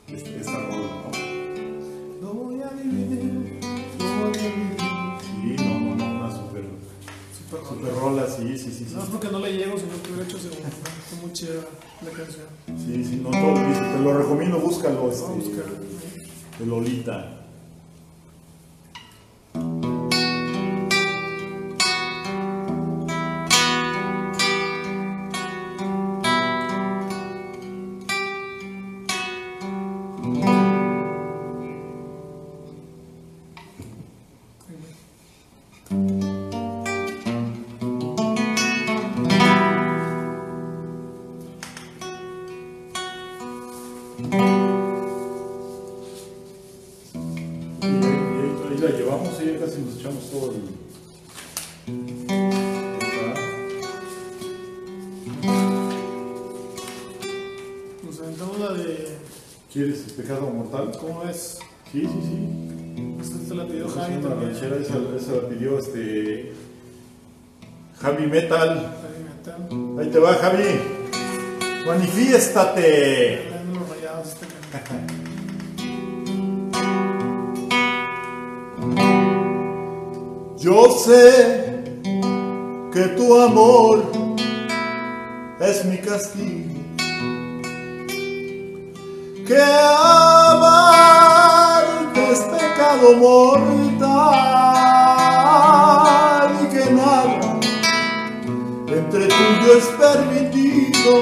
este- 0.09 0.39
esta 0.39 0.57
rola, 0.59 1.11
¿no? 1.11 2.27
Lo 2.27 2.33
voy 2.33 2.61
a 2.61 2.69
dividir, 2.71 3.59
lo 3.99 4.05
voy 4.25 4.37
a. 4.37 5.19
Sí, 5.21 5.55
no, 5.57 5.79
no, 5.79 5.79
no, 5.79 5.90
super, 5.90 5.90
Super 7.51 7.93
rola. 7.95 8.27
sí, 8.27 8.57
sí, 8.57 8.71
sí. 8.71 8.85
sí. 8.87 8.95
No 8.95 9.03
es 9.03 9.09
porque 9.09 9.27
no 9.27 9.39
le 9.39 9.51
llego, 9.51 9.77
sino 9.77 9.91
que 10.01 10.11
hubiera 10.11 10.27
hecho 10.27 10.39
segundo. 10.39 10.67
Está 10.67 11.21
muy 11.21 11.33
chida 11.33 11.55
la 12.03 12.11
canción. 12.11 12.45
Sí, 12.67 13.03
sí, 13.03 13.21
no, 13.21 13.29
todo 13.29 13.53
te 13.53 13.99
lo 13.99 14.17
recomiendo, 14.17 14.59
búscalo, 14.59 15.11
este, 15.11 15.25
de 16.59 16.65
Lolita. 16.65 17.37
Pecado 60.11 60.49
mortal? 60.49 60.91
¿Cómo 60.99 61.23
es? 61.29 61.59
Sí, 61.91 62.01
sí, 62.01 62.07
sí. 62.07 63.17
Esta 63.21 63.49
te 63.49 63.55
la 63.55 63.65
pidió 63.67 63.85
Es 63.87 63.93
Javi 63.93 64.15
una 64.15 64.29
también. 64.29 64.51
ranchera, 64.51 64.75
esa, 64.77 64.93
esa 65.17 65.41
la 65.41 65.49
pidió 65.49 65.79
este. 65.79 66.53
Javi 68.01 68.25
Metal. 68.27 68.95
Javi 69.01 69.23
Metal. 69.23 69.99
Ahí 69.99 70.09
te 70.09 70.19
va, 70.19 70.33
Javi. 70.35 70.63
Manifiéstate. 71.85 73.47
Trayendo 73.49 73.79
los 73.79 73.89
rayados 73.89 74.27
este. 74.27 74.45
Yo 80.57 80.91
sé 80.91 81.83
que 82.93 83.01
tu 83.17 83.35
amor 83.41 84.03
es 85.59 85.85
mi 85.85 85.97
castigo, 85.97 86.80
que 89.47 89.61
amarte 89.61 91.11
es 92.31 92.39
pecado 92.39 93.13
mortal 93.17 94.01
y 96.61 96.65
que 96.73 96.91
nada 96.91 97.59
entre 98.87 99.27
tuyo 99.27 99.73
es 99.77 99.85
permitido 99.99 101.13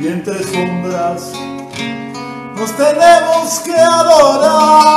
y 0.00 0.06
entre 0.06 0.42
sombras 0.42 1.32
nos 2.56 2.72
tenemos 2.76 3.60
que 3.60 3.74
adorar. 3.74 4.90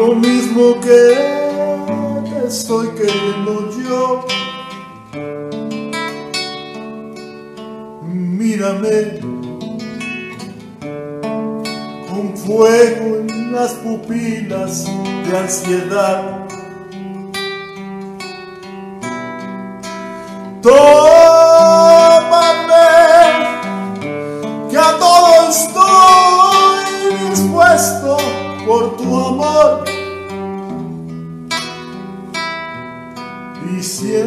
Lo 0.00 0.14
mismo 0.14 0.80
que 0.80 1.02
te 2.30 2.46
estoy 2.48 2.88
queriendo 2.98 3.70
yo. 3.82 4.26
Mírame 8.08 9.20
con 12.08 12.34
fuego 12.34 13.18
en 13.28 13.52
las 13.52 13.72
pupilas 13.74 14.86
de 15.26 15.36
ansiedad. 15.36 16.46
Tómame, 20.62 21.09
Y 34.20 34.24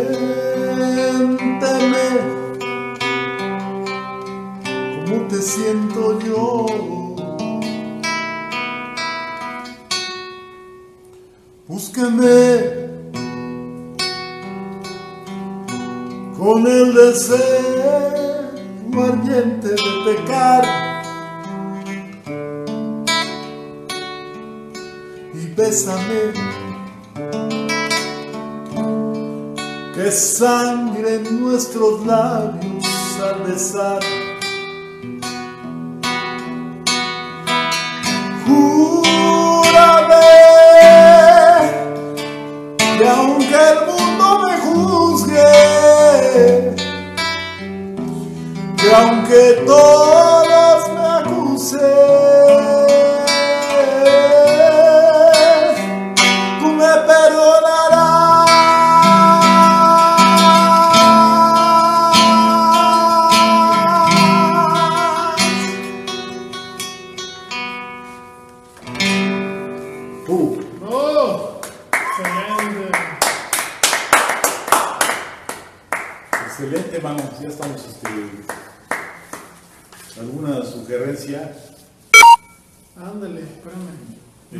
siénteme. 0.96 2.08
Como 5.06 5.28
te 5.28 5.40
siento 5.42 6.20
yo. 6.20 6.66
Búsqueme. 11.68 12.34
Con 16.38 16.68
el 16.68 16.94
deseo 16.94 18.14
ardiente 19.02 19.70
de 19.70 19.76
pecar 20.06 20.64
y 25.34 25.48
bésame 25.56 26.53
que 29.94 30.12
sangre 30.12 31.16
en 31.16 31.42
nuestros 31.44 32.04
labios 32.06 32.86
al 33.22 33.44
besar. 33.44 34.00
Júrame 38.46 40.16
que 42.98 43.08
aunque 43.08 43.56
el 43.56 43.80
mundo 43.86 44.26
me 44.44 44.54
juzgue, 44.66 45.54
que 48.78 48.96
aunque 48.96 49.64
todos 49.68 50.90
me 50.90 51.06
acusen, 51.20 52.63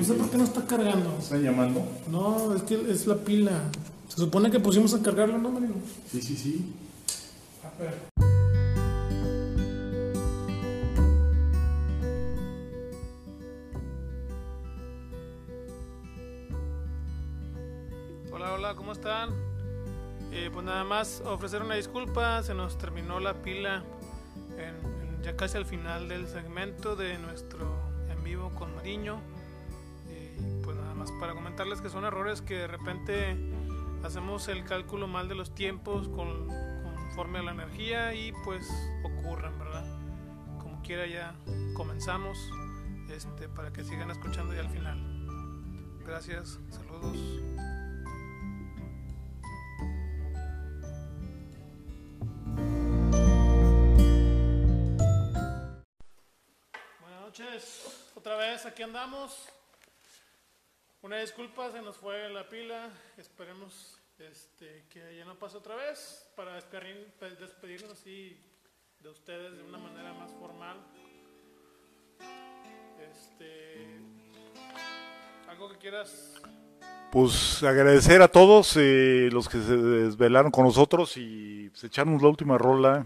No 0.04 0.08
sé 0.10 0.14
por 0.16 0.30
qué 0.30 0.38
no 0.38 0.44
está 0.44 0.66
cargando. 0.68 1.16
¿Están 1.18 1.42
llamando? 1.44 1.82
No, 2.12 2.54
es 2.54 2.64
que 2.64 2.76
es 2.92 3.08
la 3.08 3.16
pila. 3.16 3.54
Se 4.10 4.18
supone 4.18 4.52
que 4.52 4.60
pusimos 4.60 4.94
a 4.94 5.02
cargarlo, 5.02 5.38
¿no, 5.38 5.50
Marino? 5.50 5.76
Sí, 6.12 6.22
sí, 6.22 6.36
sí. 6.36 6.74
A 7.64 7.82
ver. 7.82 7.96
Hola, 18.32 18.54
hola, 18.54 18.76
¿cómo 18.76 18.92
están? 18.92 19.30
Eh, 20.32 20.50
pues 20.52 20.66
nada 20.66 20.84
más 20.84 21.22
ofrecer 21.26 21.62
una 21.62 21.76
disculpa, 21.76 22.42
se 22.44 22.54
nos 22.54 22.78
terminó 22.78 23.20
la 23.20 23.36
pila 23.42 23.84
en- 24.58 25.16
en- 25.18 25.24
ya 25.24 25.36
casi 25.36 25.58
al 25.58 25.66
final 25.66 26.10
del 26.10 26.28
segmento 26.28 26.96
de 26.96 27.18
nuestro 27.20 27.72
en 28.10 28.24
vivo 28.24 28.50
con 28.56 28.74
Mariño. 28.76 29.20
Y 31.10 31.20
para 31.20 31.34
comentarles 31.34 31.82
que 31.82 31.90
son 31.90 32.06
errores 32.06 32.42
que 32.42 32.56
de 32.56 32.68
repente 32.68 33.38
hacemos 34.04 34.48
el 34.48 34.64
cálculo 34.64 35.08
mal 35.08 35.28
de 35.28 35.36
los 35.36 35.54
tiempos 35.54 36.08
con, 36.08 36.48
conforme 36.48 37.40
a 37.40 37.44
la 37.44 37.52
energía 37.52 38.14
y 38.14 38.32
pues 38.46 38.70
ocurren, 39.04 39.58
¿verdad? 39.60 39.86
Como 40.60 40.82
quiera 40.82 41.06
ya 41.06 41.36
comenzamos 41.76 42.38
este, 43.10 43.50
para 43.50 43.74
que 43.74 43.84
sigan 43.84 44.12
escuchando 44.12 44.54
ya 44.54 44.62
al 44.62 44.70
final. 44.70 44.98
Gracias, 46.06 46.60
saludos. 46.70 47.18
Buenas 57.02 57.22
noches, 57.26 58.10
otra 58.16 58.38
vez 58.38 58.66
aquí 58.66 58.84
andamos. 58.84 59.50
Una 61.04 61.18
disculpa, 61.18 61.70
se 61.70 61.82
nos 61.82 61.98
fue 61.98 62.30
la 62.30 62.48
pila. 62.48 62.90
Esperemos 63.18 64.00
este, 64.20 64.86
que 64.90 65.18
ya 65.18 65.26
no 65.26 65.36
pase 65.36 65.58
otra 65.58 65.76
vez 65.76 66.26
para 66.34 66.58
pues, 67.20 67.38
despedirnos 67.38 67.92
así 67.92 68.40
de 69.02 69.10
ustedes 69.10 69.58
de 69.58 69.64
una 69.64 69.80
manera 69.80 70.14
más 70.14 70.32
formal. 70.32 70.78
Este, 73.12 74.00
algo 75.50 75.68
que 75.74 75.78
quieras. 75.78 76.36
Pues 77.12 77.62
agradecer 77.64 78.22
a 78.22 78.30
todos 78.30 78.78
eh, 78.78 79.28
los 79.30 79.50
que 79.50 79.62
se 79.62 79.76
desvelaron 79.76 80.52
con 80.52 80.64
nosotros 80.64 81.18
y 81.18 81.68
pues, 81.72 81.84
echarnos 81.84 82.22
la 82.22 82.30
última 82.30 82.58
rola. 82.58 83.06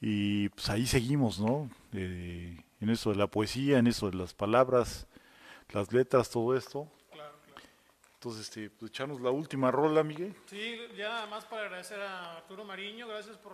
Y 0.00 0.48
pues 0.48 0.68
ahí 0.70 0.88
seguimos, 0.88 1.38
¿no? 1.38 1.70
Eh, 1.92 2.60
en 2.80 2.90
eso 2.90 3.10
de 3.10 3.16
la 3.16 3.28
poesía, 3.28 3.78
en 3.78 3.86
eso 3.86 4.10
de 4.10 4.16
las 4.16 4.34
palabras, 4.34 5.06
las 5.70 5.92
letras, 5.92 6.30
todo 6.30 6.56
esto. 6.56 6.90
Entonces, 8.26 8.48
este, 8.48 8.70
pues 8.70 8.90
echarnos 8.90 9.20
la 9.20 9.30
última 9.30 9.70
rola, 9.70 10.02
Miguel. 10.02 10.34
Sí, 10.46 10.76
ya 10.96 11.10
nada 11.10 11.26
más 11.26 11.44
para 11.44 11.62
agradecer 11.66 12.00
a 12.00 12.38
Arturo 12.38 12.64
Mariño, 12.64 13.06
gracias 13.06 13.36
por, 13.36 13.52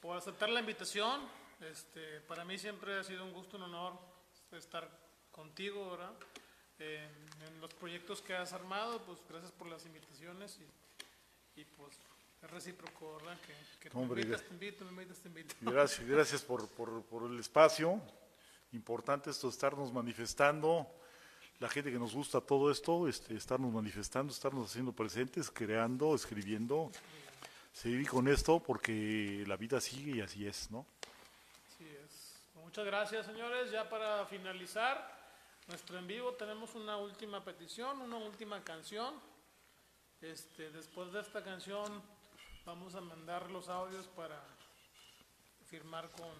por 0.00 0.16
aceptar 0.16 0.48
la 0.48 0.60
invitación. 0.60 1.22
Este, 1.60 2.20
para 2.20 2.44
mí 2.44 2.56
siempre 2.56 2.96
ha 3.00 3.02
sido 3.02 3.24
un 3.24 3.32
gusto, 3.32 3.56
un 3.56 3.64
honor 3.64 3.94
estar 4.52 4.88
contigo, 5.32 5.90
¿verdad? 5.90 6.12
En, 6.78 7.10
en 7.48 7.60
los 7.60 7.74
proyectos 7.74 8.22
que 8.22 8.32
has 8.36 8.52
armado, 8.52 9.02
pues 9.02 9.18
gracias 9.28 9.50
por 9.50 9.66
las 9.66 9.84
invitaciones 9.84 10.56
y, 11.56 11.60
y, 11.60 11.64
pues 11.64 11.98
Es 12.44 12.48
recíproco, 12.48 13.16
¿verdad? 13.16 13.36
Que, 13.80 13.88
que 13.90 13.98
Hombre, 13.98 14.22
te 14.22 14.28
invitas, 14.28 14.46
te 14.46 14.54
invito, 14.54 14.84
me 14.84 14.90
invitas, 15.02 15.18
te 15.18 15.28
invito. 15.28 15.54
Gracias, 15.62 16.06
gracias 16.06 16.42
por, 16.42 16.68
por- 16.68 17.02
por 17.06 17.28
el 17.28 17.40
espacio. 17.40 18.00
Importante 18.70 19.30
esto, 19.30 19.48
estarnos 19.48 19.92
manifestando. 19.92 20.86
La 21.60 21.68
gente 21.68 21.92
que 21.92 21.98
nos 21.98 22.14
gusta 22.14 22.40
todo 22.40 22.70
esto, 22.70 23.06
este, 23.06 23.36
estarnos 23.36 23.70
manifestando, 23.70 24.32
estarnos 24.32 24.70
haciendo 24.70 24.92
presentes, 24.92 25.50
creando, 25.50 26.14
escribiendo. 26.14 26.90
Seguir 27.74 28.08
con 28.08 28.28
esto 28.28 28.60
porque 28.60 29.44
la 29.46 29.56
vida 29.56 29.78
sigue 29.78 30.16
y 30.16 30.20
así 30.22 30.46
es, 30.46 30.70
¿no? 30.70 30.86
Así 31.68 31.86
es. 31.86 32.40
Muchas 32.64 32.86
gracias, 32.86 33.26
señores. 33.26 33.70
Ya 33.70 33.88
para 33.90 34.24
finalizar 34.24 35.20
nuestro 35.68 35.98
en 35.98 36.06
vivo 36.06 36.32
tenemos 36.32 36.74
una 36.74 36.96
última 36.96 37.44
petición, 37.44 38.00
una 38.00 38.16
última 38.16 38.64
canción. 38.64 39.14
Este, 40.22 40.70
después 40.70 41.12
de 41.12 41.20
esta 41.20 41.44
canción 41.44 42.02
vamos 42.64 42.94
a 42.94 43.02
mandar 43.02 43.50
los 43.50 43.68
audios 43.68 44.06
para 44.08 44.42
firmar 45.66 46.08
con 46.10 46.30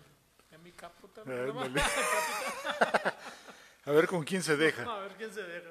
Emi 0.50 0.72
Caputa. 0.72 1.22
A 3.86 3.92
ver 3.92 4.06
con 4.06 4.24
quién 4.24 4.42
se 4.42 4.56
deja. 4.56 4.82
A 4.88 5.00
ver 5.00 5.12
quién 5.16 5.32
se 5.32 5.42
deja. 5.42 5.70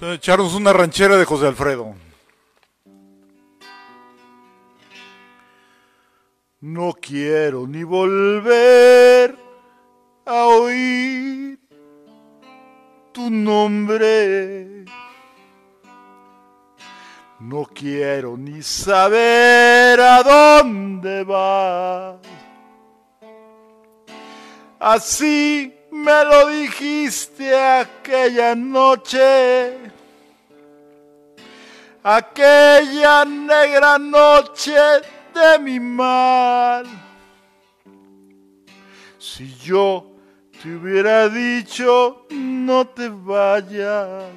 Echarnos 0.00 0.54
una 0.54 0.72
ranchera 0.72 1.16
de 1.16 1.24
José 1.24 1.48
Alfredo. 1.48 1.94
No 6.60 6.92
quiero 6.92 7.66
ni 7.66 7.82
volver 7.82 9.34
a 10.24 10.46
oír 10.46 11.58
tu 13.12 13.28
nombre. 13.30 14.84
No 17.40 17.64
quiero 17.66 18.36
ni 18.36 18.62
saber 18.62 20.00
a 20.00 20.22
dónde 20.22 21.24
vas. 21.24 22.18
Así 24.78 25.77
me 25.90 26.24
lo 26.24 26.48
dijiste 26.48 27.54
aquella 27.54 28.54
noche, 28.54 29.72
aquella 32.02 33.24
negra 33.24 33.98
noche 33.98 34.76
de 35.34 35.58
mi 35.60 35.80
mal. 35.80 36.86
Si 39.18 39.54
yo 39.56 40.06
te 40.62 40.74
hubiera 40.74 41.28
dicho 41.28 42.26
no 42.30 42.86
te 42.86 43.08
vayas, 43.08 44.30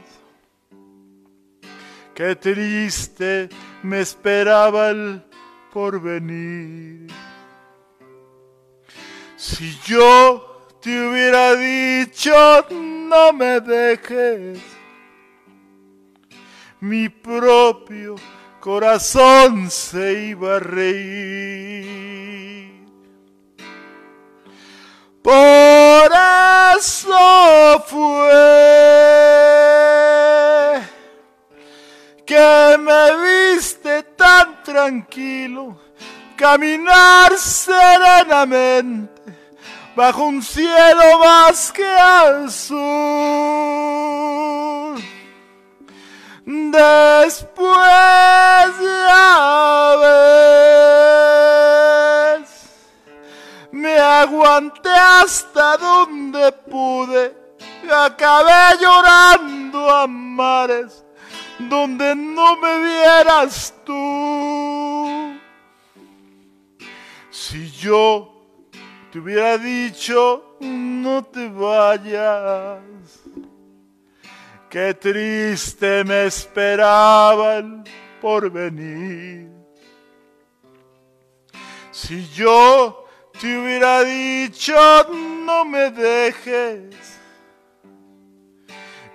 qué 2.14 2.36
triste 2.36 3.50
me 3.84 4.02
esperaba 4.02 4.90
el 4.90 5.24
porvenir. 5.72 7.12
Si 9.38 9.76
yo 9.86 10.51
te 10.82 11.08
hubiera 11.08 11.56
dicho 11.56 12.66
no 12.72 13.32
me 13.34 13.60
dejes, 13.60 14.60
mi 16.80 17.08
propio 17.08 18.16
corazón 18.60 19.70
se 19.70 20.30
iba 20.30 20.56
a 20.56 20.60
reír. 20.60 21.92
Por 25.22 26.12
eso 26.78 27.84
fue 27.86 28.32
que 32.26 32.78
me 32.80 33.54
viste 33.54 34.02
tan 34.18 34.64
tranquilo 34.64 35.78
caminar 36.36 37.38
serenamente 37.38 39.21
bajo 39.96 40.26
un 40.26 40.42
cielo 40.42 41.20
más 41.20 41.72
que 41.72 41.86
azul. 41.86 42.82
Después 46.46 47.78
ya 48.80 49.72
me 53.72 53.98
aguanté 53.98 54.90
hasta 54.90 55.78
donde 55.78 56.52
pude, 56.52 57.36
acabé 57.90 58.78
llorando 58.80 59.90
a 59.90 60.08
mares 60.08 61.04
donde 61.58 62.16
no 62.16 62.58
me 62.58 62.80
vieras 62.80 63.74
tú. 63.86 65.40
Si 67.30 67.72
yo 67.72 68.31
te 69.12 69.20
hubiera 69.20 69.58
dicho 69.58 70.56
no 70.62 71.24
te 71.26 71.50
vayas, 71.50 72.80
qué 74.70 74.94
triste 74.94 76.06
me 76.06 76.28
esperaba 76.28 77.58
el 77.58 77.84
porvenir. 78.22 79.50
Si 81.92 82.26
yo 82.30 83.06
te 83.40 83.58
hubiera 83.58 84.04
dicho 84.04 84.76
no 85.46 85.66
me 85.66 85.92
dejes, 85.92 87.20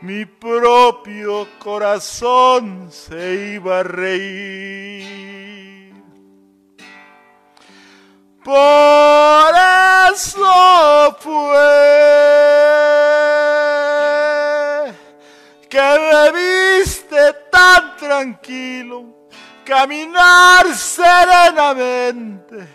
mi 0.02 0.26
propio 0.26 1.48
corazón 1.58 2.88
se 2.90 3.54
iba 3.54 3.80
a 3.80 3.82
reír. 3.82 5.65
Por 8.46 9.52
eso 10.14 11.16
fue 11.18 11.66
que 15.68 15.88
me 15.98 16.30
viste 16.30 17.22
tan 17.50 17.96
tranquilo 17.96 19.04
caminar 19.64 20.72
serenamente 20.76 22.68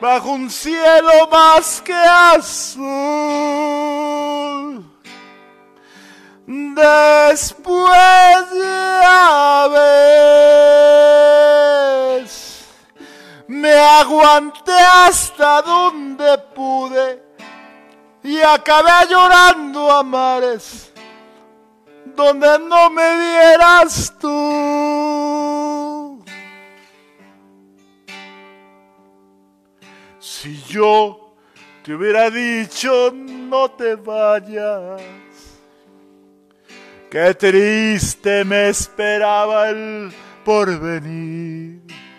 bajo 0.00 0.30
un 0.30 0.48
cielo 0.48 1.28
más 1.30 1.82
que 1.82 1.92
azul. 1.92 2.90
Después 6.46 7.94
ya 9.02 9.68
ves, 9.70 11.49
me 13.50 13.72
aguanté 13.72 14.72
hasta 14.72 15.60
donde 15.62 16.38
pude 16.54 17.20
y 18.22 18.40
acabé 18.40 19.08
llorando 19.10 19.90
a 19.90 20.04
mares 20.04 20.92
donde 22.14 22.60
no 22.60 22.90
me 22.90 23.18
vieras 23.18 24.14
tú. 24.20 26.22
Si 30.20 30.62
yo 30.68 31.34
te 31.82 31.94
hubiera 31.94 32.30
dicho 32.30 33.10
no 33.12 33.68
te 33.72 33.96
vayas, 33.96 35.02
qué 37.10 37.34
triste 37.34 38.44
me 38.44 38.68
esperaba 38.68 39.70
el 39.70 40.12
porvenir. 40.44 42.09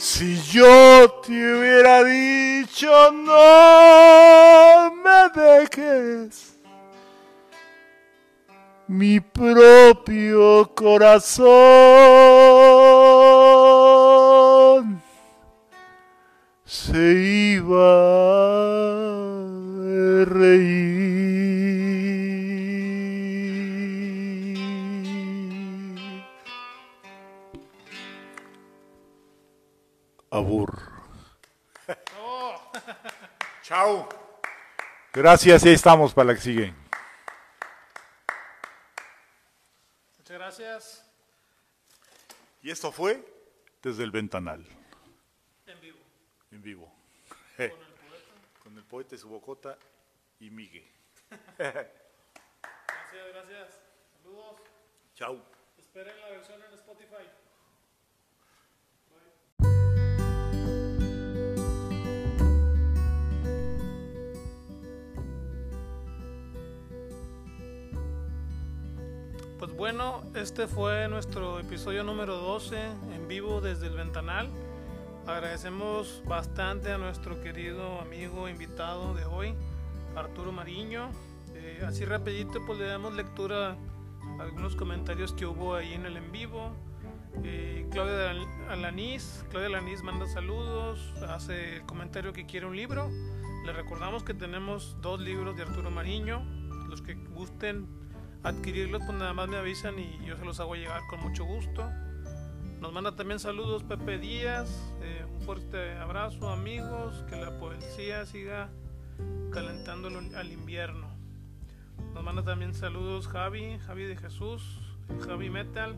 Si 0.00 0.40
yo 0.50 1.10
te 1.26 1.30
hubiera 1.30 2.02
dicho 2.02 3.12
no 3.12 4.90
me 5.04 5.28
dejes, 5.38 6.56
mi 8.88 9.20
propio 9.20 10.74
corazón 10.74 11.42
se 16.64 17.58
iba 17.58 17.92
a 19.84 20.24
reír. 20.24 21.39
Abur. 30.30 30.78
Chao. 33.62 34.08
Gracias, 35.12 35.64
ahí 35.64 35.72
estamos 35.72 36.14
para 36.14 36.28
la 36.28 36.34
que 36.34 36.40
sigue. 36.40 36.74
Muchas 40.18 40.38
gracias. 40.38 41.06
Y 42.62 42.70
esto 42.70 42.92
fue 42.92 43.24
desde 43.82 44.04
el 44.04 44.10
ventanal, 44.10 44.64
En 45.66 45.80
vivo. 45.80 45.98
en 46.52 46.62
vivo. 46.62 46.92
Con 48.62 48.76
el 48.78 48.84
poeta, 48.84 49.16
su 49.16 49.28
bocota 49.28 49.76
y 50.38 50.50
Migue. 50.50 50.86
Gracias, 51.58 51.88
gracias. 53.32 53.78
Saludos. 54.22 54.60
Chao. 55.14 55.42
Esperen 55.78 56.18
la 56.20 56.30
versión 56.30 56.62
en 56.62 56.72
Spotify. 56.74 57.28
Pues 69.60 69.76
bueno, 69.76 70.22
este 70.34 70.66
fue 70.66 71.06
nuestro 71.08 71.60
episodio 71.60 72.02
número 72.02 72.38
12 72.38 72.82
en 73.14 73.28
vivo 73.28 73.60
desde 73.60 73.88
el 73.88 73.94
ventanal. 73.94 74.48
Agradecemos 75.26 76.22
bastante 76.26 76.90
a 76.90 76.96
nuestro 76.96 77.42
querido 77.42 78.00
amigo 78.00 78.48
invitado 78.48 79.12
de 79.12 79.26
hoy, 79.26 79.54
Arturo 80.16 80.50
Mariño. 80.50 81.10
Eh, 81.52 81.84
así 81.86 82.06
rapidito 82.06 82.64
pues 82.66 82.78
le 82.78 82.86
damos 82.86 83.12
lectura 83.12 83.76
a 84.38 84.42
algunos 84.42 84.76
comentarios 84.76 85.34
que 85.34 85.44
hubo 85.44 85.74
ahí 85.74 85.92
en 85.92 86.06
el 86.06 86.16
en 86.16 86.32
vivo. 86.32 86.70
Eh, 87.44 87.86
Claudia 87.90 88.32
Alanís, 88.70 89.44
Claudia 89.50 89.68
Alanís 89.68 90.02
manda 90.02 90.26
saludos, 90.26 91.12
hace 91.28 91.76
el 91.76 91.82
comentario 91.82 92.32
que 92.32 92.46
quiere 92.46 92.64
un 92.64 92.76
libro. 92.76 93.10
Le 93.66 93.74
recordamos 93.74 94.24
que 94.24 94.32
tenemos 94.32 94.96
dos 95.02 95.20
libros 95.20 95.54
de 95.54 95.64
Arturo 95.64 95.90
Mariño. 95.90 96.46
Los 96.88 97.02
que 97.02 97.12
gusten 97.14 97.99
adquirirlos, 98.42 99.02
pues 99.04 99.18
nada 99.18 99.32
más 99.32 99.48
me 99.48 99.56
avisan 99.56 99.98
y 99.98 100.18
yo 100.24 100.36
se 100.36 100.44
los 100.44 100.60
hago 100.60 100.74
llegar 100.74 101.02
con 101.08 101.20
mucho 101.20 101.44
gusto. 101.44 101.90
Nos 102.80 102.92
manda 102.92 103.14
también 103.14 103.38
saludos 103.38 103.82
Pepe 103.82 104.18
Díaz, 104.18 104.94
eh, 105.02 105.26
un 105.30 105.42
fuerte 105.42 105.96
abrazo 105.98 106.48
amigos, 106.48 107.24
que 107.28 107.36
la 107.36 107.58
poesía 107.58 108.24
siga 108.24 108.70
calentándolo 109.52 110.20
al 110.34 110.50
invierno. 110.50 111.08
Nos 112.14 112.24
manda 112.24 112.42
también 112.42 112.72
saludos 112.72 113.28
Javi, 113.28 113.78
Javi 113.80 114.04
de 114.04 114.16
Jesús, 114.16 114.80
Javi 115.26 115.50
Metal, 115.50 115.96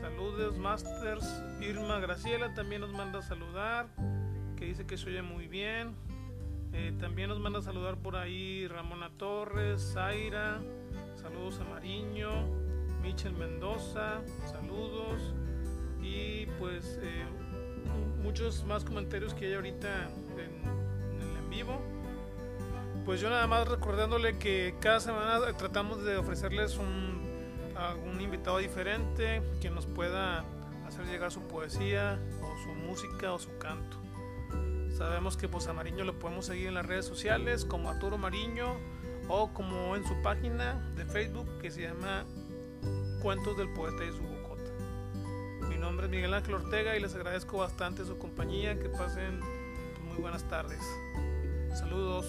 saludos 0.00 0.56
Masters, 0.56 1.42
Irma 1.60 1.98
Graciela 1.98 2.54
también 2.54 2.82
nos 2.82 2.92
manda 2.92 3.18
a 3.18 3.22
saludar, 3.22 3.88
que 4.56 4.66
dice 4.66 4.86
que 4.86 4.96
se 4.96 5.08
oye 5.08 5.22
muy 5.22 5.48
bien. 5.48 5.96
Eh, 6.72 6.92
también 6.98 7.28
nos 7.28 7.40
manda 7.40 7.58
a 7.58 7.62
saludar 7.62 7.96
por 7.98 8.16
ahí 8.16 8.66
Ramona 8.66 9.10
Torres, 9.16 9.92
Zaira, 9.94 10.60
saludos 11.24 11.58
a 11.58 11.64
Mariño, 11.64 12.28
Michel 13.00 13.32
Mendoza, 13.32 14.20
saludos 14.44 15.32
y 16.02 16.44
pues 16.58 16.98
eh, 17.00 17.24
muchos 18.22 18.62
más 18.64 18.84
comentarios 18.84 19.32
que 19.32 19.46
hay 19.46 19.54
ahorita 19.54 20.10
en, 20.32 21.22
el 21.22 21.36
en 21.38 21.48
vivo. 21.48 21.80
Pues 23.06 23.22
yo 23.22 23.30
nada 23.30 23.46
más 23.46 23.66
recordándole 23.66 24.38
que 24.38 24.74
cada 24.80 25.00
semana 25.00 25.40
tratamos 25.56 26.04
de 26.04 26.18
ofrecerles 26.18 26.76
un, 26.76 27.72
a 27.74 27.94
un 27.94 28.20
invitado 28.20 28.58
diferente 28.58 29.40
que 29.62 29.70
nos 29.70 29.86
pueda 29.86 30.44
hacer 30.86 31.06
llegar 31.06 31.32
su 31.32 31.40
poesía 31.48 32.18
o 32.42 32.54
su 32.64 32.74
música 32.86 33.32
o 33.32 33.38
su 33.38 33.56
canto. 33.56 33.96
Sabemos 34.90 35.38
que 35.38 35.48
pues 35.48 35.68
a 35.68 35.72
Mariño 35.72 36.04
lo 36.04 36.18
podemos 36.18 36.44
seguir 36.44 36.68
en 36.68 36.74
las 36.74 36.84
redes 36.84 37.06
sociales 37.06 37.64
como 37.64 37.88
Arturo 37.88 38.18
Mariño 38.18 38.76
o 39.28 39.52
como 39.52 39.96
en 39.96 40.06
su 40.06 40.14
página 40.22 40.74
de 40.96 41.04
Facebook 41.04 41.46
que 41.60 41.70
se 41.70 41.82
llama 41.82 42.24
Cuentos 43.22 43.56
del 43.56 43.72
Poeta 43.72 44.04
y 44.04 44.12
su 44.12 44.22
Bocota. 44.22 44.70
Mi 45.68 45.76
nombre 45.76 46.06
es 46.06 46.10
Miguel 46.10 46.34
Ángel 46.34 46.54
Ortega 46.54 46.96
y 46.96 47.00
les 47.00 47.14
agradezco 47.14 47.58
bastante 47.58 48.04
su 48.04 48.18
compañía. 48.18 48.78
Que 48.78 48.88
pasen 48.88 49.40
muy 50.08 50.18
buenas 50.20 50.44
tardes. 50.48 50.82
Saludos. 51.74 52.26